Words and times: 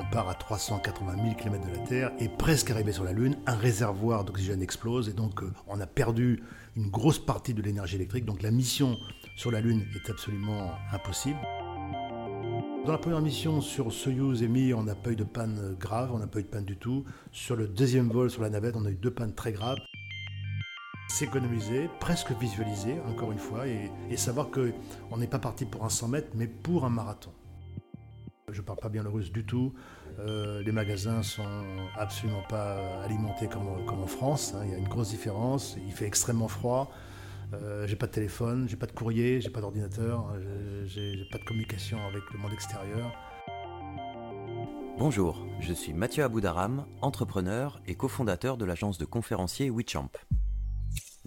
On 0.00 0.04
part 0.12 0.28
à 0.28 0.34
380 0.34 1.16
000 1.24 1.34
km 1.34 1.66
de 1.66 1.72
la 1.72 1.78
Terre 1.78 2.12
et 2.20 2.28
presque 2.28 2.70
arrivé 2.70 2.92
sur 2.92 3.02
la 3.02 3.12
Lune, 3.12 3.36
un 3.46 3.56
réservoir 3.56 4.24
d'oxygène 4.24 4.62
explose 4.62 5.08
et 5.08 5.12
donc 5.12 5.42
euh, 5.42 5.52
on 5.66 5.80
a 5.80 5.88
perdu 5.88 6.40
une 6.76 6.88
grosse 6.88 7.18
partie 7.18 7.52
de 7.52 7.60
l'énergie 7.62 7.96
électrique. 7.96 8.24
Donc 8.24 8.42
la 8.42 8.52
mission 8.52 8.96
sur 9.36 9.50
la 9.50 9.60
Lune 9.60 9.84
est 9.96 10.08
absolument 10.08 10.70
impossible. 10.92 11.40
Dans 12.86 12.92
la 12.92 12.98
première 12.98 13.20
mission 13.20 13.60
sur 13.60 13.92
Soyuz 13.92 14.40
et 14.44 14.46
Mir, 14.46 14.78
on 14.78 14.84
n'a 14.84 14.94
pas 14.94 15.10
eu 15.10 15.16
de 15.16 15.24
panne 15.24 15.74
grave, 15.80 16.12
on 16.14 16.18
n'a 16.18 16.28
pas 16.28 16.38
eu 16.38 16.44
de 16.44 16.48
panne 16.48 16.64
du 16.64 16.76
tout. 16.76 17.04
Sur 17.32 17.56
le 17.56 17.66
deuxième 17.66 18.08
vol 18.08 18.30
sur 18.30 18.42
la 18.42 18.50
navette, 18.50 18.76
on 18.76 18.84
a 18.84 18.90
eu 18.90 18.94
deux 18.94 19.10
pannes 19.10 19.34
très 19.34 19.50
graves. 19.50 19.78
S'économiser, 21.08 21.90
presque 21.98 22.30
visualiser, 22.38 23.00
encore 23.08 23.32
une 23.32 23.38
fois, 23.38 23.66
et, 23.66 23.90
et 24.10 24.16
savoir 24.16 24.50
qu'on 24.52 25.16
n'est 25.16 25.26
pas 25.26 25.40
parti 25.40 25.64
pour 25.64 25.84
un 25.84 25.88
100 25.88 26.08
mètres, 26.08 26.30
mais 26.36 26.46
pour 26.46 26.84
un 26.84 26.90
marathon. 26.90 27.32
Je 28.50 28.62
parle 28.62 28.78
pas 28.78 28.88
bien 28.88 29.02
le 29.02 29.10
russe 29.10 29.30
du 29.30 29.44
tout. 29.44 29.74
Euh, 30.18 30.62
les 30.62 30.72
magasins 30.72 31.22
sont 31.22 31.44
absolument 31.96 32.42
pas 32.48 33.02
alimentés 33.02 33.48
comme, 33.48 33.68
en 33.68 34.06
France. 34.06 34.54
hein. 34.54 34.62
Il 34.64 34.70
y 34.70 34.74
a 34.74 34.78
une 34.78 34.88
grosse 34.88 35.10
différence. 35.10 35.76
Il 35.86 35.92
fait 35.92 36.06
extrêmement 36.06 36.48
froid. 36.48 36.90
Euh, 37.54 37.86
j'ai 37.86 37.96
pas 37.96 38.06
de 38.06 38.12
téléphone, 38.12 38.68
j'ai 38.68 38.76
pas 38.76 38.86
de 38.86 38.92
courrier, 38.92 39.40
j'ai 39.40 39.48
pas 39.48 39.62
d'ordinateur, 39.62 40.34
j'ai 40.84 41.14
j'ai 41.16 41.24
pas 41.30 41.38
de 41.38 41.44
communication 41.44 41.98
avec 42.06 42.22
le 42.32 42.38
monde 42.38 42.52
extérieur. 42.52 43.10
Bonjour, 44.98 45.46
je 45.60 45.72
suis 45.72 45.94
Mathieu 45.94 46.24
Aboudaram, 46.24 46.84
entrepreneur 47.00 47.80
et 47.86 47.94
cofondateur 47.94 48.58
de 48.58 48.66
l'agence 48.66 48.98
de 48.98 49.06
conférenciers 49.06 49.70
WeChamp. 49.70 50.10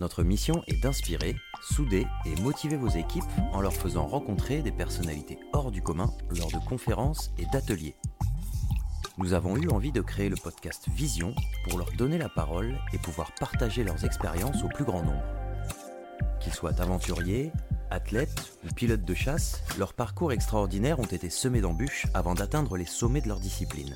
Notre 0.01 0.23
mission 0.23 0.63
est 0.65 0.81
d'inspirer, 0.81 1.35
souder 1.61 2.07
et 2.25 2.41
motiver 2.41 2.75
vos 2.75 2.89
équipes 2.89 3.23
en 3.53 3.61
leur 3.61 3.71
faisant 3.71 4.07
rencontrer 4.07 4.63
des 4.63 4.71
personnalités 4.71 5.37
hors 5.53 5.69
du 5.69 5.83
commun 5.83 6.11
lors 6.39 6.51
de 6.51 6.57
conférences 6.67 7.31
et 7.37 7.45
d'ateliers. 7.53 7.95
Nous 9.19 9.33
avons 9.33 9.57
eu 9.57 9.69
envie 9.69 9.91
de 9.91 10.01
créer 10.01 10.27
le 10.27 10.37
podcast 10.37 10.87
Vision 10.89 11.35
pour 11.69 11.77
leur 11.77 11.91
donner 11.91 12.17
la 12.17 12.29
parole 12.29 12.79
et 12.93 12.97
pouvoir 12.97 13.31
partager 13.39 13.83
leurs 13.83 14.03
expériences 14.03 14.63
au 14.63 14.69
plus 14.69 14.85
grand 14.85 15.03
nombre. 15.03 15.23
Qu'ils 16.39 16.55
soient 16.55 16.81
aventuriers, 16.81 17.51
athlètes 17.91 18.57
ou 18.65 18.73
pilotes 18.73 19.05
de 19.05 19.13
chasse, 19.13 19.61
leurs 19.77 19.93
parcours 19.93 20.31
extraordinaires 20.31 20.99
ont 20.99 21.05
été 21.05 21.29
semés 21.29 21.61
d'embûches 21.61 22.07
avant 22.15 22.33
d'atteindre 22.33 22.75
les 22.75 22.85
sommets 22.85 23.21
de 23.21 23.27
leur 23.27 23.39
discipline. 23.39 23.95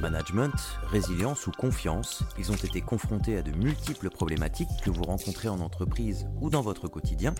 Management, 0.00 0.52
résilience 0.90 1.46
ou 1.46 1.52
confiance, 1.52 2.24
ils 2.38 2.50
ont 2.50 2.56
été 2.56 2.80
confrontés 2.80 3.38
à 3.38 3.42
de 3.42 3.52
multiples 3.52 4.10
problématiques 4.10 4.68
que 4.82 4.90
vous 4.90 5.04
rencontrez 5.04 5.48
en 5.48 5.60
entreprise 5.60 6.26
ou 6.40 6.50
dans 6.50 6.62
votre 6.62 6.88
quotidien 6.88 7.34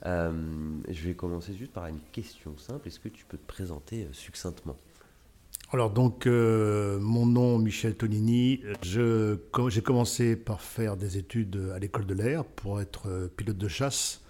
Euh, 0.05 0.33
je 0.89 1.09
vais 1.09 1.15
commencer 1.15 1.55
juste 1.55 1.72
par 1.72 1.87
une 1.87 2.00
question 2.12 2.56
simple. 2.59 2.89
Est-ce 2.89 3.00
que 3.00 3.09
tu 3.09 3.25
peux 3.25 3.39
te 3.39 3.47
présenter 3.47 4.05
euh, 4.05 4.12
succinctement? 4.12 4.77
Alors 5.72 5.91
donc, 5.91 6.27
euh, 6.27 7.00
mon 7.00 7.27
nom 7.27 7.59
Michel 7.59 7.97
Tonini. 7.97 8.61
J'ai 8.83 9.83
commencé 9.83 10.37
par 10.37 10.61
faire 10.61 10.97
des 10.97 11.19
études 11.19 11.73
à 11.75 11.78
l'école 11.78 12.06
de 12.06 12.15
l'air 12.15 12.44
pour 12.44 12.81
être 12.81 13.31
pilote 13.37 13.59
de 13.59 13.69
chasse, 13.69 14.23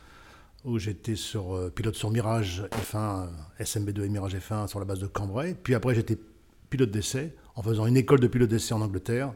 où 0.64 0.78
j'étais 0.78 1.14
sur 1.14 1.70
pilote 1.74 1.94
sur 1.94 2.10
Mirage 2.10 2.64
F1, 2.72 3.28
euh, 3.60 3.62
SMB2 3.62 4.04
et 4.04 4.08
Mirage 4.08 4.34
F1 4.34 4.66
sur 4.66 4.78
la 4.78 4.86
base 4.86 4.98
de 4.98 5.06
Cambrai. 5.06 5.54
Puis 5.54 5.74
après, 5.74 5.94
j'étais 5.94 6.18
pilote 6.70 6.90
d'essai 6.90 7.34
en 7.56 7.62
faisant 7.62 7.86
une 7.86 7.96
école 7.96 8.20
de 8.20 8.26
pilote 8.26 8.50
d'essai 8.50 8.74
en 8.74 8.82
Angleterre. 8.82 9.32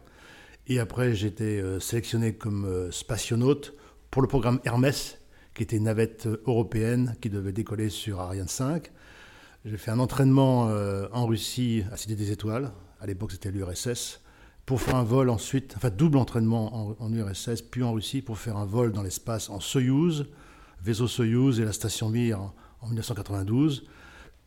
Et 0.69 0.79
après, 0.79 1.15
j'ai 1.15 1.27
été 1.27 1.61
euh, 1.61 1.81
sélectionné 1.81 2.35
comme 2.35 2.67
euh, 2.67 2.91
spationaute 2.93 3.75
pour 4.11 4.23
le 4.23 4.29
programme 4.29 4.61
Hermès, 4.65 5.19
qui 5.55 5.63
était 5.63 5.77
une 5.77 5.85
navette 5.85 6.27
euh, 6.27 6.43
européenne 6.47 7.17
qui 7.21 7.31
devait 7.31 7.53
décoller 7.53 7.89
sur 7.89 8.21
Ariane 8.21 8.47
5. 8.47 8.93
J'ai 9.65 9.77
fait 9.77 9.91
un 9.91 9.99
entraînement 9.99 10.71
en 11.13 11.27
Russie 11.27 11.85
à 11.93 11.99
Cité 11.99 12.15
des 12.15 12.31
Étoiles. 12.31 12.73
À 12.99 13.07
l'époque, 13.07 13.33
c'était 13.33 13.51
l'URSS. 13.51 14.23
Pour 14.65 14.81
faire 14.81 14.97
un 14.97 15.03
vol 15.03 15.29
ensuite, 15.29 15.75
enfin 15.77 15.91
double 15.91 16.17
entraînement 16.17 16.97
en, 16.99 17.13
URSS, 17.13 17.61
puis 17.71 17.83
en 17.83 17.93
Russie, 17.93 18.23
pour 18.23 18.39
faire 18.39 18.57
un 18.57 18.65
vol 18.65 18.91
dans 18.91 19.03
l'espace 19.03 19.51
en 19.51 19.61
Soyouz, 19.61 20.29
vaisseau 20.83 21.07
Soyouz 21.07 21.61
et 21.61 21.67
la 21.67 21.75
station 21.75 22.09
Mir 22.09 22.41
en 22.81 22.87
1992. 22.87 23.85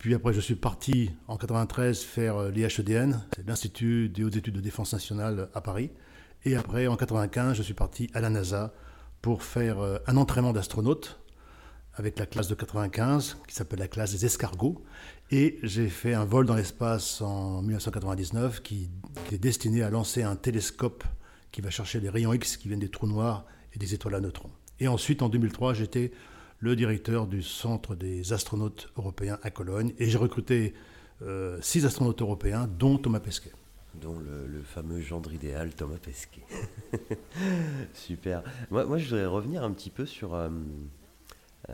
Puis 0.04 0.14
après, 0.14 0.34
je 0.34 0.42
suis 0.42 0.56
parti 0.56 1.12
en 1.30 1.38
93 1.38 2.02
faire 2.02 2.36
euh, 2.36 2.52
l'IHEDN, 2.52 3.24
l'Institut 3.48 4.10
des 4.10 4.26
hautes 4.26 4.36
études 4.36 4.56
de 4.56 4.60
défense 4.60 4.92
nationale 4.92 5.48
à 5.54 5.62
Paris. 5.62 5.92
Et 6.44 6.58
après, 6.58 6.88
en 6.88 6.98
95, 6.98 7.56
je 7.56 7.64
suis 7.64 7.74
parti 7.74 8.10
à 8.14 8.20
la 8.20 8.30
NASA 8.30 8.74
pour 9.22 9.44
faire 9.44 9.80
euh, 9.80 10.00
un 10.06 10.18
entraînement 10.18 10.52
d'astronaute 10.52 11.22
avec 11.94 12.20
la 12.20 12.26
classe 12.26 12.50
de 12.50 12.54
95, 12.54 13.38
qui 13.48 13.56
s'appelle 13.56 13.80
la 13.80 13.88
classe 13.88 14.12
des 14.12 14.26
escargots. 14.26 14.84
Et 15.32 15.58
j'ai 15.64 15.88
fait 15.88 16.14
un 16.14 16.26
vol 16.26 16.46
dans 16.46 16.56
l'espace 16.56 17.22
en 17.22 17.62
1999 17.62 18.62
qui, 18.62 18.90
qui 19.30 19.36
est 19.36 19.40
destiné 19.40 19.84
à 19.84 19.90
lancer 19.90 20.22
un 20.22 20.36
télescope 20.36 21.06
qui 21.54 21.62
va 21.62 21.70
chercher 21.70 22.02
les 22.02 22.10
rayons 22.10 22.34
X 22.34 22.58
qui 22.58 22.68
viennent 22.68 22.82
des 22.82 22.90
trous 22.90 23.08
noirs 23.08 23.46
et 23.74 23.80
des 23.80 23.94
étoiles 23.94 24.16
à 24.16 24.20
neutrons. 24.20 24.52
Et 24.82 24.90
ensuite, 24.90 25.22
en 25.22 25.30
2003, 25.30 25.76
j'étais 25.76 26.12
le 26.64 26.78
directeur 26.78 27.28
du 27.28 27.44
Centre 27.44 27.94
des 27.94 28.32
astronautes 28.32 28.90
européens 28.96 29.38
à 29.44 29.52
Cologne. 29.52 29.94
Et 30.00 30.10
j'ai 30.10 30.18
recruté 30.18 30.74
euh, 31.22 31.58
six 31.62 31.86
astronautes 31.86 32.22
européens, 32.22 32.70
dont 32.80 32.98
Thomas 32.98 33.20
Pesquet. 33.20 33.52
dont 33.96 34.18
le, 34.18 34.62
fameux 34.64 35.02
gendre 35.02 35.34
idéal 35.34 35.76
Thomas 35.76 35.98
Pesquet. 35.98 36.46
Super. 37.94 38.44
Moi, 38.72 38.86
moi, 38.86 38.98
je 38.98 39.10
voudrais 39.10 39.26
revenir 39.26 39.62
un 39.62 39.72
petit 39.74 39.90
peu 39.90 40.06
sur, 40.06 40.36
euh, 40.36 40.50
euh, 41.70 41.74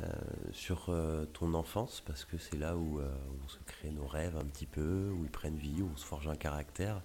sur 0.54 0.92
ton 1.34 1.54
enfance, 1.54 2.02
parce 2.08 2.26
que 2.26 2.40
c'est 2.40 2.58
là 2.58 2.76
où, 2.76 2.98
où 2.98 3.40
on 3.46 3.48
se 3.48 3.60
crée 3.68 3.92
nos 3.92 4.08
rêves 4.08 4.38
un 4.38 4.46
petit 4.46 4.66
peu, 4.66 5.12
où 5.12 5.24
ils 5.24 5.30
prennent 5.30 5.58
vie, 5.58 5.84
où 5.84 5.90
on 5.94 5.98
se 5.98 6.06
forge 6.06 6.28
un 6.28 6.36
caractère. 6.36 7.04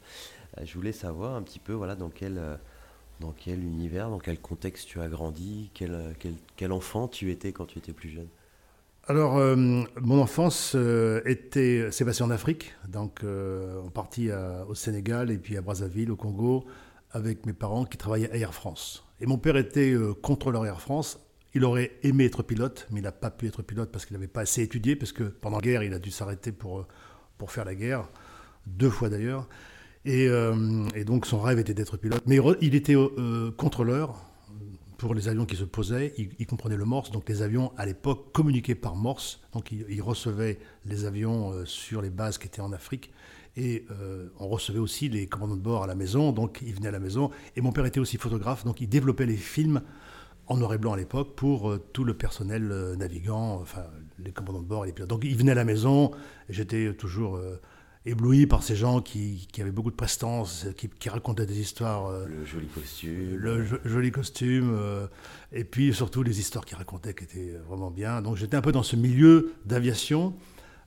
Je 0.63 0.73
voulais 0.73 0.93
savoir 0.93 1.35
un 1.35 1.43
petit 1.43 1.59
peu 1.59 1.75
voilà, 1.75 1.97
dans, 1.97 2.09
quel, 2.09 2.41
dans 3.21 3.33
quel 3.33 3.63
univers, 3.63 4.11
dans 4.11 4.19
quel 4.19 4.39
contexte 4.39 4.89
tu 4.89 5.01
as 5.01 5.09
grandi, 5.09 5.71
quel, 5.75 5.93
euh, 5.93 6.71
enfant 6.71 7.09
tu 7.09 7.31
étais 7.31 7.53
quand 7.53 7.67
tu 7.67 7.79
étais 7.79 7.93
plus 7.93 8.11
jeune? 8.11 8.29
Alors, 9.07 9.37
euh, 9.37 9.55
mon 10.01 10.19
enfance 10.19 10.73
euh, 10.75 11.21
était, 11.27 11.91
s'est 11.91 12.07
passée 12.07 12.23
en 12.23 12.31
Afrique, 12.31 12.75
donc 12.89 13.23
euh, 13.23 13.83
en 13.83 13.91
partie 13.91 14.31
au 14.67 14.75
Sénégal 14.75 15.31
et 15.31 15.37
puis 15.37 15.59
à 15.59 15.61
Brazzaville, 15.61 16.11
au 16.11 16.17
Congo, 16.17 16.65
avec 17.11 17.45
mes 17.45 17.53
parents 17.53 17.85
qui 17.85 17.99
travaillaient 17.99 18.33
à 18.33 18.37
Air 18.37 18.55
France. 18.55 19.05
Et 19.21 19.27
mon 19.27 19.37
père 19.37 19.57
était 19.57 19.95
contrôleur 20.23 20.65
Air 20.65 20.81
France. 20.81 21.21
Il 21.55 21.65
aurait 21.65 21.93
aimé 22.03 22.25
être 22.25 22.43
pilote, 22.43 22.89
mais 22.91 23.01
il 23.01 23.03
n'a 23.03 23.13
pas 23.13 23.31
pu 23.31 23.47
être 23.47 23.63
pilote 23.63 23.93
parce 23.93 24.07
qu'il 24.07 24.17
n'avait 24.17 24.27
pas 24.27 24.41
assez 24.41 24.63
étudié, 24.63 24.97
parce 24.97 25.13
que 25.13 25.25
pendant 25.25 25.59
la 25.59 25.63
guerre, 25.63 25.83
il 25.83 25.93
a 25.93 25.99
dû 25.99 26.11
s'arrêter 26.11 26.51
pour, 26.51 26.87
pour 27.37 27.53
faire 27.53 27.67
la 27.67 27.75
guerre, 27.75 28.09
deux 28.67 28.91
fois 28.91 29.11
d'ailleurs. 29.11 29.47
Et, 30.05 30.29
euh, 30.29 30.87
et 30.95 31.05
donc 31.05 31.27
son 31.27 31.41
rêve 31.41 31.59
était 31.59 31.75
d'être 31.75 31.97
pilote. 31.97 32.23
Mais 32.27 32.39
il 32.61 32.75
était 32.75 32.95
euh, 32.97 33.51
contrôleur, 33.53 34.31
pour 34.99 35.15
les 35.15 35.29
avions 35.29 35.45
qui 35.45 35.57
se 35.57 35.65
posaient, 35.65 36.15
ils, 36.17 36.47
comprenaient 36.47 36.77
le 36.77 36.85
morse. 36.85 37.11
Donc 37.11 37.29
les 37.29 37.43
avions, 37.43 37.73
à 37.77 37.87
l'époque, 37.87 38.33
communiquaient 38.33 38.75
par 38.75 38.97
morse. 38.97 39.41
Donc 39.53 39.73
ils, 39.73 40.03
recevaient 40.03 40.59
les 40.85 41.05
avions 41.05 41.53
euh, 41.53 41.65
sur 41.65 42.01
les 42.03 42.11
bases 42.11 42.39
qui 42.39 42.47
étaient 42.47 42.61
en 42.61 42.73
Afrique. 42.73 43.11
Et 43.57 43.87
on 44.41 44.49
recevait 44.49 44.81
aussi 44.81 45.09
les 45.09 45.29
commandants 45.29 45.55
de 45.55 45.61
bord 45.61 45.85
à 45.85 45.87
la 45.87 45.95
maison. 45.95 46.33
Donc 46.33 46.59
ils 46.67 46.75
venaient 46.75 46.89
à 46.89 46.91
la 46.91 46.99
maison. 46.99 47.31
Et 47.55 47.61
mon 47.61 47.71
père 47.71 47.87
était 47.87 48.01
aussi 48.01 48.17
photographe. 48.17 48.65
Donc 48.65 48.81
il 48.81 48.89
développait 48.89 49.27
les 49.27 49.37
films 49.37 49.81
en 50.49 50.57
noir 50.57 50.75
et 50.75 50.79
blanc 50.79 50.95
à 50.95 50.97
l'époque 50.97 51.37
pour 51.37 51.73
tout 51.93 52.03
le 52.03 52.15
personnel 52.15 52.97
navigant, 52.99 53.61
enfin 53.63 53.85
les 54.19 54.33
commandants 54.33 54.61
de 54.61 54.67
bord 54.67 54.85
et 54.85 54.89
les 54.89 54.93
pilotes. 54.93 55.09
Donc 55.09 55.23
ils 55.23 55.37
venaient 55.37 55.53
à 55.53 55.55
la 55.55 55.65
maison. 55.65 56.11
J'étais 56.49 56.95
toujours 56.95 57.39
ébloui 58.07 58.47
par 58.47 58.63
ces 58.63 58.77
gens 58.77 59.01
qui, 59.01 59.49
avaient 59.59 59.71
beaucoup 59.71 59.91
de 59.91 59.97
prestance, 59.97 60.67
qui, 60.77 61.09
racontaient 61.09 61.47
des 61.47 61.59
histoires. 61.59 62.07
Euh, 62.07 62.27
le 62.27 62.45
joli 62.45 62.67
costume. 62.67 63.37
Le 63.37 63.65
joli 63.85 64.11
costume. 64.11 64.75
Euh, 64.75 65.07
et 65.53 65.65
puis 65.65 65.95
surtout 65.95 66.23
les 66.23 66.39
histoires 66.39 66.65
qu'ils 66.65 66.77
racontaient 66.77 67.15
qui 67.15 67.25
étaient 67.25 67.57
vraiment 67.69 67.91
bien. 67.91 68.21
Donc 68.21 68.37
j'étais 68.37 68.57
un 68.57 68.63
peu 68.63 68.73
dans 68.73 68.83
ce 68.83 68.97
milieu 68.97 69.55
d'aviation. 69.65 70.35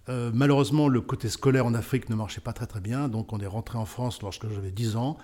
Euh, 0.10 0.32
malheureusement, 0.34 0.88
le 0.88 1.02
côté 1.02 1.28
scolaire 1.28 1.66
en 1.66 1.74
Afrique 1.74 2.10
ne 2.10 2.16
marchait 2.16 2.42
pas 2.42 2.54
très 2.54 2.68
très 2.68 2.82
bien. 2.82 3.08
Donc 3.08 3.34
on 3.34 3.40
est 3.40 3.48
rentré 3.48 3.78
en 3.78 3.86
France 3.86 4.22
lorsque 4.22 4.48
j'avais 4.50 4.72
10 4.72 4.96
ans. 4.96 5.18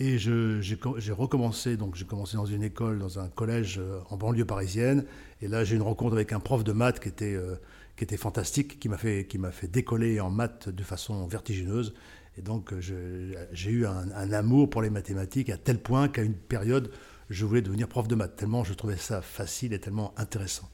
Et 0.00 0.18
j'ai 0.18 1.12
recommencé, 1.12 1.76
donc 1.76 1.94
j'ai 1.94 2.04
commencé 2.04 2.36
dans 2.36 2.46
une 2.46 2.64
école, 2.64 2.98
dans 2.98 3.20
un 3.20 3.28
collège 3.28 3.80
en 4.10 4.16
banlieue 4.16 4.44
parisienne. 4.44 5.04
Et 5.40 5.46
là, 5.46 5.62
j'ai 5.62 5.76
une 5.76 5.82
rencontre 5.82 6.14
avec 6.14 6.32
un 6.32 6.40
prof 6.40 6.64
de 6.64 6.72
maths 6.72 6.98
qui 6.98 7.08
était 7.08 7.38
qui 7.96 8.04
était 8.04 8.16
fantastique, 8.16 8.78
qui 8.80 8.88
m'a 8.88 8.96
fait, 8.96 9.26
fait 9.52 9.68
décoller 9.68 10.20
en 10.20 10.30
maths 10.30 10.68
de 10.68 10.82
façon 10.82 11.26
vertigineuse. 11.26 11.94
Et 12.36 12.42
donc, 12.42 12.74
j'ai 12.80 13.70
eu 13.70 13.86
un, 13.86 14.32
amour 14.32 14.68
pour 14.68 14.82
les 14.82 14.90
mathématiques 14.90 15.50
à 15.50 15.56
tel 15.56 15.78
point 15.78 16.08
qu'à 16.08 16.22
une 16.22 16.34
période, 16.34 16.90
je 17.30 17.44
voulais 17.44 17.62
devenir 17.62 17.88
prof 17.88 18.08
de 18.08 18.16
maths, 18.16 18.36
tellement 18.36 18.64
je 18.64 18.74
trouvais 18.74 18.96
ça 18.96 19.22
facile 19.22 19.72
et 19.72 19.78
tellement 19.78 20.12
intéressant. 20.16 20.68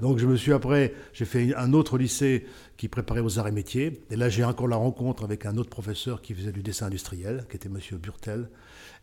Donc, 0.00 0.18
je 0.18 0.26
me 0.26 0.36
suis 0.36 0.52
après, 0.52 0.94
j'ai 1.12 1.24
fait 1.24 1.54
un 1.56 1.72
autre 1.72 1.98
lycée 1.98 2.46
qui 2.76 2.86
préparait 2.88 3.20
aux 3.20 3.38
arts 3.38 3.48
et 3.48 3.52
métiers. 3.52 4.04
Et 4.10 4.16
là, 4.16 4.28
j'ai 4.28 4.44
encore 4.44 4.68
la 4.68 4.76
rencontre 4.76 5.24
avec 5.24 5.44
un 5.44 5.56
autre 5.56 5.70
professeur 5.70 6.22
qui 6.22 6.34
faisait 6.34 6.52
du 6.52 6.62
dessin 6.62 6.86
industriel, 6.86 7.46
qui 7.50 7.56
était 7.56 7.68
Monsieur 7.68 7.96
Burtel. 7.96 8.48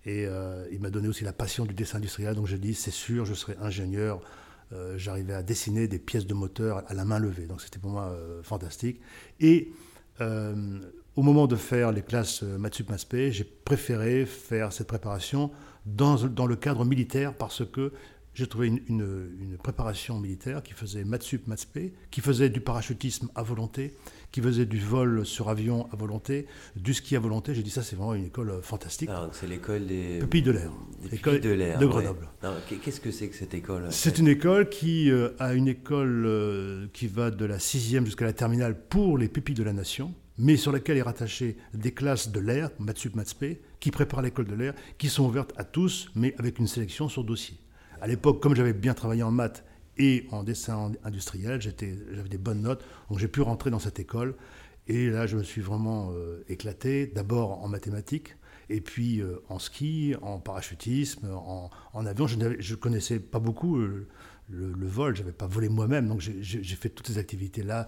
Et 0.06 0.26
euh, 0.26 0.66
il 0.72 0.80
m'a 0.80 0.90
donné 0.90 1.10
aussi 1.10 1.26
la 1.26 1.34
passion 1.34 1.66
du 1.66 1.74
dessin 1.74 1.98
industriel. 1.98 2.36
Donc, 2.36 2.48
j'ai 2.48 2.60
dit, 2.60 2.74
c'est 2.74 2.92
sûr, 2.92 3.26
je 3.26 3.34
serai 3.34 3.58
ingénieur 3.62 4.22
euh, 4.74 4.98
j'arrivais 4.98 5.34
à 5.34 5.44
dessiner 5.44 5.88
des 5.88 6.00
pièces 6.00 6.26
de 6.26 6.34
moteur 6.34 6.84
à 6.88 6.94
la 6.94 7.06
main 7.06 7.20
levée. 7.20 7.46
Donc 7.46 7.62
c'était 7.62 7.80
pour 7.80 7.92
moi 7.92 8.06
euh, 8.06 8.42
fantastique. 8.44 9.00
Et 9.40 9.72
euh, 10.22 10.80
au 11.16 11.22
moment 11.22 11.48
de 11.48 11.56
faire 11.56 11.92
les 11.92 12.02
classes 12.02 12.44
Matsup 12.44 12.90
Maspé, 12.90 13.32
j'ai 13.32 13.44
préféré 13.44 14.26
faire 14.26 14.74
cette 14.74 14.88
préparation 14.88 15.52
dans, 15.86 16.16
dans 16.16 16.48
le 16.48 16.56
cadre 16.56 16.84
militaire 16.84 17.34
parce 17.34 17.64
que 17.66 17.94
j'ai 18.34 18.48
trouvé 18.48 18.68
une, 18.68 18.82
une, 18.90 19.58
préparation 19.58 20.20
militaire 20.20 20.62
qui 20.62 20.74
faisait 20.74 21.06
Matsup 21.06 21.48
Matspé, 21.48 21.94
qui 22.12 22.20
faisait 22.20 22.50
du 22.50 22.60
parachutisme 22.60 23.30
à 23.34 23.44
volonté, 23.44 23.96
qui 24.36 24.42
faisait 24.42 24.66
du 24.66 24.82
vol 24.82 25.26
sur 25.26 25.48
avion 25.48 25.88
à 25.94 25.96
volonté, 25.96 26.46
du 26.76 26.94
ski 26.94 27.16
à 27.16 27.22
volonté. 27.22 27.56
J'ai 27.56 27.64
dit 27.64 27.70
ça, 27.70 27.84
c'est 27.84 27.96
vraiment 27.96 28.16
une 28.16 28.26
école 28.26 28.60
fantastique. 28.62 29.10
c'est 29.32 29.48
l'école 29.48 29.86
des 29.86 30.20
pupilles 30.20 30.42
de 30.42 30.52
l'air. 30.52 30.72
L'école 31.10 31.40
de 31.40 31.52
l'air. 31.52 31.80
De 31.80 31.86
Grenoble. 31.86 32.28
Qu'est-ce 32.84 33.00
que 33.00 33.12
c'est 33.12 33.30
que 33.30 33.36
cette 33.38 33.54
école 33.54 33.88
C'est 33.92 34.18
une 34.18 34.28
école 34.28 34.68
qui 34.68 35.10
euh, 35.10 35.30
a 35.40 35.54
une 35.54 35.70
école 35.70 36.26
euh, 36.26 36.88
qui 36.92 37.08
va 37.08 37.32
de 37.32 37.46
la 37.46 37.60
sixième 37.60 38.06
jusqu'à 38.06 38.26
la 38.26 38.34
terminale 38.34 38.78
pour 38.78 39.18
les 39.18 39.30
pupilles 39.30 39.56
de 39.56 39.64
la 39.64 39.72
nation 39.72 40.14
mais 40.38 40.58
sur 40.58 40.74
laquelle 40.74 40.98
est 40.98 41.02
rattaché 41.02 41.56
des 41.74 41.94
classes 41.94 42.30
de 42.30 42.42
l'air, 42.42 42.70
Matsup 42.78 43.16
Matspé, 43.16 43.62
qui 43.80 43.90
préparent 43.90 44.22
l'école 44.22 44.48
de 44.48 44.56
l'air, 44.56 44.74
qui 44.98 45.08
sont 45.08 45.24
ouvertes 45.24 45.54
à 45.56 45.64
tous, 45.64 46.12
mais 46.14 46.36
avec 46.38 46.60
une 46.60 46.68
sélection 46.68 47.08
sur 47.08 47.24
dossier. 47.24 47.56
À 48.02 48.08
l'époque, 48.08 48.42
comme 48.44 48.54
j'avais 48.54 48.74
bien 48.74 48.94
travaillé 48.94 49.24
en 49.24 49.32
maths 49.32 49.64
et 49.98 50.28
en 50.32 50.44
dessin 50.44 50.92
industriel, 51.04 51.62
j'avais 51.62 52.30
des 52.30 52.38
bonnes 52.38 52.62
notes, 52.62 52.84
donc 53.10 53.20
j'ai 53.20 53.28
pu 53.28 53.42
rentrer 53.42 53.70
dans 53.70 53.80
cette 53.80 54.00
école. 54.00 54.36
Et 54.88 55.10
là, 55.10 55.26
je 55.26 55.38
me 55.38 55.44
suis 55.44 55.62
vraiment 55.62 56.12
euh, 56.12 56.44
éclaté, 56.48 57.08
d'abord 57.08 57.64
en 57.64 57.68
mathématiques, 57.68 58.36
et 58.70 58.82
puis 58.82 59.20
euh, 59.20 59.42
en 59.50 59.58
ski, 59.58 60.16
en 60.22 60.40
parachutisme, 60.40 61.28
en, 61.34 62.06
avion. 62.06 62.28
Je 62.28 62.38
ne 62.38 62.76
connaissais 62.76 63.20
pas 63.20 63.40
beaucoup 63.40 63.78
euh, 63.78 64.08
le, 64.50 64.88
vol, 64.88 65.16
je 65.16 65.22
n'avais 65.22 65.34
pas 65.34 65.48
volé 65.48 65.70
moi-même, 65.70 66.08
donc 66.08 66.20
j'ai 66.20 66.76
fait 66.76 66.90
toutes 66.90 67.08
ces 67.08 67.18
activités-là 67.18 67.88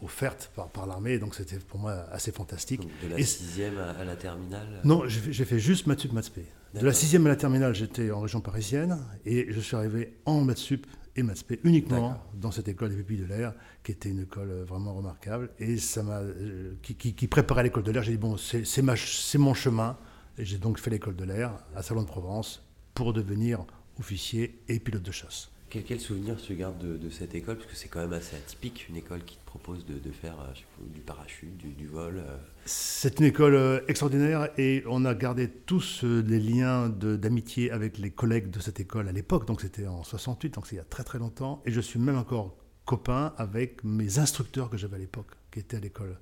offertes 0.00 0.52
par, 0.54 0.68
par 0.68 0.86
l'armée, 0.86 1.18
donc 1.18 1.34
c'était 1.34 1.58
pour 1.58 1.80
moi 1.80 1.92
assez 2.12 2.32
fantastique. 2.32 2.80
de 3.02 3.08
la 3.08 3.18
sixième 3.18 3.76
à, 3.76 4.04
la 4.04 4.14
terminale 4.14 4.80
Non, 4.84 5.02
j'ai 5.08 5.44
fait 5.44 5.58
juste 5.58 5.86
maths 5.86 6.00
sup, 6.00 6.12
maths 6.12 6.30
de 6.74 6.86
la 6.86 6.92
sixième 6.92 7.26
à 7.26 7.28
la 7.28 7.36
terminale, 7.36 7.74
j'étais 7.74 8.10
en 8.10 8.20
région 8.20 8.40
parisienne 8.40 8.98
et 9.26 9.46
je 9.50 9.60
suis 9.60 9.76
arrivé 9.76 10.14
en 10.24 10.40
maths 10.40 10.58
sup 10.58 10.86
et 11.16 11.22
maths 11.22 11.44
uniquement 11.64 12.18
dans 12.34 12.50
cette 12.50 12.68
école 12.68 12.88
des 12.88 12.96
pupilles 12.96 13.18
de 13.18 13.26
l'air, 13.26 13.52
qui 13.84 13.92
était 13.92 14.08
une 14.08 14.22
école 14.22 14.50
euh, 14.50 14.64
vraiment 14.64 14.94
remarquable 14.94 15.50
et 15.58 15.76
ça 15.76 16.02
m'a, 16.02 16.20
euh, 16.20 16.74
qui, 16.82 17.28
préparait 17.28 17.64
l'école 17.64 17.82
de 17.82 17.92
l'air. 17.92 18.02
J'ai 18.02 18.12
dit 18.12 18.18
bon, 18.18 18.36
c'est 18.38 19.38
mon 19.38 19.54
chemin 19.54 19.98
et 20.38 20.46
j'ai 20.46 20.56
donc 20.56 20.78
fait 20.78 20.90
l'école 20.90 21.14
de 21.14 21.24
l'air 21.24 21.52
à 21.76 21.82
Salon 21.82 22.02
de 22.02 22.06
Provence 22.06 22.66
pour 22.94 23.12
devenir 23.12 23.66
officier 23.98 24.62
et 24.68 24.80
pilote 24.80 25.02
de 25.02 25.12
chasse. 25.12 25.51
Quel, 25.72 25.84
quel 25.84 26.00
souvenir 26.00 26.36
tu 26.36 26.54
gardes 26.54 26.98
de, 26.98 27.08
cette 27.08 27.34
école? 27.34 27.56
Parce 27.56 27.66
que 27.66 27.74
c'est 27.74 27.88
quand 27.88 28.00
même 28.00 28.12
assez 28.12 28.36
atypique, 28.36 28.90
une 28.90 28.96
école 28.96 29.24
qui 29.24 29.38
te 29.38 29.46
propose 29.46 29.86
de, 29.86 30.12
faire 30.12 30.38
euh, 30.38 30.52
du 30.92 31.00
parachute, 31.00 31.56
du, 31.56 31.86
vol. 31.86 32.18
Euh. 32.18 32.36
C'est 32.66 33.20
une 33.20 33.24
école 33.24 33.54
euh, 33.54 33.80
extraordinaire 33.88 34.50
et 34.58 34.84
on 34.86 35.06
a 35.06 35.14
gardé 35.14 35.48
tous 35.48 36.02
les 36.04 36.38
liens 36.38 36.90
d'amitié 36.90 37.70
avec 37.70 37.96
les 37.96 38.10
collègues 38.10 38.50
de 38.50 38.60
cette 38.60 38.80
école 38.80 39.08
à 39.08 39.12
l'époque. 39.12 39.46
Donc 39.46 39.62
c'était 39.62 39.86
en 39.86 40.02
68, 40.02 40.52
donc 40.52 40.66
c'est 40.66 40.74
il 40.74 40.78
y 40.78 40.82
a 40.82 40.84
très 40.84 41.04
très 41.04 41.18
longtemps. 41.18 41.62
Et 41.64 41.72
je 41.72 41.80
suis 41.80 41.98
même 41.98 42.18
encore 42.18 42.54
copain 42.84 43.32
avec 43.38 43.82
mes 43.82 44.18
instructeurs 44.18 44.68
que 44.68 44.76
j'avais 44.76 44.96
à 44.96 44.98
l'époque, 45.00 45.30
qui 45.50 45.60
étaient 45.60 45.78
à 45.78 45.80
l'école. 45.80 46.18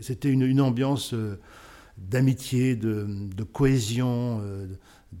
C'était 0.00 0.30
une, 0.30 0.60
ambiance 0.62 1.14
d'amitié, 1.96 2.76
de, 2.76 3.42
cohésion, 3.44 4.42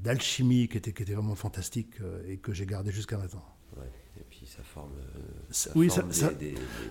d'alchimie 0.02 0.68
qui 0.68 0.78
était, 0.78 0.92
qui 0.92 1.02
était 1.02 1.14
vraiment 1.14 1.34
fantastique 1.34 2.00
euh, 2.00 2.22
et 2.28 2.38
que 2.38 2.52
j'ai 2.52 2.66
gardé 2.66 2.90
jusqu'à 2.90 3.16
maintenant. 3.16 3.44
et 3.76 4.24
puis 4.28 4.46
ça 4.46 4.62
forme. 4.62 4.92
Euh, 4.92 5.20
ça, 5.50 5.70
oui, 5.74 5.90
ça, 5.90 6.04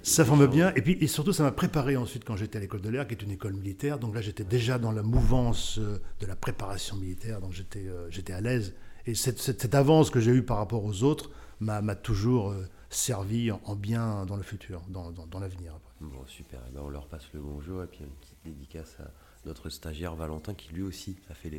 ça, 0.02 0.26
forme 0.26 0.48
bien. 0.48 0.74
Et 0.76 0.82
puis 0.82 0.98
et 1.00 1.08
surtout, 1.08 1.34
ça 1.34 1.44
m'a 1.44 1.52
préparé 1.52 1.98
ensuite 1.98 2.24
quand 2.24 2.36
j'étais 2.36 2.58
à 2.58 2.62
l'école 2.62 2.82
de 2.82 2.90
l'air, 2.90 3.08
qui 3.08 3.14
est 3.14 3.22
une 3.22 3.32
école 3.32 3.54
militaire. 3.54 4.00
Donc 4.00 4.16
là, 4.16 4.22
j'étais 4.22 4.44
déjà 4.44 4.80
dans 4.80 4.92
la 4.92 5.04
mouvance 5.04 5.80
euh, 5.80 6.00
de 6.20 6.26
la 6.26 6.36
préparation 6.36 6.96
militaire, 6.96 7.42
donc 7.42 7.54
j'étais 7.54 7.86
j'étais 8.10 8.34
à 8.34 8.42
l'aise. 8.42 8.76
Et 9.06 9.16
cette, 9.16 9.40
cette, 9.40 9.76
avance 9.76 10.10
que 10.10 10.22
j'ai 10.22 10.32
eue 10.32 10.44
par 10.44 10.58
rapport 10.58 10.86
aux 10.86 11.04
autres 11.04 11.30
m'a 11.60 11.96
toujours 11.96 12.56
servi 12.90 13.52
en, 13.52 13.76
bien 13.76 14.26
dans 14.26 14.38
le 14.38 14.44
futur, 14.44 14.82
dans, 14.88 15.12
dans, 15.12 15.28
dans 15.28 15.40
l'avenir. 15.40 15.78
Bon, 16.00 16.26
super. 16.26 16.62
Eh 16.70 16.74
ben, 16.74 16.82
on 16.84 16.90
leur 16.90 17.08
passe 17.08 17.24
le 17.34 17.42
bonjour 17.42 17.84
et 17.84 17.88
puis 17.88 18.00
une 18.00 18.12
petite 18.12 18.38
dédicace 18.46 18.96
à 19.00 19.12
notre 19.46 19.70
stagiaire 19.70 20.16
Valentin 20.16 20.54
qui 20.54 20.74
lui 20.74 20.82
aussi 20.82 21.16
a 21.30 21.34
fait 21.34 21.52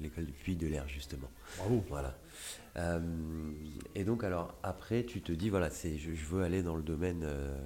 l'école 0.00 0.26
du 0.26 0.32
Puy 0.32 0.56
de 0.56 0.66
l'air 0.66 0.88
justement. 0.88 1.30
Bravo. 1.58 1.84
Voilà. 1.88 2.18
Euh, 2.76 3.00
et 3.94 4.04
donc 4.04 4.24
alors 4.24 4.54
après 4.62 5.04
tu 5.04 5.22
te 5.22 5.32
dis 5.32 5.48
voilà 5.48 5.70
c'est 5.70 5.96
je, 5.96 6.10
veux 6.10 6.42
aller 6.42 6.62
dans 6.62 6.76
le 6.76 6.82
domaine 6.82 7.22
euh, 7.24 7.56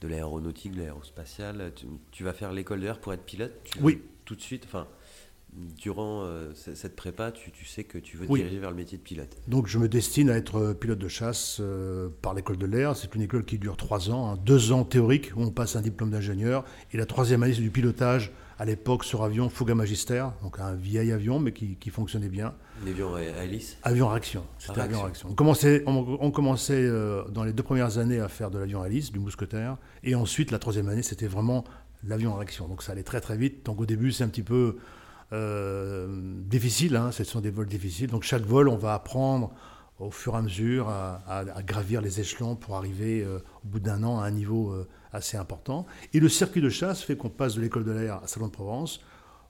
de 0.00 0.08
l'aéronautique, 0.08 0.72
de 0.72 0.78
l'aérospatiale. 0.78 1.72
Tu, 2.10 2.24
vas 2.24 2.32
faire 2.32 2.52
l'école 2.52 2.80
de 2.80 2.84
l'air 2.84 3.00
pour 3.00 3.12
être 3.12 3.24
pilote? 3.24 3.52
oui. 3.80 4.02
Tout 4.24 4.34
de 4.34 4.40
suite. 4.40 4.64
Enfin 4.66 4.86
durant 5.52 6.24
euh, 6.24 6.52
cette 6.54 6.96
prépa, 6.96 7.30
tu, 7.30 7.64
sais 7.64 7.84
que 7.84 7.96
tu 7.96 8.16
veux 8.16 8.26
te 8.26 8.32
diriger 8.32 8.58
vers 8.58 8.70
le 8.70 8.76
métier 8.76 8.98
de 8.98 9.02
pilote? 9.02 9.36
Donc 9.46 9.68
je 9.68 9.78
me 9.78 9.88
destine 9.88 10.28
à 10.28 10.36
être 10.36 10.72
pilote 10.72 10.98
de 10.98 11.06
chasse 11.06 11.62
par 12.22 12.34
l'école 12.34 12.56
de 12.56 12.66
l'air. 12.66 12.96
C'est 12.96 13.14
une 13.14 13.22
école 13.22 13.44
qui 13.44 13.58
dure 13.58 13.76
trois 13.76 14.10
ans, 14.10 14.32
hein. 14.32 14.38
deux 14.44 14.72
ans 14.72 14.84
théoriques 14.84 15.30
où 15.36 15.42
on 15.42 15.50
passe 15.50 15.76
un 15.76 15.82
diplôme 15.82 16.10
d'ingénieur 16.10 16.64
et 16.92 16.96
la 16.96 17.06
troisième 17.06 17.44
année 17.44 17.54
c'est 17.54 17.60
du 17.60 17.70
pilotage 17.70 18.32
à 18.58 18.64
l'époque 18.64 19.04
sur 19.04 19.24
avion 19.24 19.48
Fuga 19.48 19.74
Magister, 19.74 20.24
donc 20.42 20.60
un 20.60 20.74
vieil 20.74 21.12
avion 21.12 21.38
mais 21.38 21.52
qui, 21.52 21.90
fonctionnait 21.90 22.28
bien. 22.28 22.54
Un 22.82 22.88
avion 22.88 23.14
à 23.14 23.44
hélice 23.44 23.76
Avion 23.82 24.08
à 24.08 24.12
réaction. 24.12 24.44
C'était 24.58 24.80
avion 24.80 25.02
réaction. 25.02 25.28
On 25.30 25.34
commençait, 25.34 25.82
on, 25.86 26.30
commençait 26.30 26.74
euh, 26.74 27.24
dans 27.28 27.44
les 27.44 27.52
deux 27.52 27.62
premières 27.62 27.98
années 27.98 28.20
à 28.20 28.28
faire 28.28 28.50
de 28.50 28.58
l'avion 28.58 28.82
à 28.82 28.88
hélice, 28.88 29.12
du 29.12 29.18
mousquetaire, 29.18 29.76
et 30.02 30.14
ensuite 30.14 30.50
la 30.50 30.58
troisième 30.58 30.88
année 30.88 31.02
c'était 31.02 31.26
vraiment 31.26 31.64
l'avion 32.06 32.34
à 32.34 32.38
réaction. 32.38 32.68
Donc 32.68 32.82
ça 32.82 32.92
allait 32.92 33.02
très 33.02 33.20
très 33.20 33.36
vite. 33.36 33.64
Donc 33.66 33.80
au 33.80 33.86
début 33.86 34.12
c'est 34.12 34.24
un 34.24 34.28
petit 34.28 34.42
peu 34.42 34.76
euh, 35.32 36.06
difficile, 36.46 36.96
hein. 36.96 37.10
ce 37.12 37.24
sont 37.24 37.40
des 37.40 37.50
vols 37.50 37.66
difficiles. 37.66 38.10
Donc 38.10 38.22
chaque 38.22 38.42
vol 38.42 38.68
on 38.68 38.76
va 38.76 38.94
apprendre 38.94 39.52
au 39.98 40.10
fur 40.10 40.34
et 40.34 40.38
à 40.38 40.42
mesure 40.42 40.88
à, 40.88 41.44
gravir 41.62 42.00
les 42.00 42.20
échelons 42.20 42.56
pour 42.56 42.76
arriver 42.76 43.22
euh, 43.22 43.38
au 43.64 43.68
bout 43.68 43.80
d'un 43.80 44.02
an 44.02 44.20
à 44.20 44.26
un 44.26 44.30
niveau 44.30 44.70
euh, 44.70 44.88
assez 45.12 45.36
important. 45.36 45.86
Et 46.12 46.20
le 46.20 46.28
circuit 46.28 46.60
de 46.60 46.68
chasse 46.68 47.02
fait 47.02 47.16
qu'on 47.16 47.30
passe 47.30 47.54
de 47.54 47.60
l'école 47.60 47.84
de 47.84 47.92
l'air 47.92 48.20
à 48.22 48.26
Salon 48.26 48.46
de 48.46 48.52
Provence. 48.52 49.00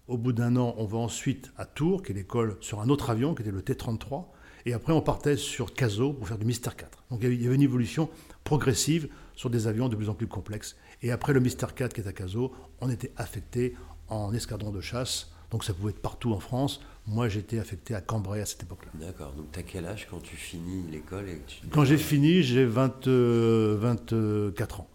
Au 0.07 0.19
bout 0.19 0.33
d'un 0.33 0.57
an, 0.57 0.75
on 0.77 0.85
va 0.85 0.99
ensuite 0.99 1.51
à 1.57 1.65
Tours, 1.65 2.03
qui 2.03 2.13
est 2.13 2.15
l'école, 2.15 2.59
sur 2.61 2.81
un 2.81 2.91
autre 2.91 3.09
avion, 3.09 3.35
qui 3.35 3.43
était 3.43 3.51
le 3.51 3.63
T-33. 3.63 4.27
Et 4.67 4.75
après, 4.75 4.93
on 4.93 5.01
partait 5.01 5.37
sur 5.37 5.73
Cazaux 5.75 6.13
pour 6.13 6.29
faire 6.29 6.39
du 6.39 6.45
Mister 6.45 6.71
4. 6.77 7.05
Donc 7.11 7.21
il 7.23 7.43
y 7.43 7.47
avait 7.47 7.55
une 7.55 7.63
évolution 7.63 8.11
progressive 8.45 9.09
sur 9.35 9.51
des 9.51 9.67
avions 9.67 9.89
de 9.89 9.97
plus 9.97 10.09
en 10.09 10.15
plus 10.15 10.27
complexes. 10.27 10.77
Et 11.03 11.11
après 11.11 11.33
le 11.33 11.41
Mister 11.41 11.67
4 11.75 11.93
qui 11.93 12.01
est 12.01 12.07
à 12.07 12.13
Cazaux, 12.13 12.53
on 12.81 12.91
était 12.91 13.13
affecté 13.17 13.77
en 14.09 14.33
escadron 14.33 14.71
de 14.71 14.81
chasse 14.81 15.33
Donc 15.51 15.65
ça 15.65 15.73
pouvait 15.75 15.91
être 15.91 16.03
partout 16.03 16.33
en 16.33 16.41
France. 16.41 16.81
Moi, 17.07 17.29
j'étais 17.29 17.59
affecté 17.59 17.95
à 17.95 18.01
Cambrai 18.01 18.41
à 18.41 18.47
cette 18.47 18.63
époque-là. 18.63 18.91
D'accord. 18.95 19.33
Donc 19.33 19.53
tu 19.53 19.59
as 19.59 19.63
quel 19.63 19.87
âge 19.87 20.07
quand 20.11 20.21
tu 20.21 20.37
finis 20.37 20.91
l'école 20.91 21.29
et 21.29 21.41
tu... 21.47 21.67
Quand 21.69 21.85
j'ai 21.85 21.99
fini, 21.99 22.43
j'ai 22.43 22.65
20, 22.65 23.07
24 23.07 24.81
ans. 24.81 24.89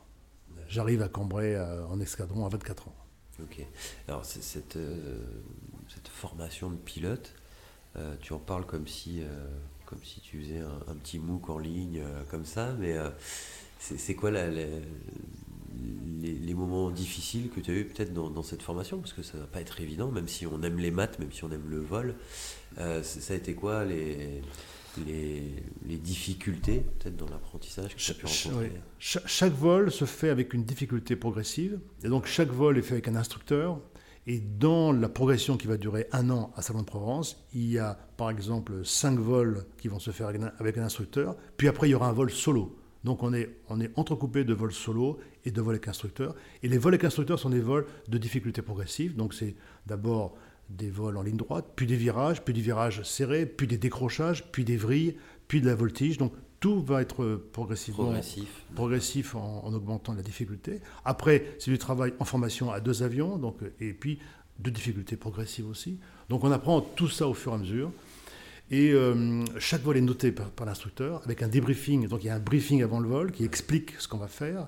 J'arrive 0.67 1.01
à 1.01 1.07
Cambrai 1.07 1.59
en 1.59 1.99
escadron 1.99 2.45
à 2.45 2.49
24 2.49 2.87
ans. 2.87 2.95
Ok. 3.41 3.65
Alors 4.07 4.25
cette, 4.25 4.43
cette 4.43 6.07
formation 6.07 6.69
de 6.71 6.75
pilote, 6.75 7.33
tu 8.21 8.33
en 8.33 8.39
parles 8.39 8.65
comme 8.65 8.87
si 8.87 9.23
comme 9.89 10.03
si 10.03 10.21
tu 10.21 10.39
faisais 10.39 10.59
un, 10.59 10.95
petit 10.95 11.17
MOOC 11.17 11.49
en 11.49 11.57
ligne, 11.57 12.01
euh, 12.05 12.21
comme 12.29 12.45
ça, 12.45 12.73
mais 12.77 12.95
euh, 12.95 13.09
c'est 13.79 14.13
quoi 14.13 14.29
la, 14.29 14.45
les, 16.21 16.53
moments 16.53 16.91
difficiles 16.91 17.49
que 17.49 17.59
tu 17.59 17.71
as 17.71 17.73
eu 17.73 17.85
peut-être 17.85 18.13
dans, 18.13 18.43
cette 18.43 18.61
formation 18.61 18.99
Parce 18.99 19.13
que 19.13 19.23
ça 19.23 19.37
ne 19.37 19.43
va 19.43 19.47
pas 19.47 19.61
être 19.61 19.79
évident, 19.79 20.11
même 20.11 20.27
si 20.27 20.45
on 20.45 20.61
aime 20.63 20.77
les 20.77 20.91
maths, 20.91 21.19
même 21.19 21.31
si 21.31 21.43
on 21.43 21.51
aime 21.51 21.69
le 21.69 21.79
vol. 21.79 22.15
Euh, 22.77 23.01
ça 23.03 23.33
a 23.33 23.37
été 23.37 23.53
quoi 23.53 23.85
les, 23.85 24.41
les, 25.05 25.97
difficultés 25.97 26.85
peut-être 26.99 27.15
dans 27.15 27.27
l'apprentissage 27.27 27.95
que 27.95 27.99
tu 27.99 28.11
as 28.11 28.13
pu 28.13 28.25
rencontrer 28.25 28.71
chaque 28.99 29.53
vol 29.53 29.91
se 29.91 30.05
fait 30.05 30.29
avec 30.29 30.53
une 30.53 30.63
difficulté 30.63 31.15
progressive, 31.15 31.79
et 32.03 32.09
donc 32.09 32.25
chaque 32.25 32.49
vol 32.49 32.77
est 32.77 32.81
fait 32.81 32.93
avec 32.93 33.07
un 33.07 33.15
instructeur. 33.15 33.79
Et 34.27 34.39
dans 34.39 34.91
la 34.91 35.09
progression 35.09 35.57
qui 35.57 35.65
va 35.65 35.77
durer 35.77 36.05
un 36.11 36.29
an 36.29 36.51
à 36.55 36.61
Salon 36.61 36.81
de 36.81 36.85
Provence, 36.85 37.43
il 37.53 37.71
y 37.71 37.79
a 37.79 37.97
par 38.17 38.29
exemple 38.29 38.85
cinq 38.85 39.17
vols 39.17 39.65
qui 39.81 39.87
vont 39.87 39.97
se 39.97 40.11
faire 40.11 40.27
avec 40.27 40.77
un 40.77 40.83
instructeur, 40.83 41.35
puis 41.57 41.67
après 41.67 41.87
il 41.87 41.91
y 41.91 41.95
aura 41.95 42.09
un 42.09 42.13
vol 42.13 42.29
solo. 42.29 42.77
Donc 43.03 43.23
on 43.23 43.33
est, 43.33 43.49
on 43.69 43.79
est 43.79 43.91
entrecoupé 43.97 44.43
de 44.43 44.53
vols 44.53 44.73
solo 44.73 45.19
et 45.45 45.51
de 45.51 45.61
vols 45.61 45.75
avec 45.75 45.87
instructeur. 45.87 46.35
Et 46.63 46.67
les 46.67 46.77
vols 46.77 46.93
avec 46.93 47.05
instructeur 47.05 47.39
sont 47.39 47.49
des 47.49 47.61
vols 47.61 47.85
de 48.07 48.17
difficulté 48.17 48.61
progressive. 48.61 49.15
Donc 49.15 49.33
c'est 49.33 49.55
d'abord 49.85 50.35
des 50.69 50.89
vols 50.89 51.17
en 51.17 51.23
ligne 51.23 51.37
droite, 51.37 51.65
puis 51.75 51.87
des 51.87 51.95
virages, 51.95 52.43
puis 52.43 52.53
des 52.53 52.61
virages 52.61 53.01
serrés, 53.03 53.45
puis 53.45 53.67
des 53.67 53.77
décrochages, 53.77 54.51
puis 54.51 54.63
des 54.63 54.77
vrilles, 54.77 55.15
puis 55.47 55.61
de 55.61 55.65
la 55.65 55.75
voltige. 55.75 56.17
Donc 56.17 56.33
tout 56.59 56.81
va 56.81 57.01
être 57.01 57.41
progressivement 57.53 58.05
progressif, 58.05 58.65
progressif 58.75 59.35
en, 59.35 59.73
augmentant 59.73 60.13
la 60.13 60.21
difficulté. 60.21 60.81
Après, 61.05 61.55
c'est 61.57 61.71
du 61.71 61.77
travail 61.77 62.13
en 62.19 62.25
formation 62.25 62.69
à 62.71 62.81
deux 62.81 63.01
avions, 63.01 63.37
donc, 63.37 63.59
et 63.79 63.93
puis 63.93 64.19
de 64.59 64.69
difficultés 64.69 65.15
progressives 65.15 65.67
aussi. 65.67 65.99
Donc 66.27 66.43
on 66.43 66.51
apprend 66.51 66.81
tout 66.81 67.07
ça 67.07 67.27
au 67.27 67.33
fur 67.33 67.53
et 67.53 67.55
à 67.55 67.57
mesure. 67.57 67.91
Et 68.71 68.91
euh, 68.91 69.43
chaque 69.57 69.81
vol 69.81 69.97
est 69.97 70.01
noté 70.01 70.31
par, 70.31 70.65
l'instructeur 70.65 71.21
avec 71.25 71.41
un 71.41 71.47
débriefing. 71.47 72.07
Donc 72.07 72.23
il 72.23 72.27
y 72.27 72.29
a 72.29 72.35
un 72.35 72.39
briefing 72.39 72.83
avant 72.83 72.99
le 72.99 73.07
vol 73.07 73.31
qui 73.31 73.43
explique 73.43 73.95
ce 73.99 74.07
qu'on 74.07 74.17
va 74.17 74.27
faire. 74.27 74.67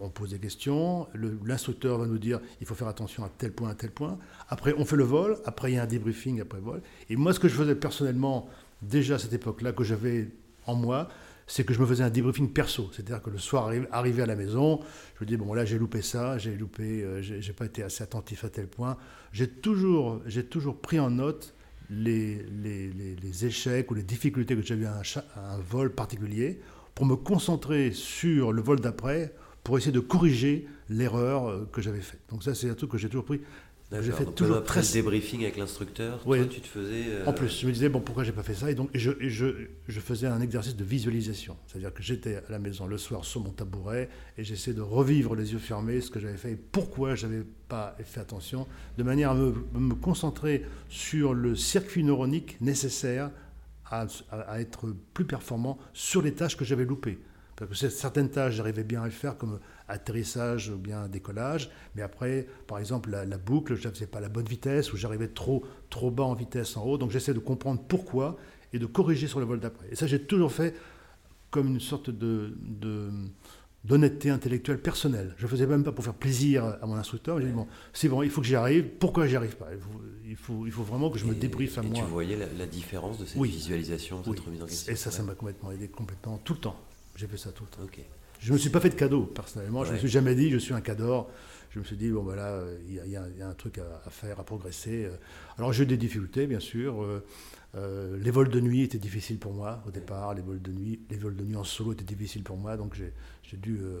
on 0.00 0.10
pose 0.10 0.30
des 0.30 0.38
questions. 0.38 1.08
L'instructeur 1.44 1.98
va 1.98 2.06
nous 2.06 2.18
dire 2.18 2.40
il 2.60 2.66
faut 2.66 2.74
faire 2.74 2.88
attention 2.88 3.24
à 3.24 3.28
tel 3.28 3.52
point, 3.52 3.70
à 3.70 3.74
tel 3.74 3.90
point. 3.90 4.18
Après, 4.48 4.74
on 4.76 4.84
fait 4.84 4.96
le 4.96 5.04
vol. 5.04 5.38
Après, 5.44 5.72
il 5.72 5.74
y 5.74 5.78
a 5.78 5.82
un 5.82 5.86
débriefing 5.86 6.40
après 6.40 6.60
vol. 6.60 6.82
Et 7.08 7.16
moi, 7.16 7.32
ce 7.32 7.40
que 7.40 7.48
je 7.48 7.54
faisais 7.54 7.74
personnellement, 7.74 8.48
déjà 8.82 9.16
à 9.16 9.18
cette 9.18 9.32
époque-là, 9.32 9.72
que 9.72 9.82
j'avais 9.82 10.28
en 10.66 10.76
moi, 10.76 11.08
c'est 11.48 11.64
que 11.64 11.74
je 11.74 11.80
me 11.80 11.86
faisais 11.86 12.04
un 12.04 12.10
débriefing 12.10 12.52
perso. 12.52 12.90
C'est-à-dire 12.92 13.20
que 13.20 13.30
le 13.30 13.38
soir, 13.38 13.72
arrivé 13.90 14.22
à 14.22 14.26
la 14.26 14.36
maison, 14.36 14.80
je 15.18 15.24
me 15.24 15.28
dis, 15.28 15.36
bon 15.36 15.52
là 15.52 15.64
j'ai 15.64 15.78
loupé 15.78 16.00
ça, 16.00 16.38
j'ai 16.38 16.54
loupé, 16.54 17.02
euh, 17.02 17.20
j'ai 17.22 17.52
pas 17.52 17.64
été 17.64 17.82
assez 17.82 18.04
attentif 18.04 18.44
à 18.44 18.50
tel 18.50 18.68
point. 18.68 18.96
J'ai 19.32 19.48
toujours, 19.48 20.22
toujours 20.48 20.80
pris 20.80 21.00
en 21.00 21.10
note 21.10 21.56
les, 21.90 22.46
les, 22.62 23.46
échecs 23.46 23.90
ou 23.90 23.94
les 23.94 24.02
difficultés 24.02 24.54
que 24.54 24.62
j'avais 24.62 24.86
à, 24.86 25.02
à 25.36 25.54
un 25.54 25.58
vol 25.58 25.92
particulier 25.92 26.60
pour 26.94 27.06
me 27.06 27.16
concentrer 27.16 27.92
sur 27.92 28.52
le 28.52 28.62
vol 28.62 28.80
d'après, 28.80 29.34
pour 29.64 29.78
essayer 29.78 29.92
de 29.92 30.00
corriger 30.00 30.66
l'erreur 30.88 31.48
euh, 31.48 31.68
que 31.72 31.80
j'avais 31.80 32.00
faite. 32.00 32.20
Donc 32.30 32.42
ça, 32.42 32.54
c'est 32.54 32.68
un 32.68 32.74
truc 32.74 32.90
que 32.90 32.98
j'ai 32.98 33.08
toujours 33.08 33.24
pris 33.24 33.40
j'ai 33.92 34.12
fait 34.12 34.24
toujours 34.26 34.56
après 34.56 34.82
très... 34.82 34.92
débriefing 34.92 35.42
avec 35.42 35.56
l'instructeur, 35.56 36.20
toi 36.22 36.44
tu 36.44 36.60
te 36.60 36.66
faisais. 36.66 37.04
Euh, 37.08 37.26
en 37.26 37.32
plus, 37.32 37.60
je 37.60 37.66
me 37.66 37.72
disais 37.72 37.88
bon 37.88 38.00
pourquoi 38.00 38.22
j'ai 38.22 38.32
pas 38.32 38.42
fait 38.42 38.54
ça? 38.54 38.70
Et 38.70 38.74
donc 38.74 38.88
je, 38.94 39.10
je, 39.20 39.46
je, 39.88 40.00
faisais 40.00 40.28
un 40.28 40.40
exercice 40.40 40.76
de 40.76 40.84
visualisation, 40.84 41.56
c'est-à-dire 41.66 41.92
que 41.92 42.02
j'étais 42.02 42.36
à 42.36 42.42
la 42.50 42.58
maison 42.58 42.86
le 42.86 42.98
soir 42.98 43.24
sur 43.24 43.40
mon 43.40 43.50
tabouret 43.50 44.08
et 44.38 44.44
j'essayais 44.44 44.76
de 44.76 44.82
revivre 44.82 45.34
les 45.34 45.52
yeux 45.52 45.58
fermés 45.58 46.00
ce 46.00 46.10
que 46.10 46.20
j'avais 46.20 46.36
fait 46.36 46.52
et 46.52 46.56
pourquoi 46.56 47.16
j'avais 47.16 47.42
pas 47.68 47.96
fait 48.04 48.20
attention, 48.20 48.66
de 48.96 49.02
manière 49.02 49.30
à 49.30 49.34
me, 49.34 49.54
me 49.74 49.94
concentrer 49.94 50.64
sur 50.88 51.34
le 51.34 51.56
circuit 51.56 52.04
neuronique 52.04 52.60
nécessaire 52.60 53.30
à, 53.86 54.06
à 54.30 54.60
être 54.60 54.94
plus 55.14 55.24
performant 55.24 55.78
sur 55.92 56.22
les 56.22 56.32
tâches 56.32 56.56
que 56.56 56.64
j'avais 56.64 56.84
loupées. 56.84 57.18
Parce 57.66 57.80
que 57.80 57.88
certaines 57.88 58.30
tâches, 58.30 58.54
j'arrivais 58.54 58.84
bien 58.84 59.02
à 59.02 59.04
le 59.04 59.10
faire, 59.10 59.36
comme 59.36 59.58
atterrissage 59.88 60.70
ou 60.70 60.78
bien 60.78 61.08
décollage. 61.08 61.70
Mais 61.94 62.02
après, 62.02 62.46
par 62.66 62.78
exemple, 62.78 63.10
la, 63.10 63.38
boucle, 63.38 63.74
je 63.74 63.86
ne 63.86 63.92
faisais 63.92 64.06
pas 64.06 64.20
la 64.20 64.28
bonne 64.28 64.46
vitesse 64.46 64.92
ou 64.92 64.96
j'arrivais 64.96 65.28
trop, 65.28 65.64
trop 65.90 66.10
bas 66.10 66.24
en 66.24 66.34
vitesse 66.34 66.76
en 66.76 66.84
haut. 66.84 66.98
Donc 66.98 67.10
j'essaie 67.10 67.34
de 67.34 67.38
comprendre 67.38 67.82
pourquoi 67.86 68.38
et 68.72 68.78
de 68.78 68.86
corriger 68.86 69.26
sur 69.26 69.40
le 69.40 69.46
vol 69.46 69.60
d'après. 69.60 69.86
Et 69.90 69.96
ça, 69.96 70.06
j'ai 70.06 70.22
toujours 70.22 70.52
fait 70.52 70.74
comme 71.50 71.66
une 71.66 71.80
sorte 71.80 72.10
de, 72.10 72.54
d'honnêteté 73.84 74.30
intellectuelle 74.30 74.80
personnelle. 74.80 75.34
Je 75.36 75.44
ne 75.44 75.50
faisais 75.50 75.66
même 75.66 75.84
pas 75.84 75.92
pour 75.92 76.04
faire 76.04 76.14
plaisir 76.14 76.78
à 76.80 76.86
mon 76.86 76.94
instructeur. 76.94 77.40
J'ai 77.40 77.48
dit, 77.48 77.52
bon, 77.52 77.66
c'est 77.92 78.08
bon, 78.08 78.22
il 78.22 78.30
faut 78.30 78.40
que 78.40 78.46
j'y 78.46 78.56
arrive. 78.56 78.84
Pourquoi 78.98 79.26
j'y 79.26 79.36
arrive 79.36 79.56
pas? 79.56 79.68
Il 80.26 80.36
faut, 80.36 80.64
il 80.64 80.72
faut, 80.72 80.84
vraiment 80.84 81.10
que 81.10 81.18
je 81.18 81.26
me 81.26 81.34
débriefe 81.34 81.76
à 81.76 81.82
et 81.82 81.86
moi. 81.86 81.98
tu 81.98 82.04
voyais 82.04 82.38
la, 82.56 82.66
différence 82.66 83.18
de 83.18 83.24
cette 83.24 83.42
visualisation, 83.42 84.22
cette 84.24 84.40
remise 84.40 84.62
en 84.62 84.66
question? 84.66 84.92
Et 84.92 84.96
ça, 84.96 85.10
ça 85.10 85.22
m'a 85.24 85.34
complètement 85.34 85.72
aidé, 85.72 85.88
complètement, 85.88 86.38
tout 86.38 86.54
le 86.54 86.60
temps. 86.60 86.76
J'ai 87.20 87.26
fait 87.26 87.36
ça 87.36 87.52
tout 87.52 87.64
le 87.64 87.68
temps. 87.68 87.92
Je 88.38 88.48
ne 88.48 88.54
me 88.54 88.58
suis 88.58 88.70
pas 88.70 88.80
fait 88.80 88.88
de 88.88 88.94
cadeau, 88.94 89.24
personnellement. 89.24 89.84
Je 89.84 89.90
ne 89.90 89.94
me 89.96 89.98
suis 89.98 90.08
jamais 90.08 90.34
dit, 90.34 90.48
je 90.48 90.56
suis 90.56 90.72
un 90.72 90.80
cador. 90.80 91.30
Je 91.68 91.78
me 91.78 91.84
suis 91.84 91.96
dit, 91.96 92.08
bon, 92.08 92.22
voilà, 92.22 92.64
il 92.88 92.94
y, 92.94 93.16
a 93.16 93.46
un 93.46 93.52
truc 93.52 93.78
à, 93.78 94.08
faire, 94.08 94.40
à 94.40 94.44
progresser. 94.44 95.06
Alors, 95.58 95.70
j'ai 95.74 95.82
eu 95.82 95.86
des 95.86 95.98
difficultés, 95.98 96.46
bien 96.46 96.60
sûr. 96.60 97.04
Euh, 97.04 97.22
euh, 97.76 98.18
les 98.18 98.30
vols 98.30 98.48
de 98.48 98.58
nuit 98.58 98.82
étaient 98.82 98.98
difficiles 98.98 99.38
pour 99.38 99.52
moi 99.52 99.82
au 99.86 99.90
départ. 99.90 100.32
Les 100.32 100.40
vols 100.40 100.62
de 100.62 100.72
nuit, 100.72 101.00
les 101.10 101.18
vols 101.18 101.36
de 101.36 101.44
nuit 101.44 101.56
en 101.56 101.64
solo 101.64 101.92
étaient 101.92 102.04
difficiles 102.04 102.42
pour 102.42 102.56
moi. 102.56 102.78
Donc, 102.78 102.94
j'ai 102.94 103.56
dû 103.58 103.76
euh, 103.76 103.82
euh, 103.82 104.00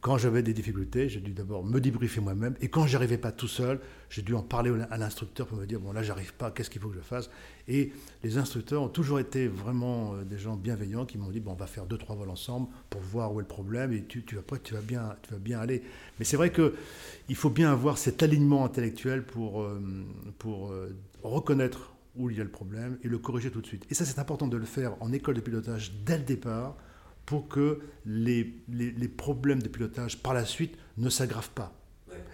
quand 0.00 0.18
j'avais 0.18 0.42
des 0.42 0.52
difficultés, 0.52 1.08
j'ai 1.08 1.20
dû 1.20 1.32
d'abord 1.32 1.64
me 1.64 1.80
débriefer 1.80 2.20
moi-même. 2.20 2.54
Et 2.60 2.68
quand 2.68 2.86
j'arrivais 2.86 3.18
pas 3.18 3.32
tout 3.32 3.48
seul, 3.48 3.80
j'ai 4.08 4.22
dû 4.22 4.34
en 4.34 4.42
parler 4.42 4.72
à 4.90 4.98
l'instructeur 4.98 5.46
pour 5.46 5.58
me 5.58 5.66
dire 5.66 5.80
bon 5.80 5.92
là 5.92 6.02
j'arrive 6.02 6.32
pas, 6.34 6.50
qu'est-ce 6.50 6.70
qu'il 6.70 6.80
faut 6.80 6.88
que 6.88 6.94
je 6.94 7.00
fasse? 7.00 7.28
Et 7.66 7.92
les 8.22 8.38
instructeurs 8.38 8.82
ont 8.82 8.88
toujours 8.88 9.18
été 9.18 9.48
vraiment 9.48 10.14
euh, 10.14 10.22
des 10.22 10.38
gens 10.38 10.54
bienveillants 10.56 11.06
qui 11.06 11.18
m'ont 11.18 11.30
dit 11.30 11.40
bon 11.40 11.52
on 11.52 11.56
va 11.56 11.66
faire 11.66 11.86
deux 11.86 11.98
trois 11.98 12.14
vols 12.14 12.30
ensemble 12.30 12.68
pour 12.88 13.00
voir 13.00 13.34
où 13.34 13.40
est 13.40 13.42
le 13.42 13.48
problème 13.48 13.92
et 13.92 14.04
tu, 14.04 14.24
tu 14.24 14.36
vas 14.36 14.42
tu 14.62 14.74
vas 14.74 14.80
bien 14.80 15.16
tu 15.22 15.32
vas 15.32 15.40
bien 15.40 15.58
aller. 15.58 15.82
Mais 16.18 16.24
c'est 16.24 16.36
vrai 16.36 16.50
que 16.50 16.74
il 17.28 17.34
faut 17.34 17.50
bien 17.50 17.72
avoir 17.72 17.98
cet 17.98 18.22
alignement 18.22 18.64
intellectuel 18.64 19.24
pour 19.24 19.62
euh, 19.62 19.80
pour 20.38 20.72
reconnaître 21.24 21.94
où 22.14 22.30
il 22.30 22.36
y 22.36 22.40
a 22.40 22.44
le 22.44 22.50
problème 22.50 22.98
et 23.02 23.08
le 23.08 23.18
corriger 23.18 23.50
tout 23.50 23.60
de 23.60 23.66
suite. 23.66 23.86
Et 23.90 23.94
ça 23.94 24.04
c'est 24.04 24.20
important 24.20 24.46
de 24.46 24.56
le 24.56 24.66
faire 24.66 24.94
en 25.00 25.12
école 25.12 25.34
de 25.34 25.40
pilotage 25.40 25.92
dès 26.04 26.18
le 26.18 26.24
départ 26.24 26.76
pour 27.26 27.48
que 27.48 27.80
les, 28.06 28.54
les, 28.68 29.08
problèmes 29.08 29.60
de 29.60 29.68
pilotage 29.68 30.22
par 30.22 30.32
la 30.32 30.44
suite 30.44 30.76
ne 30.96 31.10
s'aggravent 31.10 31.50
pas. 31.50 31.72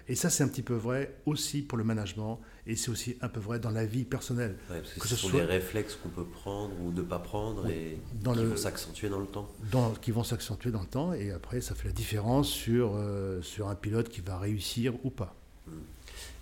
Et 0.07 0.15
ça, 0.15 0.29
c'est 0.29 0.43
un 0.43 0.47
petit 0.47 0.61
peu 0.61 0.75
vrai 0.75 1.15
aussi 1.25 1.61
pour 1.61 1.77
le 1.77 1.83
management, 1.83 2.39
et 2.67 2.75
c'est 2.75 2.89
aussi 2.89 3.17
un 3.21 3.29
peu 3.29 3.39
vrai 3.39 3.59
dans 3.59 3.69
la 3.69 3.85
vie 3.85 4.03
personnelle. 4.03 4.55
parce 4.67 4.93
que, 4.93 5.07
ce, 5.07 5.15
sont 5.15 5.29
des 5.29 5.41
réflexes 5.41 5.95
qu'on 5.95 6.09
peut 6.09 6.25
prendre 6.25 6.73
ou 6.81 6.91
ne 6.91 7.01
pas 7.01 7.19
prendre, 7.19 7.67
et 7.67 7.97
qui 8.21 8.45
vont 8.45 8.55
s'accentuer 8.55 9.09
dans 9.09 9.19
le 9.19 9.25
temps. 9.25 9.49
Dans, 9.71 9.91
qui 9.91 10.11
vont 10.11 10.23
s'accentuer 10.23 10.71
dans 10.71 10.81
le 10.81 10.87
temps, 10.87 11.13
et 11.13 11.31
après, 11.31 11.61
ça 11.61 11.73
fait 11.73 11.87
la 11.87 11.93
différence 11.93 12.49
sur, 12.49 12.93
euh, 12.95 13.41
sur 13.41 13.69
un 13.69 13.75
pilote 13.75 14.09
qui 14.09 14.21
va 14.21 14.37
réussir 14.37 14.93
ou 15.03 15.09
pas. 15.09 15.35
Hmm. 15.67 15.71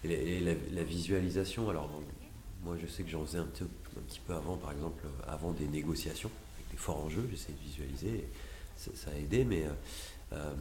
Et, 0.03 0.39
la, 0.74 0.84
visualisation, 0.84 1.70
alors 1.70 1.89
moi 2.63 2.75
je 2.81 2.88
sais 2.88 3.03
que 3.03 3.10
j'en 3.10 3.25
faisais 3.25 3.38
un 3.38 3.46
petit, 3.46 3.63
un 3.63 4.01
petit 4.08 4.22
peu 4.25 4.34
avant, 4.34 4.58
par 4.58 4.72
exemple, 4.72 5.03
avant 5.27 5.51
des 5.51 5.67
négociations 5.67 6.31
fort 6.81 7.05
enjeu, 7.05 7.27
j'essaie 7.29 7.53
de 7.53 7.59
visualiser, 7.59 8.27
ça, 8.75 9.11
a 9.11 9.17
aidé, 9.17 9.45
mais 9.45 9.63
euh, 9.63 9.69
euh, 10.33 10.53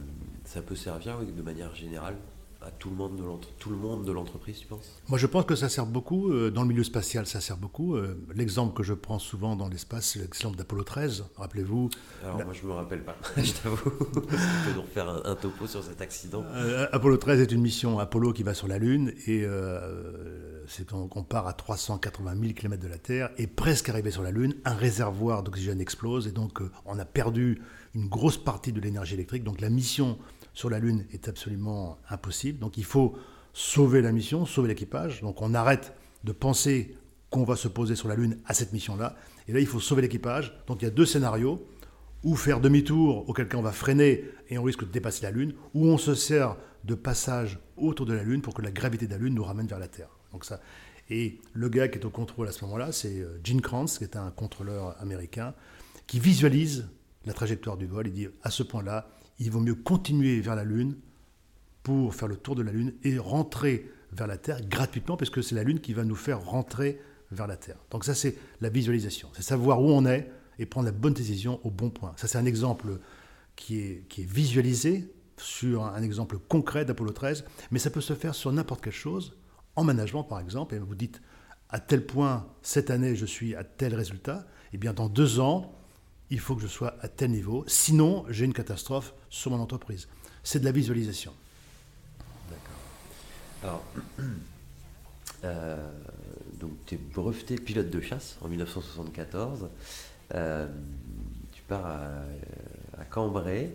ça 0.45 0.61
peut 0.61 0.75
servir 0.75 1.19
de 1.19 1.41
manière 1.41 1.73
générale 1.75 2.15
à 2.63 2.69
tout 2.69 2.91
le 2.91 2.95
monde 2.95 3.17
de 3.17 3.23
tout 3.57 3.71
le 3.71 3.75
monde 3.75 4.05
de 4.05 4.11
l'entreprise, 4.11 4.59
tu 4.59 4.67
penses? 4.67 5.01
Moi, 5.09 5.17
je 5.17 5.25
pense 5.25 5.45
que 5.45 5.55
ça 5.55 5.67
sert 5.67 5.87
beaucoup 5.87 6.31
euh, 6.31 6.51
dans 6.51 6.61
le 6.61 6.67
milieu 6.67 6.83
spatial. 6.83 7.25
Ça 7.25 7.41
sert 7.41 7.57
beaucoup. 7.57 7.97
L'exemple 8.35 8.75
que 8.75 8.83
je 8.83 8.93
prends 8.93 9.17
souvent 9.17 9.55
dans 9.55 9.67
l'espace, 9.67 10.11
c'est 10.11 10.19
l'exemple 10.19 10.57
d'Apollo 10.57 10.83
13. 10.83 11.25
Rappelez-vous. 11.37 11.89
Alors 12.23 12.45
moi, 12.45 12.53
je 12.53 12.67
me 12.67 12.73
rappelle 12.73 13.03
pas. 13.03 13.17
je 13.37 13.51
t'avoue. 13.53 13.89
tu 14.13 14.21
peux 14.21 14.75
nous 14.75 14.81
refaire 14.83 15.09
un, 15.25 15.35
topo 15.35 15.65
sur 15.65 15.83
cet 15.83 16.01
accident 16.01 16.45
Apollo 16.91 17.17
13 17.17 17.41
est 17.41 17.51
une 17.51 17.61
mission 17.61 17.97
Apollo 17.97 18.33
qui 18.33 18.43
va 18.43 18.53
sur 18.53 18.67
la 18.67 18.77
Lune 18.77 19.11
et 19.25 19.43
c'est 20.67 20.93
on, 20.93 21.07
part 21.23 21.47
à 21.47 21.53
380 21.53 22.33
000 22.39 22.53
km 22.53 22.81
de 22.81 22.87
la 22.87 22.97
Terre 22.97 23.29
et 23.37 23.47
presque 23.47 23.89
arrivé 23.89 24.11
sur 24.11 24.23
la 24.23 24.31
Lune, 24.31 24.55
un 24.65 24.73
réservoir 24.73 25.43
d'oxygène 25.43 25.81
explose 25.81 26.27
et 26.27 26.31
donc 26.31 26.61
euh, 26.61 26.71
on 26.85 26.99
a 26.99 27.05
perdu 27.05 27.61
une 27.95 28.07
grosse 28.07 28.37
partie 28.37 28.71
de 28.71 28.79
l'énergie 28.79 29.15
électrique. 29.15 29.43
Donc 29.43 29.61
la 29.61 29.69
mission 29.69 30.17
sur 30.53 30.69
la 30.69 30.79
Lune 30.79 31.05
est 31.11 31.27
absolument 31.27 31.97
impossible. 32.09 32.59
Donc 32.59 32.77
il 32.77 32.85
faut 32.85 33.15
sauver 33.53 34.01
la 34.01 34.11
mission, 34.11 34.45
sauver 34.45 34.69
l'équipage. 34.69 35.21
Donc 35.21 35.41
on 35.41 35.53
arrête 35.53 35.93
de 36.23 36.31
penser 36.31 36.95
qu'on 37.29 37.43
va 37.43 37.55
se 37.55 37.67
poser 37.67 37.95
sur 37.95 38.07
la 38.07 38.15
Lune 38.15 38.37
à 38.45 38.53
cette 38.53 38.73
mission-là. 38.73 39.15
Et 39.47 39.53
là, 39.53 39.59
il 39.59 39.67
faut 39.67 39.79
sauver 39.79 40.01
l'équipage. 40.01 40.53
Donc 40.67 40.81
il 40.81 40.85
y 40.85 40.87
a 40.87 40.91
deux 40.91 41.05
scénarios. 41.05 41.65
Ou 42.23 42.35
faire 42.35 42.59
demi-tour, 42.59 43.27
auquel 43.27 43.47
cas 43.47 43.57
on 43.57 43.63
va 43.63 43.71
freiner 43.71 44.25
et 44.47 44.59
on 44.59 44.63
risque 44.63 44.85
de 44.85 44.91
dépasser 44.91 45.23
la 45.23 45.31
Lune, 45.31 45.55
ou 45.73 45.87
on 45.87 45.97
se 45.97 46.13
sert 46.13 46.55
de 46.83 46.93
passage 46.93 47.57
autour 47.77 48.05
de 48.05 48.13
la 48.13 48.21
Lune 48.21 48.43
pour 48.43 48.53
que 48.53 48.61
la 48.61 48.69
gravité 48.69 49.07
de 49.07 49.11
la 49.11 49.17
Lune 49.17 49.33
nous 49.33 49.43
ramène 49.43 49.65
vers 49.65 49.79
la 49.79 49.87
Terre. 49.87 50.09
Donc 50.31 50.45
ça, 50.45 50.61
et 51.09 51.39
le 51.53 51.69
gars 51.69 51.87
qui 51.87 51.99
est 51.99 52.05
au 52.05 52.09
contrôle 52.09 52.47
à 52.47 52.51
ce 52.51 52.63
moment-là, 52.65 52.91
c'est 52.91 53.25
Gene 53.43 53.61
Kranz, 53.61 53.97
qui 53.97 54.03
est 54.03 54.15
un 54.15 54.31
contrôleur 54.31 54.95
américain, 55.01 55.53
qui 56.07 56.19
visualise 56.19 56.87
la 57.25 57.33
trajectoire 57.33 57.77
du 57.77 57.85
vol. 57.85 58.07
Il 58.07 58.13
dit 58.13 58.27
à 58.43 58.51
ce 58.51 58.63
point-là, 58.63 59.09
il 59.39 59.51
vaut 59.51 59.59
mieux 59.59 59.75
continuer 59.75 60.39
vers 60.39 60.55
la 60.55 60.63
Lune 60.63 60.95
pour 61.83 62.13
faire 62.13 62.27
le 62.27 62.37
tour 62.37 62.55
de 62.55 62.61
la 62.61 62.71
Lune 62.71 62.93
et 63.03 63.17
rentrer 63.17 63.89
vers 64.11 64.27
la 64.27 64.37
Terre 64.37 64.61
gratuitement, 64.67 65.17
parce 65.17 65.29
que 65.29 65.41
c'est 65.41 65.55
la 65.55 65.63
Lune 65.63 65.79
qui 65.79 65.93
va 65.93 66.03
nous 66.03 66.15
faire 66.15 66.41
rentrer 66.41 66.99
vers 67.31 67.47
la 67.47 67.57
Terre. 67.57 67.77
Donc 67.89 68.03
ça, 68.05 68.13
c'est 68.13 68.37
la 68.59 68.69
visualisation. 68.69 69.29
C'est 69.33 69.41
savoir 69.41 69.81
où 69.81 69.89
on 69.89 70.05
est 70.05 70.29
et 70.59 70.65
prendre 70.65 70.85
la 70.85 70.91
bonne 70.91 71.13
décision 71.13 71.59
au 71.63 71.71
bon 71.71 71.89
point. 71.89 72.13
Ça, 72.17 72.27
c'est 72.27 72.37
un 72.37 72.45
exemple 72.45 72.99
qui 73.55 73.79
est, 73.79 74.05
qui 74.09 74.21
est 74.21 74.31
visualisé 74.31 75.13
sur 75.37 75.85
un 75.85 76.03
exemple 76.03 76.37
concret 76.37 76.85
d'Apollo 76.85 77.11
13, 77.11 77.45
mais 77.71 77.79
ça 77.79 77.89
peut 77.89 78.01
se 78.01 78.13
faire 78.13 78.35
sur 78.35 78.51
n'importe 78.51 78.83
quelle 78.83 78.93
chose, 78.93 79.35
en 79.75 79.83
management 79.83 80.23
par 80.23 80.39
exemple, 80.39 80.75
et 80.75 80.79
vous 80.79 80.95
dites 80.95 81.21
à 81.69 81.79
tel 81.79 82.05
point, 82.05 82.47
cette 82.61 82.89
année, 82.89 83.15
je 83.15 83.25
suis 83.25 83.55
à 83.55 83.63
tel 83.63 83.95
résultat, 83.95 84.45
et 84.65 84.75
eh 84.75 84.77
bien 84.77 84.93
dans 84.93 85.07
deux 85.07 85.39
ans, 85.39 85.73
il 86.29 86.39
faut 86.39 86.55
que 86.55 86.61
je 86.61 86.67
sois 86.67 86.95
à 87.01 87.07
tel 87.07 87.31
niveau, 87.31 87.63
sinon 87.67 88.25
j'ai 88.29 88.45
une 88.45 88.53
catastrophe 88.53 89.13
sur 89.29 89.51
mon 89.51 89.59
entreprise. 89.59 90.07
C'est 90.43 90.59
de 90.59 90.65
la 90.65 90.71
visualisation. 90.71 91.33
D'accord. 92.49 92.71
Alors, 93.63 93.83
euh, 95.43 95.91
donc 96.59 96.71
tu 96.85 96.95
es 96.95 96.97
breveté 96.97 97.55
pilote 97.55 97.89
de 97.89 98.01
chasse 98.01 98.37
en 98.41 98.47
1974. 98.47 99.69
Euh, 100.33 100.67
tu 101.51 101.61
pars 101.63 101.85
à, 101.85 103.05
Cambrai. 103.09 103.71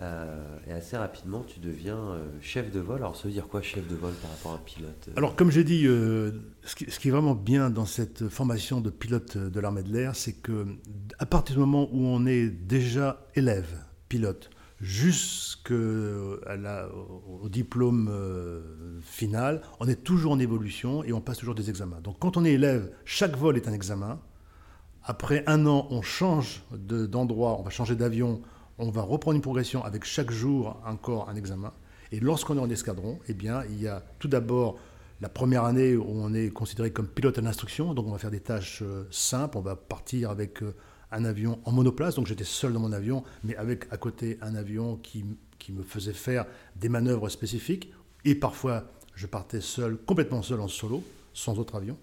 Euh, 0.00 0.58
et 0.68 0.72
assez 0.72 0.96
rapidement, 0.96 1.42
tu 1.42 1.58
deviens 1.58 1.96
euh, 1.96 2.28
chef 2.40 2.70
de 2.70 2.78
vol. 2.78 2.98
Alors, 2.98 3.16
ça 3.16 3.26
veut 3.26 3.34
dire 3.34 3.48
quoi, 3.48 3.62
chef 3.62 3.86
de 3.88 3.96
vol 3.96 4.12
par 4.14 4.30
rapport 4.30 4.52
à 4.52 4.54
un 4.54 4.58
pilote 4.58 5.08
Alors, 5.16 5.34
comme 5.34 5.50
j'ai 5.50 5.64
dit, 5.64 5.84
ce 5.84 6.74
qui, 6.76 6.88
ce, 6.90 7.00
qui, 7.00 7.08
est 7.08 7.10
vraiment 7.10 7.34
bien 7.34 7.68
dans 7.68 7.86
cette 7.86 8.28
formation 8.28 8.80
de 8.80 8.90
pilote 8.90 9.36
de 9.36 9.60
l'armée 9.60 9.82
de 9.82 9.92
l'air, 9.92 10.14
c'est 10.14 10.34
que 10.34 10.66
à 11.18 11.26
partir 11.26 11.56
du 11.56 11.60
moment 11.60 11.88
où 11.92 12.06
on 12.06 12.26
est 12.26 12.48
déjà 12.48 13.26
élève, 13.34 13.84
pilote, 14.08 14.50
jusqu'au 14.80 16.38
diplôme 17.48 18.62
final, 19.02 19.62
on 19.80 19.88
est 19.88 20.04
toujours 20.04 20.30
en 20.30 20.38
évolution 20.38 21.02
et 21.02 21.12
on 21.12 21.20
passe 21.20 21.38
toujours 21.38 21.56
des 21.56 21.70
examens. 21.70 22.00
Donc, 22.00 22.20
quand 22.20 22.36
on 22.36 22.44
est 22.44 22.52
élève, 22.52 22.92
chaque 23.04 23.36
vol 23.36 23.56
est 23.56 23.66
un 23.66 23.72
examen. 23.72 24.20
Après 25.02 25.42
un 25.48 25.66
an, 25.66 25.88
on 25.90 26.02
change 26.02 26.62
d'endroit, 26.70 27.58
on 27.58 27.62
va 27.62 27.70
changer 27.70 27.96
d'avion, 27.96 28.42
on 28.78 28.90
va 28.90 29.02
reprendre 29.02 29.36
une 29.36 29.42
progression 29.42 29.84
avec 29.84 30.04
chaque 30.04 30.30
jour 30.30 30.80
encore 30.86 31.28
un 31.28 31.36
examen. 31.36 31.72
Et 32.12 32.20
lorsqu'on 32.20 32.56
est 32.56 32.60
en 32.60 32.70
escadron, 32.70 33.18
eh 33.28 33.34
bien, 33.34 33.62
il 33.70 33.82
y 33.82 33.88
a 33.88 34.02
tout 34.18 34.28
d'abord 34.28 34.78
la 35.20 35.28
première 35.28 35.64
année 35.64 35.96
où 35.96 36.04
on 36.06 36.32
est 36.32 36.50
considéré 36.50 36.92
comme 36.92 37.08
pilote 37.08 37.38
à 37.38 37.40
l'instruction, 37.40 37.92
donc 37.92 38.06
on 38.06 38.12
va 38.12 38.18
faire 38.18 38.30
des 38.30 38.40
tâches 38.40 38.82
euh, 38.82 39.06
simples, 39.10 39.58
on 39.58 39.62
va 39.62 39.74
partir 39.74 40.30
avec 40.30 40.62
euh, 40.62 40.74
un 41.10 41.24
avion 41.24 41.58
en 41.64 41.72
monoplace, 41.72 42.14
donc 42.14 42.26
j'étais 42.26 42.44
seul 42.44 42.72
dans 42.72 42.80
mon 42.80 42.92
avion, 42.92 43.24
mais 43.42 43.56
avec 43.56 43.92
à 43.92 43.96
côté 43.96 44.38
un 44.42 44.54
avion 44.54 44.96
qui, 44.96 45.24
qui 45.58 45.72
me 45.72 45.82
faisait 45.82 46.12
faire 46.12 46.46
des 46.76 46.88
manœuvres 46.88 47.28
spécifiques, 47.28 47.92
et 48.24 48.36
parfois 48.36 48.84
je 49.16 49.26
partais 49.26 49.60
seul, 49.60 49.96
complètement 49.96 50.42
seul 50.42 50.60
en 50.60 50.68
solo, 50.68 51.02
sans 51.34 51.58
autre 51.58 51.74
avion. 51.74 51.96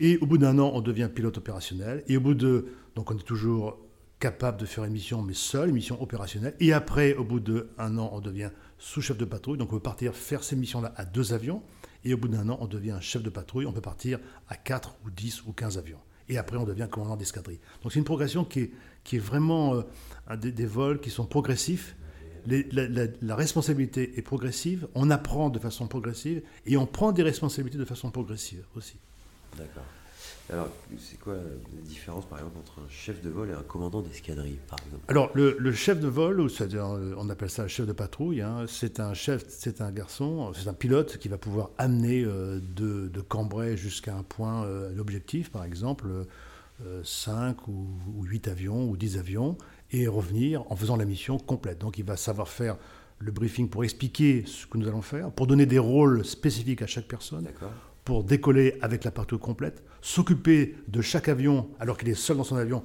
Et 0.00 0.16
au 0.18 0.26
bout 0.26 0.38
d'un 0.38 0.58
an, 0.58 0.70
on 0.74 0.80
devient 0.80 1.10
pilote 1.12 1.38
opérationnel. 1.38 2.04
Et 2.08 2.16
au 2.16 2.20
bout 2.20 2.34
de. 2.34 2.66
Donc 2.94 3.10
on 3.10 3.16
est 3.16 3.22
toujours 3.22 3.78
capable 4.18 4.58
de 4.58 4.66
faire 4.66 4.84
une 4.84 4.92
mission, 4.92 5.22
mais 5.22 5.34
seul, 5.34 5.68
une 5.68 5.74
mission 5.74 6.00
opérationnelle. 6.02 6.54
Et 6.60 6.72
après, 6.72 7.14
au 7.14 7.24
bout 7.24 7.40
d'un 7.40 7.98
an, 7.98 8.10
on 8.12 8.20
devient 8.20 8.50
sous-chef 8.78 9.16
de 9.16 9.24
patrouille. 9.24 9.58
Donc 9.58 9.72
on 9.72 9.76
peut 9.76 9.82
partir 9.82 10.14
faire 10.14 10.42
ces 10.42 10.56
missions-là 10.56 10.92
à 10.96 11.04
deux 11.04 11.32
avions. 11.32 11.62
Et 12.04 12.14
au 12.14 12.16
bout 12.16 12.28
d'un 12.28 12.48
an, 12.48 12.58
on 12.60 12.66
devient 12.66 12.98
chef 13.00 13.22
de 13.22 13.30
patrouille. 13.30 13.66
On 13.66 13.72
peut 13.72 13.80
partir 13.80 14.18
à 14.48 14.56
4 14.56 14.96
ou 15.04 15.10
10 15.10 15.44
ou 15.46 15.52
15 15.52 15.78
avions. 15.78 15.98
Et 16.28 16.36
après, 16.36 16.56
on 16.56 16.64
devient 16.64 16.88
commandant 16.90 17.16
d'escadrille. 17.16 17.60
Donc 17.82 17.92
c'est 17.92 17.98
une 17.98 18.04
progression 18.04 18.44
qui 18.44 18.60
est, 18.60 18.72
qui 19.04 19.16
est 19.16 19.20
vraiment 19.20 19.74
euh, 20.30 20.36
des, 20.36 20.66
vols 20.66 21.00
qui 21.00 21.10
sont 21.10 21.26
progressifs. 21.26 21.96
la, 22.46 23.34
responsabilité 23.36 24.18
est 24.18 24.22
progressive, 24.22 24.88
on 24.94 25.10
apprend 25.10 25.48
de 25.48 25.58
façon 25.58 25.86
progressive 25.86 26.42
et 26.66 26.76
on 26.76 26.86
prend 26.86 27.12
des 27.12 27.22
responsabilités 27.22 27.78
de 27.78 27.84
façon 27.84 28.10
progressive 28.10 28.64
aussi. 28.74 28.98
D'accord. 29.56 29.84
Alors, 30.50 30.68
c'est 30.98 31.18
quoi 31.20 31.34
la 31.34 31.82
différence, 31.82 32.24
par 32.24 32.38
exemple, 32.38 32.58
entre 32.58 32.78
un 32.78 32.88
chef 32.88 33.20
de 33.22 33.28
vol 33.28 33.50
et 33.50 33.52
un 33.52 33.62
commandant 33.62 34.00
d'escadrille, 34.00 34.58
par 34.66 34.78
exemple? 34.86 35.04
Alors, 35.08 35.30
le, 35.34 35.72
chef 35.72 36.00
de 36.00 36.08
vol, 36.08 36.50
c'est-à-dire, 36.50 36.86
on 37.18 37.28
appelle 37.28 37.50
ça 37.50 37.62
le 37.62 37.68
chef 37.68 37.86
de 37.86 37.92
patrouille, 37.92 38.40
hein, 38.40 38.64
c'est 38.66 38.98
un 38.98 39.12
chef, 39.12 39.44
c'est 39.48 39.82
un 39.82 39.90
garçon, 39.90 40.52
c'est 40.54 40.68
un 40.68 40.74
pilote 40.74 41.18
qui 41.18 41.28
va 41.28 41.36
pouvoir 41.36 41.70
amener 41.76 42.24
euh, 42.24 42.60
de, 42.74 43.08
de, 43.08 43.20
Cambrai 43.20 43.76
jusqu'à 43.76 44.16
un 44.16 44.22
point, 44.22 44.64
euh, 44.64 44.90
l'objectif, 44.94 45.50
par 45.50 45.64
exemple, 45.64 46.08
5 47.04 47.56
euh, 47.58 47.70
ou, 47.70 47.86
ou 48.16 48.24
8 48.24 48.48
avions 48.48 48.88
ou 48.88 48.96
10 48.96 49.18
avions, 49.18 49.58
et 49.92 50.06
revenir 50.06 50.64
en 50.72 50.76
faisant 50.76 50.96
la 50.96 51.04
mission 51.04 51.38
complète. 51.38 51.78
Donc, 51.78 51.98
il 51.98 52.04
va 52.04 52.16
savoir 52.16 52.48
faire 52.48 52.78
le 53.18 53.32
briefing 53.32 53.68
pour 53.68 53.84
expliquer 53.84 54.44
ce 54.46 54.66
que 54.66 54.78
nous 54.78 54.88
allons 54.88 55.02
faire, 55.02 55.30
pour 55.30 55.46
donner 55.46 55.66
des 55.66 55.78
rôles 55.78 56.24
spécifiques 56.24 56.80
à 56.80 56.86
chaque 56.86 57.06
personne, 57.06 57.46
pour 58.08 58.24
décoller 58.24 58.78
avec 58.80 59.04
la 59.04 59.10
partie 59.10 59.36
complète, 59.36 59.82
s'occuper 60.00 60.76
de 60.88 61.02
chaque 61.02 61.28
avion 61.28 61.68
alors 61.78 61.98
qu'il 61.98 62.08
est 62.08 62.14
seul 62.14 62.38
dans 62.38 62.42
son 62.42 62.56
avion. 62.56 62.82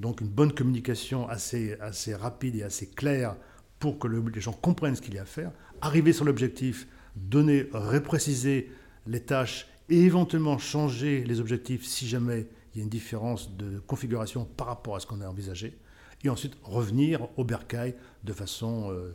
Donc 0.00 0.20
une 0.20 0.26
bonne 0.26 0.52
communication 0.52 1.28
assez, 1.28 1.76
assez 1.80 2.12
rapide 2.12 2.56
et 2.56 2.64
assez 2.64 2.88
claire 2.88 3.36
pour 3.78 4.00
que 4.00 4.08
les 4.08 4.40
gens 4.40 4.50
comprennent 4.52 4.96
ce 4.96 5.00
qu'il 5.00 5.14
y 5.14 5.18
a 5.18 5.22
à 5.22 5.26
faire. 5.26 5.52
Arriver 5.80 6.12
sur 6.12 6.24
l'objectif, 6.24 6.88
donner, 7.14 7.68
repréciser 7.72 8.68
les 9.06 9.20
tâches 9.20 9.68
et 9.88 10.00
éventuellement 10.00 10.58
changer 10.58 11.22
les 11.22 11.38
objectifs 11.38 11.84
si 11.84 12.08
jamais 12.08 12.48
il 12.74 12.78
y 12.78 12.80
a 12.80 12.82
une 12.82 12.90
différence 12.90 13.56
de 13.56 13.78
configuration 13.78 14.44
par 14.44 14.66
rapport 14.66 14.96
à 14.96 14.98
ce 14.98 15.06
qu'on 15.06 15.20
a 15.20 15.28
envisagé. 15.28 15.78
Et 16.24 16.28
ensuite 16.28 16.56
revenir 16.64 17.28
au 17.36 17.44
bercail 17.44 17.94
de 18.24 18.32
façon... 18.32 18.90
Euh, 18.90 19.14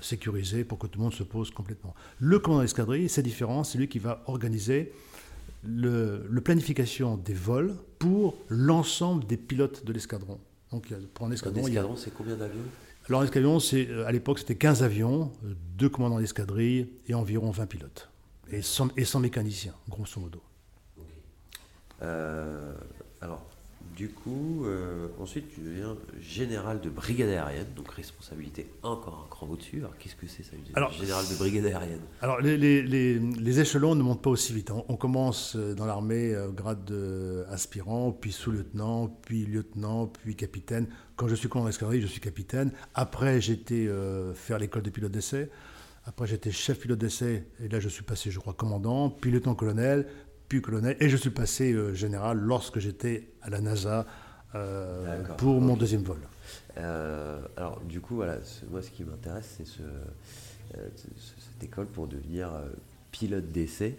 sécurisé 0.00 0.64
pour 0.64 0.78
que 0.78 0.86
tout 0.86 0.98
le 0.98 1.04
monde 1.04 1.14
se 1.14 1.22
pose 1.22 1.50
complètement. 1.50 1.94
Le 2.18 2.38
commandant 2.38 2.62
d'escadrille, 2.62 3.08
c'est 3.08 3.22
différent, 3.22 3.64
c'est 3.64 3.78
lui 3.78 3.88
qui 3.88 3.98
va 3.98 4.22
organiser 4.26 4.92
le, 5.64 6.40
planification 6.44 7.16
des 7.16 7.34
vols 7.34 7.74
pour 7.98 8.36
l'ensemble 8.48 9.26
des 9.26 9.36
pilotes 9.36 9.84
de 9.84 9.92
l'escadron. 9.92 10.38
Donc 10.70 10.92
pour 11.14 11.26
un 11.26 11.32
escadron, 11.32 11.64
l'escadron 11.66 11.96
c'est 11.96 12.12
combien 12.12 12.36
d'avions? 12.36 12.62
Alors 13.08 13.22
l'escadron, 13.22 13.58
c'est 13.58 13.88
euh, 13.88 14.06
à 14.06 14.12
l'époque 14.12 14.38
c'était 14.38 14.54
15 14.54 14.82
avions, 14.82 15.32
euh, 15.44 15.54
deux 15.78 15.88
commandants 15.88 16.18
d'escadrille 16.18 16.88
et 17.06 17.14
environ 17.14 17.50
20 17.50 17.66
pilotes 17.66 18.10
et 18.50 18.62
100, 18.62 18.90
et 18.96 19.04
100 19.04 19.20
mécaniciens, 19.20 19.74
grosso 19.88 20.20
modo. 20.20 20.42
Euh, 22.02 22.74
alors 23.20 23.44
du 23.96 24.10
coup, 24.10 24.64
euh, 24.64 25.08
ensuite, 25.18 25.48
tu 25.52 25.60
deviens 25.60 25.96
général 26.20 26.80
de 26.80 26.88
brigade 26.88 27.28
aérienne, 27.28 27.66
donc 27.74 27.90
responsabilité 27.90 28.68
encore 28.82 29.26
un 29.26 29.30
cran 29.30 29.48
au-dessus. 29.50 29.78
Alors, 29.78 29.96
qu'est-ce 29.98 30.14
que 30.14 30.26
c'est 30.26 30.42
ça, 30.42 30.52
alors, 30.74 30.92
général 30.92 31.24
de 31.28 31.34
brigade 31.34 31.66
aérienne? 31.66 32.00
Alors, 32.20 32.40
les, 32.40 33.60
échelons 33.60 33.94
ne 33.94 34.02
montent 34.02 34.22
pas 34.22 34.30
aussi 34.30 34.52
vite. 34.52 34.70
On, 34.70 34.96
commence 34.96 35.56
euh, 35.56 35.74
dans 35.74 35.86
l'armée 35.86 36.36
au 36.36 36.38
euh, 36.38 36.52
grade 36.52 36.92
aspirant, 37.50 38.12
puis 38.12 38.32
sous-lieutenant, 38.32 39.08
puis 39.22 39.46
lieutenant, 39.46 40.06
puis 40.06 40.36
capitaine. 40.36 40.86
Quand 41.16 41.28
je 41.28 41.34
suis 41.34 41.48
commandant 41.48 41.68
d'escadrille, 41.68 42.00
je 42.00 42.06
suis 42.06 42.20
capitaine. 42.20 42.70
Après, 42.94 43.40
j'étais 43.40 43.88
faire 44.34 44.58
l'école 44.58 44.82
des 44.82 44.90
pilotes 44.92 45.10
d'essai. 45.10 45.50
Après, 46.04 46.26
j'étais 46.26 46.50
chef 46.50 46.78
pilote 46.78 46.98
d'essai, 46.98 47.44
et 47.62 47.68
là, 47.68 47.80
je 47.80 47.88
suis 47.88 48.02
passé, 48.02 48.30
je 48.30 48.38
crois, 48.38 48.54
commandant, 48.54 49.10
puis 49.10 49.30
lieutenant-colonel, 49.30 50.06
puis 50.48 50.62
colonel, 50.62 50.96
et 51.00 51.08
je 51.08 51.16
suis 51.16 51.30
passé 51.30 51.72
euh, 51.72 51.94
général 51.94 52.38
lorsque 52.38 52.78
j'étais 52.78 53.28
à 53.42 53.50
la 53.50 53.60
NASA 53.60 54.06
euh, 54.54 55.22
pour 55.36 55.60
mon 55.60 55.76
deuxième 55.76 56.02
vol. 56.02 56.20
Euh, 56.78 57.40
alors 57.56 57.80
du 57.80 58.00
coup, 58.00 58.16
voilà, 58.16 58.38
moi 58.70 58.80
ce 58.80 58.90
qui 58.90 59.04
m'intéresse, 59.04 59.56
c'est 59.58 59.66
ce, 59.66 59.82
cette 60.72 61.62
école 61.62 61.86
pour 61.86 62.06
devenir 62.06 62.50
pilote 63.12 63.50
d'essai. 63.50 63.98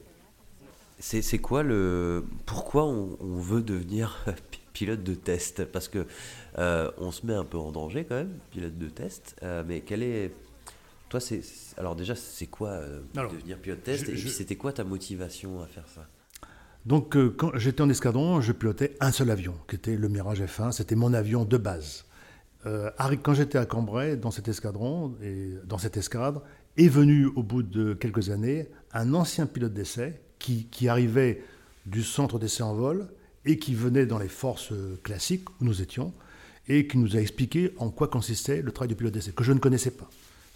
C'est 0.99 1.39
quoi 1.39 1.63
le... 1.63 2.25
Pourquoi 2.45 2.85
on, 2.85 3.15
veut 3.21 3.61
devenir 3.61 4.25
pilote 4.73 5.01
de 5.01 5.13
test? 5.13 5.63
Parce 5.65 5.87
que 5.87 6.05
on 6.57 7.11
se 7.11 7.25
met 7.25 7.35
un 7.35 7.45
peu 7.45 7.57
en 7.57 7.71
danger 7.71 8.05
quand 8.05 8.15
même, 8.15 8.33
pilote 8.51 8.77
de 8.77 8.89
test, 8.89 9.35
mais 9.67 9.81
quel 9.81 10.01
est... 10.01 10.33
Toi, 11.09 11.19
c'est 11.19 11.41
alors 11.77 11.95
déjà, 11.95 12.15
c'est 12.15 12.47
quoi 12.47 12.81
devenir 13.13 13.59
pilote 13.59 13.79
de 13.79 13.83
test? 13.83 14.09
Et 14.09 14.13
puis, 14.13 14.29
c'était 14.29 14.55
quoi 14.55 14.73
ta 14.73 14.83
motivation 14.83 15.61
à 15.61 15.67
faire 15.67 15.87
ça? 15.87 16.07
Donc, 16.85 17.15
euh, 17.15 17.33
quand 17.35 17.51
j'étais 17.55 17.81
en 17.81 17.89
escadron, 17.89 18.41
je 18.41 18.51
pilotais 18.51 18.95
un 18.99 19.11
seul 19.11 19.29
avion, 19.31 19.55
qui 19.67 19.75
était 19.75 19.95
le 19.95 20.07
Mirage 20.07 20.41
F1. 20.41 20.71
C'était 20.71 20.95
mon 20.95 21.13
avion 21.13 21.45
de 21.45 21.57
base. 21.57 22.05
Euh, 22.65 22.89
quand 23.21 23.33
j'étais 23.33 23.57
à 23.57 23.65
Cambrai, 23.65 24.15
dans 24.15 24.31
cet 24.31 24.47
escadron, 24.47 25.15
et 25.21 25.53
dans 25.65 25.77
cette 25.77 25.97
escadre, 25.97 26.41
est 26.77 26.87
venu 26.87 27.25
au 27.25 27.43
bout 27.43 27.63
de 27.63 27.93
quelques 27.93 28.29
années 28.29 28.67
un 28.93 29.13
ancien 29.13 29.45
pilote 29.45 29.73
d'essai 29.73 30.19
qui, 30.39 30.87
arrivait 30.87 31.43
du 31.85 32.01
centre 32.01 32.39
d'essai 32.39 32.63
en 32.63 32.73
vol 32.73 33.07
et 33.45 33.59
qui 33.59 33.75
venait 33.75 34.05
dans 34.05 34.17
les 34.17 34.29
forces 34.29 34.73
classiques 35.03 35.49
où 35.59 35.65
nous 35.65 35.81
étions 35.81 36.13
et 36.69 36.87
qui 36.87 36.97
nous 36.97 37.17
a 37.17 37.19
expliqué 37.19 37.73
en 37.77 37.89
quoi 37.89 38.07
consistait 38.07 38.61
le 38.61 38.71
travail 38.71 38.89
du 38.89 38.95
pilote 38.95 39.13
d'essai, 39.13 39.31
que 39.31 39.43
je 39.43 39.51
ne 39.51 39.59
connaissais 39.59 39.91
pas. 39.91 40.09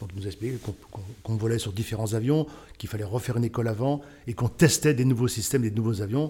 Donc 0.04 0.18
nous 0.18 0.24
a 0.24 0.28
expliqué 0.28 0.58
qu'on 1.24 1.36
volait 1.38 1.60
sur 1.60 1.72
différents 1.72 2.14
avions, 2.14 2.46
qu'il 2.78 2.90
fallait 2.90 3.06
refaire 3.06 3.38
une 3.38 3.46
école 3.46 3.70
avant 3.70 4.02
et 4.28 4.34
qu'on 4.34 4.50
testait 4.50 4.94
des 4.94 5.06
nouveaux 5.06 5.30
systèmes, 5.30 5.62
des 5.62 5.72
nouveaux 5.72 6.02
avions. 6.02 6.30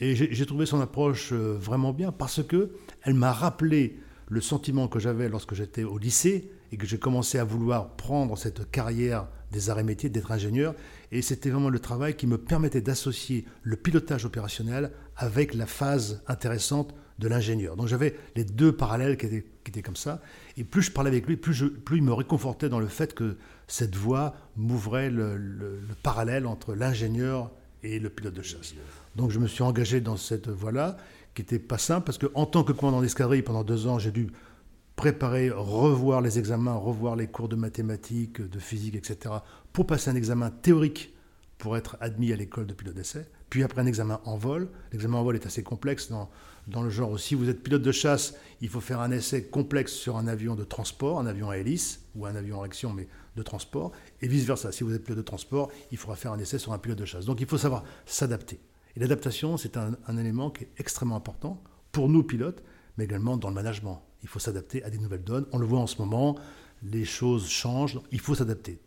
Et 0.00 0.16
j'ai 0.16 0.46
trouvé 0.46 0.64
son 0.64 0.80
approche 0.80 1.34
euh, 1.34 1.58
vraiment 1.60 1.92
bien 1.92 2.12
parce 2.12 2.42
que 2.42 2.70
elle 3.02 3.12
m'a 3.12 3.32
rappelé 3.32 3.98
le 4.28 4.40
sentiment 4.40 4.88
que 4.88 4.98
j'avais 4.98 5.28
lorsque 5.28 5.52
j'étais 5.52 5.84
au 5.84 5.98
lycée 5.98 6.50
et 6.72 6.78
que 6.78 6.86
j'ai 6.86 6.98
commencé 6.98 7.38
à 7.38 7.44
vouloir 7.44 7.90
prendre 7.96 8.38
cette 8.38 8.70
carrière 8.70 9.26
des 9.52 9.68
arts 9.68 9.80
et 9.80 9.82
métiers, 9.82 10.08
d'être 10.08 10.32
ingénieur. 10.32 10.74
Et 11.12 11.20
c'était 11.20 11.50
vraiment 11.50 11.68
le 11.68 11.80
travail 11.80 12.16
qui 12.16 12.26
me 12.26 12.38
permettait 12.38 12.80
d'associer 12.80 13.44
le 13.62 13.76
pilotage 13.76 14.24
opérationnel 14.24 14.92
avec 15.16 15.52
la 15.52 15.66
phase 15.66 16.22
intéressante 16.26 16.94
de 17.20 17.28
l'ingénieur. 17.28 17.76
Donc 17.76 17.86
j'avais 17.86 18.16
les 18.34 18.44
deux 18.44 18.72
parallèles 18.72 19.16
qui 19.16 19.26
étaient, 19.26 19.82
comme 19.82 19.96
ça. 19.96 20.20
Et 20.56 20.64
plus 20.64 20.82
je 20.82 20.90
parlais 20.90 21.10
avec 21.10 21.26
lui, 21.26 21.36
plus, 21.36 21.62
il 21.92 22.02
me 22.02 22.12
réconfortait 22.12 22.68
dans 22.68 22.80
le 22.80 22.88
fait 22.88 23.14
que 23.14 23.36
cette 23.68 23.94
voie 23.94 24.34
m'ouvrait 24.56 25.10
le, 25.10 25.36
le, 25.36 25.78
parallèle 26.02 26.46
entre 26.46 26.74
l'ingénieur 26.74 27.50
et 27.82 27.98
le 27.98 28.08
pilote 28.08 28.34
de 28.34 28.42
chasse. 28.42 28.74
Donc 29.16 29.30
je 29.30 29.38
me 29.38 29.46
suis 29.46 29.62
engagé 29.62 30.00
dans 30.00 30.16
cette 30.16 30.48
voie-là, 30.48 30.96
qui 31.34 31.42
n'était 31.42 31.58
pas 31.58 31.78
simple, 31.78 32.06
parce 32.06 32.18
qu'en 32.18 32.46
tant 32.46 32.64
que 32.64 32.72
commandant 32.72 33.02
d'escadrille, 33.02 33.42
pendant 33.42 33.62
deux 33.62 33.86
ans, 33.86 33.98
j'ai 33.98 34.10
dû 34.10 34.32
préparer, 34.96 35.50
revoir 35.50 36.20
les 36.20 36.38
examens, 36.38 36.74
revoir 36.74 37.16
les 37.16 37.26
cours 37.26 37.48
de 37.48 37.56
mathématiques, 37.56 38.40
de 38.40 38.58
physique, 38.58 38.96
etc., 38.96 39.36
pour 39.72 39.86
passer 39.86 40.10
un 40.10 40.16
examen 40.16 40.50
théorique 40.50 41.14
pour 41.58 41.76
être 41.76 41.96
admis 42.00 42.32
à 42.32 42.36
l'école 42.36 42.66
de 42.66 42.72
pilote 42.72 42.94
d'essai, 42.94 43.26
puis 43.50 43.62
après 43.62 43.82
un 43.82 43.86
examen 43.86 44.20
en 44.24 44.36
vol. 44.36 44.68
L'examen 44.92 45.18
en 45.18 45.24
vol 45.24 45.36
est 45.36 45.46
assez 45.46 45.62
complexe 45.62 46.08
dans, 46.10 46.30
dans 46.66 46.82
le 46.82 46.90
genre 46.90 47.10
où 47.10 47.18
si 47.18 47.34
vous 47.34 47.48
êtes 47.48 47.62
pilote 47.62 47.82
de 47.82 47.92
chasse, 47.92 48.34
il 48.60 48.68
faut 48.68 48.80
faire 48.80 49.00
un 49.00 49.10
essai 49.10 49.44
complexe 49.44 49.92
sur 49.92 50.16
un 50.16 50.26
avion 50.26 50.54
de 50.54 50.64
transport, 50.64 51.18
un 51.18 51.26
avion 51.26 51.50
à 51.50 51.58
hélice 51.58 52.04
ou 52.14 52.26
un 52.26 52.34
avion 52.34 52.60
en 52.60 52.62
action 52.62 52.92
mais 52.92 53.08
de 53.36 53.42
transport, 53.42 53.92
et 54.20 54.28
vice-versa. 54.28 54.72
Si 54.72 54.84
vous 54.84 54.94
êtes 54.94 55.04
pilote 55.04 55.18
de 55.18 55.24
transport, 55.24 55.70
il 55.90 55.98
faudra 55.98 56.16
faire 56.16 56.32
un 56.32 56.38
essai 56.38 56.58
sur 56.58 56.72
un 56.72 56.78
pilote 56.78 56.98
de 56.98 57.04
chasse. 57.04 57.24
Donc 57.24 57.40
il 57.40 57.46
faut 57.46 57.58
savoir 57.58 57.84
s'adapter. 58.06 58.60
Et 58.96 59.00
l'adaptation, 59.00 59.56
c'est 59.56 59.76
un, 59.76 60.16
élément 60.18 60.50
qui 60.50 60.64
est 60.64 60.70
extrêmement 60.78 61.16
important 61.16 61.62
pour 61.92 62.08
nous 62.08 62.22
pilotes, 62.22 62.62
mais 62.96 63.04
également 63.04 63.36
dans 63.36 63.48
le 63.48 63.54
management. 63.54 64.02
Il 64.22 64.28
faut 64.28 64.38
s'adapter 64.38 64.82
à 64.82 64.90
des 64.90 64.98
nouvelles 64.98 65.24
donnes. 65.24 65.46
On 65.52 65.58
le 65.58 65.66
voit 65.66 65.78
en 65.78 65.86
ce 65.86 65.98
moment, 65.98 66.36
les 66.82 67.04
choses 67.04 67.48
changent, 67.48 68.00
il 68.10 68.20
faut 68.20 68.34
s'adapter. 68.34 68.80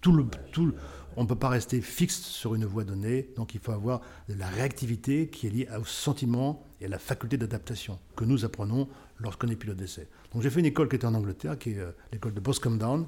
On 1.15 1.23
ne 1.23 1.27
peut 1.27 1.36
pas 1.36 1.49
rester 1.49 1.79
fixe 1.81 2.21
sur 2.21 2.55
une 2.55 2.65
voie 2.65 2.83
donnée, 2.83 3.29
donc 3.36 3.53
il 3.53 3.59
faut 3.59 3.71
avoir 3.71 4.01
de 4.29 4.33
la 4.33 4.47
réactivité 4.47 5.27
qui 5.27 5.47
est 5.47 5.49
liée 5.51 5.67
au 5.79 5.86
sentiment 5.86 6.65
et 6.84 6.88
la 6.88 7.00
faculté 7.00 7.38
d'adaptation 7.38 7.98
que 8.15 8.26
nous 8.26 8.46
apprenons 8.46 8.88
lorsqu'on 9.19 9.48
est 9.48 9.56
pilote 9.56 9.78
d'essai. 9.78 10.08
Donc 10.34 10.41
j'ai 10.43 10.50
fait 10.50 10.60
une 10.60 10.65
école 10.65 10.89
qui 10.89 10.98
était 10.98 11.06
en 11.06 11.13
Angleterre, 11.13 11.58
qui 11.58 11.72
est 11.72 11.80
euh, 11.80 11.91
l'école 12.12 12.34
de 12.34 12.39
Boscombe 12.39 12.78
Down, 12.78 13.06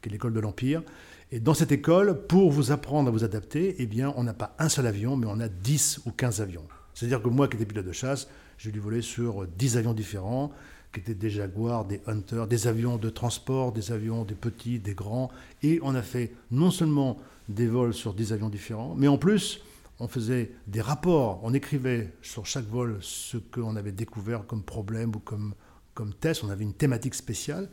qui 0.00 0.08
est 0.08 0.12
l'école 0.12 0.32
de 0.32 0.40
l'Empire. 0.40 0.82
Et 1.30 1.40
dans 1.40 1.54
cette 1.54 1.72
école, 1.72 2.26
pour 2.26 2.50
vous 2.50 2.72
apprendre 2.72 3.08
à 3.08 3.12
vous 3.12 3.24
adapter, 3.24 3.76
eh 3.78 3.86
bien, 3.86 4.12
on 4.16 4.24
n'a 4.24 4.34
pas 4.34 4.54
un 4.58 4.68
seul 4.68 4.86
avion, 4.86 5.16
mais 5.16 5.26
on 5.30 5.40
a 5.40 5.48
10 5.48 6.00
ou 6.04 6.10
15 6.10 6.40
avions. 6.40 6.64
C'est-à-dire 6.94 7.22
que 7.22 7.28
moi 7.28 7.48
qui 7.48 7.56
étais 7.56 7.64
pilote 7.64 7.86
de 7.86 7.92
chasse, 7.92 8.28
j'ai 8.58 8.72
dû 8.72 8.80
voler 8.80 9.02
sur 9.02 9.46
10 9.46 9.76
avions 9.78 9.94
différents, 9.94 10.52
qui 10.92 11.00
étaient 11.00 11.14
des 11.14 11.30
Jaguars, 11.30 11.86
des 11.86 12.02
Hunters, 12.06 12.46
des 12.46 12.66
avions 12.66 12.98
de 12.98 13.08
transport, 13.08 13.72
des 13.72 13.92
avions 13.92 14.24
des 14.24 14.34
petits, 14.34 14.78
des 14.78 14.94
grands. 14.94 15.30
Et 15.62 15.80
on 15.82 15.94
a 15.94 16.02
fait 16.02 16.32
non 16.50 16.70
seulement 16.70 17.18
des 17.48 17.66
vols 17.66 17.94
sur 17.94 18.12
10 18.12 18.32
avions 18.34 18.50
différents, 18.50 18.94
mais 18.96 19.08
en 19.08 19.16
plus, 19.16 19.62
on 20.02 20.08
faisait 20.08 20.50
des 20.66 20.80
rapports, 20.80 21.38
on 21.44 21.54
écrivait 21.54 22.12
sur 22.22 22.44
chaque 22.44 22.66
vol 22.66 22.98
ce 23.00 23.36
qu'on 23.36 23.76
avait 23.76 23.92
découvert 23.92 24.44
comme 24.48 24.64
problème 24.64 25.14
ou 25.14 25.20
comme, 25.20 25.54
comme 25.94 26.12
test, 26.12 26.42
on 26.42 26.50
avait 26.50 26.64
une 26.64 26.74
thématique 26.74 27.14
spéciale. 27.14 27.68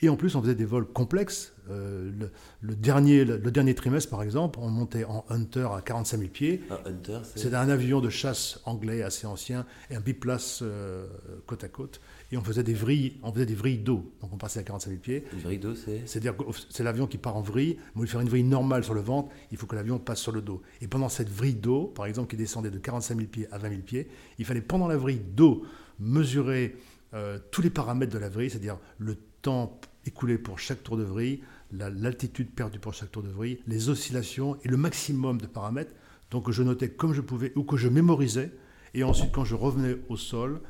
Et 0.00 0.08
en 0.08 0.16
plus, 0.16 0.36
on 0.36 0.42
faisait 0.42 0.54
des 0.54 0.64
vols 0.64 0.86
complexes. 0.86 1.52
Euh, 1.70 2.12
le, 2.60 2.76
dernier, 2.76 3.24
le, 3.24 3.50
dernier 3.50 3.74
trimestre, 3.74 4.08
par 4.08 4.22
exemple, 4.22 4.60
on 4.62 4.68
montait 4.68 5.04
en 5.04 5.24
Hunter 5.30 5.66
à 5.76 5.80
45 5.80 6.18
000 6.18 6.30
pieds. 6.30 6.62
Un 6.70 6.90
Hunter, 6.90 7.18
c'est 7.34 7.54
un 7.54 7.68
avion 7.68 8.00
de 8.00 8.08
chasse 8.08 8.60
anglais 8.66 9.02
assez 9.02 9.26
ancien 9.26 9.66
et 9.90 9.96
un 9.96 10.00
biplace 10.00 10.60
euh, 10.62 11.06
côte 11.46 11.64
à 11.64 11.68
côte. 11.68 12.00
Et 12.34 12.36
on 12.36 12.42
faisait 12.42 12.64
des 12.64 12.74
vrilles, 12.74 13.12
on 13.22 13.32
faisait 13.32 13.46
des 13.46 13.54
vrilles 13.54 13.78
d'eau. 13.78 14.12
Donc 14.20 14.32
on 14.32 14.36
passait 14.36 14.58
à 14.58 14.64
45 14.64 14.90
000 14.90 15.00
pieds. 15.00 15.24
Une 15.32 15.38
vrille 15.38 15.58
d'eau, 15.60 15.76
c'est 15.76 16.02
C'est-à-dire 16.04 16.36
que 16.36 16.42
c'est 16.68 16.82
l'avion 16.82 17.06
qui 17.06 17.16
part 17.16 17.36
en 17.36 17.42
vrille. 17.42 17.78
Mais 17.94 18.02
il 18.02 18.08
faire 18.08 18.22
une 18.22 18.28
vrille 18.28 18.42
normale 18.42 18.82
sur 18.82 18.92
le 18.92 19.02
ventre, 19.02 19.30
il 19.52 19.56
faut 19.56 19.66
que 19.66 19.76
l'avion 19.76 20.00
passe 20.00 20.18
sur 20.18 20.32
le 20.32 20.42
dos. 20.42 20.60
Et 20.80 20.88
pendant 20.88 21.08
cette 21.08 21.30
vrille 21.30 21.54
d'eau, 21.54 21.92
par 21.94 22.06
exemple, 22.06 22.28
qui 22.28 22.36
descendait 22.36 22.72
de 22.72 22.78
45 22.78 23.16
000 23.16 23.28
pieds 23.28 23.46
à 23.52 23.58
20 23.58 23.68
000 23.68 23.82
pieds, 23.82 24.08
il 24.40 24.44
fallait 24.44 24.62
pendant 24.62 24.88
la 24.88 24.96
vrille 24.96 25.20
d'eau 25.20 25.64
mesurer 26.00 26.74
euh, 27.14 27.38
tous 27.52 27.62
les 27.62 27.70
paramètres 27.70 28.12
de 28.12 28.18
la 28.18 28.28
vrille, 28.28 28.50
c'est-à-dire 28.50 28.78
le 28.98 29.16
temps 29.40 29.80
écoulé 30.04 30.36
pour 30.36 30.58
chaque 30.58 30.82
tour 30.82 30.96
de 30.96 31.04
vrille, 31.04 31.40
l'altitude 31.70 32.50
perdue 32.50 32.80
pour 32.80 32.94
chaque 32.94 33.12
tour 33.12 33.22
de 33.22 33.28
vrille, 33.28 33.60
les 33.68 33.90
oscillations 33.90 34.56
et 34.64 34.68
le 34.68 34.76
maximum 34.76 35.40
de 35.40 35.46
paramètres. 35.46 35.94
Donc 36.32 36.50
je 36.50 36.64
notais 36.64 36.88
comme 36.88 37.14
je 37.14 37.20
pouvais 37.20 37.52
ou 37.54 37.62
que 37.62 37.76
je 37.76 37.88
mémorisais. 37.88 38.50
Et 38.92 39.04
ensuite, 39.04 39.30
quand 39.30 39.44
je 39.44 39.54
revenais 39.54 39.98
au 40.08 40.16
sol, 40.16 40.60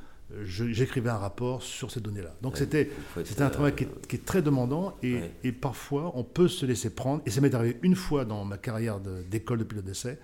j'écrivais 0.43 1.11
un 1.11 1.19
rapport 1.19 1.63
sur 1.63 1.91
ces 1.91 2.01
données-là. 2.01 2.35
Donc 2.43 2.57
c'était 2.57 2.91
un 3.39 3.51
travail 3.51 3.75
qui 3.75 3.85
est, 3.85 4.07
qui 4.07 4.17
est, 4.17 4.25
très 4.25 4.43
demandant 4.43 4.97
et, 5.03 5.21
et, 5.43 5.53
parfois 5.53 6.13
on 6.15 6.25
peut 6.25 6.49
se 6.49 6.67
laisser 6.67 6.91
prendre. 6.91 7.23
Et 7.27 7.31
ça 7.31 7.41
m'est 7.41 7.55
arrivé 7.55 7.79
une 7.83 7.97
fois 7.97 8.25
dans 8.25 8.45
ma 8.45 8.59
carrière 8.59 9.01
d'école 9.01 9.59
de, 9.59 9.65
pilote 9.65 9.85
d'essai 9.85 10.19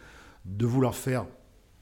de 0.45 0.67
vouloir 0.67 0.95
faire 0.95 1.27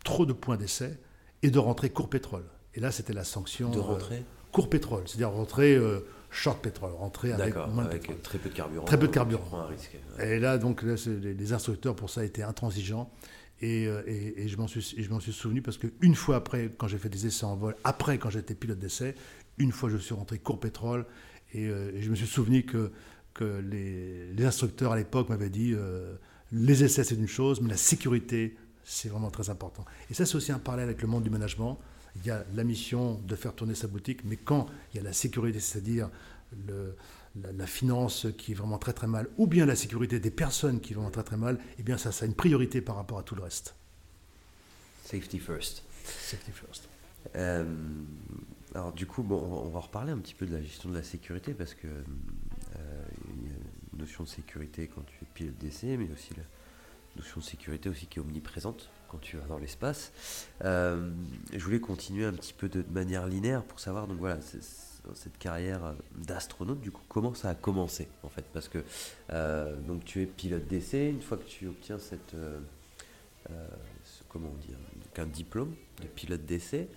trop 0.05 0.27
de 0.27 0.33
points 0.33 0.57
d'essai 0.57 0.99
et 1.43 1.51
de 1.51 1.59
rentrer 1.59 1.91
court 1.91 2.11
pétrole. 2.11 2.45
Et 2.75 2.81
là, 2.81 2.91
c'était 2.91 3.13
la 3.13 3.25
sanction. 3.25 3.71
De 3.71 3.79
rentrer 3.79 4.17
euh, 4.17 4.53
Court 4.53 4.71
pétrole, 4.71 5.03
c'est-à-dire 5.07 5.31
rentrer 5.31 5.75
euh, 5.75 6.01
short 6.31 6.63
pétrole, 6.63 6.93
rentrer 6.93 7.33
avec, 7.33 7.55
moins 7.55 7.85
de 7.85 7.91
avec 7.91 8.23
très 8.23 8.39
peu 8.39 8.49
de 8.49 8.55
carburant. 8.55 8.85
Très 8.85 8.99
peu 8.99 9.07
de 9.07 9.13
carburant. 9.13 9.67
Risque, 9.67 9.99
et 10.21 10.39
là, 10.39 10.57
donc, 10.59 10.83
là, 10.83 10.95
les, 11.07 11.35
les, 11.35 11.53
instructeurs 11.53 11.95
pour 11.95 12.09
ça 12.09 12.25
étaient 12.25 12.43
intransigeants. 12.43 13.11
Euh, 13.62 14.03
et, 14.07 14.44
et, 14.44 14.49
je 14.49 14.57
m'en 14.57 14.68
suis, 14.68 14.83
suis, 14.83 15.33
souvenu 15.33 15.62
parce 15.62 15.79
qu'une 15.79 16.14
fois 16.14 16.37
après, 16.37 16.71
quand 16.77 16.87
j'ai 16.87 16.99
fait 16.99 17.09
des 17.09 17.27
essais 17.27 17.44
en 17.44 17.57
vol, 17.57 17.75
après 17.83 18.18
quand 18.18 18.31
j'étais 18.31 18.55
pilote 18.55 18.79
d'essai, 18.79 19.16
une 19.59 19.73
fois 19.73 19.90
je 19.90 19.97
suis 19.97 20.14
rentré 20.14 20.38
court 20.38 20.61
pétrole 20.61 21.07
et, 21.53 21.66
euh, 21.66 22.01
je 22.01 22.09
me 22.09 22.14
suis 22.14 22.27
souvenu 22.27 22.64
que, 22.64 22.92
que 23.35 23.61
les, 23.61 24.44
instructeurs 24.44 24.92
à 24.92 24.97
l'époque 24.97 25.29
m'avaient 25.29 25.51
dit 25.51 25.73
euh, 25.75 26.14
les 26.53 26.85
essais 26.85 27.03
c'est 27.03 27.16
une 27.16 27.27
chose, 27.27 27.61
mais 27.61 27.71
la 27.71 27.77
sécurité 27.77 28.57
c'est 28.85 29.09
vraiment 29.09 29.31
très 29.31 29.51
important. 29.51 29.85
Et 30.09 30.14
ça 30.14 30.25
c'est 30.25 30.37
aussi 30.37 30.53
un 30.53 30.61
parallèle 30.61 30.88
avec 30.88 31.03
le 31.03 31.09
monde 31.09 31.25
du 31.25 31.31
management. 31.31 31.79
Il 32.16 32.27
y 32.27 32.31
a 32.31 32.44
la 32.55 32.64
mission 32.64 33.21
de 33.27 33.35
faire 33.35 33.55
tourner 33.55 33.75
sa 33.75 33.88
boutique, 33.88 34.25
mais 34.25 34.37
quand 34.37 34.66
il 34.92 34.99
y 34.99 35.01
a 35.01 35.03
la 35.03 35.12
sécurité, 35.12 35.59
c'est-à-dire 35.59 36.11
le, 36.68 36.94
la, 37.57 37.66
finance 37.66 38.27
qui 38.37 38.53
est 38.53 38.55
vraiment 38.55 38.79
très 38.79 38.92
très 38.92 39.07
mal, 39.07 39.29
ou 39.37 39.46
bien 39.46 39.66
la 39.66 39.77
sécurité 39.77 40.20
des 40.20 40.31
personnes 40.31 40.81
qui 40.81 40.94
vont 40.94 41.11
très 41.11 41.22
très 41.22 41.37
mal, 41.37 41.59
eh 41.79 41.83
bien 41.83 41.98
ça, 41.98 42.12
ça 42.12 42.24
a 42.24 42.29
une 42.29 42.35
priorité 42.35 42.81
par 42.81 42.96
rapport 42.96 43.18
à 43.18 43.22
tout 43.22 43.35
le 43.35 43.42
reste. 43.42 43.74
Safety 45.05 45.38
first. 45.38 45.85
Safety 46.05 46.53
first. 46.53 46.88
Euh, 47.37 47.64
alors 48.74 48.92
du 48.92 49.07
coup, 49.07 49.22
bon, 49.22 49.38
on 49.38 49.68
va 49.68 49.81
reparler 49.81 50.12
un 50.12 50.18
petit 50.18 50.35
peu 50.35 50.46
de 50.46 50.55
la 50.55 50.62
gestion 50.62 50.90
de 50.90 50.94
la 50.94 51.03
sécurité 51.03 51.55
parce 51.55 51.74
que 51.74 51.87
euh, 51.87 53.05
il 53.37 53.48
y 53.48 53.53
a 53.53 53.57
une 53.92 53.98
notion 53.98 54.24
de 54.24 54.29
sécurité 54.29 54.90
quand 54.94 55.03
tu 55.07 55.14
es 55.22 55.27
pilote 55.35 55.59
d'essai, 55.59 55.96
mais 55.96 56.11
aussi 56.12 56.35
la 56.37 56.42
notion 57.16 57.40
de 57.40 57.44
sécurité 57.44 57.88
aussi 57.88 58.07
qui 58.07 58.18
est 58.18 58.22
omniprésente 58.22 58.90
quand 59.09 59.18
tu 59.18 59.37
vas 59.37 59.46
dans 59.46 59.59
l'espace. 59.59 60.12
Euh, 60.64 61.11
je 61.53 61.64
voulais 61.64 61.81
continuer 61.81 62.27
un 62.27 62.33
petit 62.33 62.53
peu 62.53 62.68
de, 62.68 62.83
de 62.83 62.92
manière 62.92 63.27
linéaire 63.27 63.64
pour 63.64 63.81
savoir, 63.81 64.07
donc 64.07 64.18
voilà, 64.18 64.38
cette 65.14 65.38
carrière 65.38 65.85
euh, 65.85 65.92
d'astronaute, 66.16 66.81
du 66.81 66.90
coup, 66.90 67.03
comment 67.09 67.35
ça 67.35 67.51
a 67.51 67.55
commencé 67.55 68.09
en 68.23 68.29
fait? 68.29 68.44
Parce 68.53 68.68
que 68.68 68.85
euh, 69.31 69.77
donc 69.87 70.05
tu 70.05 70.23
es 70.23 70.27
pilote 70.27 70.66
d'essai, 70.66 71.09
une 71.11 71.23
fois 71.23 71.37
que 71.37 71.47
tu 71.47 71.66
obtiens 71.66 71.99
cette, 71.99 72.35
euh, 72.35 72.59
comment 74.29 74.53
dire, 74.66 74.77
un 75.16 75.27
diplôme 75.27 75.75
de 76.01 76.07
pilote 76.07 76.44
d'essai, 76.44 76.88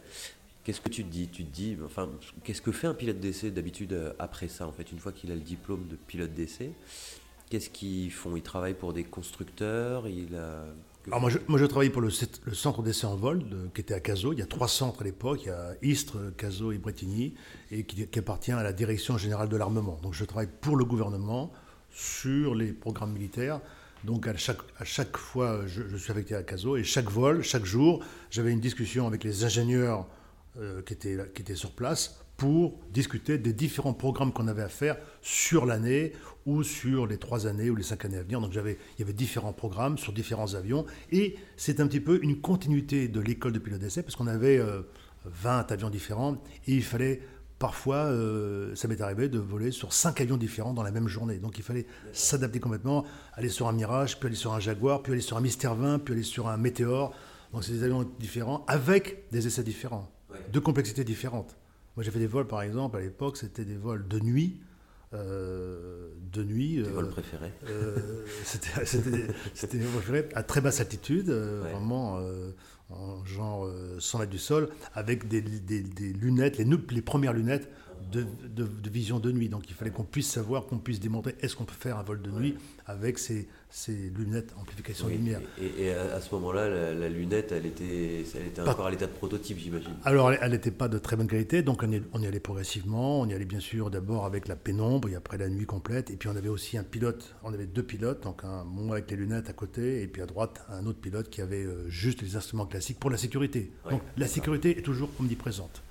qu'est-ce 0.64 0.82
que 0.82 0.90
tu 0.90 1.04
te 1.04 1.10
dis? 1.10 1.28
Tu 1.28 1.44
te 1.44 1.52
dis, 1.52 1.78
enfin, 1.84 2.10
qu'est-ce 2.44 2.62
que 2.62 2.72
fait 2.72 2.88
un 2.88 2.94
pilote 2.94 3.20
d'essai 3.20 3.50
d'habitude 3.50 4.14
après 4.20 4.48
ça 4.48 4.68
en 4.68 4.72
fait, 4.72 4.92
une 4.92 5.00
fois 5.00 5.12
qu'il 5.12 5.32
a 5.32 5.36
le 5.36 5.42
diplôme 5.42 5.88
de 5.88 5.96
pilote 5.96 6.34
d'essai? 6.34 6.72
Qu'est-ce 7.50 7.70
qu'ils 7.70 8.12
font? 8.12 8.36
Ils 8.36 8.44
travaillent 8.44 8.76
pour 8.76 8.94
des 8.94 9.04
constructeurs? 9.04 10.08
Il 10.08 10.36
a, 10.36 10.66
alors 11.08 11.20
moi, 11.20 11.30
je, 11.32 11.40
moi, 11.48 11.58
je 11.58 11.66
travaillais 11.66 11.92
pour 11.92 12.02
le, 12.02 12.12
centre 12.12 12.84
d'essai 12.84 13.08
en 13.08 13.16
vol 13.16 13.44
qui 13.74 13.82
était 13.82 13.94
à 13.94 14.00
Cazaux. 14.00 14.34
Il 14.34 14.40
y 14.40 14.44
a 14.44 14.46
trois 14.46 14.68
centres 14.68 15.02
à 15.02 15.04
l'époque. 15.04 15.42
Il 15.44 15.48
y 15.48 15.52
a 15.52 15.74
Istres, 15.82 16.18
Cazaux 16.38 16.72
et 16.72 16.78
Bretigny, 16.78 17.34
et 17.72 17.84
qui, 17.84 18.08
appartient 18.20 18.52
à 18.52 18.62
la 18.62 18.72
Direction 18.72 19.18
générale 19.18 19.50
de 19.50 19.58
l'armement. 19.58 20.00
Donc 20.04 20.14
je 20.14 20.24
travaille 20.26 20.50
pour 20.62 20.76
le 20.76 20.86
gouvernement 20.86 21.52
sur 21.90 22.54
les 22.54 22.72
programmes 22.72 23.14
militaires. 23.14 23.62
Donc 24.04 24.28
à 24.28 24.36
chaque, 24.36 24.60
à 24.80 24.86
chaque 24.86 25.18
fois, 25.18 25.62
je, 25.66 25.96
suis 25.98 26.12
affecté 26.12 26.36
à 26.36 26.44
Cazaux, 26.44 26.78
et 26.78 26.84
chaque 26.84 27.10
vol, 27.10 27.44
chaque 27.44 27.66
jour, 27.66 28.04
j'avais 28.30 28.52
une 28.52 28.60
discussion 28.60 29.08
avec 29.08 29.24
les 29.24 29.44
ingénieurs 29.44 30.08
euh, 30.60 30.82
qui, 30.82 30.94
étaient, 30.94 31.18
qui 31.34 31.42
étaient 31.42 31.56
sur 31.56 31.72
place 31.72 32.24
pour 32.42 32.80
discuter 32.92 33.38
des 33.38 33.54
différents 33.54 33.94
programmes 33.94 34.34
qu'on 34.34 34.48
avait 34.48 34.64
à 34.64 34.68
faire 34.68 34.98
sur 35.22 35.68
l'année 35.68 36.14
ou 36.48 36.64
sur 36.64 37.06
les 37.06 37.18
trois 37.18 37.46
années 37.46 37.70
ou 37.70 37.76
les 37.76 37.84
cinq 37.84 38.04
années 38.06 38.18
à 38.18 38.24
venir. 38.24 38.42
Donc 38.42 38.52
j'avais, 38.52 38.80
il 38.98 39.02
y 39.02 39.04
avait 39.04 39.14
différents 39.14 39.54
programmes 39.54 40.00
sur 40.00 40.12
différents 40.12 40.56
avions 40.56 40.88
et 41.12 41.36
c'est 41.56 41.80
un 41.80 41.86
petit 41.86 42.00
peu 42.00 42.20
une 42.24 42.42
continuité 42.42 43.08
de 43.10 43.20
l'école 43.20 43.52
de 43.52 43.60
pilote 43.60 43.80
d'essai 43.80 44.02
parce 44.02 44.16
qu'on 44.16 44.26
avait 44.26 44.58
20 44.58 44.64
euh, 44.66 45.64
avions 45.72 45.92
différents 45.92 46.42
et 46.66 46.74
il 46.74 46.84
fallait 46.84 47.22
parfois, 47.60 48.06
euh, 48.06 48.74
ça 48.74 48.88
m'est 48.88 49.02
arrivé 49.02 49.30
de 49.30 49.38
voler 49.38 49.70
sur 49.70 49.94
cinq 49.94 50.20
avions 50.20 50.38
différents 50.38 50.74
dans 50.74 50.82
la 50.82 50.90
même 50.90 51.08
journée. 51.08 51.38
Donc 51.38 51.60
il 51.60 51.64
fallait 51.64 51.86
s'adapter 52.12 52.60
complètement, 52.60 53.06
aller 53.34 53.50
sur 53.50 53.68
un 53.68 53.72
Mirage, 53.72 54.20
puis 54.20 54.26
aller 54.26 54.36
sur 54.36 54.52
un 54.52 54.60
Jaguar, 54.60 55.04
puis 55.04 55.12
aller 55.12 55.22
sur 55.22 55.38
un 55.38 55.42
Mister 55.42 55.70
20, 55.78 56.00
puis 56.00 56.16
aller 56.16 56.24
sur 56.24 56.48
un 56.48 56.58
Météor. 56.58 57.14
Donc 57.54 57.64
c'est 57.64 57.74
des 57.74 57.84
avions 57.84 58.10
différents 58.18 58.66
avec 58.68 59.30
des 59.32 59.46
essais 59.46 59.62
différents, 59.62 60.10
de 60.52 60.58
complexités 60.58 61.04
différentes. 61.04 61.56
Moi 62.02 62.06
j'ai 62.06 62.10
fait 62.10 62.18
des 62.18 62.26
vols 62.26 62.48
par 62.48 62.64
exemple, 62.64 62.98
à 62.98 63.00
l'époque 63.00 63.38
c'était 63.38 63.64
des 63.64 63.78
vols 63.78 64.08
de 64.08 64.20
nuit. 64.20 64.60
Euh, 65.14 66.10
de 66.34 66.42
nuit. 66.44 66.82
Tes 66.84 66.90
vols 66.90 67.10
préférés 67.10 67.52
C'était 69.54 69.78
des 69.78 69.86
vols 69.86 70.02
préférés 70.02 70.30
à 70.34 70.42
très 70.42 70.62
basse 70.62 70.80
altitude, 70.80 71.30
vraiment 71.30 72.20
en 72.90 73.24
genre 73.24 73.70
100 74.00 74.18
mètres 74.18 74.32
du 74.32 74.40
sol, 74.40 74.70
avec 74.96 75.28
des, 75.28 75.42
lunettes, 75.42 76.58
les, 76.58 76.66
les 76.66 77.02
premières 77.04 77.34
lunettes 77.34 77.70
de, 78.12 78.90
vision 78.90 79.20
de 79.20 79.32
nuit. 79.32 79.50
Donc 79.50 79.70
il 79.70 79.76
fallait 79.76 79.92
qu'on 79.92 80.04
puisse 80.04 80.30
savoir, 80.30 80.66
qu'on 80.66 80.78
puisse 80.78 81.00
démontrer 81.00 81.36
est-ce 81.42 81.56
qu'on 81.56 81.66
peut 81.66 81.74
faire 81.78 81.98
un 81.98 82.04
vol 82.04 82.22
de 82.22 82.32
nuit 82.32 82.56
avec 82.86 83.20
ces, 83.20 83.48
lunettes 83.88 84.54
amplification 84.60 85.08
de 85.08 85.14
lumière. 85.14 85.42
Et, 85.60 85.92
à, 85.92 86.20
ce 86.20 86.34
moment-là, 86.36 86.94
la, 86.94 87.10
lunette, 87.10 87.52
elle 87.52 87.66
était, 87.66 88.24
elle 88.36 88.48
était 88.48 88.62
encore 88.62 88.88
à 88.88 88.92
l'état 88.92 89.08
de 89.08 89.12
prototype, 89.12 89.58
j'imagine. 89.58 89.94
Alors 90.04 90.32
elle 90.32 90.52
n'était 90.52 90.72
pas 90.72 90.88
de 90.88 90.98
très 90.98 91.16
bonne 91.16 91.28
qualité, 91.28 91.62
donc 91.62 91.84
on 91.84 91.92
y, 91.92 92.02
on 92.14 92.22
y, 92.22 92.28
allait 92.28 92.40
progressivement. 92.40 93.22
On 93.22 93.28
y 93.28 93.34
allait 93.34 93.46
bien 93.46 93.60
sûr 93.60 93.90
d'abord 93.90 94.26
avec 94.26 94.48
la 94.48 94.56
pénombre 94.56 95.10
et 95.10 95.16
après 95.16 95.38
la 95.38 95.50
nuit 95.50 95.66
complète. 95.66 96.10
Et 96.10 96.18
puis 96.18 96.30
on 96.30 96.36
avait 96.36 96.50
aussi 96.50 96.78
un 96.78 96.84
pilote, 96.84 97.36
on 97.44 97.54
avait 97.54 97.68
deux 97.68 97.84
pilotes, 97.84 98.24
donc 98.24 98.44
un 98.44 98.64
moi 98.64 98.98
avec 98.98 99.10
les 99.12 99.18
lunettes 99.18 99.50
à 99.50 99.54
côté 99.54 100.02
et 100.02 100.08
puis 100.08 100.22
à 100.22 100.26
droite 100.26 100.62
un 100.70 100.86
autre 100.86 101.00
pilote 101.00 101.30
qui 101.30 101.42
avait 101.42 101.64
euh, 101.64 101.88
juste 101.88 102.22
les 102.22 102.36
instruments 102.36 102.66
classiques 102.66 103.00
pour 103.00 103.10
la 103.10 103.18
sécurité. 103.18 103.72
donc 103.90 104.02
la 104.18 104.28
sécurité 104.28 104.78
est 104.78 104.82
toujours 104.82 105.10
omniprésente. 105.20 105.84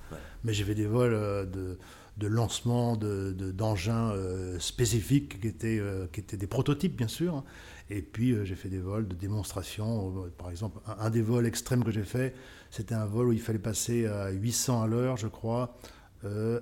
Mais 0.44 0.52
j'ai 0.52 0.64
fait 0.64 0.74
des 0.74 0.86
vols 0.86 1.14
euh, 1.14 1.44
de 1.44 1.78
de 2.20 2.26
lancement 2.26 2.96
d'engins 2.96 4.10
de, 4.10 4.14
euh, 4.14 4.58
spécifiques 4.60 5.40
qui 5.40 5.48
étaient, 5.48 5.78
euh, 5.80 6.06
qui 6.12 6.20
étaient 6.20 6.36
des 6.36 6.46
prototypes, 6.46 6.94
bien 6.94 7.08
sûr. 7.08 7.42
Et 7.88 8.02
puis, 8.02 8.32
euh, 8.32 8.44
j'ai 8.44 8.54
fait 8.54 8.68
des 8.68 8.78
vols 8.78 9.08
de 9.08 9.14
démonstration. 9.14 10.30
Par 10.38 10.50
exemple, 10.50 10.78
un, 10.86 11.10
des 11.10 11.22
vols 11.22 11.46
extrêmes 11.46 11.82
que 11.82 11.90
j'ai 11.90 12.04
fait, 12.04 12.34
c'était 12.70 12.94
un 12.94 13.06
vol 13.06 13.28
où 13.28 13.32
il 13.32 13.40
fallait 13.40 13.58
passer 13.58 14.06
à 14.06 14.30
800 14.30 14.82
à 14.82 14.86
l'heure, 14.86 15.16
je 15.16 15.26
crois, 15.26 15.76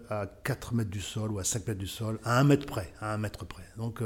à 0.08 0.26
4 0.44 0.74
mètres 0.74 0.90
du 0.90 1.00
sol 1.00 1.32
ou 1.32 1.40
à 1.40 1.44
5 1.44 1.66
mètres 1.66 1.80
du 1.80 1.88
sol, 1.88 2.20
à 2.22 2.38
1 2.38 2.44
mètre 2.44 2.64
près. 2.64 2.92
À 3.00 3.12
1 3.14 3.18
mètre 3.18 3.44
près. 3.44 3.64
Donc, 3.76 4.00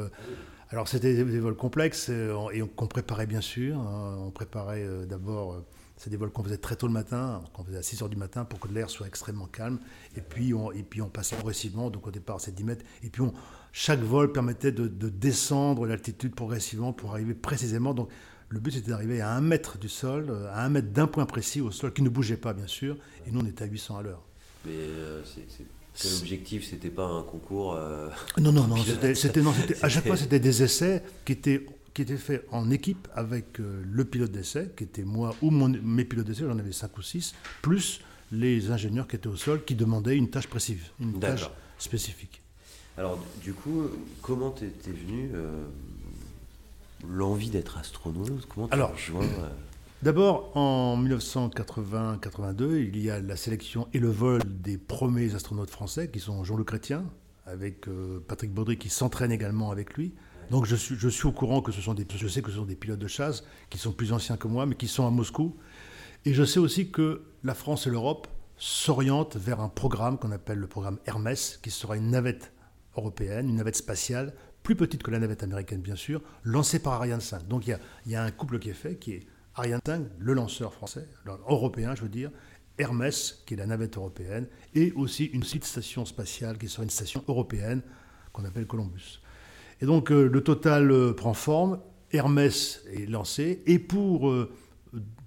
alors, 0.70 0.88
c'était 0.88 1.14
des, 1.14 1.38
vols 1.38 1.54
complexes 1.54 2.08
et 2.08 2.62
qu'on 2.74 2.86
préparait, 2.86 3.26
bien 3.26 3.42
sûr. 3.42 3.78
Hein. 3.78 4.16
On 4.18 4.30
préparait 4.30 4.86
d'abord 5.06 5.62
c'est 6.02 6.10
des 6.10 6.16
vols 6.16 6.32
qu'on 6.32 6.42
faisait 6.42 6.58
très 6.58 6.74
tôt 6.74 6.88
le 6.88 6.92
matin, 6.92 7.44
qu'on 7.52 7.62
faisait 7.62 7.78
à 7.78 7.82
6 7.82 8.02
h 8.02 8.08
du 8.08 8.16
matin 8.16 8.44
pour 8.44 8.58
que 8.58 8.66
l'air 8.66 8.90
soit 8.90 9.06
extrêmement 9.06 9.46
calme. 9.46 9.78
Et 10.16 10.20
puis 10.20 10.52
on, 10.52 10.72
et 10.72 10.82
puis 10.82 11.00
on 11.00 11.08
passait 11.08 11.36
progressivement, 11.36 11.90
donc 11.90 12.08
au 12.08 12.10
départ 12.10 12.40
c'est 12.40 12.52
10 12.52 12.64
mètres. 12.64 12.84
Et 13.04 13.08
puis 13.08 13.22
on, 13.22 13.32
chaque 13.70 14.00
vol 14.00 14.32
permettait 14.32 14.72
de, 14.72 14.88
descendre 14.88 15.86
l'altitude 15.86 16.34
progressivement 16.34 16.92
pour 16.92 17.12
arriver 17.12 17.34
précisément. 17.34 17.94
Donc 17.94 18.08
le 18.48 18.58
but 18.58 18.72
c'était 18.72 18.90
d'arriver 18.90 19.20
à 19.20 19.30
1 19.30 19.42
mètre 19.42 19.78
du 19.78 19.88
sol, 19.88 20.36
à 20.52 20.64
1 20.64 20.70
mètre 20.70 20.88
d'un 20.88 21.06
point 21.06 21.24
précis 21.24 21.60
au 21.60 21.70
sol, 21.70 21.92
qui 21.92 22.02
ne 22.02 22.08
bougeait 22.08 22.36
pas 22.36 22.52
bien 22.52 22.66
sûr. 22.66 22.96
Et 23.24 23.30
nous 23.30 23.40
on 23.40 23.46
était 23.46 23.62
à 23.62 23.68
800 23.68 23.98
à 23.98 24.02
l'heure. 24.02 24.22
Mais 24.66 24.72
euh, 24.74 25.22
c'est 25.94 26.10
l'objectif, 26.18 26.68
c'était 26.68 26.90
pas 26.90 27.04
un 27.04 27.22
concours 27.22 27.74
euh, 27.74 28.08
Non, 28.38 28.50
non, 28.50 28.66
non. 28.66 28.76
C'était, 28.76 29.44
à 29.82 29.88
chaque 29.88 30.06
fois, 30.06 30.16
c'était 30.16 30.40
des 30.40 30.62
essais 30.64 31.04
qui 31.24 31.32
étaient 31.32 31.64
qui 31.94 32.02
était 32.02 32.16
fait 32.16 32.46
en 32.50 32.70
équipe 32.70 33.08
avec 33.14 33.60
euh, 33.60 33.82
le 33.84 34.04
pilote 34.04 34.30
d'essai, 34.30 34.70
qui 34.76 34.84
était 34.84 35.02
moi 35.02 35.34
ou 35.42 35.50
mon, 35.50 35.68
mes 35.68 36.04
pilotes 36.04 36.26
d'essai, 36.26 36.44
j'en 36.46 36.58
avais 36.58 36.72
cinq 36.72 36.96
ou 36.98 37.02
six, 37.02 37.34
plus 37.60 38.00
les 38.30 38.70
ingénieurs 38.70 39.06
qui 39.06 39.16
étaient 39.16 39.28
au 39.28 39.36
sol, 39.36 39.62
qui 39.64 39.74
demandaient 39.74 40.16
une 40.16 40.30
tâche 40.30 40.46
précise, 40.46 40.80
une 41.00 41.18
tâche 41.18 41.50
spécifique. 41.78 42.40
Alors, 42.96 43.18
du 43.42 43.52
coup, 43.52 43.88
comment 44.22 44.50
t'es 44.50 44.70
venu 44.86 45.30
euh, 45.34 45.64
l'envie 47.06 47.50
d'être 47.50 47.76
astronaute? 47.76 48.46
Comment 48.46 48.68
Alors, 48.68 48.94
euh? 49.14 49.48
D'abord, 50.02 50.56
en 50.56 51.02
1980-82, 51.02 52.88
il 52.88 52.98
y 52.98 53.10
a 53.10 53.20
la 53.20 53.36
sélection 53.36 53.86
et 53.92 53.98
le 53.98 54.10
vol 54.10 54.40
des 54.44 54.76
premiers 54.78 55.34
astronautes 55.34 55.70
français, 55.70 56.10
qui 56.10 56.20
sont 56.20 56.42
Jean-Luc 56.42 56.68
Chrétien, 56.68 57.04
avec 57.46 57.86
Patrick 58.26 58.52
Baudry, 58.52 58.78
qui 58.78 58.88
s'entraîne 58.88 59.30
également 59.30 59.70
avec 59.70 59.94
lui. 59.94 60.12
Donc 60.50 60.66
je 60.66 60.76
suis, 60.76 61.26
au 61.26 61.32
courant 61.32 61.62
que 61.62 61.72
ce 61.72 61.80
sont 61.80 61.94
des, 61.94 62.06
je 62.14 62.28
sais 62.28 62.42
que 62.42 62.50
ce 62.50 62.56
sont 62.56 62.64
des 62.64 62.76
pilotes 62.76 62.98
de 62.98 63.06
chasse 63.06 63.44
qui 63.70 63.78
sont 63.78 63.92
plus 63.92 64.12
anciens 64.12 64.36
que 64.36 64.48
moi, 64.48 64.66
mais 64.66 64.74
qui 64.74 64.88
sont 64.88 65.06
à 65.06 65.10
Moscou. 65.10 65.56
Et 66.24 66.34
je 66.34 66.44
sais 66.44 66.58
aussi 66.58 66.90
que 66.90 67.22
la 67.42 67.54
France 67.54 67.86
et 67.86 67.90
l'Europe 67.90 68.28
s'orientent 68.56 69.36
vers 69.36 69.60
un 69.60 69.68
programme 69.68 70.18
qu'on 70.18 70.30
appelle 70.30 70.58
le 70.58 70.66
programme 70.66 70.98
Hermès, 71.06 71.58
qui 71.62 71.70
sera 71.70 71.96
une 71.96 72.10
navette 72.10 72.52
européenne, 72.96 73.48
une 73.48 73.56
navette 73.56 73.76
spatiale, 73.76 74.34
plus 74.62 74.76
petite 74.76 75.02
que 75.02 75.10
la 75.10 75.18
navette 75.18 75.42
américaine 75.42 75.80
bien 75.80 75.96
sûr, 75.96 76.22
lancée 76.44 76.78
par 76.78 76.92
Ariane 76.94 77.20
5. 77.20 77.48
Donc 77.48 77.66
il 77.66 77.70
y 77.70 77.72
a, 77.72 77.80
il 78.06 78.12
y 78.12 78.14
a 78.14 78.22
un 78.22 78.30
couple 78.30 78.58
qui 78.58 78.70
est 78.70 78.74
fait, 78.74 78.96
qui 78.96 79.12
est 79.12 79.26
Ariane 79.56 79.80
5, 79.84 80.06
le 80.18 80.32
lanceur 80.32 80.72
français, 80.72 81.08
européen 81.48 81.94
je 81.96 82.02
veux 82.02 82.08
dire, 82.08 82.30
Hermès, 82.78 83.42
qui 83.46 83.54
est 83.54 83.56
la 83.56 83.66
navette 83.66 83.96
européenne, 83.96 84.46
et 84.74 84.92
aussi 84.92 85.26
une 85.26 85.40
petite 85.40 85.64
station 85.64 86.04
spatiale 86.04 86.58
qui 86.58 86.68
sera 86.68 86.84
une 86.84 86.90
station 86.90 87.22
européenne 87.28 87.82
qu'on 88.32 88.44
appelle 88.44 88.66
Columbus. 88.66 89.20
Et 89.82 89.86
donc 89.86 90.12
euh, 90.12 90.28
le 90.28 90.40
total 90.42 90.90
euh, 90.92 91.12
prend 91.12 91.34
forme, 91.34 91.80
Hermès 92.12 92.84
est 92.92 93.10
lancé, 93.10 93.62
et 93.66 93.80
pour, 93.80 94.30
euh, 94.30 94.48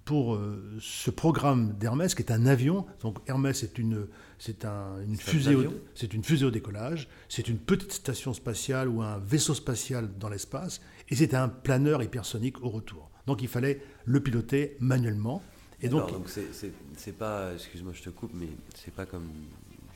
pour 0.06 0.40
ce 0.80 1.10
programme 1.10 1.74
d'Hermès, 1.74 2.14
qui 2.14 2.22
est 2.22 2.32
un 2.32 2.46
avion, 2.46 2.86
donc 3.02 3.18
Hermès 3.26 3.64
est 3.64 3.76
une, 3.76 4.06
c'est 4.38 4.64
un, 4.64 5.00
une, 5.06 5.16
fusée 5.16 5.56
au, 5.56 5.64
c'est 5.94 6.14
une 6.14 6.22
fusée 6.22 6.46
au 6.46 6.50
décollage, 6.50 7.08
c'est 7.28 7.48
une 7.48 7.58
petite 7.58 7.92
station 7.92 8.32
spatiale 8.32 8.88
ou 8.88 9.02
un 9.02 9.18
vaisseau 9.18 9.52
spatial 9.52 10.08
dans 10.18 10.28
l'espace, 10.28 10.80
et 11.10 11.16
c'est 11.16 11.34
un 11.34 11.48
planeur 11.48 12.02
hypersonique 12.02 12.62
au 12.62 12.70
retour. 12.70 13.10
Donc 13.26 13.42
il 13.42 13.48
fallait 13.48 13.82
le 14.04 14.20
piloter 14.20 14.76
manuellement. 14.80 15.42
Et 15.82 15.88
donc, 15.88 16.10
donc 16.10 16.28
c'est, 16.28 17.12
pas, 17.12 17.52
excuse-moi, 17.52 17.92
je 17.94 18.04
te 18.04 18.10
coupe, 18.10 18.30
mais 18.32 18.48
c'est 18.76 18.94
pas 18.94 19.04
comme, 19.04 19.28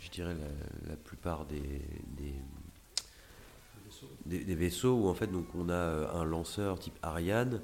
je 0.01 0.11
dirais, 0.11 0.35
la, 0.89 0.97
plupart 0.97 1.47
des, 1.47 1.63
des, 2.19 2.35
vaisseaux 4.27 4.95
où 4.95 5.09
en 5.09 5.15
fait 5.15 5.27
donc 5.27 5.47
on 5.55 5.69
a 5.69 5.73
euh, 5.73 6.07
un 6.15 6.25
lanceur 6.25 6.79
type 6.79 6.99
Ariane 7.03 7.61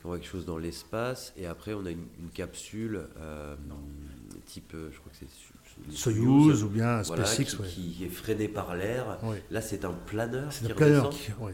qui 0.00 0.06
envoie 0.06 0.18
quelque 0.18 0.28
chose 0.28 0.46
dans 0.46 0.58
l'espace 0.58 1.32
et 1.36 1.46
après 1.46 1.74
on 1.74 1.86
a 1.86 1.90
une, 1.90 2.06
capsule 2.34 3.02
euh, 3.18 3.56
type 4.46 4.72
euh, 4.74 4.90
je 4.92 4.98
crois 4.98 5.12
que 5.12 5.18
c'est 5.18 5.26
Soyuz 5.90 6.64
ou 6.64 6.68
bien 6.68 7.04
SpaceX 7.04 7.56
qui, 7.68 8.02
est 8.02 8.08
freiné 8.08 8.48
par 8.48 8.74
l'air. 8.74 9.18
Là, 9.50 9.60
c'est 9.60 9.84
un 9.84 9.92
planeur. 9.92 10.50
C'est 10.50 10.72
un 10.72 10.74
planeur. 10.74 11.10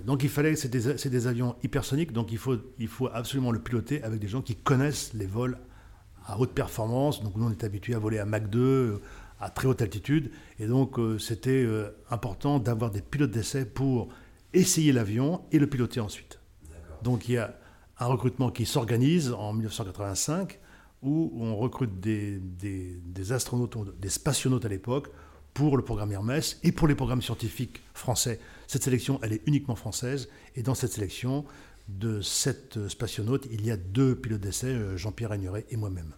Donc, 0.06 0.22
il 0.22 0.28
fallait, 0.28 0.54
c'est 0.54 0.68
des, 0.68 0.94
des, 0.94 1.26
avions 1.26 1.56
hypersoniques, 1.64 2.12
donc 2.12 2.30
il 2.30 2.38
faut, 2.38 2.56
il 2.78 2.86
faut 2.86 3.08
absolument 3.12 3.50
le 3.50 3.58
piloter 3.58 4.00
avec 4.04 4.20
des 4.20 4.28
gens 4.28 4.40
qui 4.40 4.54
connaissent 4.54 5.12
les 5.12 5.26
vols 5.26 5.58
à 6.24 6.38
haute 6.38 6.52
performance. 6.52 7.20
Donc, 7.24 7.34
nous, 7.34 7.44
on 7.44 7.50
est 7.50 7.64
habitués 7.64 7.96
à 7.96 7.98
voler 7.98 8.20
à 8.20 8.24
Mach 8.24 8.48
2, 8.48 9.00
à 9.40 9.50
très 9.50 9.66
haute 9.66 9.82
altitude, 9.82 10.30
et 10.60 10.68
donc 10.68 11.00
c'était 11.18 11.66
important 12.08 12.60
d'avoir 12.60 12.92
des 12.92 13.02
pilotes 13.02 13.32
d'essai 13.32 13.64
pour 13.64 14.08
essayer 14.52 14.92
l'avion 14.92 15.42
et 15.52 15.58
le 15.58 15.66
piloter 15.66 16.00
ensuite. 16.00 16.38
Donc 17.02 17.28
il 17.28 17.32
y 17.32 17.38
a 17.38 17.56
un 17.98 18.06
recrutement 18.06 18.50
qui 18.50 18.66
s'organise 18.66 19.32
en 19.32 19.52
1985 19.52 20.58
où 21.02 21.32
on 21.36 21.56
recrute 21.56 22.00
des, 22.00 22.38
des, 22.38 23.32
astronautes, 23.32 23.98
des 23.98 24.08
spationautes 24.08 24.64
à 24.64 24.68
l'époque 24.68 25.10
pour 25.52 25.76
le 25.76 25.84
programme 25.84 26.12
Hermès 26.12 26.58
et 26.62 26.72
pour 26.72 26.88
les 26.88 26.94
programmes 26.94 27.22
scientifiques 27.22 27.82
français. 27.92 28.40
Cette 28.66 28.82
sélection, 28.82 29.18
elle 29.22 29.34
est 29.34 29.42
uniquement 29.46 29.74
française 29.74 30.28
et 30.54 30.62
dans 30.62 30.74
cette 30.74 30.92
sélection 30.92 31.44
de 31.88 32.20
sept 32.20 32.88
spationautes, 32.88 33.46
il 33.50 33.66
y 33.66 33.70
a 33.70 33.76
deux 33.76 34.14
pilotes 34.14 34.40
d'essai, 34.40 34.68
euh, 34.68 34.96
Jean-Pierre 34.96 35.32
Agnuret 35.32 35.66
et 35.70 35.76
moi-même. 35.76 36.12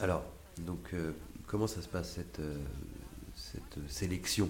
Alors, 0.00 0.24
donc, 0.58 0.90
euh, 0.92 1.12
comment 1.46 1.66
ça 1.66 1.80
se 1.82 1.88
passe 1.88 2.12
cette, 2.12 2.40
euh, 2.40 2.58
cette 3.34 3.78
sélection? 3.88 4.48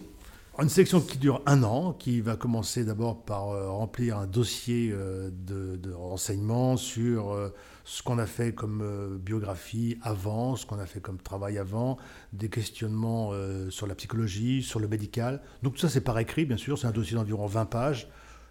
Une 0.62 0.68
sélection 0.70 1.00
qui 1.00 1.18
dure 1.18 1.42
un 1.44 1.62
an, 1.62 1.92
qui 1.92 2.20
va 2.20 2.36
commencer 2.36 2.84
d'abord 2.84 3.24
par 3.24 3.50
euh, 3.50 3.70
remplir 3.70 4.16
un 4.16 4.26
dossier 4.26 4.90
euh, 4.90 5.30
de, 5.30 5.92
renseignements 5.92 6.76
sur 6.76 7.32
euh, 7.32 7.52
ce 7.84 8.02
qu'on 8.02 8.18
a 8.18 8.26
fait 8.26 8.54
comme 8.54 9.18
biographie 9.20 9.98
avant, 10.02 10.56
ce 10.56 10.64
qu'on 10.64 10.78
a 10.78 10.86
fait 10.86 11.00
comme 11.00 11.18
travail 11.18 11.58
avant, 11.58 11.98
des 12.32 12.48
questionnements 12.48 13.32
sur 13.70 13.86
la 13.86 13.94
psychologie, 13.94 14.62
sur 14.62 14.80
le 14.80 14.88
médical. 14.88 15.40
Donc 15.62 15.74
tout 15.74 15.80
ça 15.80 15.88
c'est 15.88 16.00
par 16.00 16.18
écrit, 16.18 16.46
bien 16.46 16.56
sûr, 16.56 16.78
c'est 16.78 16.86
un 16.86 16.92
dossier 16.92 17.16
d'environ 17.16 17.46
20 17.46 17.66
pages. 17.66 18.08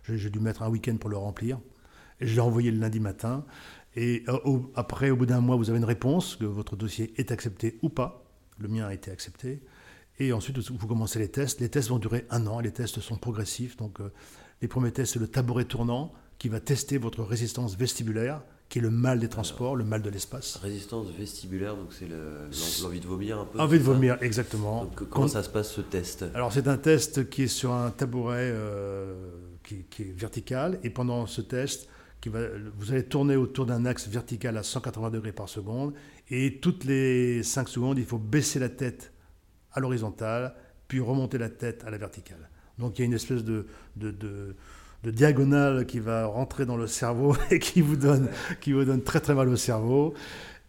J'ai 0.07 0.29
dû 0.29 0.39
mettre 0.39 0.61
un 0.61 0.69
week-end 0.69 0.95
pour 0.97 1.09
le 1.09 1.17
remplir. 1.17 1.59
Et 2.21 2.27
je 2.27 2.35
l'ai 2.35 2.39
envoyé 2.39 2.71
le 2.71 2.79
lundi 2.79 3.01
matin. 3.01 3.43
Et 3.97 4.23
après, 4.75 5.09
au 5.09 5.17
bout 5.17 5.25
d'un 5.25 5.41
mois, 5.41 5.57
vous 5.57 5.69
avez 5.69 5.79
une 5.79 5.85
réponse, 5.85 6.37
que 6.37 6.45
votre 6.45 6.75
dossier 6.75 7.13
est 7.17 7.31
accepté 7.31 7.77
ou 7.81 7.89
pas. 7.89 8.23
Le 8.57 8.69
mien 8.69 8.85
a 8.85 8.93
été 8.93 9.11
accepté. 9.11 9.61
Et 10.19 10.31
ensuite, 10.31 10.57
vous 10.57 10.87
commencez 10.87 11.19
les 11.19 11.29
tests. 11.29 11.59
Les 11.59 11.69
tests 11.69 11.89
vont 11.89 11.99
durer 11.99 12.25
un 12.29 12.47
an. 12.47 12.59
Les 12.59 12.71
tests 12.71 12.99
sont 13.01 13.17
progressifs. 13.17 13.75
Donc, 13.77 13.99
euh, 13.99 14.11
les 14.61 14.67
premiers 14.67 14.91
tests, 14.91 15.13
c'est 15.13 15.19
le 15.19 15.27
tabouret 15.27 15.65
tournant 15.65 16.13
qui 16.37 16.49
va 16.49 16.59
tester 16.59 16.97
votre 16.97 17.23
résistance 17.23 17.77
vestibulaire, 17.77 18.41
qui 18.69 18.79
est 18.79 18.81
le 18.81 18.89
mal 18.89 19.19
des 19.19 19.29
transports, 19.29 19.75
le 19.75 19.83
mal 19.83 20.01
de 20.01 20.09
l'espace. 20.09 20.57
Résistance 20.57 21.07
vestibulaire, 21.09 21.75
donc 21.75 21.93
c'est 21.93 22.07
l'envie 22.83 22.99
de 22.99 23.07
vomir 23.07 23.39
un 23.39 23.45
peu. 23.45 23.59
Envie 23.59 23.79
de 23.79 23.83
vomir, 23.83 24.17
exactement. 24.21 24.89
comment 25.09 25.27
ça 25.27 25.43
se 25.43 25.49
passe 25.49 25.71
ce 25.71 25.81
test? 25.81 26.25
Alors 26.33 26.51
c'est 26.51 26.67
un 26.67 26.77
test 26.77 27.29
qui 27.29 27.43
est 27.43 27.47
sur 27.47 27.71
un 27.71 27.89
tabouret 27.91 28.53
qui, 29.63 29.85
qui, 29.89 30.03
est 30.03 30.13
vertical, 30.17 30.79
et 30.83 30.89
pendant 30.89 31.25
ce 31.25 31.41
test, 31.41 31.87
qui 32.19 32.29
va, 32.29 32.39
vous 32.77 32.91
allez 32.91 33.05
tourner 33.05 33.35
autour 33.35 33.65
d'un 33.65 33.85
axe 33.85 34.07
vertical 34.07 34.57
à 34.57 34.63
180 34.63 35.09
degrés 35.09 35.31
par 35.31 35.47
seconde, 35.47 35.93
et 36.29 36.59
toutes 36.59 36.83
les 36.83 37.43
5 37.43 37.69
secondes, 37.69 37.97
il 37.97 38.05
faut 38.05 38.17
baisser 38.17 38.59
la 38.59 38.69
tête 38.69 39.13
à 39.75 39.79
l'horizontale, 39.79 40.55
puis 40.87 40.99
remonter 40.99 41.37
la 41.37 41.49
tête 41.49 41.83
à 41.85 41.91
la 41.91 41.97
verticale. 41.97 42.49
Donc 42.79 42.97
il 42.97 43.01
y 43.01 43.03
a 43.03 43.05
une 43.05 43.13
espèce 43.13 43.43
de, 43.43 43.67
de, 43.95 44.11
de, 44.11 44.55
diagonale 45.11 45.85
qui 45.85 45.99
va 45.99 46.25
rentrer 46.25 46.65
dans 46.65 46.77
le 46.77 46.87
cerveau 46.87 47.35
et 47.51 47.59
qui 47.59 47.81
vous 47.81 47.95
donne, 47.95 48.29
qui 48.59 48.73
vous 48.73 48.85
donne 48.85 49.03
très 49.03 49.19
très 49.19 49.35
mal 49.35 49.49
au 49.49 49.55
cerveau. 49.55 50.13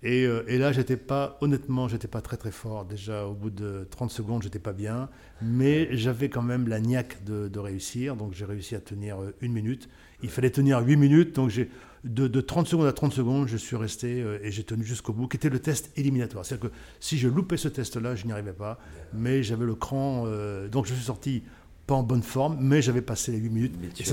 Et, 0.03 0.27
euh, 0.27 0.45
et 0.47 0.59
là, 0.59 0.73
j'étais 0.73 0.99
pas, 0.99 1.38
honnêtement, 1.40 1.88
j'étais 1.88 2.07
pas 2.07 2.21
très 2.21 2.37
très 2.37 2.51
fort. 2.51 2.85
Déjà, 2.85 3.27
au 3.27 3.33
bout 3.33 3.51
de 3.51 3.88
30 3.90 4.11
secondes, 4.11 4.42
j'étais 4.42 4.59
pas 4.59 4.75
bien, 4.75 5.09
mais 5.40 5.88
j'avais 5.97 6.29
quand 6.29 6.42
même 6.42 6.69
la 6.69 6.81
niaque 6.81 7.25
de, 7.25 7.59
réussir. 7.59 8.14
Donc 8.14 8.35
j'ai 8.35 8.45
réussi 8.45 8.75
à 8.75 8.81
tenir 8.81 9.21
euh, 9.23 9.35
une 9.40 9.53
minute. 9.53 9.88
Il 10.23 10.29
fallait 10.29 10.51
tenir 10.51 10.81
8 10.81 10.97
minutes, 10.97 11.35
donc 11.35 11.51
j'ai 11.51 11.71
de, 12.07 12.40
30 12.40 12.66
secondes 12.66 12.87
à 12.87 12.92
30 12.92 13.12
secondes, 13.12 13.49
je 13.49 13.57
suis 13.57 13.77
resté 13.77 14.23
euh, 14.23 14.38
et 14.42 14.51
j'ai 14.51 14.64
tenu 14.64 14.85
jusqu'au 14.85 15.12
bout, 15.12 15.29
qui 15.29 15.37
était 15.37 15.49
le 15.49 15.59
test 15.59 15.90
éliminatoire. 15.97 16.45
C'est-à-dire 16.45 16.71
que 16.71 16.77
si 17.01 17.19
je 17.19 17.29
loupais 17.29 17.57
ce 17.57 17.69
test-là, 17.69 18.14
je 18.14 18.27
n'y 18.27 18.33
arrivais 18.33 18.53
pas, 18.53 18.79
mais 19.12 19.42
j'avais 19.42 19.66
le 19.66 19.75
cran, 19.75 20.25
euh, 20.27 20.69
donc 20.69 20.87
je 20.87 20.95
suis 20.95 21.05
sorti 21.05 21.42
pas 21.87 21.95
en 21.95 22.03
bonne 22.03 22.23
forme, 22.23 22.59
mais 22.61 22.83
j'avais 22.83 23.03
passé 23.03 23.33
les 23.33 23.38
8 23.38 23.51
minutes. 23.51 23.75
Mais 23.81 23.88
tu 23.88 24.05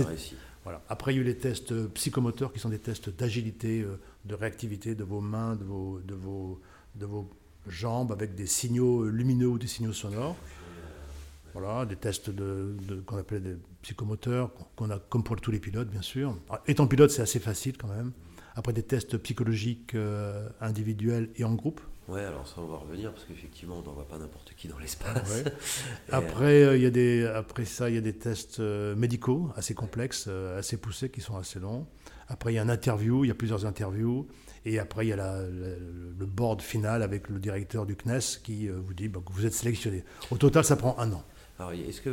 Voilà. 0.63 0.81
Après, 0.89 1.13
il 1.13 1.17
y 1.17 1.19
a 1.19 1.21
eu 1.21 1.25
les 1.25 1.37
tests 1.37 1.71
euh, 1.71 1.87
psychomoteurs 1.93 2.53
qui 2.53 2.59
sont 2.59 2.69
des 2.69 2.79
tests 2.79 3.09
d'agilité, 3.09 3.85
de 4.25 4.35
réactivité 4.35 4.95
de 4.95 5.03
vos 5.03 5.21
mains, 5.21 5.55
de 5.55 5.63
vos, 5.63 5.99
de, 6.05 6.13
vos, 6.13 6.61
de 6.95 7.05
vos 7.05 7.29
jambes, 7.67 8.11
avec 8.11 8.35
des 8.35 8.47
signaux 8.47 9.05
lumineux 9.05 9.47
ou 9.47 9.57
des 9.57 9.67
signaux 9.67 9.93
sonores. 9.93 10.37
Voilà, 11.53 11.85
des 11.85 11.95
tests 11.95 12.31
de, 12.31 12.75
qu'on 13.05 13.17
appelle 13.17 13.43
des 13.43 13.55
psychomoteurs, 13.83 14.51
qu'on 14.75 14.89
a 14.89 14.97
comme 14.97 15.23
pour 15.23 15.39
tous 15.39 15.51
les 15.51 15.59
pilotes, 15.59 15.89
bien 15.89 16.01
sûr. 16.01 16.35
étant 16.67 16.87
pilote, 16.87 17.11
c'est 17.11 17.21
assez 17.21 17.39
facile 17.39 17.77
quand 17.77 17.87
même. 17.87 18.11
Après 18.55 18.73
des 18.73 18.83
tests 18.83 19.17
psychologiques 19.17 19.95
euh, 19.95 20.47
individuels 20.61 21.29
et 21.35 21.43
en 21.43 21.53
groupe. 21.53 21.81
Ouais, 22.07 22.21
alors 22.21 22.47
ça 22.47 22.55
on 22.57 22.67
va 22.67 22.77
revenir 22.77 23.11
parce 23.13 23.23
qu'effectivement 23.25 23.79
on 23.79 23.81
n'envoie 23.81 24.07
pas 24.07 24.17
n'importe 24.17 24.53
qui 24.55 24.67
dans 24.67 24.77
l'espace. 24.77 25.43
après, 26.11 26.63
euh, 26.63 26.75
il 26.75 26.83
y 26.83 26.85
a 26.85 26.89
des, 26.89 27.25
après 27.25 27.65
ça, 27.65 27.89
il 27.89 27.95
y 27.95 27.97
a 27.97 28.01
des 28.01 28.13
tests 28.13 28.59
euh, 28.59 28.95
médicaux 28.95 29.49
assez 29.55 29.73
complexes, 29.73 30.27
assez 30.57 30.77
poussés, 30.77 31.09
qui 31.09 31.21
sont 31.21 31.37
assez 31.37 31.59
longs. 31.59 31.87
Après, 32.27 32.51
il 32.51 32.55
y 32.55 32.59
a 32.59 32.63
un 32.63 32.69
interview, 32.69 33.23
il 33.25 33.27
y 33.27 33.31
a 33.31 33.35
plusieurs 33.35 33.65
interviews. 33.65 34.27
Et 34.65 34.79
après, 34.79 35.05
il 35.05 35.09
y 35.09 35.13
a 35.13 35.41
le 35.41 36.25
board 36.25 36.61
final 36.61 37.03
avec 37.03 37.27
le 37.27 37.37
directeur 37.37 37.85
du 37.85 37.97
CNES 37.97 38.39
qui 38.43 38.69
vous 38.69 38.93
dit 38.93 39.09
bah, 39.09 39.19
que 39.25 39.33
vous 39.33 39.45
êtes 39.45 39.53
sélectionné. 39.53 40.05
Au 40.31 40.37
total, 40.37 40.63
ça 40.63 40.77
prend 40.77 40.97
un 40.99 41.11
an. 41.11 41.23
Alors, 41.59 41.71
est-ce 41.71 42.01
que 42.01 42.09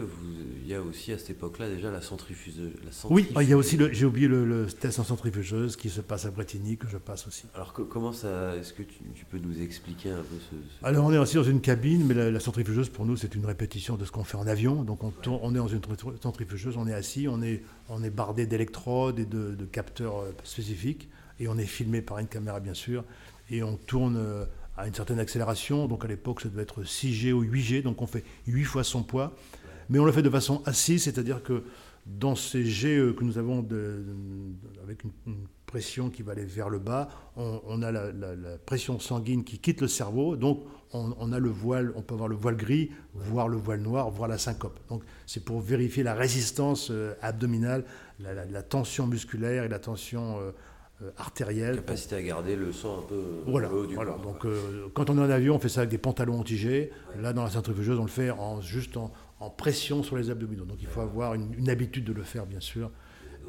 il 0.62 0.68
y 0.68 0.74
a 0.74 0.83
aussi 0.83 1.12
à 1.12 1.18
cette 1.18 1.31
époque-là 1.31 1.70
déjà 1.70 1.90
la 1.90 2.03
centrifugeuse 2.03 2.72
Oui, 3.09 3.26
il 3.40 3.48
y 3.48 3.55
a 3.55 3.57
aussi, 3.57 3.79
j'ai 3.90 4.05
oublié 4.05 4.29
le, 4.29 4.66
test 4.66 4.98
en 4.98 5.05
centrifugeuse 5.05 5.76
qui 5.76 5.88
se 5.88 6.03
passe 6.03 6.26
à 6.26 6.31
Bretigny, 6.31 6.76
que 6.76 6.87
je 6.87 6.98
passe 6.98 7.26
aussi. 7.26 7.44
Alors, 7.55 7.72
comment 7.72 8.12
ça, 8.12 8.55
est-ce 8.57 8.74
que 8.74 8.83
tu, 8.83 9.24
peux 9.31 9.38
nous 9.38 9.62
expliquer 9.62 10.11
un 10.11 10.18
peu 10.18 10.37
ce, 10.50 10.87
Alors, 10.87 11.07
on 11.07 11.12
est 11.12 11.18
aussi 11.18 11.37
dans 11.37 11.42
une 11.42 11.62
cabine, 11.62 12.05
mais 12.05 12.12
la, 12.31 12.38
centrifugeuse, 12.38 12.90
pour 12.90 13.07
nous, 13.07 13.16
c'est 13.16 13.35
une 13.35 13.46
répétition 13.46 13.96
de 13.96 14.05
ce 14.05 14.12
qu'on 14.12 14.24
fait 14.24 14.37
en 14.37 14.46
avion. 14.46 14.83
Donc, 14.85 15.03
on, 15.03 15.12
on 15.26 15.55
est 15.55 15.59
dans 15.59 15.68
une 15.68 15.81
centrifugeuse, 16.22 16.76
on 16.76 16.87
est 16.87 16.94
assis, 16.94 17.26
on 17.26 17.40
est, 17.40 17.62
on 17.88 18.05
est 18.05 18.11
bardé 18.11 18.44
d'électrodes 18.44 19.18
et 19.18 19.24
de, 19.24 19.55
de 19.55 19.64
capteurs 19.64 20.20
euh, 20.20 20.33
spécifiques, 20.44 21.09
et 21.38 21.48
on 21.48 21.57
est 21.57 21.64
filmé 21.64 22.03
par 22.03 22.18
une 22.18 22.29
caméra, 22.29 22.61
bien 22.61 22.74
sûr, 22.74 23.05
et 23.50 23.62
on 23.62 23.76
tourne 23.76 24.16
euh, 24.18 24.44
à 24.80 24.86
une 24.86 24.94
certaine 24.94 25.18
accélération. 25.18 25.86
Donc 25.86 26.04
à 26.04 26.08
l'époque, 26.08 26.40
ça 26.40 26.48
devait 26.48 26.62
être 26.62 26.82
6G 26.82 27.32
ou 27.32 27.44
8G, 27.44 27.82
donc 27.82 28.00
on 28.02 28.06
fait 28.06 28.24
8 28.46 28.64
fois 28.64 28.84
son 28.84 29.02
poids. 29.02 29.34
Mais 29.88 29.98
on 29.98 30.04
le 30.04 30.12
fait 30.12 30.22
de 30.22 30.30
façon 30.30 30.62
assise, 30.66 31.04
c'est-à-dire 31.04 31.42
que 31.42 31.64
dans 32.06 32.34
ces 32.34 32.64
G 32.64 32.96
euh, 32.96 33.12
que 33.12 33.24
nous 33.24 33.38
avons 33.38 33.66
avec 34.82 35.04
une, 35.04 35.36
pression 35.66 36.10
qui 36.10 36.24
va 36.24 36.32
aller 36.32 36.44
vers 36.44 36.68
le 36.68 36.80
bas, 36.80 37.08
on, 37.36 37.80
a 37.82 37.92
la, 37.92 38.10
pression 38.66 38.98
sanguine 38.98 39.44
qui 39.44 39.60
quitte 39.60 39.80
le 39.80 39.86
cerveau, 39.86 40.34
donc 40.34 40.64
on, 40.92 41.32
a 41.32 41.38
le 41.38 41.48
voile, 41.48 41.92
on 41.94 42.02
peut 42.02 42.14
avoir 42.14 42.28
le 42.28 42.34
voile 42.34 42.56
gris, 42.56 42.90
voir 43.14 43.46
le 43.46 43.56
voile 43.56 43.80
noir, 43.80 44.10
voir 44.10 44.28
la 44.28 44.36
syncope. 44.36 44.80
Donc 44.88 45.04
c'est 45.26 45.44
pour 45.44 45.60
vérifier 45.60 46.02
la 46.02 46.14
résistance 46.14 46.88
euh, 46.90 47.14
abdominale, 47.22 47.84
la, 48.18 48.62
tension 48.64 49.06
musculaire 49.06 49.62
et 49.62 49.68
la 49.68 49.78
tension 49.78 50.40
euh, 50.40 50.50
artérielle. 51.16 51.76
Capacité 51.76 52.16
à 52.16 52.22
garder 52.22 52.56
le 52.56 52.72
sang 52.72 52.98
un 52.98 53.02
peu 53.02 53.22
voilà, 53.46 53.72
haut 53.72 53.86
du 53.86 53.94
voilà. 53.94 54.16
Donc, 54.22 54.44
euh, 54.44 54.88
quand 54.94 55.10
on 55.10 55.18
est 55.18 55.20
en 55.20 55.30
avion, 55.30 55.56
on 55.56 55.58
fait 55.58 55.68
ça 55.68 55.80
avec 55.80 55.90
des 55.90 55.98
pantalons 55.98 56.40
anti-G. 56.40 56.90
Là, 57.20 57.32
dans 57.32 57.44
la 57.44 57.50
centrifugeuse, 57.50 57.98
on 57.98 58.04
le 58.04 58.08
fait 58.08 58.30
en, 58.30 58.60
juste 58.60 58.96
en, 58.96 59.10
pression 59.56 60.02
sur 60.02 60.16
les 60.16 60.30
abdominaux. 60.30 60.64
Donc, 60.64 60.78
il 60.80 60.86
faut 60.86 61.00
avoir 61.00 61.34
une, 61.34 61.68
habitude 61.68 62.04
de 62.04 62.12
le 62.12 62.22
faire, 62.22 62.46
bien 62.46 62.60
sûr. 62.60 62.90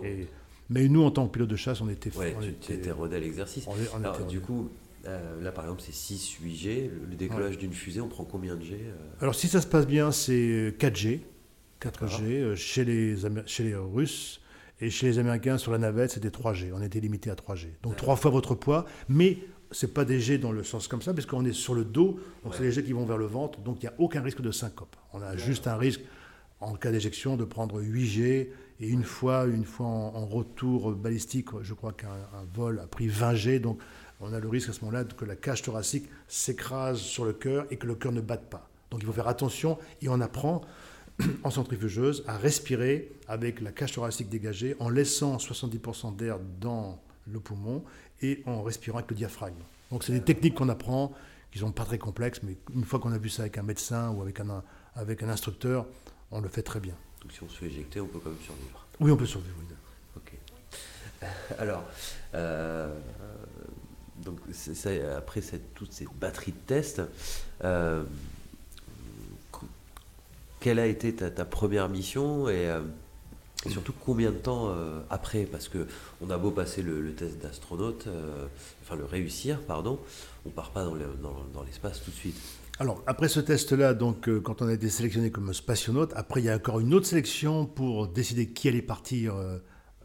Et, 0.03 0.27
mais 0.69 0.87
nous, 0.87 1.03
en 1.03 1.11
tant 1.11 1.27
que 1.27 1.33
pilote 1.33 1.49
de 1.49 1.55
chasse, 1.55 1.81
on 1.81 1.89
était... 1.89 2.15
Ouais, 2.15 2.35
tu 2.61 2.71
étais 2.71 2.91
rodé 2.91 3.17
à 3.17 3.19
l'exercerce. 3.19 3.67
du 4.29 4.39
coup, 4.39 4.69
euh, 5.05 5.41
là, 5.41 5.51
par 5.51 5.65
exemple, 5.65 5.81
c'est 5.85 6.13
6-8G. 6.13 6.89
Le, 7.09 7.15
décollage 7.15 7.57
d'une 7.57 7.73
fusée, 7.73 7.99
on 7.99 8.07
prend 8.07 8.23
combien 8.23 8.55
de 8.55 8.63
G 8.63 8.79
Alors, 9.19 9.35
si 9.35 9.49
ça 9.49 9.59
se 9.59 9.67
passe 9.67 9.85
bien, 9.85 10.11
c'est 10.11 10.73
4G. 10.79 11.21
4G 11.81 12.55
chez 12.55 12.85
les, 12.85 13.17
chez 13.47 13.63
les 13.63 13.75
Russes. 13.75 14.41
Et 14.81 14.89
chez 14.89 15.05
les 15.05 15.19
Américains, 15.19 15.59
sur 15.59 15.71
la 15.71 15.77
navette, 15.77 16.11
c'était 16.11 16.29
3G. 16.29 16.71
On 16.73 16.81
était 16.81 16.99
limité 16.99 17.29
à 17.29 17.35
3G. 17.35 17.67
Donc 17.83 17.95
trois 17.95 18.15
fois 18.15 18.31
votre 18.31 18.55
poids, 18.55 18.85
mais 19.07 19.37
ce 19.69 19.85
n'est 19.85 19.91
pas 19.91 20.05
des 20.05 20.19
jets 20.19 20.39
dans 20.39 20.51
le 20.51 20.63
sens 20.63 20.87
comme 20.87 21.03
ça, 21.03 21.13
parce 21.13 21.27
qu'on 21.27 21.45
est 21.45 21.53
sur 21.53 21.75
le 21.75 21.85
dos, 21.85 22.19
donc 22.43 22.55
c'est 22.55 22.63
des 22.63 22.71
jets 22.71 22.83
qui 22.83 22.91
vont 22.91 23.05
vers 23.05 23.17
le 23.17 23.27
ventre, 23.27 23.59
donc 23.59 23.77
il 23.81 23.85
n'y 23.85 23.89
a 23.89 23.93
aucun 23.99 24.21
risque 24.21 24.41
de 24.41 24.51
syncope. 24.51 24.95
On 25.13 25.21
a 25.21 25.37
juste 25.37 25.67
un 25.67 25.77
risque, 25.77 26.01
en 26.59 26.73
cas 26.73 26.91
d'éjection, 26.91 27.37
de 27.37 27.45
prendre 27.45 27.79
8G, 27.79 28.49
et 28.79 28.87
une 28.87 29.03
fois, 29.03 29.45
une 29.45 29.65
fois 29.65 29.85
en, 29.85 30.25
retour 30.25 30.91
balistique, 30.93 31.49
je 31.61 31.73
crois 31.75 31.93
qu'un 31.93 32.09
vol 32.53 32.79
a 32.79 32.87
pris 32.87 33.07
20G, 33.07 33.61
donc 33.61 33.79
on 34.19 34.33
a 34.33 34.39
le 34.39 34.49
risque 34.49 34.69
à 34.69 34.73
ce 34.73 34.81
moment-là 34.81 35.03
que 35.03 35.25
la 35.25 35.35
cage 35.35 35.61
thoracique 35.61 36.09
s'écrase 36.27 36.97
sur 36.97 37.23
le 37.23 37.33
cœur 37.33 37.65
et 37.69 37.77
que 37.77 37.85
le 37.85 37.95
cœur 37.95 38.11
ne 38.11 38.21
batte 38.21 38.49
pas. 38.49 38.67
Donc 38.89 39.01
il 39.01 39.05
faut 39.05 39.13
faire 39.13 39.27
attention, 39.27 39.77
et 40.01 40.09
on 40.09 40.19
apprend 40.19 40.61
en 41.43 41.49
centrifugeuse 41.49 42.23
à 42.27 42.37
respirer 42.37 43.11
avec 43.27 43.61
la 43.61 43.71
cage 43.71 43.93
thoracique 43.93 44.29
dégagée 44.29 44.75
en 44.79 44.89
laissant 44.89 45.37
70% 45.37 46.15
d'air 46.15 46.39
dans 46.59 47.01
le 47.27 47.39
poumon 47.39 47.83
et 48.21 48.43
en 48.45 48.61
respirant 48.61 48.99
avec 48.99 49.09
le 49.11 49.17
diaphragme. 49.17 49.61
Donc 49.91 50.03
c'est 50.03 50.13
des 50.13 50.21
techniques 50.21 50.55
qu'on 50.55 50.69
apprend 50.69 51.13
qui 51.51 51.59
sont 51.59 51.71
pas 51.71 51.83
très 51.83 51.97
complexes, 51.97 52.41
mais 52.43 52.55
une 52.73 52.85
fois 52.85 52.99
qu'on 52.99 53.11
a 53.11 53.17
vu 53.17 53.29
ça 53.29 53.43
avec 53.43 53.57
un 53.57 53.63
médecin 53.63 54.09
ou 54.11 54.21
avec 54.21 54.39
un, 54.39 54.63
avec 54.95 55.21
un 55.21 55.29
instructeur, 55.29 55.85
on 56.31 56.39
le 56.39 56.47
fait 56.47 56.63
très 56.63 56.79
bien. 56.79 56.95
Donc 57.21 57.31
si 57.33 57.43
on 57.43 57.49
se 57.49 57.57
fait 57.57 57.65
éjecter, 57.65 57.99
on 57.99 58.07
peut 58.07 58.19
quand 58.19 58.29
même 58.29 58.39
survivre 58.39 58.87
Oui, 58.99 59.11
on 59.11 59.17
peut 59.17 59.25
survivre. 59.25 59.55
Ok. 60.15 60.33
Alors, 61.59 61.83
euh, 62.33 62.93
donc 64.23 64.39
après 65.17 65.41
cette, 65.41 65.73
toutes 65.73 65.91
ces 65.91 66.07
batteries 66.19 66.53
de 66.53 66.57
tests, 66.65 67.01
euh, 67.63 68.03
quelle 70.61 70.79
a 70.79 70.85
été 70.85 71.13
ta, 71.13 71.43
première 71.43 71.89
mission 71.89 72.45
euh, 72.47 72.81
et, 73.65 73.69
surtout 73.69 73.93
combien 73.99 74.31
de 74.31 74.37
temps 74.37 74.69
euh, 74.69 75.01
après? 75.09 75.43
Parce 75.43 75.67
que 75.67 75.87
on 76.21 76.29
a 76.29 76.37
beau 76.37 76.51
passer 76.51 76.81
le, 76.81 77.13
test 77.13 77.39
d'astronaute, 77.41 78.05
euh, 78.07 78.45
enfin 78.81 78.95
le 78.95 79.03
réussir, 79.03 79.59
pardon, 79.61 79.99
on 80.45 80.49
part 80.49 80.71
pas 80.71 80.85
dans, 80.85 81.63
l'espace 81.63 82.01
tout 82.01 82.11
de 82.11 82.15
suite. 82.15 82.39
Alors, 82.79 83.03
après 83.05 83.27
ce 83.27 83.39
test-là, 83.39 83.93
donc, 83.93 84.29
quand 84.41 84.61
on 84.61 84.67
a 84.67 84.73
été 84.73 84.89
sélectionné 84.89 85.29
comme 85.29 85.53
spationaute, 85.53 86.13
après, 86.15 86.41
il 86.41 86.45
y 86.45 86.49
a 86.49 86.55
encore 86.55 86.79
une 86.79 86.93
autre 86.93 87.05
sélection 87.05 87.65
pour 87.65 88.07
décider 88.07 88.49
qui 88.49 88.69
allait 88.69 88.81
partir 88.81 89.35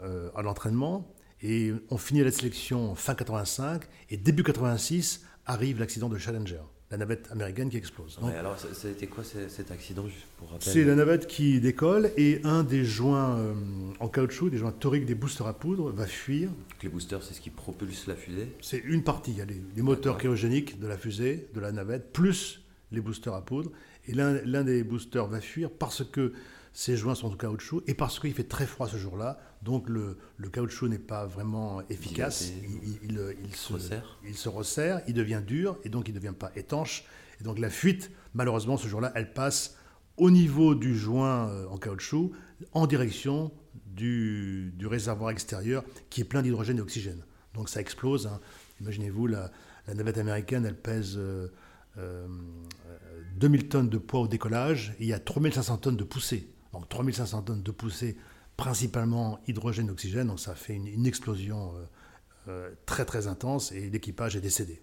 à 0.02 0.42
l'entraînement. 0.42 1.14
Et 1.42 1.72
on 1.90 1.96
finit 1.96 2.22
la 2.22 2.32
sélection 2.32 2.94
fin 2.94 3.14
85, 3.14 3.84
et 4.10 4.18
début 4.18 4.42
86 4.42 5.24
arrive 5.46 5.78
l'accident 5.78 6.10
de 6.10 6.18
Challenger 6.18 6.60
la 6.90 6.96
navette 6.96 7.28
américaine 7.32 7.68
qui 7.68 7.76
explose. 7.76 8.18
alors, 8.38 8.56
ça, 8.58 8.86
a 8.86 8.90
été 8.90 9.08
quoi 9.08 9.24
cet 9.24 9.70
accident, 9.70 10.06
juste 10.06 10.26
pour 10.38 10.50
rappel? 10.50 10.72
C'est 10.72 10.84
la 10.84 10.94
navette 10.94 11.26
qui 11.26 11.60
décolle 11.60 12.10
et 12.16 12.40
un 12.44 12.62
des 12.62 12.84
joints 12.84 13.38
euh, 13.38 13.54
en 13.98 14.08
caoutchouc, 14.08 14.50
des 14.50 14.58
joints 14.58 14.72
toriques 14.72 15.04
des 15.04 15.16
boosters 15.16 15.48
à 15.48 15.54
poudre, 15.54 15.90
va 15.90 16.06
fuir. 16.06 16.50
les 16.82 16.88
boosters, 16.88 17.22
c'est 17.24 17.34
ce 17.34 17.40
qui 17.40 17.50
propulse 17.50 18.06
la 18.06 18.14
fusée? 18.14 18.48
C'est 18.60 18.78
une 18.78 19.02
partie. 19.02 19.32
Il 19.32 19.38
y 19.38 19.40
a 19.40 19.46
les, 19.46 19.82
moteurs 19.82 20.16
cryogéniques 20.16 20.78
de 20.78 20.86
la 20.86 20.96
fusée, 20.96 21.48
de 21.54 21.60
la 21.60 21.72
navette, 21.72 22.12
plus 22.12 22.62
les 22.92 23.00
boosters 23.00 23.34
à 23.34 23.44
poudre. 23.44 23.72
Et 24.06 24.14
l'un 24.14 24.62
des 24.62 24.84
boosters 24.84 25.26
va 25.26 25.40
fuir 25.40 25.70
parce 25.70 26.04
que 26.04 26.32
ces 26.76 26.94
joints 26.94 27.14
sont 27.14 27.32
en 27.32 27.36
caoutchouc 27.36 27.82
et 27.86 27.94
parce 27.94 28.20
qu'il 28.20 28.34
fait 28.34 28.44
très 28.44 28.66
froid 28.66 28.86
ce 28.86 28.98
jour-là, 28.98 29.38
donc 29.62 29.88
le, 29.88 30.18
caoutchouc 30.52 30.88
n'est 30.88 30.98
pas 30.98 31.24
vraiment 31.24 31.80
efficace. 31.88 32.52
Il, 33.02 33.16
se, 33.54 33.72
resserre. 33.72 34.18
il 34.22 34.34
se 34.34 34.50
resserre, 34.50 35.00
il 35.08 35.14
devient 35.14 35.40
dur 35.44 35.78
et 35.84 35.88
donc 35.88 36.06
il 36.08 36.14
ne 36.14 36.18
devient 36.20 36.34
pas 36.38 36.52
étanche. 36.54 37.04
Et 37.40 37.44
donc 37.44 37.58
la 37.58 37.70
fuite, 37.70 38.10
malheureusement, 38.34 38.76
ce 38.76 38.88
jour-là, 38.88 39.10
elle 39.14 39.32
passe 39.32 39.78
au 40.18 40.30
niveau 40.30 40.74
du 40.74 40.94
joint 40.94 41.48
euh, 41.48 41.66
en 41.68 41.78
caoutchouc 41.78 42.32
en 42.72 42.86
direction 42.86 43.50
du, 43.86 44.74
réservoir 44.82 45.30
extérieur 45.30 45.82
qui 46.10 46.20
est 46.20 46.24
plein 46.24 46.42
d'hydrogène 46.42 46.76
et 46.76 46.80
d'oxygène. 46.80 47.24
Donc 47.54 47.70
ça 47.70 47.80
explose. 47.80 48.26
hein. 48.26 48.38
Imaginez-vous, 48.82 49.28
la, 49.28 49.50
la 49.86 49.94
navette 49.94 50.18
américaine, 50.18 50.66
elle 50.66 50.76
pèse 50.76 51.16
euh, 51.16 51.48
euh, 51.96 52.28
2000 53.36 53.68
tonnes 53.70 53.88
de 53.88 53.96
poids 53.96 54.20
au 54.20 54.28
décollage 54.28 54.94
et 54.98 55.04
il 55.04 55.08
y 55.08 55.14
a 55.14 55.18
3500 55.18 55.78
tonnes 55.78 55.96
de 55.96 56.04
poussée. 56.04 56.50
Donc 56.72 56.88
3500 56.88 57.42
tonnes 57.42 57.62
de 57.62 57.70
poussée, 57.70 58.16
principalement 58.56 59.38
hydrogène, 59.46 59.90
oxygène. 59.90 60.28
Donc 60.28 60.40
ça 60.40 60.54
fait 60.54 60.74
une, 60.74 61.06
explosion 61.06 61.72
euh, 61.74 61.84
euh, 62.48 62.70
très 62.86 63.04
très 63.04 63.26
intense 63.26 63.72
et 63.72 63.90
l'équipage 63.90 64.36
est 64.36 64.40
décédé. 64.40 64.80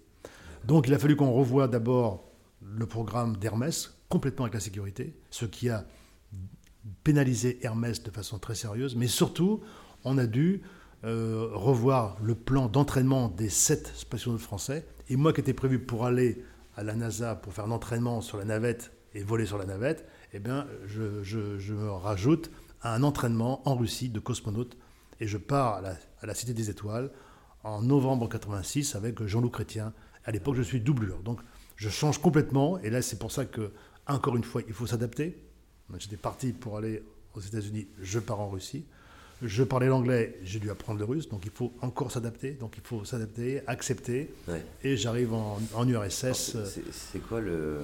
Donc 0.64 0.88
il 0.88 0.94
a 0.94 0.98
fallu 0.98 1.16
qu'on 1.16 1.32
revoie 1.32 1.68
d'abord 1.68 2.24
le 2.62 2.86
programme 2.86 3.36
d'Hermès, 3.36 3.94
complètement 4.08 4.44
avec 4.44 4.54
la 4.54 4.60
sécurité, 4.60 5.14
ce 5.30 5.44
qui 5.44 5.68
a 5.68 5.84
pénalisé 7.02 7.58
Hermès 7.62 8.02
de 8.02 8.10
façon 8.10 8.38
très 8.38 8.54
sérieuse, 8.54 8.96
mais 8.96 9.06
surtout, 9.06 9.60
on 10.04 10.18
a 10.18 10.26
dû 10.26 10.62
euh, 11.04 11.48
revoir 11.52 12.16
le 12.22 12.34
plan 12.34 12.66
d'entraînement 12.68 13.28
des 13.28 13.50
sept 13.50 13.92
spationautes 13.94 14.40
français. 14.40 14.86
Et 15.10 15.16
moi 15.16 15.32
qui 15.32 15.40
étais 15.40 15.52
prévu 15.52 15.78
pour 15.78 16.06
aller 16.06 16.42
à 16.76 16.82
la 16.82 16.94
NASA 16.94 17.34
pour 17.34 17.52
faire 17.52 17.66
un 17.66 17.70
entraînement 17.70 18.20
sur 18.20 18.38
la 18.38 18.44
navette 18.44 18.90
et 19.14 19.22
voler 19.22 19.46
sur 19.46 19.58
la 19.58 19.66
navette, 19.66 20.06
eh 20.34 20.38
bien, 20.40 20.66
je, 20.86 21.22
je- 21.22 21.58
je 21.58 21.72
me 21.74 21.90
rajoute 21.90 22.50
à 22.82 22.94
un 22.94 23.02
entraînement 23.02 23.66
en 23.68 23.74
Russie 23.76 24.08
de 24.10 24.20
cosmonautes 24.20 24.76
et 25.20 25.26
je 25.26 25.38
pars 25.38 25.74
à 25.74 25.80
la, 25.80 25.96
à 26.20 26.26
la 26.26 26.34
Cité 26.34 26.52
des 26.52 26.68
Étoiles 26.70 27.10
en 27.62 27.80
novembre 27.80 28.28
86 28.28 28.94
avec 28.94 29.22
Jean-Loup 29.24 29.48
Chrétien. 29.50 29.92
À 30.24 30.30
l'époque, 30.32 30.56
je 30.56 30.62
suis 30.62 30.80
doublure. 30.80 31.18
Donc, 31.22 31.40
je 31.76 31.88
change 31.88 32.18
complètement. 32.18 32.78
Et 32.80 32.90
là, 32.90 33.00
c'est 33.00 33.18
pour 33.18 33.32
ça 33.32 33.44
que, 33.46 33.70
encore 34.06 34.36
une 34.36 34.44
fois, 34.44 34.60
il 34.66 34.74
faut 34.74 34.86
s'adapter. 34.86 35.38
J'étais 35.98 36.16
parti 36.16 36.52
pour 36.52 36.76
aller 36.76 37.02
aux 37.34 37.40
États-Unis, 37.40 37.86
je 38.02 38.18
pars 38.18 38.40
en 38.40 38.48
Russie. 38.50 38.84
Je 39.42 39.62
parlais 39.64 39.88
l'anglais, 39.88 40.38
j'ai 40.44 40.60
dû 40.60 40.70
apprendre 40.70 40.98
le 41.00 41.04
russe, 41.04 41.28
donc 41.28 41.42
il 41.44 41.50
faut 41.50 41.72
encore 41.82 42.10
s'adapter. 42.10 42.52
Donc 42.52 42.74
il 42.76 42.82
faut 42.86 43.04
s'adapter, 43.04 43.62
accepter. 43.66 44.32
Ouais. 44.48 44.64
Et 44.82 44.96
j'arrive 44.96 45.34
en, 45.34 45.58
en 45.74 45.88
URSS. 45.88 46.56
c'est 46.92 47.18
quoi 47.28 47.40
le, 47.40 47.80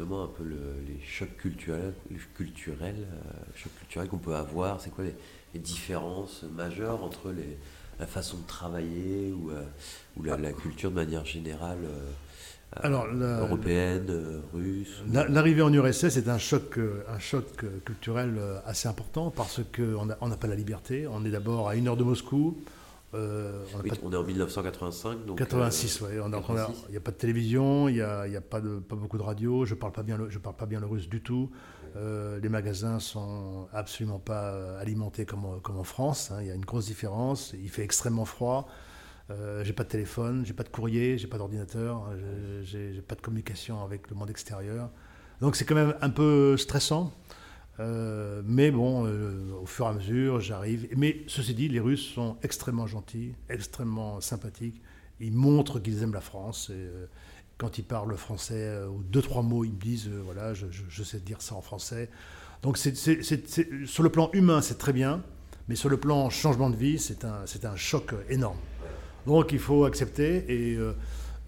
justement 0.00 0.24
un 0.24 0.28
peu 0.28 0.44
le- 0.44 0.56
les 0.86 1.00
chocs 1.06 1.36
culturels, 1.36 1.92
culturels, 2.34 3.06
euh, 3.12 3.30
chocs 3.54 3.72
culturels 3.78 4.08
qu'on 4.08 4.18
peut 4.18 4.34
avoir 4.34 4.80
C'est 4.80 4.90
quoi 4.90 5.04
les, 5.04 5.14
les 5.54 5.60
différences 5.60 6.44
majeures 6.54 7.02
entre 7.04 7.30
les, 7.30 7.58
la 7.98 8.06
façon 8.06 8.38
de 8.38 8.46
travailler 8.46 9.32
ou, 9.32 9.50
euh, 9.50 9.62
ou 10.16 10.22
la, 10.22 10.36
la 10.36 10.52
culture 10.52 10.90
de 10.90 10.96
manière 10.96 11.24
générale 11.26 11.78
euh, 11.84 12.10
Alors, 12.82 13.06
la- 13.08 13.40
européenne, 13.40 14.06
euh, 14.08 14.40
russe 14.54 15.02
L'arrivée 15.12 15.62
en 15.62 15.72
URSS 15.72 16.16
est 16.16 16.28
un 16.28 16.38
choc, 16.38 16.78
un 17.08 17.18
choc 17.18 17.64
culturel 17.84 18.38
assez 18.64 18.88
important 18.88 19.30
parce 19.30 19.60
qu'on 19.74 20.06
n'a 20.06 20.16
on 20.22 20.28
n'a 20.28 20.36
pas 20.36 20.46
la 20.48 20.54
liberté. 20.56 21.06
On 21.06 21.24
est 21.24 21.30
d'abord 21.30 21.68
à 21.68 21.76
une 21.76 21.88
heure 21.88 21.96
de 21.96 22.04
Moscou. 22.04 22.62
Euh, 23.14 23.64
on 23.74 23.78
n'a 23.78 23.82
Oui, 23.84 23.90
pas 23.90 23.96
on 24.04 24.12
est 24.12 24.16
en 24.16 24.22
1985, 24.22 25.26
donc 25.26 25.38
86, 25.38 26.02
euh, 26.02 26.06
ouais. 26.06 26.20
On 26.20 26.32
a- 26.32 26.36
on 26.36 26.38
a- 26.38 26.40
86. 26.66 26.84
Il 26.88 26.90
n'y 26.92 26.96
a 26.96 27.00
pas 27.00 27.10
de 27.10 27.16
télévision, 27.16 27.88
il 27.88 27.94
n'y 27.94 28.00
a, 28.00 28.26
il 28.26 28.32
y 28.32 28.36
a 28.36 28.40
pas, 28.40 28.60
de, 28.60 28.78
pas 28.78 28.96
beaucoup 28.96 29.18
de 29.18 29.22
radio, 29.22 29.64
je 29.64 29.74
ne 29.74 29.78
parle, 29.80 29.92
pas 29.92 30.02
bien 30.02 30.16
le- 30.16 30.30
je 30.30 30.38
parle 30.38 30.56
pas 30.56 30.66
bien 30.66 30.80
le 30.80 30.86
russe 30.86 31.08
du 31.08 31.20
tout. 31.22 31.50
Euh, 31.96 32.38
les 32.40 32.48
magasins 32.48 33.00
sont 33.00 33.66
absolument 33.72 34.20
pas 34.20 34.50
euh, 34.52 34.80
alimentés 34.80 35.26
comme, 35.26 35.44
en- 35.44 35.58
comme 35.58 35.76
en 35.78 35.84
France. 35.84 36.30
hein. 36.30 36.38
Il 36.40 36.46
y 36.46 36.50
a 36.50 36.54
une 36.54 36.64
grosse 36.64 36.86
différence. 36.86 37.52
Il 37.60 37.68
fait 37.68 37.82
extrêmement 37.82 38.24
froid. 38.24 38.68
J'ai 39.62 39.72
pas 39.72 39.84
de 39.84 39.88
téléphone, 39.88 40.44
j'ai 40.44 40.54
pas 40.54 40.64
de 40.64 40.68
courrier, 40.70 41.16
j'ai 41.16 41.28
pas 41.28 41.38
d'ordinateur, 41.38 42.02
j'ai 42.64 42.92
j'ai 42.94 43.00
pas 43.00 43.14
de 43.14 43.20
communication 43.20 43.80
avec 43.84 44.10
le 44.10 44.16
monde 44.16 44.28
extérieur. 44.28 44.90
Donc 45.40 45.54
c'est 45.54 45.64
quand 45.64 45.76
même 45.76 45.94
un 46.00 46.10
peu 46.10 46.56
stressant. 46.56 47.12
Euh, 47.80 48.42
mais 48.44 48.70
bon, 48.70 49.06
euh, 49.06 49.52
au 49.62 49.66
fur 49.66 49.86
et 49.86 49.88
à 49.88 49.92
mesure, 49.92 50.40
j'arrive. 50.40 50.88
Mais 50.96 51.22
ceci 51.26 51.54
dit, 51.54 51.68
les 51.68 51.80
Russes 51.80 52.12
sont 52.14 52.36
extrêmement 52.42 52.86
gentils, 52.86 53.32
extrêmement 53.48 54.20
sympathiques. 54.20 54.80
Ils 55.18 55.32
montrent 55.32 55.80
qu'ils 55.80 56.02
aiment 56.02 56.12
la 56.12 56.20
France. 56.20 56.70
Et, 56.70 56.74
euh, 56.76 57.06
quand 57.56 57.78
ils 57.78 57.84
parlent 57.84 58.16
français, 58.16 58.72
ou 58.90 59.02
deux, 59.02 59.20
trois 59.20 59.42
mots, 59.42 59.64
ils 59.64 59.72
me 59.72 59.78
disent, 59.78 60.08
voilà, 60.08 60.54
je, 60.54 61.02
sais 61.02 61.20
dire 61.20 61.42
ça 61.42 61.54
en 61.54 61.60
français. 61.60 62.08
Donc 62.62 62.78
sur 62.78 64.02
le 64.02 64.08
plan 64.08 64.30
humain, 64.32 64.62
c'est 64.62 64.78
très 64.78 64.94
bien. 64.94 65.22
Mais 65.68 65.74
sur 65.74 65.90
le 65.90 65.98
plan 65.98 66.30
changement 66.30 66.70
de 66.70 66.76
vie, 66.76 66.98
c'est 66.98 67.22
un, 67.26 67.44
un 67.64 67.76
choc 67.76 68.14
énorme. 68.30 68.56
Donc 69.26 69.52
il 69.52 69.58
faut 69.58 69.84
accepter. 69.84 70.44
Et 70.48 70.78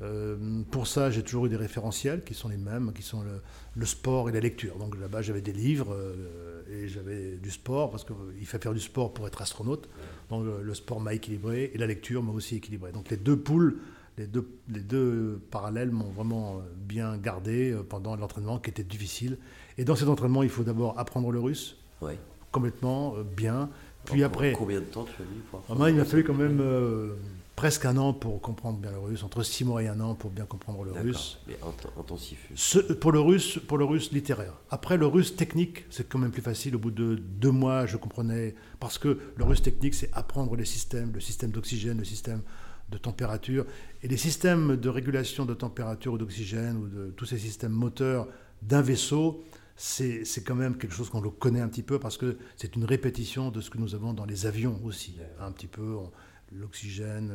euh, 0.02 0.36
euh, 0.36 0.62
pour 0.70 0.86
ça, 0.86 1.10
j'ai 1.10 1.22
toujours 1.22 1.46
eu 1.46 1.48
des 1.48 1.56
référentiels 1.56 2.22
qui 2.24 2.34
sont 2.34 2.48
les 2.48 2.56
mêmes, 2.56 2.92
qui 2.94 3.02
sont 3.02 3.22
le, 3.22 3.40
le 3.74 3.86
sport 3.86 4.28
et 4.28 4.32
la 4.32 4.40
lecture. 4.40 4.76
Donc 4.78 4.98
là-bas, 5.00 5.22
j'avais 5.22 5.40
des 5.40 5.52
livres 5.52 5.94
euh, 5.94 6.62
et 6.70 6.88
j'avais 6.88 7.36
du 7.36 7.50
sport, 7.50 7.90
parce 7.90 8.04
qu'il 8.04 8.46
faut 8.46 8.58
faire 8.58 8.74
du 8.74 8.80
sport 8.80 9.12
pour 9.14 9.26
être 9.26 9.40
astronaute. 9.42 9.88
Donc 10.30 10.44
le, 10.44 10.62
le 10.62 10.74
sport 10.74 11.00
m'a 11.00 11.14
équilibré 11.14 11.70
et 11.74 11.78
la 11.78 11.86
lecture 11.86 12.22
m'a 12.22 12.32
aussi 12.32 12.56
équilibré. 12.56 12.92
Donc 12.92 13.10
les 13.10 13.16
deux 13.16 13.36
poules, 13.36 13.78
les 14.18 14.26
deux, 14.26 14.46
les 14.68 14.80
deux 14.80 15.40
parallèles 15.50 15.90
m'ont 15.90 16.10
vraiment 16.10 16.56
euh, 16.58 16.60
bien 16.76 17.16
gardé 17.16 17.72
euh, 17.72 17.82
pendant 17.82 18.14
l'entraînement 18.16 18.58
qui 18.58 18.70
était 18.70 18.84
difficile. 18.84 19.38
Et 19.78 19.84
dans 19.84 19.96
cet 19.96 20.08
entraînement, 20.08 20.42
il 20.42 20.50
faut 20.50 20.64
d'abord 20.64 20.98
apprendre 20.98 21.30
le 21.32 21.40
russe 21.40 21.76
Ouais. 22.02 22.18
complètement, 22.50 23.14
euh, 23.16 23.22
bien. 23.22 23.70
Puis 24.04 24.16
Alors, 24.22 24.26
après, 24.32 24.52
Combien 24.52 24.80
de 24.80 24.84
temps 24.86 25.04
tu 25.04 25.12
as 25.22 25.24
mis 25.24 25.40
pour 25.50 25.60
apprendre 25.60 25.78
moi, 25.78 25.88
il 25.90 25.96
m'a 25.96 26.04
fallu 26.04 26.24
quand 26.24 26.34
même 26.34 26.58
euh, 26.60 27.14
presque 27.62 27.84
un 27.84 27.96
an 27.96 28.12
pour 28.12 28.40
comprendre 28.40 28.78
bien 28.80 28.90
le 28.90 28.98
russe, 28.98 29.22
entre 29.22 29.44
six 29.44 29.64
mois 29.64 29.84
et 29.84 29.86
un 29.86 30.00
an 30.00 30.16
pour 30.16 30.30
bien 30.32 30.46
comprendre 30.46 30.82
le 30.82 30.90
russe. 30.90 31.38
Mais 31.46 31.54
int- 31.62 32.00
intensif. 32.00 32.48
Ce- 32.56 32.80
pour, 32.92 33.12
le 33.12 33.20
russe, 33.20 33.60
pour 33.68 33.78
le 33.78 33.84
russe 33.84 34.10
littéraire. 34.10 34.54
Après, 34.68 34.96
le 34.96 35.06
russe 35.06 35.36
technique, 35.36 35.84
c'est 35.88 36.08
quand 36.08 36.18
même 36.18 36.32
plus 36.32 36.42
facile. 36.42 36.74
Au 36.74 36.80
bout 36.80 36.90
de 36.90 37.14
deux 37.14 37.52
mois, 37.52 37.86
je 37.86 37.96
comprenais. 37.96 38.56
Parce 38.80 38.98
que 38.98 39.16
le 39.36 39.44
russe 39.44 39.62
technique, 39.62 39.94
c'est 39.94 40.10
apprendre 40.12 40.56
les 40.56 40.64
systèmes, 40.64 41.12
le 41.14 41.20
système 41.20 41.52
d'oxygène, 41.52 41.98
le 41.98 42.04
système 42.04 42.42
de 42.90 42.98
température. 42.98 43.64
Et 44.02 44.08
les 44.08 44.16
systèmes 44.16 44.74
de 44.74 44.88
régulation 44.88 45.46
de 45.46 45.54
température 45.54 46.14
ou 46.14 46.18
d'oxygène, 46.18 46.76
ou 46.78 46.88
de 46.88 47.12
tous 47.16 47.26
ces 47.26 47.38
systèmes 47.38 47.70
moteurs 47.70 48.26
d'un 48.62 48.82
vaisseau, 48.82 49.44
c'est 49.76 50.24
c'est 50.24 50.42
quand 50.42 50.56
même 50.56 50.76
quelque 50.76 50.94
chose 50.94 51.10
qu'on 51.10 51.20
le 51.20 51.30
connaît 51.30 51.60
un 51.60 51.68
petit 51.68 51.84
peu 51.84 52.00
parce 52.00 52.16
que 52.18 52.38
c'est 52.56 52.74
une 52.74 52.84
répétition 52.84 53.50
de 53.52 53.60
ce 53.60 53.70
que 53.70 53.78
nous 53.78 53.94
avons 53.94 54.12
dans 54.14 54.26
les 54.26 54.46
avions 54.46 54.80
aussi. 54.84 55.14
Un 55.40 55.52
petit 55.52 55.68
peu. 55.68 55.94
on- 55.94 56.10
l'oxygène, 56.58 57.30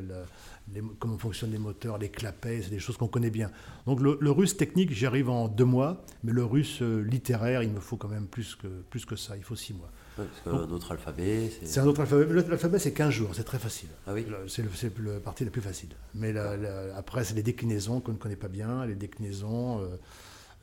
comment 0.99 1.18
fonctionnent 1.18 1.51
les 1.51 1.57
moteurs, 1.57 1.97
les 1.97 2.09
clapets, 2.09 2.61
c'est 2.63 2.70
des 2.70 2.80
choses 2.80 2.97
qu'on 2.97 3.07
connaît 3.07 3.30
bien. 3.30 3.51
Donc 3.86 4.01
le, 4.01 4.18
le 4.20 4.32
russe 4.32 4.57
technique, 4.57 4.91
j'y 4.93 5.05
arrive 5.05 5.30
en 5.30 5.47
deux 5.47 5.65
mois, 5.65 6.03
mais 6.24 6.32
le 6.32 6.43
russe 6.43 6.82
euh, 6.82 7.01
littéraire, 7.01 7.63
il 7.63 7.72
me 7.72 7.80
faut 7.80 7.97
quand 7.97 8.07
même 8.09 8.28
plus 8.28 8.55
que, 8.55 8.68
plus 8.89 9.05
que 9.05 9.15
ça, 9.15 9.38
il 9.38 9.43
faut 9.43 9.55
six 9.55 9.74
mois. 9.74 9.89
Parce 10.15 10.28
qu'un 10.43 10.72
autre 10.72 10.91
alphabet, 10.91 11.51
c'est. 11.59 11.68
C'est 11.68 11.80
un 11.80 11.86
autre 11.86 12.01
alphabet. 12.01 12.26
L'alphabet, 12.34 12.80
c'est 12.80 12.91
15 12.93 13.11
jours, 13.13 13.30
c'est 13.34 13.43
très 13.43 13.59
facile. 13.59 13.89
Ah 14.07 14.13
oui 14.13 14.26
C'est 14.47 14.63
c'est 14.76 14.91
la 14.99 15.20
partie 15.20 15.45
la 15.45 15.51
plus 15.51 15.61
facile. 15.61 15.89
Mais 16.15 16.34
la- 16.34 16.57
la- 16.57 16.95
après, 16.97 17.24
c'est 17.24 17.36
les 17.36 17.43
déclinaisons 17.43 17.99
qu'on 18.01 18.13
ne 18.13 18.18
connaît 18.18 18.36
pas 18.36 18.47
bien, 18.47 18.86
les 18.88 18.95
déclinaisons, 18.95 19.80
euh, 19.82 19.95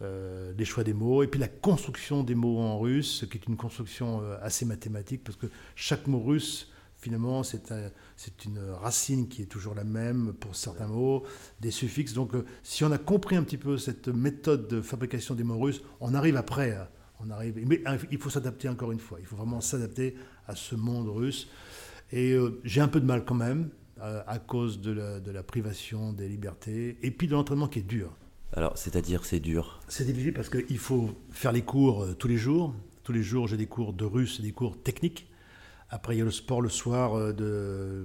euh, 0.03 0.53
les 0.59 0.65
choix 0.65 0.83
des 0.83 0.93
mots, 0.93 1.23
et 1.23 1.29
puis 1.29 1.39
la 1.39 1.47
construction 1.47 2.25
des 2.25 2.35
mots 2.35 2.59
en 2.59 2.81
russe, 2.81 3.27
qui 3.31 3.39
est 3.39 3.47
une 3.47 3.57
construction 3.57 4.23
assez 4.43 4.65
mathématique, 4.65 5.23
parce 5.23 5.37
que 5.37 5.47
chaque 5.77 6.09
mot 6.09 6.21
russe, 6.21 6.73
finalement, 6.99 7.45
c'est 7.45 7.71
un- 7.71 7.91
c'est 8.17 8.45
une 8.45 8.61
racine 8.61 9.29
qui 9.29 9.43
est 9.43 9.47
toujours 9.47 9.75
la 9.75 9.85
même 9.85 10.35
pour 10.35 10.55
certains 10.57 10.87
mots, 10.87 11.25
des 11.61 11.71
suffixes. 11.71 12.12
Donc, 12.15 12.35
euh, 12.35 12.45
si 12.62 12.85
on 12.85 12.93
a 12.93 12.99
compris 12.99 13.37
un 13.37 13.43
petit 13.43 13.57
peu 13.59 13.77
cette 13.79 14.09
méthode 14.09 14.69
de 14.69 14.81
fabrication 14.81 15.35
des 15.35 15.45
mots 15.45 15.59
russes, 15.59 15.83
on 16.01 16.15
arrive 16.15 16.37
après. 16.37 16.73
à- 16.73 16.91
on 17.21 17.31
arrive, 17.31 17.57
mais 17.67 17.81
euh, 17.87 17.97
il 18.11 18.19
faut 18.19 18.29
s'adapter 18.29 18.69
encore 18.69 18.93
une 18.93 18.99
fois. 18.99 19.19
Il 19.21 19.25
faut 19.27 19.37
vraiment 19.37 19.61
s'adapter 19.61 20.15
à 20.47 20.55
ce 20.55 20.75
monde 20.75 21.09
russe. 21.09 21.49
Et 22.12 22.33
euh, 22.33 22.61
j'ai 22.65 22.81
un 22.81 22.89
peu 22.89 23.01
de 23.01 23.07
mal 23.07 23.25
quand 23.25 23.37
même, 23.37 23.71
euh, 24.03 24.21
à 24.27 24.39
cause 24.39 24.81
de 24.81 24.91
la, 24.91 25.21
de 25.21 25.31
la 25.31 25.43
privation 25.43 26.12
des 26.12 26.29
libertés, 26.29 26.99
et 27.03 27.11
puis 27.11 27.27
de 27.29 27.33
l'entraînement 27.33 27.69
qui 27.69 27.79
est 27.79 27.83
dur. 27.83 28.11
Alors, 28.53 28.77
c'est-à-dire, 28.77 29.25
c'est 29.25 29.41
dur? 29.41 29.81
C'est 29.89 30.05
difficile 30.05 30.35
parce 30.35 30.51
qu'il 30.51 30.79
faut 30.79 31.11
faire 31.31 31.53
les 31.53 31.62
cours 31.62 32.07
tous 32.19 32.29
les 32.29 32.37
jours. 32.37 32.75
Tous 33.05 33.12
les 33.12 33.23
jours, 33.23 33.49
j'ai 33.49 33.57
des 33.57 33.67
cours 33.67 33.93
de 33.93 34.05
russe 34.05 34.39
et 34.41 34.43
des 34.43 34.53
cours 34.53 34.77
techniques. 34.83 35.27
Après, 35.91 36.14
il 36.16 36.18
y 36.18 36.22
a 36.22 36.24
le 36.24 36.30
sport 36.30 36.61
le 36.61 36.68
soir 36.68 37.14
euh, 37.16 37.32
de, 37.32 38.05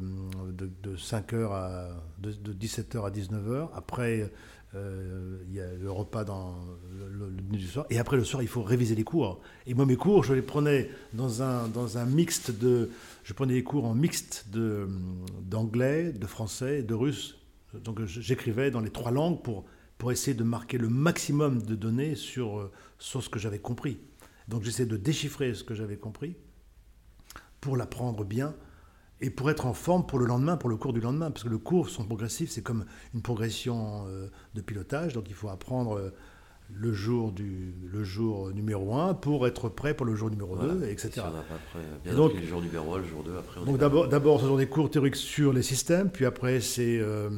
de, 0.52 0.70
de 0.84 0.96
5h 0.96 1.52
à 1.52 1.90
de, 2.20 2.32
de 2.32 2.54
17h 2.54 3.06
à 3.06 3.10
19h. 3.10 3.70
Après, 3.74 4.32
euh, 4.76 5.40
il 5.48 5.56
y 5.56 5.60
a 5.62 5.74
le 5.74 5.90
repas 5.90 6.24
dans 6.24 6.56
le, 6.92 7.30
dîner 7.32 7.58
du 7.58 7.68
soir. 7.68 7.86
Et 7.90 7.98
après, 7.98 8.18
le 8.18 8.24
soir, 8.24 8.44
il 8.44 8.48
faut 8.48 8.62
réviser 8.62 8.94
les 8.96 9.04
cours. 9.04 9.40
Et 9.66 9.74
moi, 9.74 9.86
mes 9.86 9.96
cours, 9.96 10.24
je 10.24 10.34
les 10.34 10.42
prenais 10.42 10.90
dans 11.14 11.42
un, 11.42 11.68
dans 11.68 11.98
un 11.98 12.06
mixte 12.06 12.52
de. 12.52 12.90
Je 13.24 13.34
prenais 13.34 13.54
des 13.56 13.64
cours 13.64 13.86
en 13.86 13.96
mixte 13.96 14.46
de- 14.52 14.88
d'anglais, 15.42 16.12
de 16.12 16.28
français, 16.28 16.84
de 16.84 16.94
russe. 16.94 17.38
Donc, 17.74 18.04
j'écrivais 18.06 18.72
dans 18.72 18.82
les 18.82 18.90
trois 18.92 19.12
langues 19.12 19.42
pour, 19.42 19.66
pour 19.98 20.12
essayer 20.12 20.36
de 20.36 20.44
marquer 20.44 20.78
le 20.78 20.90
maximum 20.90 21.62
de 21.64 21.76
données 21.76 22.16
sur, 22.16 22.60
euh, 22.60 22.72
sur 23.00 23.24
ce 23.24 23.30
que 23.30 23.40
j'avais 23.40 23.60
compris. 23.60 24.00
Donc, 24.48 24.64
j'essayais 24.64 24.90
de 24.90 24.98
déchiffrer 24.98 25.54
ce 25.56 25.64
que 25.64 25.74
j'avais 25.74 25.98
compris 25.98 26.36
pour 27.62 27.78
l'apprendre 27.78 28.24
bien 28.24 28.54
et 29.22 29.30
pour 29.30 29.50
être 29.50 29.66
en 29.66 29.74
forme 29.74 30.06
pour 30.06 30.20
le 30.20 30.26
lendemain, 30.26 30.58
pour 30.58 30.70
le 30.70 30.78
cours 30.78 30.94
du 30.94 31.02
lendemain. 31.02 31.32
Parce 31.32 31.44
que 31.44 31.50
le 31.50 31.58
cours 31.58 31.90
sont 31.90 32.06
progressifs, 32.06 32.52
c'est 32.52 32.62
comme 32.62 32.86
une 33.14 33.22
progression 33.22 34.06
euh, 34.08 34.30
de 34.54 34.62
pilotage. 34.62 35.14
Donc 35.14 35.30
il 35.30 35.36
faut 35.36 35.50
apprendre 35.50 35.98
euh, 35.98 36.14
le 36.74 36.94
jour, 36.94 37.32
du, 37.32 37.74
le 37.92 38.04
jour 38.04 38.52
numéro 38.54 38.96
1 38.96 39.16
pour 39.16 39.48
être 39.48 39.70
prêt 39.70 39.94
pour 39.94 40.06
le 40.06 40.16
jour 40.16 40.30
numéro 40.30 40.56
2, 40.56 40.86
etc. 40.86 41.10
Si 41.14 41.20
on 41.20 41.24
pas 41.24 41.42
prêt, 41.72 41.80
bien 42.04 42.14
donc, 42.14 42.34
le 42.34 42.46
jour 42.46 42.62
numéro 42.62 42.94
1, 42.96 42.98
le 43.00 43.04
jour 43.06 43.24
2, 43.24 43.38
après 43.38 43.60
on 43.60 43.66
Donc 43.66 43.78
d'abord, 43.78 44.08
d'abord, 44.08 44.40
ce 44.40 44.48
sont 44.48 44.58
des 44.58 44.68
cours 44.68 44.90
théoriques 44.90 45.16
sur 45.16 45.52
les 45.52 45.62
systèmes, 45.62 46.10
puis 46.10 46.26
après 46.26 46.62
c'est 46.62 47.00
euh, 47.00 47.30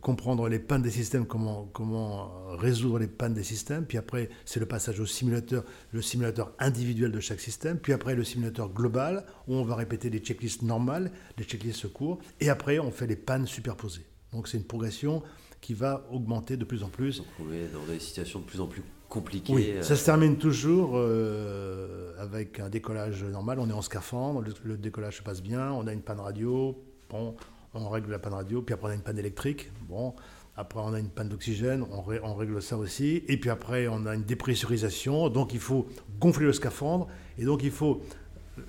comprendre 0.00 0.48
les 0.48 0.58
pannes 0.58 0.82
des 0.82 0.90
systèmes, 0.90 1.26
comment, 1.26 1.68
comment 1.72 2.32
résoudre 2.56 2.98
les 2.98 3.06
pannes 3.06 3.34
des 3.34 3.44
systèmes, 3.44 3.84
puis 3.84 3.98
après 3.98 4.28
c'est 4.44 4.60
le 4.60 4.66
passage 4.66 4.98
au 4.98 5.06
simulateur, 5.06 5.62
le 5.92 6.02
simulateur 6.02 6.52
individuel 6.58 7.12
de 7.12 7.20
chaque 7.20 7.40
système, 7.40 7.78
puis 7.78 7.92
après 7.92 8.14
le 8.14 8.24
simulateur 8.24 8.70
global, 8.70 9.24
où 9.46 9.54
on 9.54 9.64
va 9.64 9.76
répéter 9.76 10.10
les 10.10 10.18
checklists 10.18 10.62
normales, 10.62 11.12
les 11.36 11.44
checklists 11.44 11.80
secours, 11.80 12.18
et 12.40 12.48
après 12.48 12.78
on 12.78 12.90
fait 12.90 13.06
les 13.06 13.16
pannes 13.16 13.46
superposées. 13.46 14.06
Donc 14.32 14.48
c'est 14.48 14.58
une 14.58 14.64
progression 14.64 15.22
qui 15.60 15.74
va 15.74 16.06
augmenter 16.10 16.56
de 16.56 16.64
plus 16.64 16.82
en 16.82 16.88
plus. 16.88 17.18
Donc 17.18 17.26
on 17.40 17.52
est 17.52 17.72
dans 17.72 17.84
des 17.92 17.98
situations 17.98 18.40
de 18.40 18.44
plus 18.44 18.60
en 18.60 18.66
plus 18.66 18.82
compliquées. 19.08 19.52
Oui, 19.52 19.72
ça 19.80 19.96
se 19.96 20.04
termine 20.04 20.36
toujours 20.36 20.92
euh, 20.94 22.12
avec 22.18 22.60
un 22.60 22.68
décollage 22.68 23.24
normal. 23.24 23.58
On 23.60 23.68
est 23.68 23.72
en 23.72 23.82
scaphandre, 23.82 24.44
le, 24.62 24.76
décollage 24.76 25.18
se 25.18 25.22
passe 25.22 25.42
bien, 25.42 25.72
on 25.72 25.86
a 25.86 25.92
une 25.92 26.02
panne 26.02 26.20
radio, 26.20 26.78
bon, 27.10 27.34
on 27.74 27.88
règle 27.88 28.10
la 28.10 28.18
panne 28.18 28.34
radio, 28.34 28.62
puis 28.62 28.74
après 28.74 28.88
on 28.88 28.90
a 28.92 28.94
une 28.94 29.02
panne 29.02 29.18
électrique, 29.18 29.70
bon, 29.88 30.14
après 30.56 30.80
on 30.80 30.92
a 30.92 31.00
une 31.00 31.08
panne 31.08 31.28
d'oxygène, 31.28 31.84
on, 31.90 32.04
on, 32.22 32.34
règle 32.34 32.60
ça 32.60 32.76
aussi, 32.76 33.22
et 33.28 33.38
puis 33.38 33.50
après 33.50 33.88
on 33.88 34.04
a 34.06 34.14
une 34.14 34.24
dépressurisation, 34.24 35.28
donc 35.30 35.54
il 35.54 35.60
faut 35.60 35.86
gonfler 36.20 36.46
le 36.46 36.52
scaphandre, 36.52 37.08
et 37.38 37.44
donc 37.44 37.62
il 37.62 37.70
faut 37.70 38.02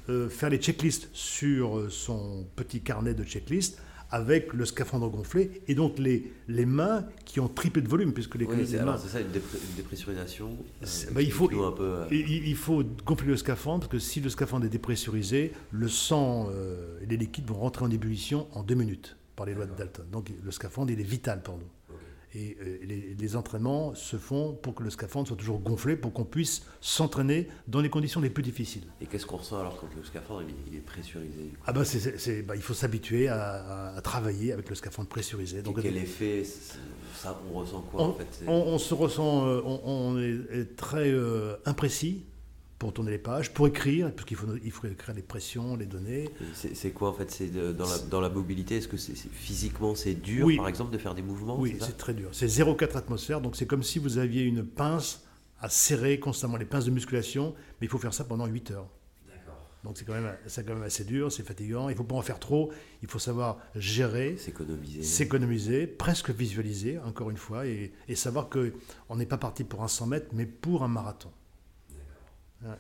euh, 0.08 0.30
faire 0.30 0.50
les 0.50 0.58
checklists 0.58 1.10
sur 1.14 1.92
son 1.92 2.46
petit 2.56 2.82
carnet 2.82 3.14
de 3.14 3.24
checklists 3.24 3.82
avec 4.12 4.54
le 4.54 4.66
scaphandre 4.66 5.10
gonflé 5.10 5.62
et 5.68 5.76
donc 5.76 6.00
les, 6.00 6.32
les 6.48 6.66
mains 6.66 7.06
qui 7.26 7.40
ont 7.40 7.48
triplé 7.48 7.82
de 7.82 7.88
volume 7.88 8.14
puisque 8.14 8.36
les, 8.36 8.46
oui, 8.46 8.66
c'est, 8.66 8.78
ça 8.78 9.20
une, 9.22 9.28
dépressurisation 9.76 10.58
euh, 10.82 10.86
bah, 11.12 11.22
il, 11.22 11.32
faut, 11.32 11.48
peu, 11.48 11.84
euh, 11.84 12.06
il, 12.12 12.56
faut 12.56 12.84
gonfler 13.06 13.28
le 13.28 13.38
scaphandre 13.38 13.82
parce 13.82 13.92
que 13.92 14.00
si 14.00 14.20
le 14.20 14.30
scaphandre 14.30 14.66
est 14.66 14.70
dépressurisé 14.70 15.54
le 15.72 15.88
sang 15.88 16.48
euh, 16.52 17.00
et 17.02 17.06
les 17.06 17.18
liquides 17.18 17.48
vont 17.48 17.56
rentrer 17.56 17.86
en 17.86 17.92
ébullition 17.92 18.48
en 18.54 18.64
deux 18.64 18.76
minutes 18.76 19.16
par 19.36 19.46
les 19.46 19.54
lois 19.54 19.66
de 19.66 19.76
Dalton. 19.76 20.06
Donc 20.12 20.32
le 20.44 20.52
scaphandre 20.52 20.92
il 20.92 21.00
est 21.00 21.04
vital 21.04 21.42
pour 21.42 21.58
nous 21.58 21.70
et 22.36 22.58
euh, 22.62 22.78
les, 23.18 23.36
entraînements 23.36 23.96
se 23.96 24.18
font 24.18 24.54
pour 24.54 24.76
que 24.76 24.84
le 24.84 24.90
scaphandre 24.90 25.28
soit 25.28 25.38
toujours 25.38 25.60
gonflé, 25.60 25.96
pour 25.96 26.14
qu'on 26.14 26.26
puisse 26.26 26.64
s'entraîner 26.82 27.48
dans 27.68 27.82
les 27.82 27.90
conditions 27.90 28.22
les 28.22 28.30
plus 28.30 28.44
difficiles. 28.44 28.84
Et 29.02 29.06
qu'est-ce 29.06 29.26
qu'on 29.26 29.38
ressent 29.38 29.60
alors 29.60 29.80
quand 29.80 29.88
le 29.96 30.04
scaphandre 30.04 30.44
il 30.68 30.76
est 30.76 30.82
pressurisé 30.82 31.52
ah 31.66 31.74
bah, 31.74 31.86
c'est, 31.86 32.42
bah, 32.44 32.56
Il 32.56 32.62
faut 32.62 32.74
s'habituer 32.74 33.28
à, 33.28 34.00
travailler 34.04 34.52
avec 34.52 34.70
le 34.70 34.76
scaphandre 34.76 35.10
pressurisé. 35.10 35.62
Donc, 35.62 35.82
quel 35.82 35.98
effet 35.98 36.44
ça, 37.16 37.40
on 37.52 37.60
ressent 37.60 37.82
quoi 37.82 38.02
on, 38.02 38.10
en 38.10 38.14
fait 38.14 38.44
on, 38.48 38.78
se 38.78 38.94
ressent, 38.94 39.46
euh, 39.48 39.62
on, 39.64 40.18
est 40.20 40.76
très 40.76 41.12
euh, 41.12 41.58
imprécis 41.66 42.26
pour 42.80 42.94
tourner 42.94 43.12
les 43.12 43.18
pages, 43.18 43.54
pour 43.54 43.68
écrire, 43.68 44.12
parce 44.16 44.26
qu'il 44.26 44.38
faut, 44.38 44.48
il 44.64 44.72
faut 44.72 44.88
écrire 44.88 45.14
les 45.14 45.22
pressions, 45.22 45.76
les 45.76 45.86
données. 45.86 46.30
C'est 46.54 46.92
quoi 46.92 47.10
en 47.10 47.14
fait 47.14 47.30
C'est 47.30 47.50
dans 47.50 47.88
la, 47.88 47.98
dans 48.10 48.22
la 48.22 48.30
mobilité 48.30 48.78
Est-ce 48.78 48.88
que 48.88 48.98
c'est 48.98 49.14
physiquement 49.14 49.96
c'est 49.96 50.14
dur, 50.16 50.48
par 50.56 50.70
exemple, 50.70 50.92
de 50.92 50.98
faire 50.98 51.14
des 51.14 51.22
mouvements 51.22 51.60
Oui, 51.60 51.76
c'est 51.82 51.98
très 51.98 52.14
dur. 52.14 52.30
C'est 52.32 52.48
0,4 52.48 52.98
atmosphères, 52.98 53.42
donc 53.42 53.58
c'est 53.58 53.68
comme 53.68 53.84
si 53.84 54.00
vous 54.00 54.18
aviez 54.18 54.44
une 54.44 54.66
pince 54.66 55.26
à 55.62 55.68
serrer 55.68 56.20
constamment, 56.20 56.56
les 56.56 56.66
pinces 56.66 56.86
de 56.86 56.92
musculation, 56.92 57.54
mais 57.80 57.88
il 57.88 57.90
faut 57.90 57.98
faire 57.98 58.14
ça 58.14 58.24
pendant 58.24 58.46
8 58.46 58.72
heures. 58.72 58.88
Donc 59.84 59.98
c'est 59.98 60.04
quand, 60.04 60.14
même, 60.14 60.36
quand 60.46 60.74
même 60.74 60.84
assez 60.84 61.06
dur, 61.06 61.32
c'est 61.32 61.44
fatigant. 61.44 61.88
Il 61.88 61.94
ne 61.94 61.98
faut 61.98 62.04
pas 62.04 62.16
en 62.16 62.22
faire 62.22 62.40
trop. 62.40 62.70
Il 63.02 63.08
faut 63.08 63.20
savoir 63.20 63.60
gérer, 63.76 64.36
s'économiser, 64.36 65.04
s'économiser, 65.04 65.88
presque 65.88 66.32
visualiser, 66.32 67.00
encore 67.00 67.30
une 67.30 67.38
fois, 67.38 67.66
et, 67.66 67.94
et 68.10 68.16
savoir 68.16 68.50
qu'on 68.50 69.16
n'est 69.16 69.26
pas 69.26 69.38
parti 69.38 69.64
pour 69.64 69.82
un 69.82 69.88
100 69.88 70.08
mètres, 70.08 70.28
mais 70.34 70.46
pour 70.46 70.84
un 70.84 70.90
marathon. 70.90 71.32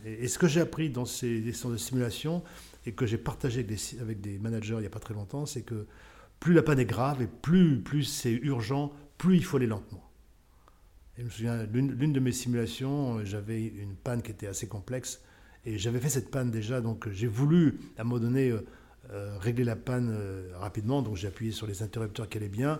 Et, 0.05 0.27
ce 0.27 0.37
que 0.37 0.47
j'ai 0.47 0.61
appris 0.61 0.89
dans 0.89 1.05
ces 1.05 1.41
séances 1.53 1.71
de 1.71 1.77
simulation 1.77 2.43
et 2.85 2.91
que 2.91 3.05
j'ai 3.05 3.17
partagé 3.17 3.65
avec 4.01 4.21
des, 4.21 4.37
managers 4.39 4.75
il 4.75 4.81
n'y 4.81 4.85
a 4.85 4.89
pas 4.89 4.99
très 4.99 5.13
longtemps, 5.13 5.45
c'est 5.45 5.61
que 5.61 5.87
plus 6.39 6.53
la 6.53 6.63
panne 6.63 6.79
est 6.79 6.85
grave 6.85 7.21
et 7.21 7.27
plus, 7.27 7.79
plus 7.79 8.03
c'est 8.03 8.31
urgent, 8.31 8.91
plus 9.17 9.37
il 9.37 9.43
faut 9.43 9.57
aller 9.57 9.67
lentement. 9.67 10.03
Et 11.17 11.21
je 11.21 11.25
me 11.25 11.29
souviens, 11.29 11.63
l'une 11.65 12.13
de 12.13 12.19
mes 12.19 12.31
simulations, 12.31 13.23
j'avais 13.25 13.65
une 13.65 13.95
panne 13.95 14.21
qui 14.21 14.31
était 14.31 14.47
assez 14.47 14.67
complexe 14.67 15.21
et 15.65 15.77
j'avais 15.77 15.99
fait 15.99 16.09
cette 16.09 16.31
panne 16.31 16.51
déjà, 16.51 16.81
donc 16.81 17.09
j'ai 17.09 17.27
voulu 17.27 17.79
à 17.97 18.01
un 18.01 18.03
moment 18.03 18.19
donné 18.19 18.49
euh, 18.49 18.65
euh, 19.11 19.37
régler 19.39 19.63
la 19.63 19.75
panne 19.75 20.09
euh, 20.11 20.51
rapidement, 20.55 21.01
donc 21.01 21.17
j'ai 21.17 21.27
appuyé 21.27 21.51
sur 21.51 21.67
les 21.67 21.83
interrupteurs 21.83 22.29
qui 22.29 22.37
allaient 22.37 22.49
bien. 22.49 22.79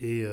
Et 0.00 0.24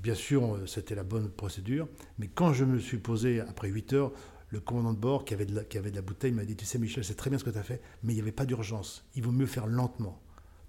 bien 0.00 0.14
sûr, 0.14 0.60
c'était 0.66 0.94
la 0.94 1.02
bonne 1.02 1.28
procédure. 1.28 1.88
Mais 2.18 2.28
quand 2.28 2.52
je 2.52 2.64
me 2.64 2.78
suis 2.78 2.98
posé 2.98 3.40
après 3.40 3.68
8 3.68 3.92
heures, 3.92 4.12
le 4.50 4.60
commandant 4.60 4.92
de 4.92 4.98
bord 4.98 5.24
qui 5.24 5.34
avait 5.34 5.46
de 5.46 5.54
la, 5.54 5.64
qui 5.64 5.78
avait 5.78 5.90
de 5.90 5.96
la 5.96 6.02
bouteille 6.02 6.32
m'a 6.32 6.44
dit, 6.44 6.56
tu 6.56 6.64
sais 6.64 6.78
Michel, 6.78 7.04
c'est 7.04 7.14
très 7.14 7.30
bien 7.30 7.38
ce 7.38 7.44
que 7.44 7.50
tu 7.50 7.58
as 7.58 7.62
fait, 7.62 7.82
mais 8.02 8.12
il 8.12 8.16
n'y 8.16 8.22
avait 8.22 8.32
pas 8.32 8.46
d'urgence. 8.46 9.04
Il 9.14 9.22
vaut 9.22 9.32
mieux 9.32 9.46
faire 9.46 9.66
lentement. 9.66 10.20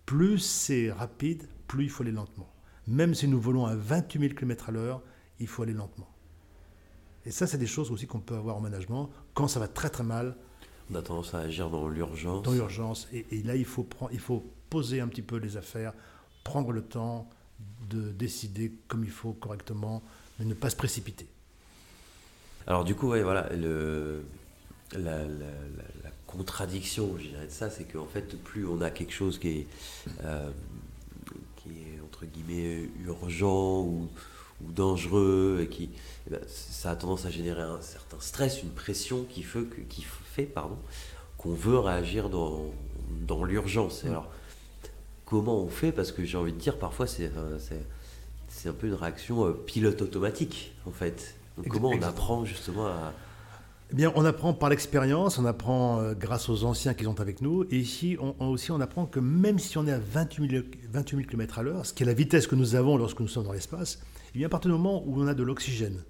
Plus 0.05 0.39
c'est 0.39 0.91
rapide, 0.91 1.47
plus 1.67 1.85
il 1.85 1.89
faut 1.89 2.03
aller 2.03 2.11
lentement. 2.11 2.51
Même 2.87 3.13
si 3.13 3.27
nous 3.27 3.39
volons 3.39 3.65
à 3.65 3.75
28 3.75 4.19
000 4.19 4.33
km 4.33 4.69
à 4.69 4.71
l'heure, 4.71 5.01
il 5.39 5.47
faut 5.47 5.63
aller 5.63 5.73
lentement. 5.73 6.09
Et 7.25 7.31
ça, 7.31 7.47
c'est 7.47 7.57
des 7.57 7.67
choses 7.67 7.91
aussi 7.91 8.07
qu'on 8.07 8.19
peut 8.19 8.35
avoir 8.35 8.57
en 8.57 8.61
management. 8.61 9.09
Quand 9.33 9.47
ça 9.47 9.59
va 9.59 9.67
très 9.67 9.89
très 9.89 10.03
mal, 10.03 10.35
on 10.91 10.95
a 10.95 11.01
tendance 11.01 11.33
à 11.35 11.39
agir 11.39 11.69
dans 11.69 11.87
l'urgence. 11.87 12.43
Dans 12.43 12.51
l'urgence. 12.51 13.07
Et, 13.13 13.25
et, 13.31 13.43
là, 13.43 13.55
il 13.55 13.65
faut, 13.65 13.83
prendre, 13.83 14.11
il 14.11 14.19
faut 14.19 14.43
poser 14.69 15.01
un 15.01 15.07
petit 15.07 15.21
peu 15.21 15.37
les 15.37 15.55
affaires, 15.55 15.93
prendre 16.43 16.71
le 16.71 16.81
temps 16.81 17.29
de 17.87 18.11
décider 18.11 18.73
comme 18.87 19.03
il 19.03 19.11
faut 19.11 19.33
correctement, 19.33 20.01
mais 20.39 20.45
ne 20.45 20.53
pas 20.53 20.69
se 20.69 20.75
précipiter. 20.75 21.27
Alors 22.69 22.83
du 22.83 22.93
coup, 22.93 23.07
voilà, 23.07 23.49
le, 23.55 24.23
la, 24.93 25.23
contradiction, 26.27 27.15
je 27.17 27.29
dirais 27.29 27.47
de 27.47 27.51
ça, 27.51 27.71
c'est 27.71 27.85
qu'en 27.85 28.05
fait, 28.05 28.37
plus 28.43 28.67
on 28.67 28.81
a 28.81 28.91
quelque 28.91 29.11
chose 29.11 29.39
qui 29.39 29.47
est, 29.47 29.67
euh, 30.23 30.51
qui 31.55 31.69
est 31.69 31.99
entre 32.05 32.27
guillemets 32.27 32.87
urgent 33.03 33.81
ou, 33.81 34.07
dangereux, 34.61 35.61
et 35.63 35.67
qui, 35.67 35.89
eh 36.27 36.29
ben, 36.29 36.41
ça 36.47 36.91
a 36.91 36.95
tendance 36.95 37.25
à 37.25 37.31
générer 37.31 37.63
un 37.63 37.81
certain 37.81 38.19
stress, 38.19 38.61
une 38.61 38.69
pression 38.69 39.23
qui 39.23 39.41
fait, 39.41 39.63
qui 39.87 40.03
fait 40.03 40.43
pardon, 40.43 40.77
qu'on 41.39 41.53
veut 41.53 41.79
réagir 41.79 42.29
dans, 42.29 42.65
dans 43.25 43.43
l'urgence. 43.43 44.03
Mm. 44.03 44.09
Alors, 44.09 44.29
comment 45.25 45.57
on 45.59 45.69
fait? 45.69 45.91
Parce 45.91 46.11
que 46.11 46.23
j'ai 46.23 46.37
envie 46.37 46.53
de 46.53 46.59
dire, 46.59 46.77
parfois, 46.77 47.07
c'est 47.07 47.31
c'est 48.49 48.69
un 48.69 48.73
peu 48.73 48.87
une 48.87 48.93
réaction 48.93 49.47
euh, 49.47 49.53
pilote 49.53 50.01
automatique, 50.01 50.73
en 50.85 50.91
fait 50.91 51.38
comment 51.67 51.89
on 51.89 52.01
apprend 52.01 52.45
justement 52.45 52.87
à... 52.87 53.13
Eh 53.91 53.95
bien, 53.95 54.11
on 54.15 54.23
apprend 54.23 54.53
par 54.53 54.69
l'expérience, 54.69 55.39
on 55.39 55.45
apprend 55.45 55.99
euh, 55.99 56.13
grâce 56.13 56.47
aux 56.47 56.63
anciens 56.63 56.93
qui 56.93 57.05
sont 57.05 57.19
avec 57.19 57.41
nous. 57.41 57.63
Et 57.71 57.77
ici, 57.77 58.17
on, 58.19 58.35
aussi, 58.47 58.71
on 58.71 58.79
apprend 58.81 59.07
que 59.07 59.19
même 59.19 59.57
si 59.57 59.79
on 59.79 59.87
est 59.87 59.91
à 59.91 59.99
28 59.99 60.51
000, 60.51 60.63
28 60.91 61.25
km 61.25 61.59
à 61.59 61.63
l'heure, 61.63 61.85
ce 61.87 61.93
qui 61.93 62.03
est 62.03 62.05
la 62.05 62.13
vitesse 62.13 62.45
que 62.45 62.55
nous 62.55 62.75
avons 62.75 62.97
lorsque 62.97 63.19
nous 63.19 63.27
sommes 63.27 63.45
dans 63.45 63.51
l'espace, 63.51 63.99
eh 64.35 64.37
bien, 64.37 64.45
à 64.47 64.49
partir 64.49 64.69
du 64.69 64.77
moment 64.77 65.03
où 65.07 65.19
on 65.19 65.25
a 65.25 65.33
de 65.33 65.41
l'oxygène, 65.41 66.03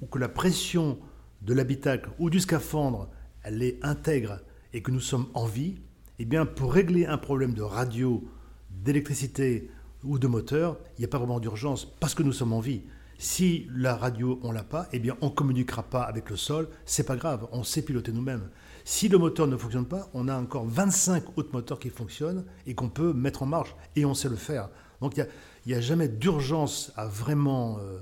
ou 0.00 0.06
que 0.06 0.18
la 0.18 0.30
pression 0.30 0.98
de 1.42 1.52
l'habitacle 1.52 2.08
ou 2.18 2.30
du 2.30 2.40
scaphandre, 2.40 3.10
elle 3.42 3.62
est 3.62 3.78
intègre 3.84 4.40
et 4.72 4.82
que 4.82 4.90
nous 4.90 5.00
sommes 5.00 5.26
en 5.34 5.44
vie, 5.44 5.76
eh 6.18 6.24
bien, 6.24 6.46
pour 6.46 6.72
régler 6.72 7.04
un 7.04 7.18
problème 7.18 7.52
de 7.52 7.62
radio, 7.62 8.24
d'électricité 8.70 9.70
ou 10.02 10.18
de 10.18 10.26
moteur, 10.26 10.78
il 10.96 11.00
n'y 11.00 11.04
a 11.04 11.08
pas 11.08 11.18
vraiment 11.18 11.40
d'urgence 11.40 11.84
parce 11.84 12.14
que 12.14 12.22
nous 12.22 12.32
sommes 12.32 12.52
en 12.52 12.60
vie. 12.60 12.82
Si 13.20 13.66
la 13.74 13.96
radio, 13.96 14.38
on 14.44 14.52
l'a 14.52 14.62
pas, 14.62 14.88
eh 14.92 15.00
bien, 15.00 15.16
on 15.20 15.30
communiquera 15.30 15.82
pas 15.82 16.02
avec 16.02 16.30
le 16.30 16.36
sol. 16.36 16.68
C'est 16.86 17.04
pas 17.04 17.16
grave, 17.16 17.48
on 17.50 17.64
sait 17.64 17.82
piloter 17.82 18.12
nous-mêmes. 18.12 18.48
Si 18.84 19.08
le 19.08 19.18
moteur 19.18 19.48
ne 19.48 19.56
fonctionne 19.56 19.86
pas, 19.86 20.08
on 20.14 20.28
a 20.28 20.38
encore 20.38 20.66
25 20.66 21.36
autres 21.36 21.52
moteurs 21.52 21.80
qui 21.80 21.90
fonctionnent 21.90 22.44
et 22.66 22.74
qu'on 22.74 22.88
peut 22.88 23.12
mettre 23.12 23.42
en 23.42 23.46
marche, 23.46 23.74
et 23.96 24.04
on 24.04 24.14
sait 24.14 24.28
le 24.28 24.36
faire. 24.36 24.70
Donc 25.00 25.16
il 25.16 25.26
n'y 25.66 25.74
a, 25.74 25.80
jamais 25.80 26.08
d'urgence 26.08 26.92
à 26.96 27.06
vraiment 27.06 27.78
euh, 27.80 27.98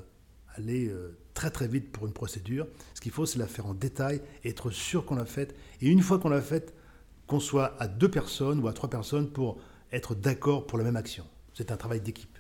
aller 0.54 0.88
euh, 0.88 1.16
très 1.32 1.50
très 1.50 1.66
vite 1.66 1.92
pour 1.92 2.06
une 2.06 2.12
procédure. 2.12 2.66
Ce 2.94 3.00
qu'il 3.00 3.10
faut, 3.10 3.24
c'est 3.24 3.38
la 3.38 3.46
faire 3.46 3.66
en 3.66 3.74
détail, 3.74 4.20
être 4.44 4.70
sûr 4.70 5.06
qu'on 5.06 5.16
l'a 5.16 5.24
faite. 5.24 5.56
Et 5.80 5.88
une 5.88 6.02
fois 6.02 6.18
qu'on 6.18 6.28
l'a 6.28 6.42
faite, 6.42 6.74
qu'on 7.26 7.40
soit 7.40 7.74
à 7.80 7.88
deux 7.88 8.10
personnes 8.10 8.60
ou 8.60 8.68
à 8.68 8.74
trois 8.74 8.90
personnes 8.90 9.30
pour 9.30 9.58
être 9.92 10.14
d'accord 10.14 10.66
pour 10.66 10.76
la 10.76 10.84
même 10.84 10.96
action. 10.96 11.24
C'est 11.54 11.72
un 11.72 11.76
travail 11.76 12.00
d'équipe. 12.00 12.38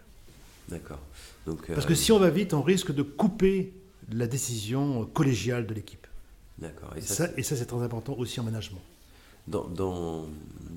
D'accord. 0.68 1.00
Parce 1.46 1.86
que 1.86 1.92
euh, 1.92 1.96
si 1.96 2.12
on 2.12 2.18
va 2.18 2.30
vite, 2.30 2.54
on 2.54 2.62
risque 2.62 2.92
de 2.92 3.02
couper 3.02 3.72
la 4.12 4.26
décision 4.26 5.04
collégiale 5.06 5.66
de 5.66 5.74
l'équipe. 5.74 6.06
D'accord. 6.58 6.92
Et, 6.96 7.00
ça, 7.00 7.28
et 7.36 7.42
ça, 7.42 7.56
c'est 7.56 7.66
très 7.66 7.82
important 7.82 8.14
aussi 8.18 8.40
en 8.40 8.44
management. 8.44 8.80
Dans, 9.46 9.68
dans, 9.68 10.26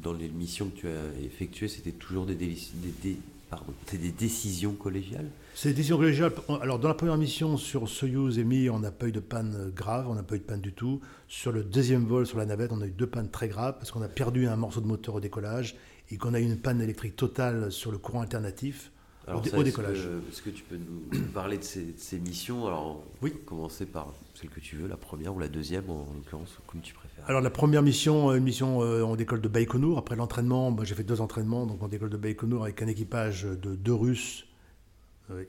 dans, 0.03 0.13
les 0.13 0.28
missions 0.28 0.70
que 0.70 0.78
tu 0.78 0.88
as 0.88 1.24
effectuées, 1.24 1.67
c'était 1.67 1.91
toujours 1.91 2.26
des, 2.26 2.36
des, 2.36 2.55
des, 3.01 3.17
pardon, 3.49 3.74
des 3.91 4.11
décisions 4.11 4.74
collégiales? 4.74 5.28
C'est 5.55 5.70
des 5.70 5.76
décisions 5.76 5.97
collégiales. 5.97 6.34
Alors, 6.61 6.78
dans 6.78 6.88
la 6.88 6.93
première 6.93 7.17
mission 7.17 7.57
sur 7.57 7.89
Soyuz 7.89 8.38
et 8.38 8.43
Mir, 8.43 8.74
on 8.74 8.80
n'a 8.80 8.91
pas 8.91 9.07
eu 9.07 9.11
de 9.11 9.20
panne 9.20 9.72
grave, 9.76 10.07
on 10.07 10.13
n'a 10.13 10.24
pas 10.24 10.36
eu 10.36 10.39
de 10.39 10.43
panne 10.43 10.61
du 10.61 10.74
tout. 10.74 11.01
Sur 11.28 11.51
le 11.51 11.63
deuxième 11.63 12.05
vol, 12.05 12.28
sur 12.28 12.38
la 12.38 12.45
navette, 12.45 12.72
on 12.72 12.82
a 12.82 12.86
eu 12.86 12.91
deux 12.91 13.07
pannes 13.07 13.30
très 13.30 13.47
graves 13.47 13.76
parce 13.80 13.91
qu'on 13.91 14.01
a 14.01 14.07
perdu 14.07 14.47
un 14.47 14.55
morceau 14.55 14.82
de 14.82 14.88
moteur 14.88 15.15
au 15.15 15.20
décollage 15.20 15.76
et 16.11 16.17
qu'on 16.17 16.34
a 16.34 16.39
eu 16.39 16.43
une 16.43 16.57
panne 16.57 16.82
électrique 16.82 17.15
totale 17.15 17.72
sur 17.72 17.91
le 17.91 17.97
courant 17.97 18.22
alternatif. 18.22 18.91
Au, 19.36 19.63
décollage. 19.63 20.07
Est-ce 20.30 20.41
que, 20.41 20.49
tu 20.49 20.63
peux 20.63 20.77
nous 20.77 21.21
parler 21.34 21.57
de 21.57 21.63
ces, 21.63 22.19
missions? 22.19 22.67
Alors, 22.67 23.03
oui. 23.21 23.34
commencer 23.45 23.86
par 23.86 24.13
celle 24.36 24.49
que 24.49 24.59
tu 24.59 24.75
veux, 24.75 24.88
la 24.88 24.97
première 24.97 25.36
ou 25.36 25.39
la 25.39 25.47
deuxième, 25.47 25.89
en 25.89 26.07
l'occurrence, 26.15 26.57
comme 26.67 26.82
tu 26.82 26.93
préfères. 26.93 27.23
Alors, 27.27 27.41
la 27.41 27.49
première 27.49 27.82
mission, 27.82 28.34
une 28.34 28.43
mission 28.43 28.80
en 28.80 29.15
décolle 29.15 29.41
de 29.41 29.47
Baïkonour. 29.47 29.97
Après 29.97 30.15
l'entraînement, 30.15 30.75
j'ai 30.84 30.95
fait 30.95 31.03
deux 31.03 31.21
entraînements, 31.21 31.65
donc 31.65 31.82
en 31.84 31.88
décolle 31.88 32.09
de 32.09 32.17
Baïkonour 32.17 32.63
avec 32.63 32.82
un 32.82 32.88
équipage 32.88 33.43
de 33.43 33.75
deux 33.75 33.93
Russes 33.93 34.45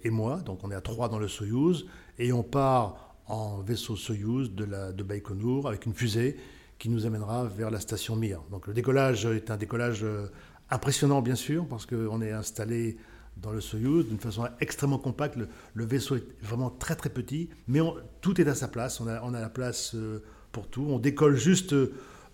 et 0.05 0.11
moi. 0.11 0.37
Donc, 0.39 0.64
on 0.64 0.70
est 0.70 0.74
à 0.74 0.81
trois 0.81 1.09
dans 1.09 1.18
le 1.18 1.28
Soyouz. 1.28 1.87
Et 2.18 2.33
on 2.33 2.43
part 2.43 3.16
en 3.31 3.61
vaisseau 3.61 3.97
Soyouz 3.97 4.55
de, 4.55 4.64
la, 4.64 4.93
de 4.93 5.03
Baïkonour 5.03 5.68
avec 5.68 5.87
une 5.87 5.95
fusée 5.95 6.37
qui 6.78 6.89
nous 6.89 7.07
amènera 7.07 7.45
vers 7.45 7.70
la 7.70 7.78
station 7.78 8.16
Mir. 8.16 8.43
Donc 8.51 8.66
le 8.66 8.72
décollage 8.72 9.26
est 9.26 9.51
un 9.51 9.57
décollage 9.57 10.03
euh, 10.03 10.26
impressionnant 10.70 11.22
bien 11.22 11.35
sûr 11.37 11.66
parce 11.68 11.87
qu'on 11.87 12.20
est 12.22 12.33
installé 12.33 12.97
dans 13.43 13.53
le 13.53 13.61
Soyuz 13.61 14.07
d'une 14.07 14.18
façon 14.18 14.47
extrêmement 14.61 14.99
compacte. 14.99 15.36
Le, 15.74 15.84
vaisseau 15.84 16.16
est 16.16 16.24
vraiment 16.43 16.70
très 16.70 16.97
très 16.97 17.11
petit, 17.11 17.49
mais 17.68 17.80
tout 18.20 18.41
est 18.41 18.49
à 18.49 18.55
sa 18.55 18.68
place. 18.68 19.01
On 19.01 19.07
a, 19.07 19.41
la 19.41 19.49
place 19.49 19.95
euh, 19.95 20.22
pour 20.53 20.68
tout. 20.68 20.86
On 20.88 20.99
décolle 20.99 21.36
juste 21.36 21.74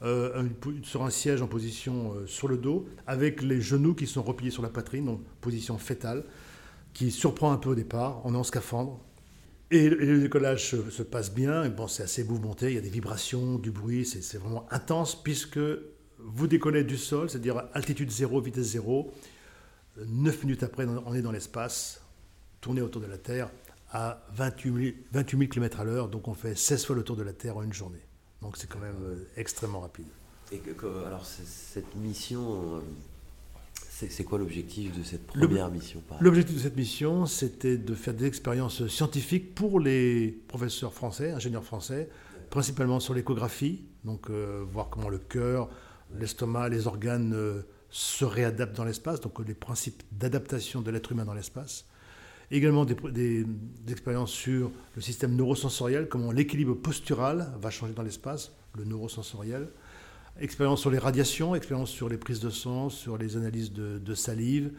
euh, 0.02 0.48
sur 0.82 1.04
un 1.04 1.10
siège 1.10 1.42
en 1.42 1.46
position 1.46 2.14
sur 2.26 2.48
le 2.48 2.56
dos, 2.56 2.86
avec 3.06 3.42
les 3.42 3.60
genoux 3.60 3.94
qui 3.94 4.06
sont 4.06 4.22
repliés 4.22 4.50
sur 4.50 4.62
la 4.62 4.68
poitrine, 4.68 5.08
en 5.08 5.20
position 5.40 5.78
fétale, 5.78 6.24
qui 6.92 7.10
surprend 7.10 7.52
un 7.52 7.58
peu 7.58 7.70
au 7.70 7.74
départ. 7.74 8.20
On 8.24 8.34
est 8.34 8.38
en 8.38 8.44
scaphandre. 8.44 9.00
Et 9.72 9.88
le 9.88 10.20
décollage 10.20 10.70
se, 10.70 11.02
passe 11.02 11.34
bien. 11.34 11.68
bon, 11.70 11.88
c'est 11.88 12.04
assez 12.04 12.22
mouvementé. 12.22 12.68
Il 12.68 12.74
y 12.74 12.78
a 12.78 12.80
des 12.80 12.88
vibrations, 12.88 13.58
du 13.58 13.72
bruit. 13.72 14.04
C'est 14.04 14.38
vraiment 14.38 14.64
intense 14.70 15.20
puisque 15.20 15.58
vous 16.18 16.46
décollez 16.46 16.84
du 16.84 16.96
sol, 16.96 17.28
c'est-à-dire 17.28 17.64
altitude 17.72 18.10
zéro, 18.10 18.40
vitesse 18.40 18.66
zéro. 18.66 19.12
Neuf 20.04 20.42
minutes 20.42 20.62
après, 20.62 20.86
on 20.86 21.14
est 21.14 21.22
dans 21.22 21.32
l'espace, 21.32 22.02
tourné 22.60 22.80
autour 22.82 23.00
de 23.00 23.06
la 23.06 23.18
Terre 23.18 23.50
à 23.92 24.22
28 24.34 24.96
000, 25.12 25.24
km 25.24 25.80
à 25.80 25.84
l'heure. 25.84 26.08
Donc 26.08 26.28
on 26.28 26.34
fait 26.34 26.54
16 26.54 26.86
fois 26.86 26.96
le 26.96 27.02
tour 27.02 27.16
de 27.16 27.22
la 27.22 27.32
Terre 27.32 27.56
en 27.56 27.62
une 27.62 27.72
journée. 27.72 28.04
Donc 28.42 28.56
c'est 28.56 28.68
quand 28.68 28.78
même 28.78 29.02
euh, 29.02 29.28
extrêmement 29.36 29.80
rapide. 29.80 30.06
Et 30.52 30.60
alors 31.06 31.24
cette 31.24 31.96
mission, 31.96 32.76
euh, 32.76 32.80
c'est 33.88 34.24
quoi 34.24 34.38
l'objectif 34.38 34.96
de 34.96 35.02
cette 35.02 35.26
première 35.26 35.70
mission 35.70 36.02
L'objectif 36.20 36.56
de 36.56 36.60
cette 36.60 36.76
mission, 36.76 37.26
c'était 37.26 37.78
de 37.78 37.94
faire 37.94 38.14
des 38.14 38.26
expériences 38.26 38.86
scientifiques 38.86 39.54
pour 39.54 39.80
les 39.80 40.28
professeurs 40.48 40.92
français, 40.92 41.30
ingénieurs 41.32 41.64
français, 41.64 42.08
principalement 42.50 43.00
sur 43.00 43.14
l'échographie, 43.14 43.86
donc 44.04 44.30
euh, 44.30 44.64
voir 44.70 44.88
comment 44.90 45.08
le 45.08 45.18
cœur, 45.18 45.68
l'estomac, 46.14 46.68
les 46.68 46.86
organes 46.86 47.32
euh, 47.34 47.62
se 47.96 48.26
réadaptent 48.26 48.76
dans 48.76 48.84
l'espace, 48.84 49.22
donc 49.22 49.38
les 49.40 49.54
principes 49.54 50.02
d'adaptation 50.12 50.82
de 50.82 50.90
l'être 50.90 51.12
humain 51.12 51.24
dans 51.24 51.32
l'espace. 51.32 51.86
Également 52.50 52.84
des, 52.84 53.46
expériences 53.88 54.32
sur 54.32 54.70
le 54.94 55.00
système 55.00 55.34
neurosensoriel, 55.34 56.06
comment 56.06 56.30
l'équilibre 56.30 56.74
postural 56.74 57.54
va 57.58 57.70
changer 57.70 57.94
dans 57.94 58.02
l'espace, 58.02 58.52
le 58.76 58.84
neurosensoriel. 58.84 59.68
Expérience 60.38 60.82
sur 60.82 60.90
les 60.90 60.98
radiations, 60.98 61.54
expérience 61.54 61.88
sur 61.88 62.10
les 62.10 62.18
prises 62.18 62.40
de 62.40 62.50
sang, 62.50 62.90
sur 62.90 63.16
les 63.16 63.38
analyses 63.38 63.72
de, 63.72 64.14
salive, 64.14 64.72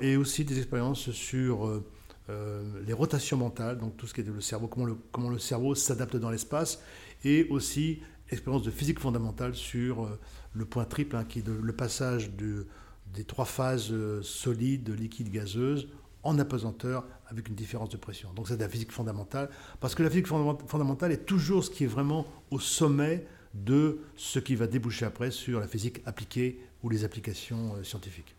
et 0.00 0.16
aussi 0.16 0.44
des 0.44 0.58
expériences 0.58 1.12
sur 1.12 1.68
euh, 1.68 1.84
euh, 2.30 2.64
les 2.84 2.94
rotations 2.94 3.36
mentales, 3.36 3.78
donc 3.78 3.96
tout 3.96 4.08
ce 4.08 4.12
qui 4.12 4.22
est 4.22 4.24
le 4.24 4.40
cerveau, 4.40 4.66
comment 4.66 4.86
le, 4.86 4.96
comment 5.12 5.30
le 5.30 5.38
cerveau 5.38 5.76
s'adapte 5.76 6.16
dans 6.16 6.30
l'espace, 6.30 6.82
et 7.24 7.46
aussi 7.50 8.00
expérience 8.28 8.64
de 8.64 8.72
physique 8.72 8.98
fondamentale 8.98 9.54
sur 9.54 10.04
euh, 10.04 10.18
le 10.54 10.64
point 10.64 10.84
triple, 10.84 11.16
hein, 11.16 11.24
qui 11.24 11.40
est 11.40 11.48
le 11.48 11.72
passage 11.72 12.30
des 12.30 13.24
trois 13.24 13.44
phases 13.44 13.92
solides, 14.22 14.88
liquides, 14.90 15.30
gazeuses, 15.30 15.88
en 16.22 16.38
apesanteur 16.38 17.04
avec 17.28 17.48
une 17.48 17.54
différence 17.54 17.90
de 17.90 17.96
pression. 17.96 18.32
Donc 18.34 18.48
c'est 18.48 18.56
de 18.56 18.62
la 18.62 18.68
physique 18.68 18.92
fondamentale, 18.92 19.50
parce 19.80 19.94
que 19.94 20.02
la 20.02 20.10
physique 20.10 20.26
fondamentale 20.26 21.12
est 21.12 21.26
toujours 21.26 21.64
ce 21.64 21.70
qui 21.70 21.84
est 21.84 21.88
vraiment 21.88 22.26
au 22.50 22.58
sommet 22.58 23.26
de 23.54 23.98
ce 24.16 24.38
qui 24.38 24.56
va 24.56 24.66
déboucher 24.66 25.04
après 25.04 25.30
sur 25.30 25.60
la 25.60 25.68
physique 25.68 26.02
appliquée 26.06 26.60
ou 26.82 26.88
les 26.88 27.04
applications 27.04 27.74
euh, 27.76 27.84
scientifiques. 27.84 28.34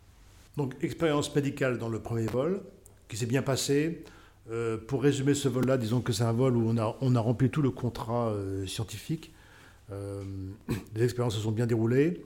Donc 0.56 0.74
expérience 0.82 1.34
médicale 1.34 1.78
dans 1.78 1.88
le 1.88 2.00
premier 2.00 2.26
vol, 2.26 2.62
qui 3.08 3.16
s'est 3.16 3.26
bien 3.26 3.42
passé. 3.42 4.04
Euh, 4.50 4.76
pour 4.76 5.02
résumer 5.02 5.34
ce 5.34 5.48
vol-là, 5.48 5.76
disons 5.76 6.00
que 6.00 6.12
c'est 6.12 6.22
un 6.22 6.32
vol 6.32 6.56
où 6.56 6.68
on 6.68 6.76
a, 7.16 7.20
rempli 7.20 7.50
tout 7.50 7.62
le 7.62 7.70
contrat 7.70 8.28
euh, 8.28 8.66
scientifique. 8.66 9.32
les 10.94 11.04
expériences 11.04 11.34
se 11.34 11.40
sont 11.40 11.52
bien 11.52 11.66
déroulées. 11.66 12.24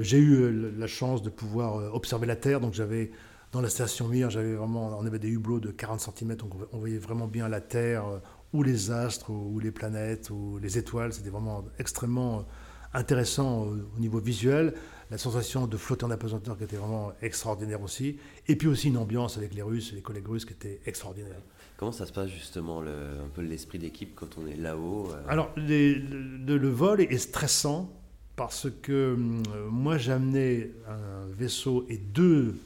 J'ai 0.00 0.18
eu 0.18 0.72
la 0.76 0.86
chance 0.86 1.22
de 1.22 1.30
pouvoir 1.30 1.94
observer 1.94 2.26
la 2.26 2.36
Terre, 2.36 2.60
donc 2.60 2.74
j'avais 2.74 3.10
dans 3.52 3.60
la 3.60 3.70
station 3.70 4.08
Mir, 4.08 4.30
j'avais 4.30 4.54
vraiment, 4.54 4.98
on 4.98 5.06
avait 5.06 5.18
des 5.18 5.30
hublots 5.30 5.60
de 5.60 5.70
40 5.70 6.00
cm, 6.00 6.36
on 6.72 6.78
voyait 6.78 6.98
vraiment 6.98 7.26
bien 7.26 7.48
la 7.48 7.60
Terre 7.60 8.04
ou 8.54 8.62
les 8.62 8.90
astres, 8.90 9.30
ou 9.30 9.58
les 9.58 9.72
planètes, 9.72 10.30
ou 10.30 10.58
les 10.62 10.78
étoiles. 10.78 11.12
C'était 11.12 11.28
vraiment 11.28 11.64
extrêmement 11.78 12.38
euh, 12.38 12.42
intéressant 12.94 13.64
au 13.64 13.98
niveau 13.98 14.18
visuel. 14.20 14.74
La 15.10 15.18
sensation 15.18 15.66
de 15.66 15.76
flotter 15.76 16.06
en 16.06 16.10
apesanteur 16.10 16.56
qui 16.56 16.64
était 16.64 16.76
vraiment 16.76 17.12
extraordinaire 17.20 17.82
aussi. 17.82 18.18
Et 18.48 18.56
puis 18.56 18.68
aussi 18.68 18.88
une 18.88 18.96
ambiance 18.96 19.36
avec 19.36 19.54
les 19.54 19.62
Russes, 19.62 19.92
les 19.92 20.00
collègues 20.00 20.26
russes 20.26 20.44
qui 20.44 20.54
était 20.54 20.80
extraordinaire. 20.86 21.40
Comment 21.76 21.92
ça 21.92 22.06
se 22.06 22.12
passe 22.12 22.30
justement, 22.30 22.80
le, 22.80 22.90
un 22.90 23.28
peu 23.34 23.42
l'esprit 23.42 23.78
d'équipe 23.78 24.14
quand 24.14 24.38
on 24.38 24.46
est 24.46 24.56
là-haut 24.56 25.10
euh? 25.10 25.22
Alors, 25.28 25.52
le, 25.56 26.68
vol 26.68 27.00
est 27.00 27.18
stressant 27.18 27.92
parce 28.36 28.68
que 28.82 28.92
euh, 28.92 29.16
moi 29.68 29.96
amené 30.08 30.72
un 30.88 31.26
vaisseau 31.36 31.84
et 31.88 31.98
deux 31.98 32.56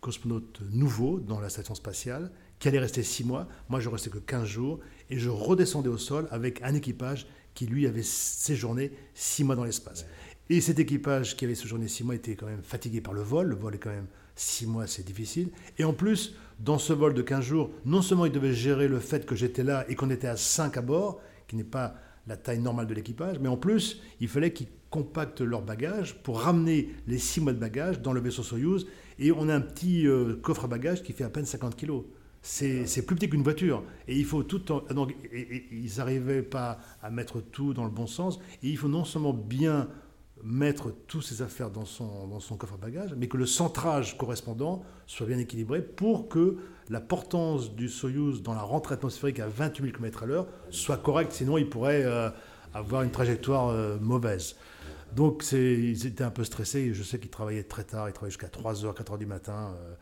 cosmonautes 0.00 0.60
nouveaux 0.70 1.20
dans 1.20 1.40
la 1.40 1.48
station 1.48 1.74
spatiale 1.74 2.30
qui 2.58 2.68
allaient 2.68 2.78
rester 2.78 3.02
six 3.02 3.24
mois. 3.24 3.48
Moi 3.68 3.80
je 3.80 3.88
restais 3.88 4.10
que 4.10 4.18
15 4.18 4.46
jours 4.46 4.80
et 5.08 5.18
je 5.18 5.30
redescendais 5.30 5.88
au 5.88 5.98
sol 5.98 6.28
avec 6.30 6.62
un 6.62 6.74
équipage 6.74 7.26
qui, 7.54 7.66
lui, 7.66 7.86
avait 7.86 8.02
séjourné 8.02 8.92
six 9.14 9.44
mois 9.44 9.56
dans 9.56 9.64
l'espace. 9.64 10.06
Et 10.48 10.60
cet 10.60 10.78
équipage 10.78 11.36
qui 11.36 11.44
avait 11.44 11.54
séjourné 11.54 11.86
six 11.88 12.02
mois 12.02 12.14
était 12.14 12.34
quand 12.34 12.46
même 12.46 12.62
fatigué 12.62 13.00
par 13.00 13.14
le 13.14 13.22
vol. 13.22 13.48
Le 13.48 13.54
vol 13.54 13.74
est 13.74 13.78
quand 13.78 13.90
même 13.90 14.08
six 14.34 14.66
mois, 14.66 14.86
c'est 14.86 15.04
difficile. 15.04 15.50
Et 15.78 15.84
en 15.84 15.92
plus, 15.92 16.34
dans 16.58 16.78
ce 16.78 16.92
vol 16.92 17.14
de 17.14 17.22
15 17.22 17.44
jours, 17.44 17.70
non 17.84 18.02
seulement 18.02 18.26
il 18.26 18.32
devait 18.32 18.52
gérer 18.52 18.88
le 18.88 18.98
fait 18.98 19.26
que 19.26 19.36
j'étais 19.36 19.62
là 19.62 19.84
et 19.88 19.94
qu'on 19.94 20.10
était 20.10 20.28
à 20.28 20.36
5 20.36 20.76
à 20.76 20.82
bord, 20.82 21.20
qui 21.46 21.56
n'est 21.56 21.64
pas 21.64 21.94
la 22.26 22.36
taille 22.36 22.58
normale 22.58 22.86
de 22.86 22.94
l'équipage, 22.94 23.38
mais 23.38 23.48
en 23.48 23.56
plus, 23.56 24.00
il 24.20 24.28
fallait 24.28 24.52
qu'ils 24.52 24.68
compactent 24.90 25.40
leurs 25.40 25.62
bagages 25.62 26.16
pour 26.22 26.40
ramener 26.40 26.90
les 27.06 27.18
six 27.18 27.40
mois 27.40 27.52
de 27.52 27.58
bagages 27.58 28.00
dans 28.00 28.12
le 28.12 28.20
vaisseau 28.20 28.42
Soyuz. 28.42 28.86
Et 29.18 29.32
on 29.32 29.48
a 29.48 29.54
un 29.54 29.60
petit 29.60 30.06
euh, 30.06 30.36
coffre 30.36 30.64
à 30.64 30.68
bagages 30.68 31.02
qui 31.02 31.12
fait 31.12 31.24
à 31.24 31.30
peine 31.30 31.44
50 31.44 31.76
kilos. 31.76 32.04
C'est 32.42 33.04
plus 33.06 33.16
petit 33.16 33.28
qu'une 33.28 33.42
voiture. 33.42 33.82
Et 34.08 34.16
il 34.16 34.24
faut 34.24 34.42
tout. 34.42 34.60
donc, 34.90 35.14
ils 35.32 35.90
n'arrivaient 35.98 36.42
pas 36.42 36.78
à 37.02 37.10
mettre 37.10 37.40
tout 37.40 37.74
dans 37.74 37.84
le 37.84 37.90
bon 37.90 38.06
sens. 38.06 38.38
Et 38.62 38.68
il 38.68 38.76
faut 38.76 38.88
non 38.88 39.04
seulement 39.04 39.32
bien 39.32 39.88
mettre 40.42 40.92
toutes 41.06 41.24
ses 41.24 41.42
affaires 41.42 41.70
dans 41.70 41.84
son, 41.84 42.56
coffre 42.58 42.74
à 42.74 42.76
bagages, 42.76 43.14
mais 43.16 43.28
que 43.28 43.36
le 43.36 43.46
centrage 43.46 44.16
correspondant 44.16 44.82
soit 45.06 45.26
bien 45.26 45.38
équilibré 45.38 45.82
pour 45.82 46.28
que 46.28 46.56
la 46.88 47.00
portance 47.00 47.74
du 47.74 47.88
Soyuz 47.88 48.42
dans 48.42 48.54
la 48.54 48.62
rentrée 48.62 48.94
atmosphérique 48.94 49.38
à 49.40 49.48
28 49.48 49.82
000 49.82 49.96
km 49.96 50.22
à 50.22 50.26
l'heure 50.26 50.46
soit 50.70 50.96
correcte. 50.96 51.32
Sinon, 51.32 51.58
il 51.58 51.68
pourrait 51.68 52.04
euh, 52.04 52.30
avoir 52.74 53.02
une 53.02 53.10
trajectoire 53.10 53.68
euh, 53.68 53.98
mauvaise. 54.00 54.56
Donc, 55.14 55.44
ils 55.52 56.06
étaient 56.06 56.24
un 56.24 56.30
peu 56.30 56.44
stressés. 56.44 56.94
Je 56.94 57.02
sais 57.02 57.18
qu'ils 57.18 57.30
travaillaient 57.30 57.64
très 57.64 57.84
tard. 57.84 58.08
Ils 58.08 58.12
travaillaient 58.12 58.30
jusqu'à 58.30 58.46
3h, 58.46 58.94
4h 58.94 59.18
du 59.18 59.26
matin. 59.26 59.74
Euh, 59.74 59.94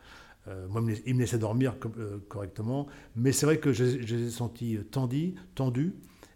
euh, 0.49 0.67
moi, 0.67 0.81
il 1.05 1.15
me 1.15 1.19
laissait 1.19 1.37
dormir 1.37 1.75
euh, 1.97 2.17
correctement, 2.27 2.87
mais 3.15 3.31
c'est 3.31 3.45
vrai 3.45 3.59
que 3.59 3.71
je, 3.71 3.83
les 3.83 4.27
ai 4.27 4.29
sentis 4.29 4.77
euh, 4.77 4.83
tendus, 5.55 5.93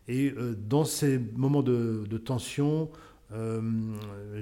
et 0.07 0.33
dans 0.57 0.83
ces 0.83 1.17
moments 1.17 1.63
de, 1.63 2.05
tension, 2.17 2.89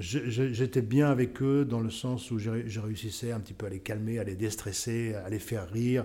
j'étais 0.00 0.82
bien 0.82 1.08
avec 1.08 1.40
eux 1.40 1.64
dans 1.64 1.78
le 1.78 1.88
sens 1.88 2.32
où 2.32 2.40
je 2.40 2.80
réussissais 2.80 3.30
un 3.30 3.38
petit 3.38 3.54
peu 3.54 3.66
à 3.66 3.68
les 3.68 3.78
calmer, 3.78 4.18
à 4.18 4.24
les 4.24 4.34
déstresser, 4.34 5.14
à 5.14 5.28
les 5.30 5.38
faire 5.38 5.70
rire, 5.70 6.04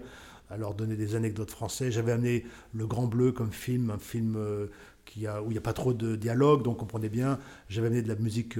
à 0.51 0.57
leur 0.57 0.75
donner 0.75 0.95
des 0.95 1.15
anecdotes 1.15 1.49
françaises. 1.49 1.95
J'avais 1.95 2.11
amené 2.11 2.45
Le 2.75 2.85
Grand 2.85 3.07
Bleu 3.07 3.31
comme 3.31 3.51
film, 3.51 3.89
un 3.89 3.97
film 3.97 4.35
où 4.35 5.15
il 5.15 5.49
n'y 5.49 5.57
a 5.57 5.61
pas 5.61 5.73
trop 5.73 5.91
de 5.91 6.15
dialogue, 6.15 6.61
donc 6.61 6.75
on 6.75 6.81
comprenait 6.81 7.09
bien. 7.09 7.39
J'avais 7.67 7.87
amené 7.87 8.03
de 8.03 8.09
la 8.09 8.15
musique 8.15 8.59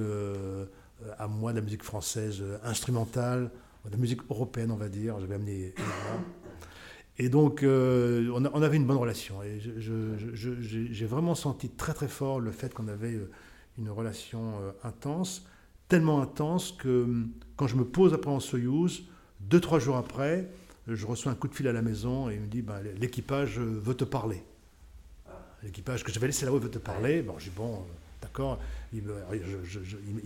à 1.16 1.28
moi, 1.28 1.52
de 1.52 1.58
la 1.58 1.64
musique 1.64 1.84
française 1.84 2.42
instrumentale, 2.64 3.52
de 3.90 3.96
musique 3.96 4.20
européenne, 4.30 4.70
on 4.70 4.76
va 4.76 4.88
dire. 4.88 5.18
J'avais 5.20 5.34
amené 5.34 5.74
Et 7.18 7.28
donc, 7.28 7.62
euh, 7.62 8.30
on, 8.32 8.62
avait 8.62 8.76
une 8.76 8.86
bonne 8.86 8.96
relation. 8.96 9.42
Et 9.42 9.60
j'ai 9.60 11.06
vraiment 11.06 11.34
senti 11.34 11.68
très 11.68 11.94
très 11.94 12.08
fort 12.08 12.40
le 12.40 12.52
fait 12.52 12.72
qu'on 12.72 12.88
avait 12.88 13.14
euh, 13.14 13.30
une 13.78 13.90
relation 13.90 14.60
euh, 14.60 14.70
intense, 14.84 15.44
tellement 15.88 16.22
intense 16.22 16.72
que 16.72 17.06
quand 17.56 17.66
je 17.66 17.76
me 17.76 17.84
pose 17.84 18.14
après 18.14 18.30
en 18.30 18.40
Soyouz, 18.40 19.04
deux, 19.40 19.60
trois 19.60 19.78
jours 19.78 19.96
après, 19.96 20.48
je 20.86 21.06
reçois 21.06 21.32
un 21.32 21.34
coup 21.34 21.48
de 21.48 21.54
fil 21.54 21.66
à 21.66 21.72
la 21.72 21.82
maison 21.82 22.30
et 22.30 22.34
il 22.34 22.40
me 22.40 22.46
dit 22.46 22.62
ben, 22.62 22.80
l'équipage 22.98 23.58
veut 23.58 23.94
te 23.94 24.04
parler. 24.04 24.42
L'équipage 25.64 26.04
que 26.04 26.12
j'avais 26.12 26.28
laissé 26.28 26.46
là-haut 26.46 26.60
veut 26.60 26.70
te 26.70 26.78
parler. 26.78 27.22
Bon, 27.22 27.34
j'ai 27.38 27.50
bon, 27.50 27.84
D'accord 28.20 28.58
Il, 28.92 29.02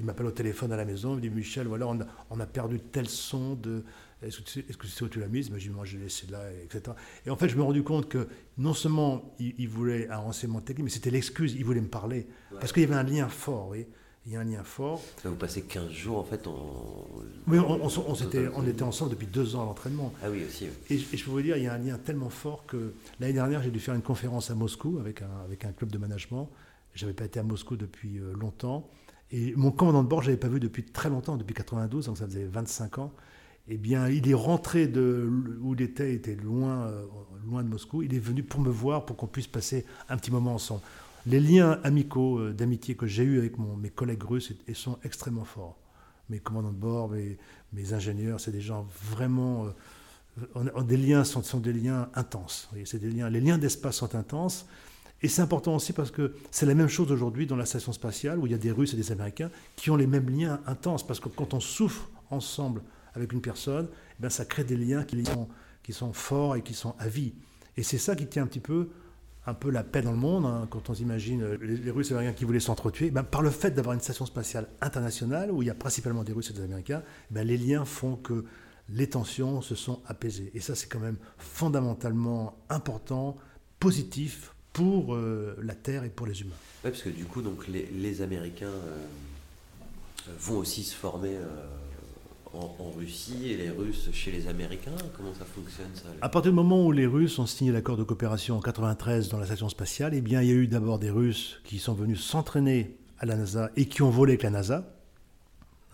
m'appelle 0.04 0.26
au 0.26 0.30
téléphone 0.30 0.72
à 0.72 0.76
la 0.76 0.84
maison, 0.84 1.12
il 1.12 1.16
me 1.16 1.20
dit 1.20 1.30
Michel, 1.30 1.66
voilà, 1.66 1.86
on 1.86 2.40
a, 2.40 2.46
perdu 2.46 2.80
tel 2.80 3.08
son 3.08 3.54
de. 3.54 3.84
Est-ce 4.22 4.40
que, 4.40 4.60
est 4.60 4.76
que 4.76 4.86
tu 4.86 4.92
sais 4.92 5.04
où 5.04 5.08
tu 5.08 5.18
l'as 5.18 5.26
mise? 5.26 5.50
Je 5.52 5.58
dis 5.58 5.70
Moi, 5.70 5.84
je 5.84 5.96
l'ai 5.96 6.04
laissé 6.04 6.26
là, 6.30 6.40
etc. 6.64 6.96
Et 7.26 7.30
en 7.30 7.36
fait, 7.36 7.48
je 7.48 7.54
me 7.54 7.60
suis 7.60 7.66
rendu 7.66 7.82
compte 7.82 8.08
que 8.08 8.28
non 8.56 8.72
seulement 8.72 9.34
il, 9.38 9.68
voulait 9.68 10.08
un 10.08 10.18
renseignement 10.18 10.60
technique, 10.60 10.84
mais 10.84 10.90
c'était 10.90 11.10
l'excuse, 11.10 11.54
il 11.54 11.64
voulait 11.64 11.80
me 11.80 11.88
parler. 11.88 12.26
Parce 12.60 12.72
qu'il 12.72 12.82
y 12.82 12.86
avait 12.86 12.94
un 12.94 13.02
lien 13.02 13.28
fort, 13.28 13.68
oui. 13.68 13.86
Il 14.24 14.32
y 14.32 14.36
a 14.36 14.40
un 14.40 14.44
lien 14.44 14.62
fort. 14.62 15.02
vous 15.24 15.34
passez 15.34 15.62
15 15.62 15.90
jours 15.90 16.18
en 16.18 16.24
fait 16.24 16.46
en. 16.46 17.08
Oui, 17.48 17.58
on, 17.58 17.80
on, 17.82 18.14
était, 18.14 18.48
on 18.54 18.64
était 18.64 18.84
ensemble 18.84 19.10
depuis 19.10 19.26
deux 19.26 19.56
ans 19.56 19.62
à 19.62 19.64
l'entraînement. 19.64 20.14
Ah 20.22 20.30
oui, 20.30 20.44
aussi. 20.46 20.68
Et, 20.90 20.98
je 20.98 21.24
peux 21.24 21.32
vous 21.32 21.42
dire, 21.42 21.56
il 21.56 21.64
y 21.64 21.66
a 21.66 21.72
un 21.72 21.78
lien 21.78 21.98
tellement 21.98 22.30
fort 22.30 22.64
que 22.66 22.94
l'année 23.18 23.32
dernière, 23.32 23.64
j'ai 23.64 23.72
dû 23.72 23.80
faire 23.80 23.94
une 23.96 24.02
conférence 24.02 24.48
à 24.52 24.54
Moscou 24.54 24.98
avec 25.00 25.22
un, 25.22 25.44
avec 25.44 25.64
un 25.64 25.72
club 25.72 25.90
de 25.90 25.98
management. 25.98 26.48
Je 26.94 27.04
n'avais 27.04 27.14
pas 27.14 27.24
été 27.24 27.40
à 27.40 27.42
Moscou 27.42 27.76
depuis 27.76 28.18
euh, 28.18 28.32
longtemps. 28.34 28.90
Et 29.30 29.54
mon 29.56 29.70
commandant 29.70 30.02
de 30.02 30.08
bord, 30.08 30.22
je 30.22 30.28
n'avais 30.28 30.40
pas 30.40 30.48
vu 30.48 30.60
depuis 30.60 30.84
très 30.84 31.08
longtemps, 31.08 31.36
depuis 31.36 31.54
92, 31.54 32.06
donc 32.06 32.18
ça 32.18 32.26
faisait 32.26 32.44
25 32.44 32.98
ans. 32.98 33.12
Eh 33.68 33.78
bien, 33.78 34.08
il 34.08 34.28
est 34.28 34.34
rentré 34.34 34.88
de 34.88 35.30
où 35.62 35.74
il 35.74 35.82
était, 35.82 36.10
il 36.10 36.16
était 36.16 36.34
loin, 36.34 36.86
euh, 36.86 37.04
loin 37.48 37.62
de 37.62 37.68
Moscou. 37.68 38.02
Il 38.02 38.12
est 38.14 38.18
venu 38.18 38.42
pour 38.42 38.60
me 38.60 38.70
voir, 38.70 39.06
pour 39.06 39.16
qu'on 39.16 39.28
puisse 39.28 39.46
passer 39.46 39.86
un 40.08 40.16
petit 40.16 40.30
moment 40.30 40.54
ensemble 40.54 40.82
les 41.26 41.40
liens 41.40 41.78
amicaux, 41.84 42.38
euh, 42.38 42.52
d'amitié 42.52 42.94
que 42.94 43.06
j'ai 43.06 43.22
eus 43.22 43.38
avec 43.38 43.54
mes 43.58 43.90
collègues 43.90 44.22
russes 44.22 44.52
sont 44.74 44.98
extrêmement 45.04 45.44
forts. 45.44 45.76
Mes 46.28 46.38
commandants 46.38 46.72
de 46.72 46.76
bord, 46.76 47.10
mes, 47.10 47.92
ingénieurs, 47.92 48.40
c'est 48.40 48.52
des 48.52 48.60
gens 48.60 48.86
vraiment. 49.10 49.66
Euh, 50.56 50.82
des 50.82 50.96
liens 50.96 51.24
sont, 51.24 51.42
sont, 51.42 51.60
des 51.60 51.72
liens 51.72 52.08
intenses. 52.14 52.70
c'est 52.86 52.98
des 52.98 53.10
liens, 53.10 53.28
les 53.28 53.40
liens 53.40 53.58
d'espace 53.58 53.96
sont 53.96 54.14
intenses. 54.14 54.66
Et 55.22 55.28
c'est 55.28 55.42
important 55.42 55.76
aussi 55.76 55.92
parce 55.92 56.10
que 56.10 56.34
c'est 56.50 56.66
la 56.66 56.74
même 56.74 56.88
chose 56.88 57.12
aujourd'hui 57.12 57.46
dans 57.46 57.56
la 57.56 57.64
station 57.64 57.92
spatiale 57.92 58.38
où 58.38 58.46
il 58.46 58.52
y 58.52 58.54
a 58.54 58.58
des 58.58 58.72
Russes 58.72 58.92
et 58.92 58.96
des 58.96 59.12
Américains 59.12 59.50
qui 59.76 59.90
ont 59.90 59.96
les 59.96 60.08
mêmes 60.08 60.28
liens 60.28 60.60
intenses. 60.66 61.06
Parce 61.06 61.20
que 61.20 61.28
quand 61.28 61.54
on 61.54 61.60
souffre 61.60 62.10
ensemble 62.30 62.82
avec 63.14 63.32
une 63.32 63.40
personne, 63.40 63.88
eh 64.18 64.20
bien, 64.20 64.30
ça 64.30 64.44
crée 64.44 64.64
des 64.64 64.76
liens 64.76 65.04
qui 65.04 65.22
sont, 65.92 66.12
forts 66.12 66.56
et 66.56 66.62
qui 66.62 66.74
sont 66.74 66.94
à 66.98 67.08
vie. 67.08 67.34
Et 67.76 67.82
c'est 67.82 67.98
ça 67.98 68.16
qui 68.16 68.26
tient 68.26 68.42
un 68.42 68.46
petit 68.46 68.60
peu 68.60 68.90
un 69.44 69.54
peu 69.54 69.70
la 69.70 69.82
paix 69.82 70.02
dans 70.02 70.12
le 70.12 70.18
monde, 70.18 70.46
hein, 70.46 70.68
quand 70.70 70.88
on 70.88 70.94
s'imagine 70.94 71.42
euh, 71.42 71.58
les, 71.60 71.90
Russes 71.90 72.12
et 72.12 72.14
les 72.14 72.18
Américains 72.18 72.38
qui 72.38 72.44
voulaient 72.44 72.60
s'entretuer, 72.60 73.10
ben, 73.10 73.24
par 73.24 73.42
le 73.42 73.50
fait 73.50 73.72
d'avoir 73.72 73.92
une 73.92 74.00
station 74.00 74.24
spatiale 74.24 74.68
internationale 74.80 75.50
où 75.50 75.62
il 75.62 75.66
y 75.66 75.70
a 75.70 75.74
principalement 75.74 76.22
des 76.22 76.32
Russes 76.32 76.50
et 76.50 76.52
des 76.52 76.62
Américains, 76.62 77.02
ben, 77.32 77.44
les 77.44 77.56
liens 77.56 77.84
font 77.84 78.14
que 78.14 78.44
les 78.88 79.08
tensions 79.08 79.60
se 79.60 79.74
sont 79.74 80.00
apaisées. 80.06 80.52
Et 80.54 80.60
ça, 80.60 80.76
c'est 80.76 80.86
quand 80.86 81.00
même 81.00 81.16
fondamentalement 81.38 82.56
important, 82.68 83.36
positif 83.80 84.51
pour 84.72 85.14
euh, 85.14 85.56
la 85.62 85.74
Terre 85.74 86.04
et 86.04 86.10
pour 86.10 86.26
les 86.26 86.40
humains. 86.40 86.54
Oui, 86.84 86.90
parce 86.90 87.02
que 87.02 87.10
du 87.10 87.24
coup, 87.24 87.42
donc, 87.42 87.66
les, 87.68 88.22
Américains 88.22 88.66
euh, 88.66 90.32
vont 90.38 90.58
aussi 90.58 90.82
se 90.82 90.94
former 90.94 91.36
en, 92.54 92.90
Russie 92.96 93.50
et 93.50 93.56
les 93.56 93.70
Russes 93.70 94.10
chez 94.12 94.30
les 94.30 94.46
Américains 94.46 94.92
Comment 95.16 95.32
ça 95.32 95.44
fonctionne 95.44 95.90
ça 95.94 96.08
À 96.20 96.28
partir 96.28 96.52
du 96.52 96.56
moment 96.56 96.84
où 96.86 96.92
les 96.92 97.06
Russes 97.06 97.38
ont 97.38 97.46
signé 97.46 97.72
l'accord 97.72 97.96
de 97.96 98.04
coopération 98.04 98.56
en 98.56 98.60
93 98.60 99.28
dans 99.28 99.38
la 99.38 99.46
station 99.46 99.68
spatiale, 99.68 100.12
eh 100.14 100.20
bien, 100.20 100.42
il 100.42 100.48
y 100.48 100.52
a 100.52 100.54
eu 100.54 100.66
d'abord 100.68 100.98
des 100.98 101.10
Russes 101.10 101.60
qui 101.64 101.78
sont 101.78 101.94
venus 101.94 102.20
s'entraîner 102.20 102.96
à 103.18 103.26
la 103.26 103.36
NASA 103.36 103.70
et 103.76 103.86
qui 103.86 104.02
ont 104.02 104.10
volé 104.10 104.32
avec 104.32 104.42
la 104.42 104.50
NASA. 104.50 104.84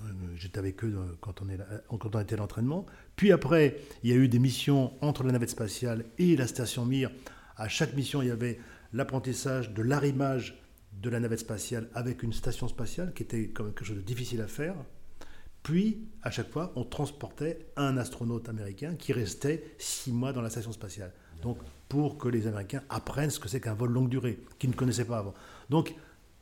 Euh, 0.03 0.07
j'étais 0.37 0.59
avec 0.59 0.83
eux 0.85 0.97
quand 1.21 1.43
on, 1.43 1.49
est 1.49 1.59
quand 1.89 2.15
on 2.15 2.21
était 2.21 2.35
à 2.35 2.39
l'entraînement. 2.39 2.87
Puis 3.17 3.33
après, 3.33 3.79
il 4.03 4.11
y 4.11 4.13
a 4.13 4.17
eu 4.17 4.29
des 4.29 4.39
missions 4.39 4.93
entre 5.01 5.25
la 5.25 5.33
navette 5.33 5.51
spatiale 5.51 6.05
et 6.19 6.37
la 6.37 6.47
station 6.47 6.85
Mir. 6.85 7.11
À 7.59 7.69
chaque 7.69 7.95
mission, 7.95 8.23
il 8.23 8.29
y 8.29 8.31
avait 8.31 8.59
l'apprentissage 8.93 9.75
de 9.75 9.83
l'arrimage 9.83 10.59
de 10.93 11.11
la 11.11 11.21
navette 11.21 11.41
spatiale 11.41 11.89
avec 11.95 12.23
une 12.23 12.33
station 12.33 12.69
spatiale, 12.69 13.13
qui 13.13 13.23
était 13.23 13.51
quand 13.51 13.65
même 13.65 13.75
quelque 13.75 13.87
chose 13.87 13.97
de 13.97 14.03
difficile 14.03 14.41
à 14.41 14.47
faire. 14.47 14.75
Puis, 15.63 16.09
à 16.23 16.31
chaque 16.31 16.51
fois, 16.51 16.73
on 16.77 16.85
transportait 16.85 17.67
un 17.77 17.97
astronaute 17.99 18.49
américain 18.49 18.95
qui 18.95 19.13
restait 19.13 19.75
six 19.77 20.13
mois 20.13 20.33
dans 20.33 20.41
la 20.41 20.51
station 20.51 20.73
spatiale. 20.73 21.13
Donc, 21.43 21.59
pour 21.89 22.17
que 22.17 22.29
les 22.29 22.47
Américains 22.47 22.83
apprennent 22.89 23.31
ce 23.31 23.39
que 23.39 23.49
c'est 23.49 23.61
qu'un 23.61 23.75
vol 23.75 23.91
longue 23.91 24.09
durée, 24.09 24.41
qu'ils 24.59 24.71
ne 24.71 24.75
connaissaient 24.75 25.05
pas 25.05 25.19
avant. 25.19 25.35
Donc, 25.69 25.95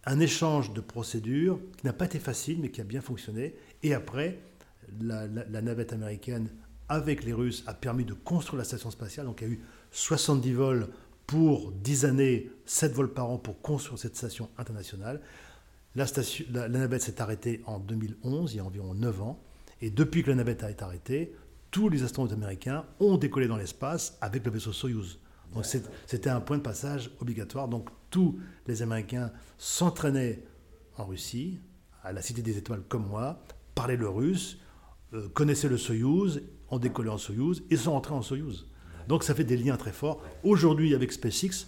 un 0.04 0.20
échange 0.20 0.72
de 0.72 0.80
procédures 0.80 1.58
qui 1.76 1.86
n'a 1.86 1.92
pas 1.92 2.04
été 2.04 2.18
facile, 2.18 2.60
mais 2.60 2.70
qui 2.70 2.80
a 2.80 2.84
bien 2.84 3.00
fonctionné. 3.00 3.56
Et 3.82 3.94
après, 3.94 4.38
la, 5.00 5.26
navette 5.26 5.92
américaine 5.92 6.48
avec 6.88 7.24
les 7.24 7.32
Russes 7.32 7.64
a 7.66 7.74
permis 7.74 8.04
de 8.04 8.14
construire 8.14 8.58
la 8.58 8.64
station 8.64 8.90
spatiale. 8.90 9.26
Donc, 9.26 9.40
il 9.40 9.48
y 9.48 9.50
a 9.50 9.54
eu 9.54 9.60
70 9.90 10.52
vols 10.52 10.88
pour 11.26 11.72
10 11.72 12.04
années, 12.04 12.50
7 12.66 12.92
vols 12.92 13.12
par 13.12 13.30
an 13.30 13.38
pour 13.38 13.60
construire 13.60 13.98
cette 13.98 14.16
station 14.16 14.48
internationale. 14.58 15.20
La, 15.94 16.68
navette 16.68 17.02
s'est 17.02 17.20
arrêtée 17.20 17.62
en 17.66 17.78
2011, 17.78 18.52
il 18.52 18.56
y 18.58 18.60
a 18.60 18.64
environ 18.64 18.94
9 18.94 19.22
ans. 19.22 19.42
Et 19.80 19.90
depuis 19.90 20.22
que 20.22 20.30
la 20.30 20.36
navette 20.36 20.62
a 20.62 20.70
été 20.70 20.84
arrêtée, 20.84 21.34
tous 21.70 21.88
les 21.88 22.02
astronautes 22.02 22.32
américains 22.32 22.84
ont 23.00 23.16
décollé 23.16 23.48
dans 23.48 23.56
l'espace 23.56 24.16
avec 24.20 24.44
le 24.44 24.50
vaisseau 24.50 24.72
Soyuz. 24.72 25.18
Donc 25.54 25.64
c'était 26.06 26.30
un 26.30 26.40
point 26.40 26.58
de 26.58 26.62
passage 26.62 27.10
obligatoire. 27.20 27.68
Donc 27.68 27.88
tous 28.10 28.38
les 28.66 28.82
Américains 28.82 29.32
s'entraînaient 29.58 30.42
en 30.96 31.06
Russie, 31.06 31.60
à 32.02 32.12
la 32.12 32.22
Cité 32.22 32.42
des 32.42 32.56
Étoiles 32.58 32.82
comme 32.88 33.06
moi, 33.06 33.40
parlaient 33.74 33.96
le 33.96 34.08
russe, 34.08 34.58
euh, 35.12 35.28
connaissaient 35.28 35.68
le 35.68 35.76
Soyuz, 35.76 36.42
ont 36.70 36.78
décollé 36.78 37.10
en 37.10 37.18
Soyuz 37.18 37.62
et 37.70 37.76
sont 37.76 37.92
entrés 37.92 38.14
en 38.14 38.22
Soyuz. 38.22 38.66
Donc 39.08 39.22
ça 39.22 39.34
fait 39.34 39.44
des 39.44 39.56
liens 39.56 39.76
très 39.76 39.92
forts. 39.92 40.22
Aujourd'hui 40.42 40.94
avec 40.94 41.12
SpaceX, 41.12 41.66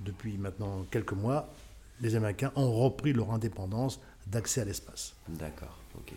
depuis 0.00 0.38
maintenant 0.38 0.84
quelques 0.90 1.12
mois, 1.12 1.52
les 2.00 2.14
Américains 2.14 2.52
ont 2.56 2.72
repris 2.72 3.12
leur 3.12 3.32
indépendance 3.32 4.00
d'accès 4.26 4.60
à 4.60 4.64
l'espace. 4.64 5.14
D'accord, 5.28 5.78
ok. 5.96 6.12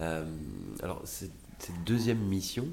Euh, 0.00 0.24
alors, 0.82 1.02
cette, 1.04 1.30
deuxième 1.86 2.18
mission, 2.18 2.66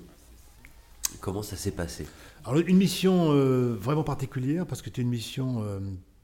comment 1.22 1.43
ça 1.43 1.55
s'est 1.55 1.72
passé? 1.72 2.05
Alors, 2.45 2.59
une 2.59 2.78
mission 2.78 3.32
euh, 3.32 3.76
vraiment 3.80 4.03
particulière, 4.03 4.66
parce 4.66 4.82
que 4.82 4.89
c'était 4.89 5.01
une 5.01 5.09
mission, 5.09 5.64
euh, 5.64 5.80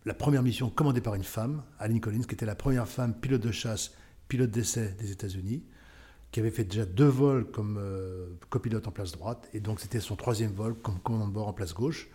la 0.06 0.14
première 0.14 0.44
mission 0.44 0.70
commandée 0.70 1.02
par 1.02 1.16
une 1.16 1.24
femme, 1.24 1.64
Aline 1.80 2.02
Collins, 2.02 2.24
qui 2.24 2.34
était 2.34 2.46
la 2.46 2.56
première 2.56 2.88
femme 2.88 3.14
pilote 3.14 3.42
de 3.42 3.52
chasse, 3.52 3.94
pilote 4.28 4.52
d'essai 4.52 4.96
des 5.00 5.12
États-Unis, 5.12 5.64
qui 6.32 6.40
avait 6.40 6.52
fait 6.52 6.64
déjà 6.64 6.86
deux 6.86 7.08
vols 7.08 7.46
comme 7.52 7.80
copilote 8.50 8.88
en 8.88 8.92
place 8.92 9.12
droite, 9.14 9.50
et 9.54 9.60
donc 9.60 9.80
c'était 9.80 10.00
son 10.00 10.16
troisième 10.16 10.52
vol 10.52 10.76
comme 10.76 11.00
commandant 11.00 11.28
de 11.28 11.34
bord 11.34 11.48
en 11.48 11.54
place 11.54 11.74
gauche. 11.74 12.08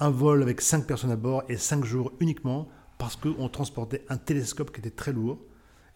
Un 0.00 0.10
vol 0.10 0.42
avec 0.42 0.60
cinq 0.60 0.86
personnes 0.86 1.10
à 1.10 1.16
bord 1.16 1.42
et 1.48 1.56
cinq 1.56 1.84
jours 1.84 2.12
uniquement 2.20 2.68
parce 2.98 3.16
qu'on 3.16 3.48
transportait 3.48 4.04
un 4.08 4.16
télescope 4.16 4.72
qui 4.72 4.80
était 4.80 4.90
très 4.90 5.12
lourd, 5.12 5.38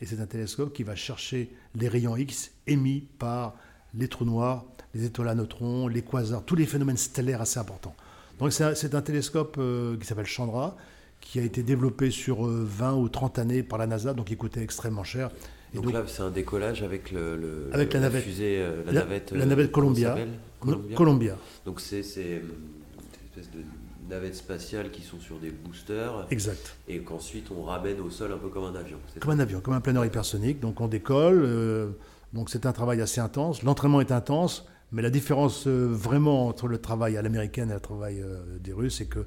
et 0.00 0.06
c'est 0.06 0.20
un 0.20 0.26
télescope 0.26 0.72
qui 0.72 0.82
va 0.82 0.96
chercher 0.96 1.54
les 1.74 1.88
rayons 1.88 2.16
X 2.16 2.50
émis 2.66 3.08
par 3.18 3.54
les 3.94 4.08
trous 4.08 4.24
noirs, 4.24 4.64
les 4.94 5.04
étoiles 5.04 5.28
à 5.28 5.34
neutrons, 5.34 5.88
les 5.88 6.02
quasars, 6.02 6.44
tous 6.44 6.56
les 6.56 6.66
phénomènes 6.66 6.96
stellaires 6.96 7.40
assez 7.40 7.58
importants. 7.58 7.94
Donc 8.38 8.52
c'est 8.52 8.94
un, 8.94 9.02
télescope 9.02 9.56
euh, 9.58 9.96
qui 9.96 10.06
s'appelle 10.06 10.26
Chandra, 10.26 10.76
qui 11.20 11.38
a 11.38 11.42
été 11.42 11.62
développé 11.62 12.10
sur 12.10 12.44
20 12.44 12.92
euh, 12.92 12.96
ou 12.96 13.08
30 13.08 13.38
années 13.38 13.62
par 13.62 13.78
la 13.78 13.86
NASA, 13.86 14.14
donc 14.14 14.30
il 14.30 14.36
coûtait 14.36 14.62
extrêmement 14.62 15.04
cher. 15.04 15.30
Donc, 15.74 15.92
là, 15.92 16.02
c'est 16.06 16.22
un 16.22 16.30
décollage 16.30 16.82
avec, 16.82 17.10
le, 17.10 17.68
avec 17.72 17.92
la, 17.94 18.00
navette, 18.00 18.24
fusée, 18.24 18.58
euh, 18.60 18.82
la, 18.86 18.92
navette, 18.92 19.32
la 19.32 19.46
navette 19.46 19.72
Columbia. 19.72 20.16
Columbia. 20.60 20.96
Columbia. 20.96 21.36
Donc 21.64 21.80
c'est 21.80 22.00
une 22.00 23.26
espèce 23.30 23.50
de 23.50 23.60
navettes 24.08 24.36
spatiales 24.36 24.90
qui 24.90 25.02
sont 25.02 25.18
sur 25.18 25.38
des 25.38 25.50
boosters. 25.50 26.26
Exact. 26.30 26.76
Et 26.88 27.00
qu'ensuite 27.00 27.50
on 27.50 27.62
ramène 27.62 28.00
au 28.00 28.10
sol 28.10 28.32
un 28.32 28.38
peu 28.38 28.48
comme 28.48 28.64
un 28.64 28.74
avion. 28.74 28.98
Comme 29.18 29.32
un 29.32 29.38
avion, 29.38 29.60
comme 29.60 29.74
un 29.74 29.80
planeur 29.80 30.04
hypersonique. 30.04 30.60
Donc 30.60 30.80
on 30.80 30.88
décolle. 30.88 31.42
Euh, 31.44 31.90
donc 32.32 32.50
c'est 32.50 32.66
un 32.66 32.72
travail 32.72 33.00
assez 33.00 33.20
intense. 33.20 33.62
L'entraînement 33.62 34.00
est 34.00 34.12
intense. 34.12 34.66
Mais 34.92 35.00
la 35.00 35.10
différence 35.10 35.66
euh, 35.66 35.88
vraiment 35.90 36.46
entre 36.48 36.68
le 36.68 36.78
travail 36.78 37.16
à 37.16 37.22
l'américaine 37.22 37.70
et 37.70 37.74
le 37.74 37.80
travail 37.80 38.20
euh, 38.20 38.58
des 38.60 38.74
Russes, 38.74 38.96
c'est 38.98 39.06
que 39.06 39.24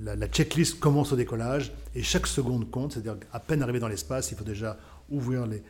la, 0.00 0.26
checklist 0.26 0.80
commence 0.80 1.12
au 1.12 1.16
décollage 1.16 1.72
et 1.94 2.02
chaque 2.02 2.26
seconde 2.26 2.70
compte. 2.70 2.92
C'est-à-dire 2.92 3.16
qu'à 3.20 3.38
peine 3.38 3.62
arrivé 3.62 3.78
dans 3.78 3.88
l'espace, 3.88 4.32
il 4.32 4.36
faut 4.36 4.44
déjà 4.44 4.76
ouvrir 5.08 5.46
les, 5.46 5.62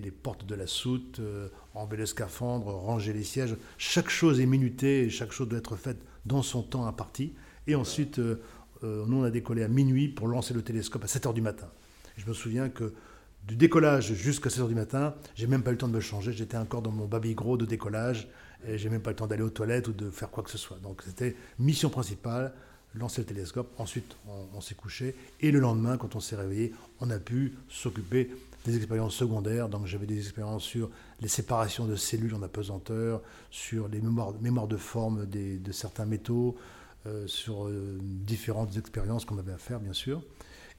les, 0.00 0.10
portes 0.10 0.46
de 0.46 0.54
la 0.54 0.66
soute, 0.66 1.20
enlever 1.74 1.96
le 1.96 2.06
scaphandre, 2.06 2.66
ranger 2.66 3.12
les 3.12 3.24
sièges. 3.24 3.56
Chaque 3.78 4.08
chose 4.08 4.40
est 4.40 4.46
minutée 4.46 5.02
et 5.02 5.10
chaque 5.10 5.32
chose 5.32 5.48
doit 5.48 5.58
être 5.58 5.76
faite 5.76 5.98
dans 6.26 6.42
son 6.42 6.62
temps 6.62 6.86
imparti. 6.86 7.32
Et 7.66 7.74
ensuite, 7.74 8.18
euh, 8.18 8.40
euh, 8.82 9.04
nous, 9.06 9.18
on 9.18 9.24
a 9.24 9.30
décollé 9.30 9.62
à 9.62 9.68
minuit 9.68 10.08
pour 10.08 10.28
lancer 10.28 10.54
le 10.54 10.62
télescope 10.62 11.04
à 11.04 11.06
7 11.06 11.26
h 11.26 11.34
du 11.34 11.42
matin. 11.42 11.68
je 12.16 12.26
me 12.26 12.32
souviens 12.32 12.68
que 12.68 12.92
du 13.46 13.56
décollage 13.56 14.14
jusqu'à 14.14 14.50
7 14.50 14.64
h 14.64 14.68
du 14.68 14.74
matin, 14.74 15.14
j'ai 15.34 15.46
même 15.46 15.62
pas 15.62 15.70
eu 15.70 15.74
le 15.74 15.78
temps 15.78 15.88
de 15.88 15.94
me 15.94 16.00
changer. 16.00 16.32
J'étais 16.32 16.56
encore 16.56 16.82
dans 16.82 16.90
mon 16.90 17.06
baby 17.06 17.34
gros 17.34 17.56
de 17.56 17.66
décollage 17.66 18.28
et 18.66 18.78
j'ai 18.78 18.88
même 18.88 19.02
pas 19.02 19.10
eu 19.10 19.12
le 19.12 19.16
temps 19.16 19.26
d'aller 19.26 19.42
aux 19.42 19.50
toilettes 19.50 19.88
ou 19.88 19.92
de 19.92 20.10
faire 20.10 20.30
quoi 20.30 20.42
que 20.42 20.50
ce 20.50 20.58
soit. 20.58 20.78
Donc 20.78 21.02
c'était 21.04 21.36
mission 21.58 21.90
principale, 21.90 22.54
lancer 22.94 23.22
le 23.22 23.26
télescope. 23.26 23.72
Ensuite, 23.78 24.16
on, 24.54 24.60
s'est 24.60 24.74
couché 24.74 25.14
et 25.40 25.50
le 25.50 25.60
lendemain, 25.60 25.96
quand 25.96 26.16
on 26.16 26.20
s'est 26.20 26.36
réveillé, 26.36 26.72
on 27.00 27.10
a 27.10 27.18
pu 27.18 27.54
s'occuper 27.68 28.30
des 28.64 28.76
expériences 28.76 29.14
secondaires. 29.14 29.68
Donc 29.68 29.86
j'avais 29.86 30.06
des 30.06 30.18
expériences 30.18 30.64
sur 30.64 30.90
les 31.20 31.28
séparations 31.28 31.86
de 31.86 31.96
cellules 31.96 32.34
en 32.34 32.42
apesanteur, 32.42 33.22
sur 33.50 33.88
les 33.88 34.00
mémoires, 34.00 34.32
de 34.68 34.76
forme 34.76 35.26
de 35.26 35.72
certains 35.72 36.06
métaux, 36.06 36.56
euh, 37.06 37.26
sur 37.26 37.66
euh, 37.66 37.98
différentes 38.00 38.78
expériences 38.78 39.26
qu'on 39.26 39.36
avait 39.36 39.52
à 39.52 39.58
faire, 39.58 39.78
bien 39.78 39.92
sûr. 39.92 40.22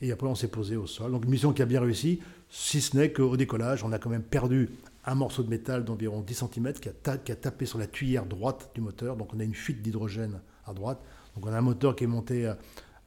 Et 0.01 0.11
après, 0.11 0.25
on 0.25 0.33
s'est 0.33 0.47
posé 0.47 0.75
au 0.75 0.87
sol. 0.87 1.11
Donc, 1.11 1.23
une 1.25 1.29
mission 1.29 1.53
qui 1.53 1.61
a 1.61 1.67
bien 1.67 1.79
réussi, 1.79 2.19
si 2.49 2.81
ce 2.81 2.97
n'est 2.97 3.13
qu'au 3.13 3.37
décollage, 3.37 3.83
on 3.83 3.91
a 3.91 3.99
quand 3.99 4.09
même 4.09 4.23
perdu 4.23 4.71
un 5.05 5.13
morceau 5.13 5.43
de 5.43 5.49
métal 5.49 5.85
d'environ 5.85 6.21
10 6.21 6.45
cm 6.51 6.73
qui 6.73 6.89
a, 6.89 7.35
tapé 7.35 7.67
sur 7.67 7.77
la 7.77 7.85
tuyère 7.85 8.25
droite 8.25 8.71
du 8.73 8.81
moteur. 8.81 9.17
Donc, 9.17 9.35
on 9.35 9.39
a 9.39 9.43
une 9.43 9.53
fuite 9.53 9.83
d'hydrogène 9.83 10.41
à 10.65 10.73
droite. 10.73 10.99
Donc, 11.35 11.45
on 11.45 11.53
a 11.53 11.57
un 11.59 11.61
moteur 11.61 11.95
qui 11.95 12.05
est 12.05 12.07
monté 12.07 12.47
à, 12.47 12.57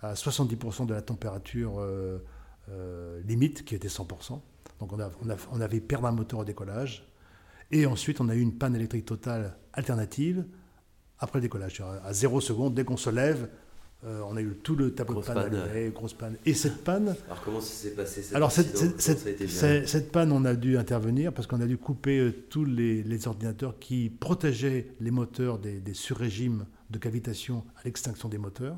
à 0.00 0.14
70% 0.14 0.86
de 0.86 0.94
la 0.94 1.02
température 1.02 1.72
euh, 2.70 3.20
limite, 3.26 3.64
qui 3.64 3.74
était 3.74 3.88
100%. 3.88 4.38
Donc, 4.80 4.92
on, 4.92 5.00
a, 5.00 5.10
on, 5.24 5.30
a, 5.30 5.36
on 5.52 5.60
avait 5.60 5.80
perdu 5.80 6.06
un 6.06 6.12
moteur 6.12 6.40
au 6.40 6.44
décollage. 6.44 7.04
Et 7.70 7.84
ensuite, 7.86 8.20
on 8.20 8.28
a 8.28 8.34
eu 8.34 8.40
une 8.40 8.56
panne 8.56 8.74
électrique 8.76 9.04
totale 9.06 9.56
alternative 9.72 10.44
après 11.18 11.38
le 11.38 11.42
décollage. 11.42 11.82
À 12.04 12.12
0 12.12 12.40
secondes, 12.40 12.74
dès 12.74 12.84
qu'on 12.84 12.96
se 12.96 13.10
lève, 13.10 13.48
euh, 14.04 14.20
on 14.28 14.36
a 14.36 14.40
eu 14.40 14.54
tout 14.62 14.76
le 14.76 14.94
tableau 14.94 15.14
Grosse 15.14 15.28
de 15.28 15.32
panne, 15.34 15.50
panne. 15.50 15.60
allumé, 15.70 15.90
grosse 15.90 16.14
panne. 16.14 16.36
Et 16.46 16.54
cette 16.54 16.84
panne, 16.84 17.16
Alors 17.26 17.42
comment 17.42 17.60
ça 17.60 17.72
s'est 17.72 17.90
passé 17.90 18.22
cet 18.22 18.36
alors 18.36 18.52
cette, 18.52 18.76
cette- 18.76 19.00
cette- 19.00 19.48
cette- 19.48 19.88
cette 19.88 20.12
panne, 20.12 20.30
on 20.30 20.44
a 20.44 20.54
dû 20.54 20.78
intervenir 20.78 21.32
parce 21.32 21.48
qu'on 21.48 21.60
a 21.60 21.66
dû 21.66 21.76
couper 21.78 22.20
euh, 22.20 22.32
tous 22.48 22.64
les, 22.64 23.02
les 23.02 23.26
ordinateurs 23.26 23.76
qui 23.80 24.08
protégeaient 24.08 24.92
les 25.00 25.10
moteurs 25.10 25.58
des, 25.58 25.80
des 25.80 25.94
surrégimes 25.94 26.66
de 26.90 26.98
cavitation 26.98 27.64
à 27.76 27.80
l'extinction 27.86 28.28
des 28.28 28.38
moteurs. 28.38 28.76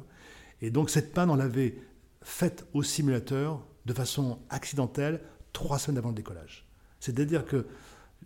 Et 0.63 0.71
donc 0.71 0.89
cette 0.89 1.13
panne, 1.13 1.29
on 1.29 1.37
l'avait 1.37 1.77
faite 2.23 2.67
au 2.73 2.83
simulateur 2.83 3.63
de 3.85 3.93
façon 3.93 4.39
accidentelle 4.49 5.21
trois 5.53 5.79
semaines 5.79 5.99
avant 5.99 6.09
le 6.11 6.15
décollage. 6.15 6.65
C'est-à-dire 7.01 7.45
que 7.47 7.67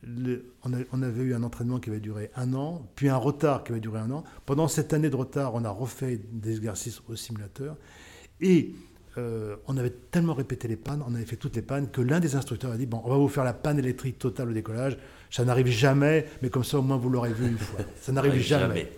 le- 0.02 0.52
on, 0.64 0.72
a- 0.74 0.84
on 0.92 1.02
avait 1.02 1.22
eu 1.22 1.34
un 1.34 1.42
entraînement 1.42 1.78
qui 1.80 1.90
avait 1.90 2.00
duré 2.00 2.30
un 2.36 2.52
an, 2.54 2.86
puis 2.96 3.08
un 3.08 3.16
retard 3.16 3.64
qui 3.64 3.72
avait 3.72 3.80
duré 3.80 4.00
un 4.00 4.10
an. 4.10 4.24
Pendant 4.46 4.68
cette 4.68 4.92
année 4.92 5.10
de 5.10 5.16
retard, 5.16 5.54
on 5.54 5.64
a 5.64 5.70
refait 5.70 6.20
des 6.32 6.56
exercices 6.56 7.00
au 7.08 7.16
simulateur. 7.16 7.76
Et 8.40 8.74
euh, 9.16 9.54
on 9.68 9.76
avait 9.76 9.90
tellement 10.10 10.34
répété 10.34 10.66
les 10.66 10.74
pannes, 10.76 11.00
on 11.06 11.14
avait 11.14 11.24
fait 11.24 11.36
toutes 11.36 11.54
les 11.54 11.62
pannes, 11.62 11.88
que 11.88 12.00
l'un 12.00 12.18
des 12.18 12.34
instructeurs 12.34 12.72
a 12.72 12.76
dit 12.76 12.86
Bon, 12.86 13.00
on 13.04 13.10
va 13.10 13.16
vous 13.16 13.28
faire 13.28 13.44
la 13.44 13.52
panne 13.52 13.78
électrique 13.78 14.18
totale 14.18 14.50
au 14.50 14.52
décollage. 14.52 14.98
Ça 15.30 15.44
n'arrive 15.44 15.68
jamais, 15.68 16.26
mais 16.42 16.50
comme 16.50 16.64
ça, 16.64 16.78
au 16.78 16.82
moins, 16.82 16.96
vous 16.96 17.08
l'aurez 17.10 17.32
vu 17.32 17.46
une 17.46 17.58
fois. 17.58 17.80
Ça 18.00 18.12
n'arrive 18.12 18.32
Arrive 18.32 18.44
jamais. 18.44 18.92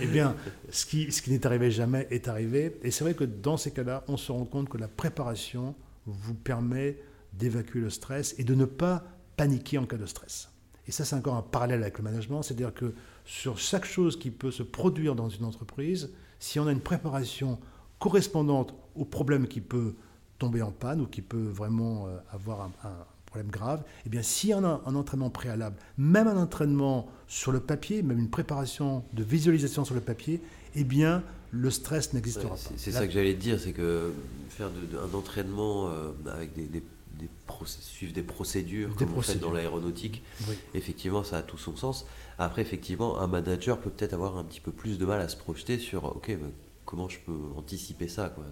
Eh 0.00 0.06
bien, 0.06 0.34
ce 0.70 0.84
qui, 0.86 1.10
ce 1.12 1.22
qui 1.22 1.30
n'est 1.30 1.44
arrivé 1.46 1.70
jamais 1.70 2.06
est 2.10 2.26
arrivé. 2.28 2.76
Et 2.82 2.90
c'est 2.90 3.02
vrai 3.04 3.14
que 3.14 3.24
dans 3.24 3.56
ces 3.56 3.70
cas-là, 3.72 4.04
on 4.08 4.16
se 4.16 4.30
rend 4.32 4.44
compte 4.44 4.68
que 4.68 4.78
la 4.78 4.88
préparation 4.88 5.74
vous 6.06 6.34
permet 6.34 6.98
d'évacuer 7.32 7.80
le 7.80 7.90
stress 7.90 8.34
et 8.38 8.44
de 8.44 8.54
ne 8.54 8.64
pas 8.64 9.04
paniquer 9.36 9.78
en 9.78 9.86
cas 9.86 9.96
de 9.96 10.06
stress. 10.06 10.50
Et 10.88 10.92
ça, 10.92 11.04
c'est 11.04 11.14
encore 11.16 11.36
un 11.36 11.42
parallèle 11.42 11.82
avec 11.82 11.98
le 11.98 12.04
management, 12.04 12.42
c'est-à-dire 12.42 12.74
que 12.74 12.92
sur 13.24 13.58
chaque 13.58 13.84
chose 13.84 14.18
qui 14.18 14.30
peut 14.30 14.50
se 14.50 14.62
produire 14.64 15.14
dans 15.14 15.28
une 15.28 15.44
entreprise, 15.44 16.10
si 16.40 16.58
on 16.58 16.66
a 16.66 16.72
une 16.72 16.80
préparation 16.80 17.58
correspondante 18.00 18.74
au 18.96 19.04
problème 19.04 19.46
qui 19.46 19.60
peut 19.60 19.94
tomber 20.38 20.60
en 20.62 20.72
panne 20.72 21.00
ou 21.00 21.06
qui 21.06 21.22
peut 21.22 21.46
vraiment 21.46 22.08
euh, 22.08 22.16
avoir 22.32 22.62
un, 22.62 22.72
un 22.88 22.96
problème 23.26 23.48
grave, 23.50 23.84
eh 24.04 24.08
bien, 24.08 24.22
s'il 24.22 24.50
y 24.50 24.52
a 24.52 24.58
un, 24.58 24.94
entraînement 24.96 25.30
préalable, 25.30 25.76
même 25.96 26.26
un 26.26 26.36
entraînement 26.36 27.08
sur 27.28 27.52
le 27.52 27.60
papier, 27.60 28.02
même 28.02 28.18
une 28.18 28.28
préparation 28.28 29.04
de 29.12 29.22
visualisation 29.22 29.84
sur 29.84 29.94
le 29.94 30.00
papier, 30.00 30.42
eh 30.74 30.82
bien, 30.84 31.22
le 31.52 31.70
stress 31.70 32.12
n'existera 32.12 32.54
Ouais, 32.54 32.58
pas. 32.58 32.70
c'est 32.76 32.90
ça 32.90 33.06
que 33.06 33.12
j'allais 33.12 33.34
dire, 33.34 33.60
c'est 33.60 33.72
que 33.72 34.12
faire 34.48 34.68
de- 34.70 34.86
de- 34.86 34.98
un 34.98 35.16
entraînement 35.16 35.88
euh, 35.90 36.10
avec 36.26 36.54
des, 36.54 36.64
des, 36.64 36.82
des 37.22 38.12
des 38.12 38.22
procédures, 38.22 38.88
Des 38.90 38.94
comme 38.96 39.06
faites 39.08 39.14
procédures. 39.14 39.48
dans 39.48 39.52
l'aéronautique, 39.54 40.22
Oui. 40.48 40.54
effectivement, 40.74 41.22
ça 41.24 41.38
a 41.38 41.42
tout 41.42 41.58
son 41.58 41.76
sens. 41.76 42.06
Après, 42.38 42.62
effectivement, 42.62 43.20
un 43.20 43.26
manager 43.26 43.78
peut 43.78 43.90
peut-être 43.90 44.14
avoir 44.14 44.36
un 44.38 44.44
petit 44.44 44.60
peu 44.60 44.72
plus 44.72 44.98
de 44.98 45.06
mal 45.06 45.20
à 45.20 45.28
se 45.28 45.36
projeter 45.36 45.78
sur, 45.78 46.04
ok, 46.04 46.28
mais 46.28 46.50
comment 46.84 47.08
je 47.08 47.18
peux 47.20 47.38
anticiper 47.56 48.08
ça, 48.08 48.28
quoi. 48.30 48.44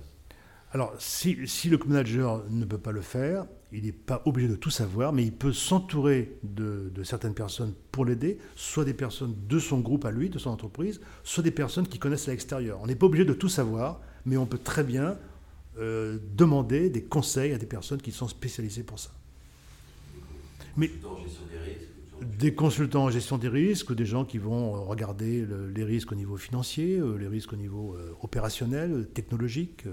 Alors, 0.73 0.95
si, 1.01 1.37
si 1.49 1.69
le 1.69 1.79
manager 1.85 2.45
ne 2.49 2.65
peut 2.65 2.79
pas 2.79 2.93
le 2.93 3.01
faire, 3.01 3.45
il 3.73 3.85
n'est 3.87 3.93
pas 3.93 4.23
obligé 4.25 4.47
de 4.47 4.55
tout 4.55 4.71
savoir, 4.71 5.13
mais 5.13 5.25
il 5.25 5.33
peut 5.33 5.53
s'entourer 5.53 6.39
de, 6.45 6.93
de 6.95 7.03
certaines 7.03 7.35
personnes 7.35 7.75
pour 7.91 8.05
l'aider, 8.05 8.39
soit 8.55 8.85
des 8.85 8.95
personnes 8.95 9.35
de 9.49 9.59
son 9.59 9.81
groupe 9.81 10.05
à 10.05 10.13
lui, 10.13 10.31
de 10.31 10.39
son 10.39 10.51
entreprise, 10.51 11.01
soit 11.25 11.43
des 11.43 11.51
personnes 11.51 11.89
qui 11.89 11.99
connaissent 11.99 12.29
à 12.29 12.31
l'extérieur. 12.31 12.79
On 12.83 12.87
n'est 12.87 12.95
pas 12.95 13.07
obligé 13.07 13.25
de 13.25 13.33
tout 13.33 13.49
savoir, 13.49 14.01
mais 14.25 14.37
on 14.37 14.47
peut 14.47 14.59
très 14.59 14.85
bien 14.85 15.19
euh, 15.81 16.19
demander 16.37 16.91
des 16.91 17.03
conseils 17.03 17.53
à 17.53 17.59
des 17.59 17.67
personnes 17.67 18.01
qui 18.03 18.13
sont 18.13 18.29
spécialisées 18.29 18.83
pour 18.83 18.99
ça. 18.99 19.11
Mais 20.77 20.89
des 20.89 21.59
risques, 21.59 22.39
des 22.39 22.55
consultants 22.55 23.05
en 23.05 23.11
gestion 23.11 23.39
des 23.39 23.49
risques, 23.49 23.91
ou 23.91 23.95
des 23.95 24.05
gens 24.07 24.25
qui 24.25 24.39
vont 24.39 24.77
euh, 24.77 24.81
regarder 24.81 25.41
le- 25.45 25.69
les 25.71 25.85
risques 25.85 26.13
au 26.13 26.15
niveau 26.15 26.37
financier, 26.37 26.99
euh, 26.99 27.17
les 27.17 27.27
risques 27.27 27.53
au 27.53 27.57
niveau 27.57 27.97
opérationnel, 28.23 29.09
technologique, 29.15 29.85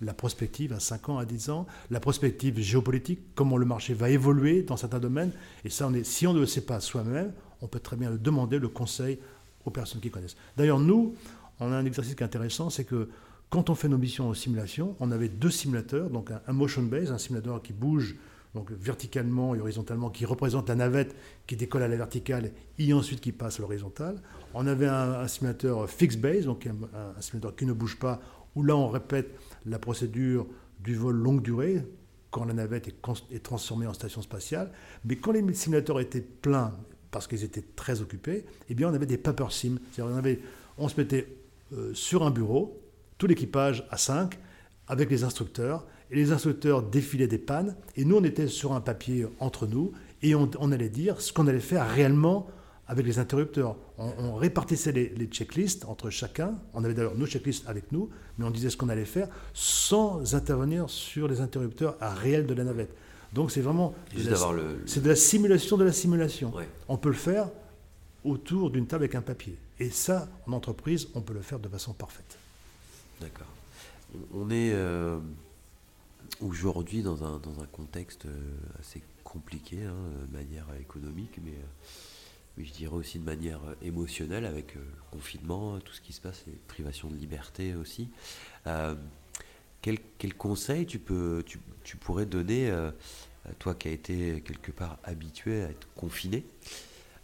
la 0.00 0.14
prospective 0.14 0.72
à 0.72 0.80
5 0.80 1.08
ans, 1.08 1.18
à 1.18 1.24
10 1.24 1.50
ans, 1.50 1.66
la 1.90 2.00
prospective 2.00 2.58
géopolitique, 2.60 3.20
comment 3.34 3.56
le 3.56 3.66
marché 3.66 3.92
va 3.94 4.10
évoluer 4.10 4.62
dans 4.62 4.76
certains 4.76 5.00
domaines. 5.00 5.32
Et 5.64 5.70
ça, 5.70 5.88
on 5.88 5.94
est, 5.94 6.04
si 6.04 6.26
on 6.26 6.32
ne 6.32 6.40
le 6.40 6.46
sait 6.46 6.60
pas 6.64 6.80
soi-même, 6.80 7.32
on 7.60 7.66
peut 7.66 7.80
très 7.80 7.96
bien 7.96 8.10
le 8.10 8.18
demander, 8.18 8.58
le 8.58 8.68
conseil 8.68 9.18
aux 9.64 9.70
personnes 9.70 10.00
qui 10.00 10.10
connaissent. 10.10 10.36
D'ailleurs, 10.56 10.78
nous, 10.78 11.14
on 11.60 11.72
a 11.72 11.76
un 11.76 11.84
exercice 11.84 12.14
qui 12.14 12.22
est 12.22 12.26
intéressant, 12.26 12.70
c'est 12.70 12.84
que 12.84 13.08
quand 13.50 13.70
on 13.70 13.74
fait 13.74 13.88
nos 13.88 13.98
missions 13.98 14.28
en 14.28 14.34
simulation, 14.34 14.96
on 15.00 15.10
avait 15.12 15.28
deux 15.28 15.50
simulateurs, 15.50 16.10
donc 16.10 16.30
un, 16.30 16.52
motion 16.52 16.82
base, 16.82 17.12
un 17.12 17.18
simulateur 17.18 17.62
qui 17.62 17.72
bouge 17.72 18.16
donc 18.54 18.70
verticalement 18.70 19.54
et 19.54 19.60
horizontalement, 19.60 20.10
qui 20.10 20.24
représente 20.24 20.68
la 20.68 20.76
navette 20.76 21.14
qui 21.46 21.56
décolle 21.56 21.82
à 21.82 21.88
la 21.88 21.96
verticale 21.96 22.52
et 22.78 22.92
ensuite 22.92 23.20
qui 23.20 23.32
passe 23.32 23.58
à 23.58 23.62
l'horizontale. 23.62 24.20
On 24.54 24.66
avait 24.66 24.86
un, 24.86 25.26
simulateur 25.26 25.88
fixed 25.90 26.20
base, 26.20 26.44
donc 26.44 26.66
un, 26.66 27.20
simulateur 27.20 27.56
qui 27.56 27.66
ne 27.66 27.72
bouge 27.72 27.98
pas, 27.98 28.20
où 28.54 28.62
là 28.62 28.76
on 28.76 28.88
répète 28.88 29.30
la 29.66 29.78
procédure 29.78 30.46
du 30.80 30.94
vol 30.94 31.16
longue 31.16 31.42
durée, 31.42 31.84
quand 32.30 32.44
la 32.44 32.54
navette 32.54 32.88
est, 32.88 33.42
transformée 33.42 33.86
en 33.86 33.94
station 33.94 34.22
spatiale. 34.22 34.70
Mais 35.04 35.16
quand 35.16 35.32
les 35.32 35.54
simulateurs 35.54 36.00
étaient 36.00 36.20
pleins, 36.20 36.74
parce 37.10 37.28
qu'ils 37.28 37.44
étaient 37.44 37.64
très 37.76 38.00
occupés, 38.00 38.44
eh 38.68 38.74
bien 38.74 38.88
on 38.88 38.94
avait 38.94 39.06
des 39.06 39.18
paper 39.18 39.46
sim. 39.50 39.78
C'est-à-dire 39.92 40.12
on, 40.12 40.18
avait, 40.18 40.40
on 40.78 40.88
se 40.88 41.00
mettait 41.00 41.28
euh, 41.72 41.94
sur 41.94 42.24
un 42.24 42.30
bureau, 42.30 42.80
tout 43.18 43.26
l'équipage 43.26 43.86
à 43.90 43.96
5, 43.96 44.38
avec 44.88 45.10
les 45.10 45.24
instructeurs, 45.24 45.86
et 46.10 46.16
les 46.16 46.32
instructeurs 46.32 46.82
défilaient 46.82 47.26
des 47.26 47.38
pannes, 47.38 47.74
et 47.96 48.04
nous 48.04 48.16
on 48.16 48.24
était 48.24 48.48
sur 48.48 48.72
un 48.74 48.80
papier 48.80 49.26
entre 49.40 49.66
nous, 49.66 49.92
et 50.22 50.34
on, 50.34 50.50
on 50.58 50.72
allait 50.72 50.88
dire 50.88 51.20
ce 51.20 51.32
qu'on 51.32 51.46
allait 51.46 51.60
faire 51.60 51.88
réellement 51.88 52.46
avec 52.86 53.06
les 53.06 53.18
interrupteurs. 53.18 53.76
On, 53.96 54.12
on 54.18 54.34
répartissait 54.34 54.92
les, 54.92 55.08
les 55.16 55.26
checklists 55.26 55.86
entre 55.86 56.10
chacun, 56.10 56.58
on 56.74 56.84
avait 56.84 56.92
d'ailleurs 56.94 57.16
nos 57.16 57.26
checklists 57.26 57.66
avec 57.66 57.90
nous, 57.92 58.10
mais 58.38 58.44
on 58.44 58.50
disait 58.50 58.68
ce 58.68 58.76
qu'on 58.76 58.90
allait 58.90 59.06
faire 59.06 59.28
sans 59.54 60.34
intervenir 60.34 60.90
sur 60.90 61.26
les 61.28 61.40
interrupteurs 61.40 61.96
à 62.00 62.12
réel 62.12 62.46
de 62.46 62.52
la 62.54 62.64
navette. 62.64 62.94
Donc 63.32 63.50
c'est 63.50 63.62
vraiment 63.62 63.94
de 64.14 64.18
la- 64.30 64.36
le- 64.52 65.00
de 65.00 65.08
la 65.08 65.16
simulation 65.16 65.76
de 65.78 65.84
la 65.84 65.92
simulation. 65.92 66.54
Ouais. 66.54 66.68
On 66.88 66.96
peut 66.98 67.08
le 67.08 67.14
faire 67.14 67.48
autour 68.22 68.70
d'une 68.70 68.86
table 68.86 69.04
avec 69.04 69.14
un 69.14 69.22
papier. 69.22 69.56
Et 69.80 69.90
ça, 69.90 70.28
en 70.46 70.52
entreprise, 70.52 71.08
on 71.14 71.20
peut 71.20 71.34
le 71.34 71.40
faire 71.40 71.58
de 71.58 71.68
façon 71.68 71.92
parfaite. 71.94 72.38
D'accord. 73.24 73.48
On- 74.34 74.50
est 74.50 74.72
euh, 74.74 75.18
aujourd'hui 76.42 77.02
dans 77.02 77.24
un, 77.24 77.40
contexte 77.72 78.26
euh, 78.26 78.50
assez 78.78 79.02
compliqué, 79.24 79.82
hein, 79.82 79.96
de 80.30 80.36
manière 80.36 80.66
économique, 80.78 81.38
mais, 81.42 81.52
euh, 81.52 81.88
mais 82.58 82.64
je 82.66 82.72
dirais 82.72 82.94
aussi 82.94 83.18
de 83.18 83.24
manière 83.24 83.60
émotionnelle, 83.80 84.44
avec 84.44 84.74
le 84.74 84.82
confinement, 85.10 85.80
tout 85.80 85.94
ce 85.94 86.02
qui 86.02 86.12
se 86.12 86.20
passe, 86.20 86.44
les 86.46 86.58
privations 86.68 87.08
de 87.08 87.16
liberté 87.16 87.74
aussi. 87.74 88.10
Quel, 89.80 90.34
conseil 90.36 90.84
tu, 90.86 90.98
pourrais 90.98 92.26
donner, 92.26 92.70
à 92.70 92.92
toi 93.58 93.74
qui 93.74 93.88
as 93.88 93.92
été 93.92 94.42
quelque 94.42 94.70
part 94.70 94.98
habitué 95.02 95.62
à 95.62 95.70
être 95.70 95.88
confiné, 95.96 96.44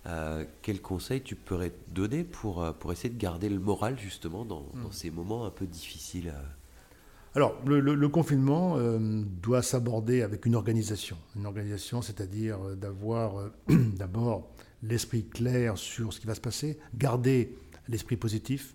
euh, 0.07 0.44
quel 0.62 0.80
conseil 0.80 1.20
tu 1.22 1.34
pourrais 1.36 1.72
donner 1.88 2.24
pour, 2.24 2.62
euh, 2.64 2.72
pour 2.72 2.92
essayer 2.92 3.11
de 3.11 3.18
garder 3.18 3.48
le 3.48 3.59
moral 3.59 3.98
justement 3.98 4.44
dans, 4.44 4.66
dans 4.82 4.90
ces 4.92 5.11
moments 5.11 5.44
un 5.44 5.51
peu 5.51 5.66
difficiles 5.66 6.28
euh? 6.34 6.42
Alors, 7.36 7.55
le, 7.64 7.78
le- 7.78 7.94
le 7.94 8.09
confinement 8.09 8.74
euh, 8.76 8.98
doit 9.40 9.62
s'aborder 9.62 10.22
avec 10.22 10.46
une 10.46 10.57
organisation. 10.57 11.16
Une 11.36 11.46
organisation, 11.46 12.03
c'est-à-dire 12.03 12.59
d'avoir 12.76 13.38
euh, 13.38 13.51
d'abord 13.68 14.48
l'esprit 14.82 15.24
clair 15.24 15.78
sur 15.78 16.12
ce 16.12 16.18
qui 16.18 16.26
va 16.26 16.34
se 16.34 16.40
passer, 16.40 16.78
garder 16.94 17.57
l'esprit 17.88 18.16
positif, 18.16 18.74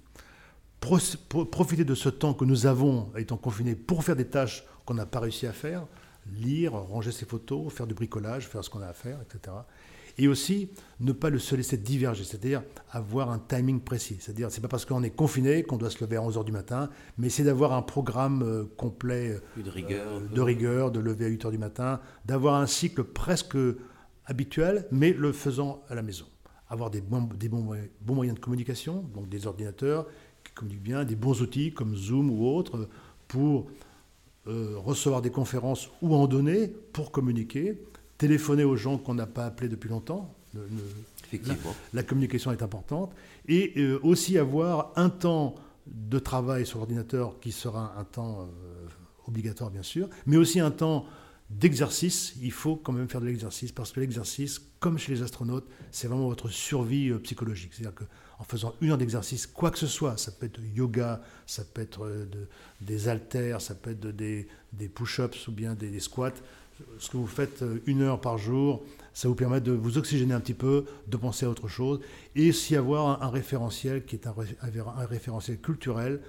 pro- 0.79 0.99
pro- 1.27 1.45
profiter 1.45 1.83
de 1.83 1.95
ce 1.95 2.07
temps 2.09 2.33
que 2.33 2.45
nous 2.45 2.65
avons 2.65 3.11
étant 3.17 3.35
confinés 3.37 3.75
pour 3.75 4.03
faire 4.05 4.15
des 4.15 4.27
tâches 4.27 4.63
qu'on 4.85 4.93
n'a 4.93 5.05
pas 5.05 5.19
réussi 5.19 5.47
à 5.47 5.51
faire, 5.53 5.85
lire, 6.31 6.73
ranger 6.73 7.11
ses 7.11 7.25
photos, 7.25 7.73
faire 7.73 7.87
du 7.87 7.93
bricolage, 7.93 8.47
faire 8.47 8.63
ce 8.63 8.69
qu'on 8.69 8.81
a 8.81 8.87
à 8.87 8.93
faire, 8.93 9.19
etc. 9.21 9.53
Et 10.17 10.27
aussi, 10.29 10.69
ne 11.01 11.11
pas 11.11 11.29
le 11.29 11.39
se 11.39 11.55
laisser 11.55 11.75
diverger, 11.77 12.23
c'est-à-dire 12.23 12.63
avoir 12.89 13.29
un 13.31 13.39
timing 13.39 13.81
précis. 13.81 14.15
C'est-à-dire, 14.19 14.49
c'est 14.49 14.61
pas 14.61 14.69
parce 14.69 14.85
qu'on 14.85 15.03
est 15.03 15.09
confiné 15.09 15.63
qu'on 15.63 15.75
doit 15.77 15.89
se 15.89 16.01
lever 16.03 16.15
à 16.15 16.21
11h 16.21 16.45
du 16.45 16.53
matin, 16.53 16.89
mais 17.17 17.27
c'est 17.29 17.43
d'avoir 17.43 17.73
un 17.73 17.81
programme 17.81 18.41
euh, 18.41 18.63
complet 18.77 19.31
euh, 19.31 19.41
rigueur. 19.69 20.21
de 20.21 20.41
rigueur, 20.41 20.91
de 20.91 20.99
lever 21.01 21.25
à 21.25 21.29
8h 21.29 21.51
du 21.51 21.57
matin, 21.57 21.99
d'avoir 22.25 22.55
un 22.55 22.65
cycle 22.65 23.03
presque 23.03 23.57
habituel, 24.25 24.85
mais 24.91 25.11
le 25.11 25.33
faisant 25.33 25.83
à 25.89 25.95
la 25.95 26.01
maison. 26.01 26.25
Avoir 26.69 26.89
des 26.89 27.01
bons, 27.01 27.27
des 27.37 27.49
bons, 27.49 27.61
moyens- 27.61 27.89
bons 28.01 28.15
moyens 28.15 28.37
de 28.37 28.43
communication, 28.43 29.03
donc 29.13 29.27
des 29.27 29.47
ordinateurs 29.47 30.07
qui 30.45 30.53
communiquent 30.53 30.81
bien, 30.83 31.03
des 31.03 31.15
bons 31.15 31.41
outils 31.41 31.73
comme 31.73 31.95
Zoom 31.95 32.29
ou 32.31 32.47
autres, 32.47 32.87
pour 33.27 33.67
recevoir 34.45 35.23
des 35.23 35.31
conférences 35.31 35.89
ou 36.03 36.13
en 36.13 36.27
donner 36.27 36.67
pour 36.93 37.11
communiquer, 37.11 37.81
téléphoner 38.17 38.63
aux 38.63 38.75
gens 38.75 38.97
qu'on 38.97 39.13
n'a 39.13 39.27
pas 39.27 39.45
appelés 39.45 39.69
depuis 39.69 39.89
longtemps. 39.89 40.33
Effectivement. 41.25 41.75
La, 41.93 42.03
communication 42.03 42.51
est 42.51 42.61
importante. 42.61 43.13
Et 43.47 43.73
euh, 43.77 43.99
aussi 44.03 44.37
avoir 44.37 44.91
un 44.95 45.09
temps 45.09 45.55
de 45.87 46.19
travail 46.19 46.65
sur 46.65 46.79
l'ordinateur 46.79 47.39
qui 47.39 47.51
sera 47.51 47.93
un 47.97 48.03
temps 48.03 48.41
euh, 48.41 48.87
obligatoire, 49.27 49.69
bien 49.69 49.83
sûr, 49.83 50.09
mais 50.25 50.37
aussi 50.37 50.59
un 50.59 50.71
temps 50.71 51.05
d'exercice. 51.49 52.35
Il 52.41 52.51
faut 52.51 52.75
quand 52.75 52.93
même 52.93 53.07
faire 53.07 53.21
de 53.21 53.27
l'exercice 53.27 53.71
parce 53.71 53.91
que 53.91 53.99
l'exercice, 53.99 54.61
comme 54.79 54.97
chez 54.97 55.13
les 55.13 55.21
astronautes, 55.21 55.67
c'est 55.91 56.07
vraiment 56.07 56.27
votre 56.27 56.49
survie 56.49 57.09
euh, 57.09 57.19
psychologique. 57.19 57.73
C'est-à-dire 57.73 57.95
qu'en 57.95 58.43
faisant 58.43 58.73
une 58.81 58.91
heure 58.91 58.97
d'exercice, 58.97 59.45
quoi 59.45 59.71
que 59.71 59.77
ce 59.77 59.87
soit, 59.87 60.17
ça 60.17 60.31
peut 60.31 60.45
être 60.45 60.59
yoga, 60.73 61.21
ça 61.45 61.63
peut 61.65 61.81
être 61.81 62.09
des 62.81 63.07
haltères, 63.07 63.61
ça 63.61 63.75
peut 63.75 63.91
être 63.91 64.07
des, 64.07 64.47
push-ups 64.93 65.47
ou 65.47 65.51
bien 65.51 65.75
des 65.75 65.99
squats, 65.99 66.33
ce 66.99 67.09
que 67.09 67.17
vous 67.17 67.27
faites 67.27 67.61
euh, 67.61 67.81
une 67.85 68.01
heure 68.01 68.19
par 68.19 68.37
jour, 68.37 68.83
ça 69.13 69.27
vous 69.27 69.35
permet 69.35 69.61
de 69.61 69.71
vous 69.71 69.97
oxygéner 69.97 70.33
un 70.33 70.39
petit 70.39 70.53
peu, 70.53 70.85
de 71.07 71.17
penser 71.17 71.45
à 71.45 71.49
autre 71.49 71.67
chose, 71.67 72.01
et 72.35 72.49
aussi 72.49 72.75
avoir 72.75 73.23
un, 73.23 73.29
référentiel 73.29 74.03
qui 74.05 74.15
est 74.15 74.27
un, 74.27 74.35
référentiel 75.07 75.59
culturel, 75.59 76.19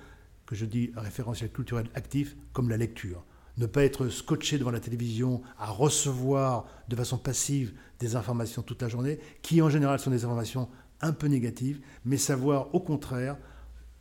que 0.46 0.54
je 0.54 0.64
dis 0.64 0.92
un 0.96 1.00
référentiel 1.00 1.50
culturel 1.50 1.86
actif, 1.94 2.36
comme 2.52 2.68
la 2.68 2.76
lecture. 2.76 3.24
Ne 3.58 3.66
pas 3.66 3.82
être 3.82 4.08
scotché 4.08 4.58
devant 4.58 4.70
la 4.70 4.80
télévision 4.80 5.42
à 5.58 5.70
recevoir 5.70 6.66
de 6.88 6.94
façon 6.94 7.18
passive 7.18 7.72
des 7.98 8.14
informations 8.14 8.62
toute 8.62 8.82
la 8.82 8.88
journée, 8.88 9.18
qui 9.42 9.60
en 9.62 9.70
général 9.70 9.98
sont 9.98 10.10
des 10.10 10.24
informations 10.24 10.68
un 11.00 11.12
peu 11.12 11.26
négatives, 11.26 11.80
mais 12.04 12.18
savoir 12.18 12.72
au 12.74 12.80
contraire 12.80 13.36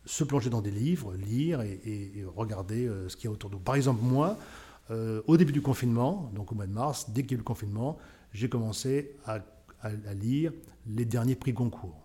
se 0.05 0.23
plonger 0.23 0.51
dans 0.51 0.61
des 0.61 0.71
livres, 0.71 1.15
lire 1.15 1.61
et, 1.61 2.23
regarder 2.35 2.85
euh, 2.85 3.09
ce 3.09 3.15
qu'il 3.15 3.25
y 3.25 3.27
a 3.27 3.31
autour 3.31 3.49
de 3.49 3.55
nous. 3.55 3.61
Par 3.61 3.75
exemple, 3.75 4.01
moi, 4.03 4.37
euh, 4.91 5.21
au 5.27 5.38
début 5.38 5.51
du 5.51 5.61
confinement, 5.61 6.31
donc 6.36 6.51
au 6.51 6.55
mois 6.55 6.67
de 6.67 6.71
mars, 6.71 7.09
dès 7.09 7.23
qu'il 7.23 7.31
y 7.31 7.33
a 7.33 7.36
eu 7.36 7.38
le 7.39 7.43
confinement, 7.43 7.97
j'ai 8.33 8.49
commencé 8.49 9.15
à, 9.25 9.39
lire 10.19 10.51
les 10.88 11.05
derniers 11.05 11.36
prix 11.36 11.53
Goncourt 11.53 12.01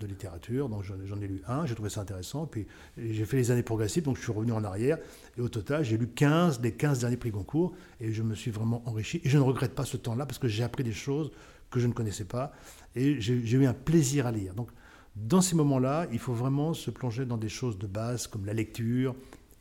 de 0.00 0.06
littérature. 0.06 0.68
Donc 0.68 0.82
j'en 0.82 1.20
ai 1.20 1.28
lu 1.28 1.42
un, 1.46 1.64
j'ai 1.64 1.74
trouvé 1.74 1.90
ça 1.90 2.00
intéressant. 2.00 2.46
Puis 2.46 2.66
j'ai 2.96 3.24
fait 3.24 3.36
les 3.36 3.52
années 3.52 3.62
progressives, 3.62 4.02
donc 4.02 4.16
je 4.16 4.22
suis 4.22 4.32
revenu 4.32 4.50
en 4.50 4.64
arrière. 4.64 4.98
Et 5.36 5.40
au 5.40 5.48
total, 5.48 5.84
j'ai 5.84 5.96
lu 5.96 6.08
15 6.08 6.60
des 6.60 6.72
15 6.72 7.00
derniers 7.00 7.16
prix 7.16 7.30
Goncourt. 7.30 7.72
Et 8.00 8.12
je 8.12 8.22
me 8.24 8.34
suis 8.34 8.50
vraiment 8.50 8.82
enrichi. 8.88 9.20
Et 9.22 9.28
je 9.28 9.38
ne 9.38 9.42
regrette 9.42 9.76
pas 9.76 9.84
ce 9.84 9.96
temps-là 9.96 10.26
parce 10.26 10.40
que 10.40 10.48
j'ai 10.48 10.64
appris 10.64 10.82
des 10.82 10.92
choses 10.92 11.30
que 11.70 11.78
je 11.78 11.86
ne 11.86 11.92
connaissais 11.92 12.24
pas. 12.24 12.52
Et 12.96 13.20
j'ai 13.20 13.34
eu 13.34 13.66
un 13.66 13.74
plaisir 13.74 14.26
à 14.26 14.32
lire. 14.32 14.54
Donc 14.54 14.70
dans 15.14 15.40
ces 15.40 15.54
moments-là, 15.54 16.08
il 16.12 16.18
faut 16.18 16.34
vraiment 16.34 16.74
se 16.74 16.90
plonger 16.90 17.24
dans 17.24 17.36
des 17.36 17.48
choses 17.48 17.78
de 17.78 17.86
base 17.86 18.26
comme 18.26 18.44
la 18.44 18.52
lecture, 18.52 19.14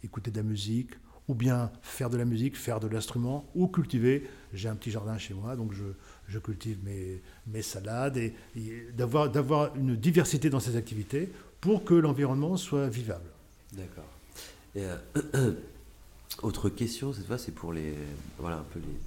écouter 0.04 0.32
de 0.32 0.38
la 0.38 0.44
musique, 0.44 0.92
ou 1.28 1.36
bien 1.36 1.72
faire 1.82 2.10
de 2.10 2.18
la 2.18 2.26
musique, 2.26 2.58
faire 2.58 2.80
de 2.80 2.88
l'instrument, 2.88 3.46
ou 3.56 3.68
cultiver. 3.68 4.30
J'ai 4.54 4.70
un 4.70 4.76
petit 4.76 4.92
jardin 4.92 5.18
chez 5.18 5.34
moi, 5.34 5.56
donc 5.56 5.74
je, 5.74 5.84
je 6.28 6.40
cultive 6.40 6.78
mes, 6.84 7.22
mes, 7.48 7.62
salades, 7.62 8.18
et, 8.18 8.34
d'avoir 8.96 9.76
une 9.76 9.96
diversité 9.96 10.50
dans 10.50 10.60
ces 10.60 10.76
activités 10.76 11.32
pour 11.62 11.86
que 11.86 11.94
l'environnement 11.94 12.58
soit 12.58 12.88
vivable. 12.88 13.30
D'accord. 13.72 14.10
Euh, 14.76 14.98
autre 16.42 16.70
question, 16.70 17.14
cette 17.14 17.28
fois, 17.28 17.38
c'est 17.38 17.54
pour 17.54 17.72
les, 17.74 17.94
voilà, 18.38 18.58
un 18.58 18.66
peu 18.74 18.80
les, 18.80 18.98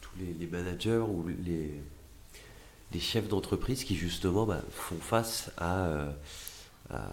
tous 0.00 0.40
les, 0.40 0.46
managers 0.46 1.04
ou 1.08 1.24
les, 1.44 1.70
les 2.92 3.00
chefs 3.00 3.28
d'entreprise 3.28 3.84
qui, 3.84 3.94
justement, 3.94 4.44
bah, 4.44 4.62
font 4.70 4.96
face 4.96 5.52
à, 5.56 5.86
euh, 5.86 6.12
à 6.90 7.10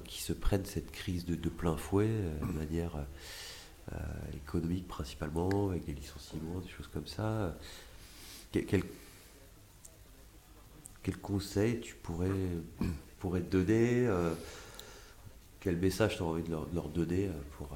qui 0.00 0.22
se 0.22 0.32
prennent 0.32 0.64
cette 0.64 0.90
crise 0.90 1.24
de, 1.24 1.48
plein 1.48 1.76
fouet 1.76 2.06
euh, 2.08 2.38
de 2.40 2.52
manière 2.52 2.96
euh, 3.92 3.96
économique 4.34 4.88
principalement, 4.88 5.70
avec 5.70 5.84
des 5.84 5.92
licenciements, 5.92 6.60
des 6.60 6.68
choses 6.68 6.88
comme 6.88 7.06
ça. 7.06 7.56
Quel, 8.52 8.82
quel 11.02 11.16
conseil 11.18 11.80
tu 11.80 11.94
pourrais, 11.94 12.28
pourrais 13.18 13.40
te 13.40 13.56
donner 13.56 14.06
euh, 14.06 14.34
Quel 15.60 15.76
message 15.76 16.16
tu 16.16 16.22
aurais 16.22 16.40
envie 16.40 16.48
de 16.48 16.50
leur, 16.50 16.88
donner 16.88 17.30
pour, 17.56 17.68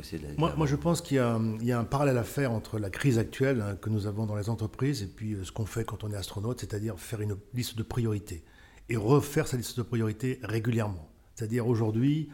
essayer 0.00 0.22
de 0.22 0.28
la 0.28 0.34
moi, 0.38 0.54
moi, 0.56 0.66
je 0.66 0.76
pense 0.76 1.02
qu'il 1.02 1.16
y, 1.16 1.66
y, 1.66 1.72
a 1.72 1.78
un 1.78 1.84
parallèle 1.84 2.18
à 2.18 2.24
faire 2.24 2.52
entre 2.52 2.78
la 2.78 2.90
crise 2.90 3.18
actuelle 3.18 3.60
hein, 3.60 3.76
que 3.76 3.90
nous 3.90 4.06
avons 4.06 4.26
dans 4.26 4.36
les 4.36 4.48
entreprises 4.48 5.02
et 5.02 5.08
puis 5.08 5.36
ce 5.44 5.52
qu'on 5.52 5.66
fait 5.66 5.84
quand 5.84 6.04
on 6.04 6.10
est 6.10 6.16
astronaute, 6.16 6.60
c'est-à-dire 6.60 6.98
faire 6.98 7.20
une 7.20 7.36
liste 7.54 7.76
de 7.76 7.82
priorités 7.82 8.42
et 8.88 8.96
refaire 8.96 9.46
sa 9.46 9.56
liste 9.56 9.78
de 9.78 9.82
priorités 9.82 10.38
régulièrement. 10.42 11.11
C'est-à-dire 11.34 11.66
aujourd'hui, 11.66 12.28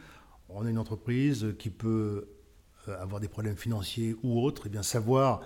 on 0.48 0.64
a 0.66 0.70
une 0.70 0.78
entreprise 0.78 1.54
qui 1.58 1.70
peut 1.70 2.28
euh, 2.88 3.02
avoir 3.02 3.20
des 3.20 3.28
problèmes 3.28 3.56
financiers 3.56 4.16
ou 4.22 4.42
autres, 4.42 4.66
et 4.66 4.70
bien 4.70 4.82
savoir 4.82 5.40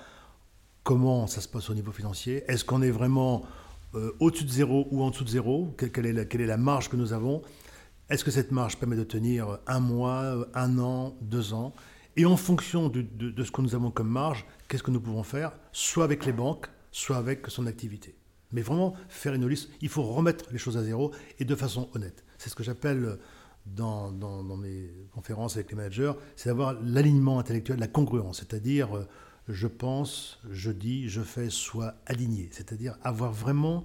comment 0.82 1.26
ça 1.26 1.40
se 1.40 1.48
passe 1.48 1.70
au 1.70 1.74
niveau 1.74 1.92
financier. 1.92 2.44
Est-ce 2.48 2.64
qu'on 2.64 2.82
est 2.82 2.90
vraiment 2.90 3.42
euh, 3.94 4.12
au-dessus 4.20 4.44
de 4.44 4.50
zéro 4.50 4.88
ou 4.90 5.03
en 5.03 5.11
dessous 5.11 5.24
de 5.24 5.30
zéro? 5.30 5.74
Quelle, 5.76 6.07
est 6.07 6.12
la, 6.12 6.24
quelle, 6.24 6.40
est 6.40 6.46
la, 6.46 6.57
marge 6.57 6.88
que 6.88 6.96
nous 6.96 7.12
avons? 7.12 7.42
Est-ce 8.09 8.24
que 8.24 8.30
cette 8.30 8.53
marge 8.53 8.78
permet 8.78 8.96
de 8.96 9.05
tenir 9.05 9.59
un 9.66 9.80
mois, 9.80 10.46
un 10.55 10.78
an, 10.78 11.16
deux 11.20 11.53
ans? 11.53 11.72
Et 12.16 12.26
en 12.26 12.36
fonction 12.36 12.88
de, 12.88 13.00
de 13.03 13.44
ce 13.44 13.50
que 13.50 13.62
nous 13.62 13.74
avons 13.74 13.90
comme 13.90 14.09
marge, 14.09 14.44
qu'est-ce 14.68 14.82
que 14.82 14.90
nous 14.90 15.00
pouvons 15.00 15.22
faire? 15.22 15.53
Soit 15.72 16.05
avec 16.05 16.26
les 16.26 16.32
banques, 16.32 16.66
soit 16.90 17.16
avec 17.16 17.46
son 17.48 17.66
activité. 17.66 18.14
Mais 18.53 18.61
vraiment 18.61 18.94
faire 19.09 19.32
une 19.32 19.48
liste, 19.48 19.70
il 19.80 19.88
faut 19.88 20.03
remettre 20.03 20.46
les 20.53 20.59
choses 20.59 20.76
à 20.76 20.82
zéro 20.82 21.12
et 21.38 21.44
de 21.44 21.55
façon 21.55 21.88
honnête. 21.94 22.22
C'est 22.36 22.50
ce 22.50 22.55
que 22.55 22.62
j'appelle 22.62 23.18
dans, 23.67 24.11
mes 24.57 24.91
conférences 25.13 25.57
avec 25.57 25.71
les 25.71 25.77
managers, 25.77 26.13
c'est 26.37 26.49
d'avoir 26.49 26.75
l'alignement 26.83 27.39
intellectuel, 27.39 27.79
la 27.79 27.89
congruence, 27.89 28.39
c'est-à-dire 28.39 28.97
euh, 28.97 29.07
je 29.49 29.67
pense, 29.67 30.41
je 30.51 30.71
dis, 30.71 31.09
je 31.09 31.21
fais, 31.21 31.51
soit 31.51 31.95
aligné, 32.07 32.49
c'est-à-dire 32.53 32.97
avoir 33.03 33.33
vraiment 33.33 33.85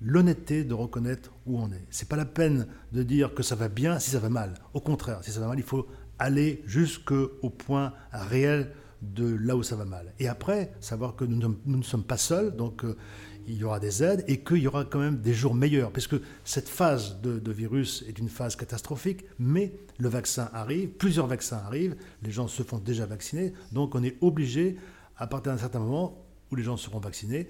l'honnêteté 0.00 0.64
de 0.64 0.74
reconnaître 0.74 1.32
où 1.46 1.58
on 1.58 1.70
est. 1.70 1.84
C'est 1.90 2.08
pas 2.08 2.16
la 2.16 2.24
peine 2.24 2.66
de 2.92 3.02
dire 3.02 3.34
que 3.34 3.42
ça 3.42 3.54
va 3.54 3.68
bien 3.68 3.98
si 3.98 4.10
ça 4.10 4.18
va 4.18 4.28
mal. 4.28 4.54
Au 4.72 4.80
contraire, 4.80 5.22
si 5.22 5.30
ça 5.30 5.40
va 5.40 5.48
mal, 5.48 5.58
il 5.58 5.64
faut 5.64 5.86
aller 6.18 6.62
jusqu'au 6.66 7.28
point 7.50 7.92
réel 8.12 8.72
de 9.02 9.34
là 9.36 9.56
où 9.56 9.62
ça 9.62 9.76
va 9.76 9.84
mal. 9.84 10.12
Et 10.18 10.28
après, 10.28 10.72
savoir 10.80 11.16
que 11.16 11.24
nous, 11.24 11.56
ne 11.66 11.82
sommes 11.82 12.04
pas 12.04 12.16
seuls, 12.16 12.56
donc 12.56 12.84
euh, 12.84 12.96
il 13.46 13.56
y 13.56 13.64
aura 13.64 13.80
des 13.80 14.02
aides 14.02 14.24
et 14.28 14.40
qu'il 14.40 14.58
y 14.58 14.66
aura 14.66 14.84
quand 14.84 14.98
même 14.98 15.18
des 15.20 15.34
jours 15.34 15.54
meilleurs. 15.54 15.90
Parce 15.90 16.06
que 16.06 16.20
cette 16.44 16.68
phase 16.68 17.20
de, 17.20 17.52
virus 17.52 18.04
est 18.08 18.18
une 18.18 18.28
phase 18.28 18.56
catastrophique, 18.56 19.24
mais 19.38 19.72
le 19.98 20.08
vaccin 20.08 20.50
arrive, 20.52 20.88
plusieurs 20.90 21.26
vaccins 21.26 21.58
arrivent, 21.58 21.96
les 22.22 22.30
gens 22.30 22.48
se 22.48 22.62
font 22.62 22.78
déjà 22.78 23.06
vacciner, 23.06 23.52
donc 23.72 23.94
on 23.94 24.02
est 24.02 24.16
obligé, 24.20 24.76
à 25.16 25.26
partir 25.26 25.52
d'un 25.52 25.58
certain 25.58 25.78
moment 25.78 26.24
où 26.50 26.56
les 26.56 26.62
gens 26.62 26.76
seront 26.76 26.98
vaccinés, 26.98 27.48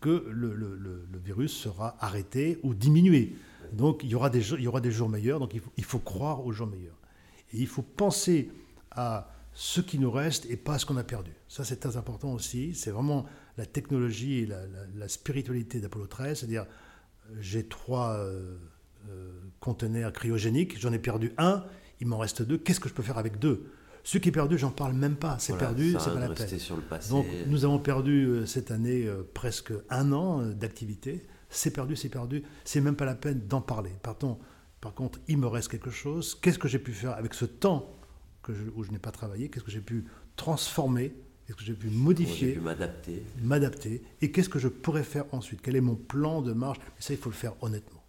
que 0.00 0.26
le, 0.30 1.04
virus 1.22 1.52
sera 1.52 1.96
arrêté 2.00 2.58
ou 2.62 2.74
diminué. 2.74 3.34
Donc 3.72 4.02
il 4.02 4.10
y 4.10 4.14
aura 4.14 4.30
des, 4.30 4.52
il 4.52 4.62
y 4.62 4.68
aura 4.68 4.80
des 4.80 4.90
jours 4.90 5.08
meilleurs, 5.08 5.40
donc 5.40 5.52
il 5.54 5.60
faut, 5.60 5.72
il 5.76 5.84
faut 5.84 5.98
croire 5.98 6.44
aux 6.44 6.52
jours 6.52 6.66
meilleurs. 6.66 6.98
Et 7.52 7.58
il 7.58 7.66
faut 7.66 7.82
penser 7.82 8.50
à 8.90 9.33
ce 9.54 9.80
qui 9.80 9.98
nous 10.00 10.10
reste 10.10 10.46
et 10.50 10.56
pas 10.56 10.78
ce 10.78 10.84
qu'on 10.84 10.96
a 10.96 11.04
perdu. 11.04 11.30
Ça, 11.48 11.64
c'est 11.64 11.76
très 11.76 11.96
important 11.96 12.32
aussi. 12.32 12.74
C'est 12.74 12.90
vraiment 12.90 13.24
la 13.56 13.66
technologie 13.66 14.40
et 14.40 14.46
la, 14.46 15.08
spiritualité 15.08 15.80
d'Apollo 15.80 16.06
13, 16.06 16.38
c'est-à-dire 16.40 16.66
euh, 17.30 17.36
j'ai 17.40 17.66
trois 17.66 18.16
euh, 18.16 18.56
euh, 19.08 19.30
conteneurs 19.60 20.12
cryogéniques, 20.12 20.78
j'en 20.80 20.92
ai 20.92 20.98
perdu 20.98 21.32
un, 21.38 21.64
il 22.00 22.08
m'en 22.08 22.18
reste 22.18 22.42
deux, 22.42 22.58
qu'est-ce 22.58 22.80
que 22.80 22.88
je 22.88 22.94
peux 22.94 23.02
faire 23.02 23.18
avec 23.18 23.38
deux? 23.38 23.70
Ce 24.02 24.18
qui 24.18 24.28
est 24.28 24.32
perdu, 24.32 24.58
j'en 24.58 24.70
parle 24.70 24.92
même 24.92 25.16
pas. 25.16 25.38
C'est 25.38 25.56
perdu, 25.56 25.96
c'est 25.98 26.12
pas 26.12 26.20
la 26.20 26.28
peine. 26.28 26.58
Sur 26.58 26.76
le 26.76 26.82
passé. 26.82 27.08
Donc, 27.08 27.24
nous 27.46 27.64
avons 27.64 27.78
perdu 27.78 28.42
cette 28.44 28.70
année 28.70 29.08
presque 29.32 29.72
un 29.88 30.12
an 30.12 30.42
d'activité. 30.42 31.26
C'est 31.48 31.70
perdu, 31.70 31.96
c'est 31.96 32.10
perdu. 32.10 32.42
C'est 32.64 32.82
même 32.82 32.96
pas 32.96 33.06
la 33.06 33.14
peine 33.14 33.46
d'en 33.46 33.62
parler. 33.62 33.92
Pardon. 34.02 34.38
Par 34.82 34.92
contre, 34.92 35.20
il 35.26 35.38
me 35.38 35.46
reste 35.46 35.70
quelque 35.70 35.88
chose. 35.88 36.34
Qu'est-ce 36.34 36.58
que 36.58 36.68
j'ai 36.68 36.78
pu 36.78 36.92
faire 36.92 37.12
avec 37.12 37.32
ce 37.32 37.46
temps 37.46 37.96
que 38.44 38.52
où 38.76 38.84
je 38.84 38.92
n'ai 38.92 38.98
pas 38.98 39.10
travaillé 39.10 39.48
Qu'est-ce 39.48 39.64
que 39.64 39.72
j'ai 39.72 39.80
pu 39.80 40.04
transformer 40.36 41.14
est-ce 41.48 41.56
que 41.56 41.64
j'ai 41.64 41.74
pu 41.74 41.90
modifier 41.90 42.56
m'adapter 42.56 43.22
M'adapter. 43.42 44.02
Et 44.22 44.32
qu'est-ce 44.32 44.48
que 44.48 44.58
je 44.58 44.68
pourrais 44.68 45.04
faire 45.04 45.26
ensuite? 45.32 45.60
Quel 45.60 45.76
est 45.76 45.82
mon 45.82 45.94
plan 45.94 46.40
de 46.40 46.52
marche? 46.54 46.78
Ça, 46.98 47.12
il 47.12 47.18
faut 47.18 47.28
le 47.28 47.34
faire 47.34 47.52
honnêtement. 47.60 48.02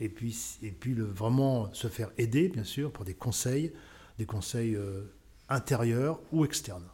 Et 0.00 0.08
puis, 0.08 0.36
et 0.62 0.72
puis 0.72 0.94
le, 0.94 1.04
vraiment 1.04 1.72
se 1.72 1.86
faire 1.86 2.10
aider, 2.18 2.48
bien 2.48 2.64
sûr, 2.64 2.90
pour 2.90 3.04
des 3.04 3.14
conseils, 3.14 3.72
des 4.18 4.26
conseils 4.26 4.74
euh, 4.74 5.02
intérieurs 5.48 6.20
ou 6.32 6.44
externes. 6.44 6.88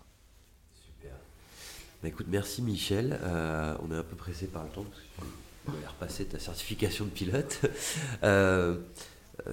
Super. 0.74 1.12
Bah, 2.02 2.08
écoute, 2.08 2.26
merci 2.28 2.60
Michel. 2.60 3.18
Euh, 3.22 3.74
on 3.82 3.90
est 3.90 3.96
un 3.96 4.02
peu 4.02 4.16
pressé 4.16 4.48
par 4.48 4.64
le 4.64 4.70
temps 4.70 4.84
parce 4.84 5.00
que 5.00 5.72
tu 5.72 5.82
vas 5.82 5.88
repasser 5.88 6.26
ta 6.26 6.38
certification 6.38 7.06
de 7.06 7.10
pilote. 7.10 7.60
Euh, 8.22 8.78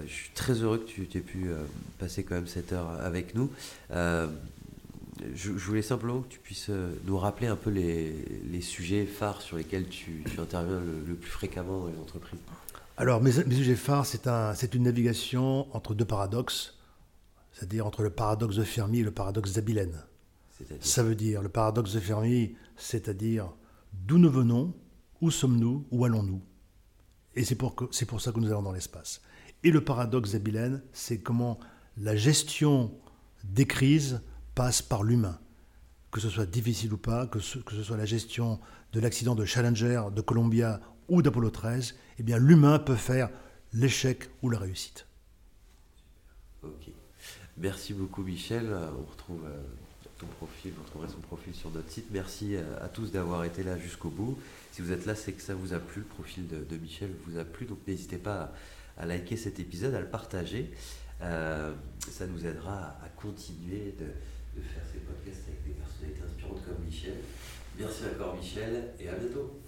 je 0.05 0.11
suis 0.11 0.29
très 0.33 0.53
heureux 0.53 0.77
que 0.77 0.85
tu 0.85 1.07
aies 1.15 1.21
pu 1.21 1.47
passer 1.99 2.23
quand 2.23 2.35
même 2.35 2.47
cette 2.47 2.73
heure 2.73 2.89
avec 3.01 3.35
nous 3.35 3.51
je, 5.35 5.51
voulais 5.51 5.81
simplement 5.81 6.21
que 6.21 6.27
tu 6.27 6.39
puisses 6.39 6.69
euh, 6.69 6.93
nous 7.05 7.17
rappeler 7.17 7.47
un 7.47 7.55
peu 7.55 7.69
les, 7.69 8.61
sujets 8.61 9.05
phares 9.05 9.41
sur 9.41 9.57
lesquels 9.57 9.87
tu, 9.87 10.23
interviens 10.39 10.79
le, 11.07 11.15
plus 11.15 11.29
fréquemment 11.29 11.81
dans 11.81 11.87
les 11.87 11.97
entreprises. 11.97 12.39
Alors, 12.97 13.21
mes, 13.21 13.31
sujets 13.31 13.75
phares, 13.75 14.05
c'est 14.05 14.27
un, 14.27 14.53
une 14.53 14.83
navigation 14.83 15.73
entre 15.75 15.93
deux 15.93 16.05
paradoxes. 16.05 16.77
c'est-à-dire 17.51 17.85
entre 17.85 18.03
le 18.03 18.09
paradoxe 18.09 18.55
de 18.55 18.63
Fermi 18.63 18.99
et 18.99 19.03
le 19.03 19.11
paradoxe 19.11 19.53
d'Abilène. 19.53 20.03
Ça 20.79 21.03
veut 21.03 21.15
dire, 21.15 21.41
le 21.41 21.49
paradoxe 21.49 21.93
de 21.93 21.99
Fermi, 21.99 22.55
c'est-à-dire 22.77 23.51
d'où 23.91 24.17
nous 24.17 24.31
venons, 24.31 24.73
où 25.19 25.29
sommes-nous, 25.29 25.85
où 25.91 26.05
allons-nous 26.05 26.41
Et 27.35 27.43
c'est 27.43 27.55
pour, 27.55 27.75
pour 27.75 28.21
ça 28.21 28.31
que 28.31 28.39
nous 28.39 28.47
allons 28.47 28.61
dans 28.61 28.71
l'espace. 28.71 29.21
Et 29.63 29.71
le 29.71 29.83
paradoxe 29.83 30.31
d'Abilène, 30.31 30.81
c'est 30.91 31.19
comment 31.19 31.59
la 31.97 32.15
gestion 32.15 32.91
des 33.43 33.65
crises 33.65 34.21
passe 34.55 34.81
par 34.81 35.03
l'humain. 35.03 35.39
Que 36.11 36.19
ce 36.19 36.29
soit 36.29 36.45
difficile 36.45 36.93
ou 36.93 36.97
pas, 36.97 37.27
que 37.27 37.39
ce, 37.39 37.59
soit 37.83 37.97
la 37.97 38.05
gestion 38.05 38.59
de 38.91 38.99
l'accident 38.99 39.35
de 39.35 39.45
Challenger, 39.45 40.03
de 40.13 40.21
Columbia 40.21 40.79
ou 41.09 41.21
d'Apollo 41.21 41.49
13, 41.49 41.95
eh 42.19 42.23
bien 42.23 42.37
l'humain 42.37 42.79
peut 42.79 42.95
faire 42.95 43.29
l'échec 43.73 44.29
ou 44.41 44.49
la 44.49 44.59
réussite. 44.59 45.07
Ok. 46.61 46.89
Merci 47.57 47.93
beaucoup 47.93 48.23
Michel. 48.23 48.67
On 48.71 49.11
retrouve 49.11 49.41
euh, 49.45 49.61
ton 50.19 50.27
profil, 50.27 50.71
vous 50.75 50.83
retrouverez 50.83 51.09
son 51.09 51.19
profil 51.19 51.53
sur 51.53 51.69
notre 51.71 51.89
site. 51.89 52.07
Merci 52.11 52.55
euh, 52.55 52.63
à 52.83 52.87
tous 52.87 53.11
d'avoir 53.11 53.43
été 53.43 53.63
là 53.63 53.77
jusqu'au 53.77 54.09
bout. 54.09 54.37
Si 54.71 54.81
vous 54.81 54.91
êtes 54.91 55.05
là, 55.05 55.15
c'est 55.15 55.33
que 55.33 55.41
ça 55.41 55.55
vous 55.55 55.73
a 55.73 55.79
plu, 55.79 56.01
le 56.01 56.07
profil 56.07 56.47
de, 56.47 56.77
Michel 56.77 57.11
vous 57.25 57.37
a 57.37 57.43
plu. 57.43 57.65
Donc 57.65 57.79
n'hésitez 57.87 58.17
pas 58.17 58.53
à, 58.97 59.05
liker 59.05 59.37
cet 59.37 59.59
épisode, 59.59 59.93
à 59.95 60.01
le 60.01 60.07
partager. 60.07 60.71
Euh, 61.21 61.73
ça 61.99 62.27
nous 62.27 62.45
aidera 62.45 62.97
à 63.03 63.09
continuer 63.15 63.95
de, 63.97 64.05
de 64.59 64.65
faire 64.65 64.83
ces 64.91 64.99
podcasts 64.99 65.47
avec 65.47 65.63
des 65.63 65.73
personnalités 65.73 66.21
inspirantes 66.25 66.65
comme 66.65 66.85
Michel. 66.85 67.15
Merci 67.79 68.03
encore 68.13 68.35
Michel 68.35 68.93
et 68.99 69.09
à 69.09 69.15
bientôt. 69.15 69.62